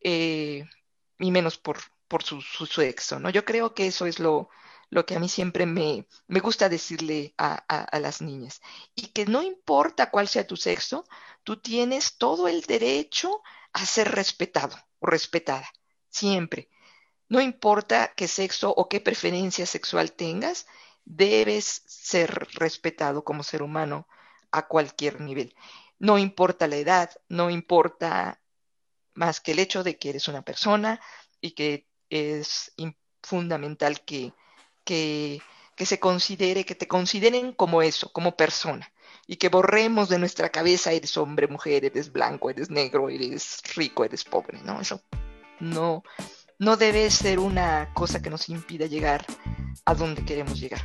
y 0.03 1.31
menos 1.31 1.59
por, 1.59 1.79
por 2.09 2.23
su, 2.23 2.41
sexo, 2.41 3.19
¿no? 3.19 3.31
Yo 3.31 3.45
creo 3.45 3.75
que 3.75 3.87
eso 3.87 4.07
es 4.07 4.19
lo, 4.19 4.49
lo 4.91 5.07
que 5.07 5.17
a 5.17 5.21
mí 5.21 5.29
siempre 5.29 5.67
me, 5.67 6.07
me 6.27 6.41
gusta 6.41 6.69
decirle 6.69 7.35
a, 7.39 7.55
a, 7.55 7.99
las 8.01 8.21
niñas. 8.21 8.61
Y 8.95 9.09
que 9.09 9.27
no 9.27 9.43
importa 9.43 10.11
cuál 10.11 10.29
sea 10.29 10.47
tu 10.47 10.57
sexo, 10.57 11.05
tú 11.43 11.57
tienes 11.57 12.17
todo 12.17 12.49
el 12.49 12.63
derecho 12.63 13.43
a 13.75 13.85
ser 13.85 14.13
respetado 14.13 14.77
o 15.01 15.07
respetada, 15.07 15.69
siempre. 16.09 16.71
No 17.29 17.41
importa 17.41 18.13
qué 18.17 18.29
sexo 18.29 18.71
o 18.71 18.89
qué 18.89 19.01
preferencia 19.01 19.67
sexual 19.67 20.13
tengas, 20.13 20.67
debes 21.05 21.83
ser 21.87 22.49
respetado 22.55 23.25
como 23.25 23.43
ser 23.43 23.63
humano 23.63 24.07
a 24.53 24.69
cualquier 24.69 25.21
nivel. 25.21 25.55
No 25.99 26.19
importa 26.19 26.69
la 26.69 26.77
edad, 26.77 27.11
no 27.29 27.51
importa 27.51 28.41
más 29.15 29.41
que 29.41 29.53
el 29.53 29.59
hecho 29.59 29.83
de 29.83 29.99
que 29.99 30.11
eres 30.11 30.29
una 30.29 30.43
persona 30.43 31.01
y 31.41 31.53
que 31.53 31.89
es 32.11 32.73
fundamental 33.23 34.05
que, 34.05 34.33
que, 34.85 35.43
que 35.75 35.87
se 35.87 35.99
considere, 35.99 36.65
que 36.65 36.75
te 36.77 36.87
consideren 36.87 37.53
como 37.53 37.83
eso, 37.83 38.13
como 38.13 38.37
persona, 38.37 38.93
y 39.27 39.37
que 39.37 39.49
borremos 39.49 40.09
de 40.09 40.19
nuestra 40.19 40.51
cabeza 40.51 40.93
eres 40.93 41.17
hombre, 41.17 41.49
mujer, 41.49 41.85
eres 41.85 42.13
blanco, 42.13 42.51
eres 42.51 42.71
negro, 42.71 43.09
eres 43.09 43.63
rico, 43.75 44.05
eres 44.05 44.25
pobre, 44.25 44.59
¿no? 44.63 44.81
Eso 44.81 45.01
no, 45.61 46.03
no 46.59 46.77
debe 46.77 47.11
ser 47.11 47.39
una 47.39 47.91
cosa 47.95 48.21
que 48.21 48.31
nos 48.31 48.49
impida 48.49 48.87
llegar 48.87 49.25
a 49.85 49.95
donde 49.95 50.25
queremos 50.25 50.61
llegar. 50.61 50.81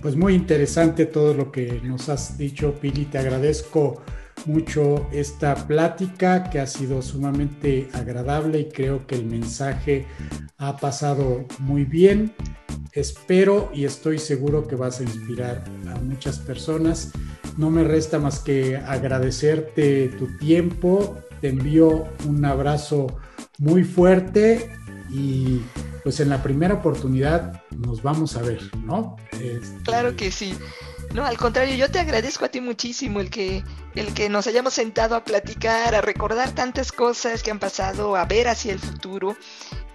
Pues 0.00 0.16
muy 0.16 0.34
interesante 0.34 1.04
todo 1.04 1.34
lo 1.34 1.52
que 1.52 1.80
nos 1.82 2.08
has 2.08 2.38
dicho, 2.38 2.74
Pili. 2.74 3.04
Te 3.04 3.18
agradezco 3.18 4.02
mucho 4.46 5.06
esta 5.12 5.54
plática 5.66 6.50
que 6.50 6.60
ha 6.60 6.66
sido 6.66 7.02
sumamente 7.02 7.88
agradable 7.92 8.60
y 8.60 8.68
creo 8.68 9.06
que 9.06 9.16
el 9.16 9.26
mensaje 9.26 10.06
ha 10.58 10.76
pasado 10.76 11.46
muy 11.58 11.84
bien. 11.84 12.32
Espero 12.92 13.70
y 13.72 13.84
estoy 13.84 14.18
seguro 14.18 14.66
que 14.66 14.76
vas 14.76 15.00
a 15.00 15.04
inspirar 15.04 15.64
a 15.88 15.98
muchas 16.00 16.38
personas. 16.38 17.12
No 17.56 17.70
me 17.70 17.84
resta 17.84 18.18
más 18.18 18.40
que 18.40 18.76
agradecerte 18.76 20.08
tu 20.18 20.26
tiempo. 20.38 21.16
Te 21.40 21.48
envío 21.48 22.06
un 22.26 22.44
abrazo 22.44 23.06
muy 23.58 23.84
fuerte 23.84 24.70
y 25.10 25.60
pues 26.02 26.20
en 26.20 26.28
la 26.28 26.42
primera 26.42 26.74
oportunidad 26.74 27.62
nos 27.76 28.02
vamos 28.02 28.36
a 28.36 28.42
ver, 28.42 28.60
¿no? 28.84 29.16
Este, 29.32 29.82
claro 29.84 30.16
que 30.16 30.30
sí. 30.30 30.54
No, 31.12 31.26
al 31.26 31.36
contrario, 31.36 31.74
yo 31.74 31.90
te 31.90 31.98
agradezco 31.98 32.44
a 32.44 32.50
ti 32.50 32.60
muchísimo 32.60 33.18
el 33.18 33.30
que, 33.30 33.64
el 33.96 34.14
que 34.14 34.28
nos 34.28 34.46
hayamos 34.46 34.74
sentado 34.74 35.16
a 35.16 35.24
platicar, 35.24 35.96
a 35.96 36.00
recordar 36.00 36.52
tantas 36.52 36.92
cosas 36.92 37.42
que 37.42 37.50
han 37.50 37.58
pasado, 37.58 38.14
a 38.14 38.24
ver 38.26 38.46
hacia 38.46 38.72
el 38.72 38.78
futuro. 38.78 39.36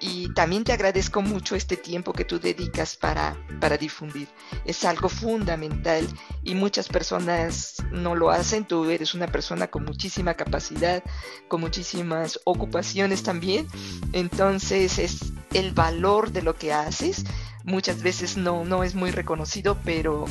Y 0.02 0.34
también 0.34 0.66
te 0.66 0.74
agradezco 0.74 1.22
mucho 1.22 1.56
este 1.56 1.78
tiempo 1.78 2.12
que 2.12 2.26
tú 2.26 2.38
dedicas 2.38 2.98
para, 2.98 3.38
para 3.62 3.78
difundir. 3.78 4.28
Es 4.66 4.84
algo 4.84 5.08
fundamental 5.08 6.06
y 6.44 6.54
muchas 6.54 6.90
personas 6.90 7.78
no 7.92 8.14
lo 8.14 8.30
hacen. 8.30 8.66
Tú 8.66 8.90
eres 8.90 9.14
una 9.14 9.28
persona 9.28 9.68
con 9.68 9.86
muchísima 9.86 10.34
capacidad, 10.34 11.02
con 11.48 11.62
muchísimas 11.62 12.42
ocupaciones 12.44 13.24
también. 13.24 13.68
Entonces 14.12 15.00
es 15.00 15.34
el 15.54 15.72
valor 15.72 16.32
de 16.32 16.42
lo 16.42 16.56
que 16.56 16.74
haces 16.74 17.24
muchas 17.66 18.02
veces 18.04 18.38
no, 18.38 18.64
no 18.64 18.84
es 18.84 18.96
muy 18.96 19.12
reconocido, 19.12 19.78
pero, 19.84 20.26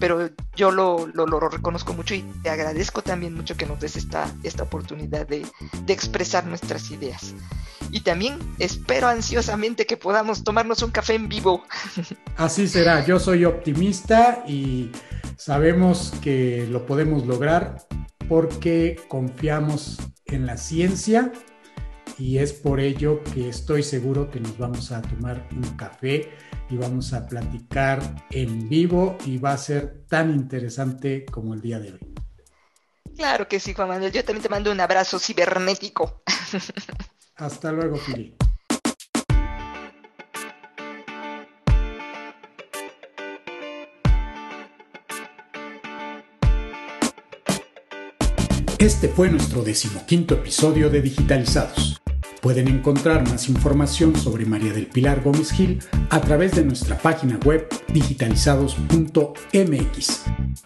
pero 0.00 0.30
yo 0.56 0.70
lo, 0.70 1.06
lo, 1.06 1.26
reconozco 1.48 1.92
mucho 1.92 2.14
y 2.14 2.22
te 2.42 2.50
agradezco 2.50 3.02
también 3.02 3.34
mucho 3.34 3.56
que 3.56 3.66
nos 3.66 3.78
des 3.80 3.96
esta, 3.96 4.32
esta 4.42 4.64
oportunidad 4.64 5.26
de, 5.26 5.46
de 5.84 5.92
expresar 5.92 6.46
nuestras 6.46 6.90
ideas. 6.90 7.34
Y 7.90 8.00
también 8.00 8.38
espero 8.58 9.08
ansiosamente 9.08 9.86
que 9.86 9.96
podamos 9.96 10.44
tomarnos 10.44 10.82
un 10.82 10.90
café 10.90 11.14
en 11.14 11.28
vivo. 11.28 11.62
Así 12.36 12.68
será, 12.68 13.04
yo 13.04 13.18
soy 13.18 13.44
optimista 13.44 14.42
y 14.46 14.90
sabemos 15.36 16.12
que 16.22 16.66
lo 16.70 16.86
podemos 16.86 17.26
lograr 17.26 17.86
porque 18.28 19.00
confiamos 19.08 19.98
en 20.26 20.46
la 20.46 20.56
ciencia 20.56 21.32
y 22.18 22.38
es 22.38 22.52
por 22.52 22.80
ello 22.80 23.22
que 23.32 23.48
estoy 23.48 23.82
seguro 23.82 24.30
que 24.30 24.40
nos 24.40 24.58
vamos 24.58 24.92
a 24.92 25.00
tomar 25.00 25.46
un 25.52 25.62
café 25.76 26.30
y 26.70 26.76
vamos 26.76 27.12
a 27.12 27.26
platicar 27.26 28.00
en 28.30 28.68
vivo 28.68 29.16
y 29.24 29.38
va 29.38 29.52
a 29.52 29.58
ser 29.58 30.04
tan 30.08 30.30
interesante 30.30 31.24
como 31.26 31.54
el 31.54 31.60
día 31.60 31.78
de 31.78 31.92
hoy. 31.92 32.14
Claro 33.16 33.48
que 33.48 33.58
sí, 33.58 33.74
Juan 33.74 33.88
Manuel. 33.88 34.12
Yo 34.12 34.24
también 34.24 34.42
te 34.42 34.48
mando 34.48 34.70
un 34.70 34.80
abrazo 34.80 35.18
cibernético. 35.18 36.22
Hasta 37.36 37.72
luego, 37.72 37.96
Fili. 37.96 38.36
Este 48.78 49.08
fue 49.08 49.28
nuestro 49.28 49.62
decimoquinto 49.62 50.34
episodio 50.34 50.88
de 50.88 51.02
Digitalizados. 51.02 52.00
Pueden 52.40 52.68
encontrar 52.68 53.28
más 53.28 53.48
información 53.48 54.14
sobre 54.16 54.46
María 54.46 54.72
del 54.72 54.86
Pilar 54.86 55.22
Gómez 55.22 55.50
Gil 55.50 55.80
a 56.10 56.20
través 56.20 56.54
de 56.54 56.64
nuestra 56.64 56.96
página 56.96 57.38
web 57.44 57.66
digitalizados.mx 57.92 60.22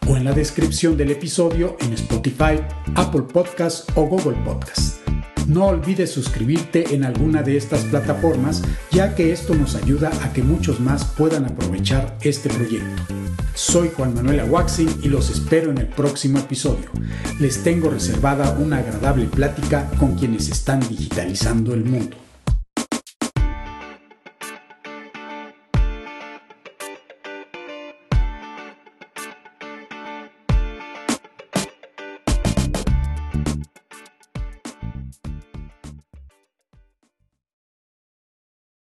o 0.07 0.17
en 0.17 0.25
la 0.25 0.33
descripción 0.33 0.97
del 0.97 1.13
episodio 1.13 1.77
en 1.81 1.95
Spotify, 1.95 2.61
Apple 2.95 3.23
Podcasts 3.33 3.87
o 3.95 4.03
Google 4.03 4.37
Podcasts. 4.45 5.01
No 5.47 5.67
olvides 5.67 6.11
suscribirte 6.11 6.95
en 6.95 7.05
alguna 7.05 7.43
de 7.43 7.57
estas 7.57 7.85
plataformas 7.85 8.63
ya 8.91 9.15
que 9.15 9.33
esto 9.33 9.55
nos 9.55 9.75
ayuda 9.75 10.11
a 10.23 10.33
que 10.33 10.43
muchos 10.43 10.79
más 10.79 11.05
puedan 11.05 11.47
aprovechar 11.47 12.17
este 12.23 12.51
proyecto. 12.51 13.22
Soy 13.55 13.91
Juan 13.95 14.15
Manuel 14.15 14.41
Aguaxin 14.41 14.89
y 15.03 15.09
los 15.09 15.29
espero 15.29 15.71
en 15.71 15.79
el 15.79 15.87
próximo 15.87 16.39
episodio. 16.39 16.91
Les 17.39 17.63
tengo 17.63 17.91
reservada 17.91 18.57
una 18.59 18.79
agradable 18.79 19.27
plática 19.27 19.91
con 19.99 20.17
quienes 20.17 20.49
están 20.49 20.81
digitalizando 20.81 21.75
el 21.75 21.85
mundo. 21.85 22.17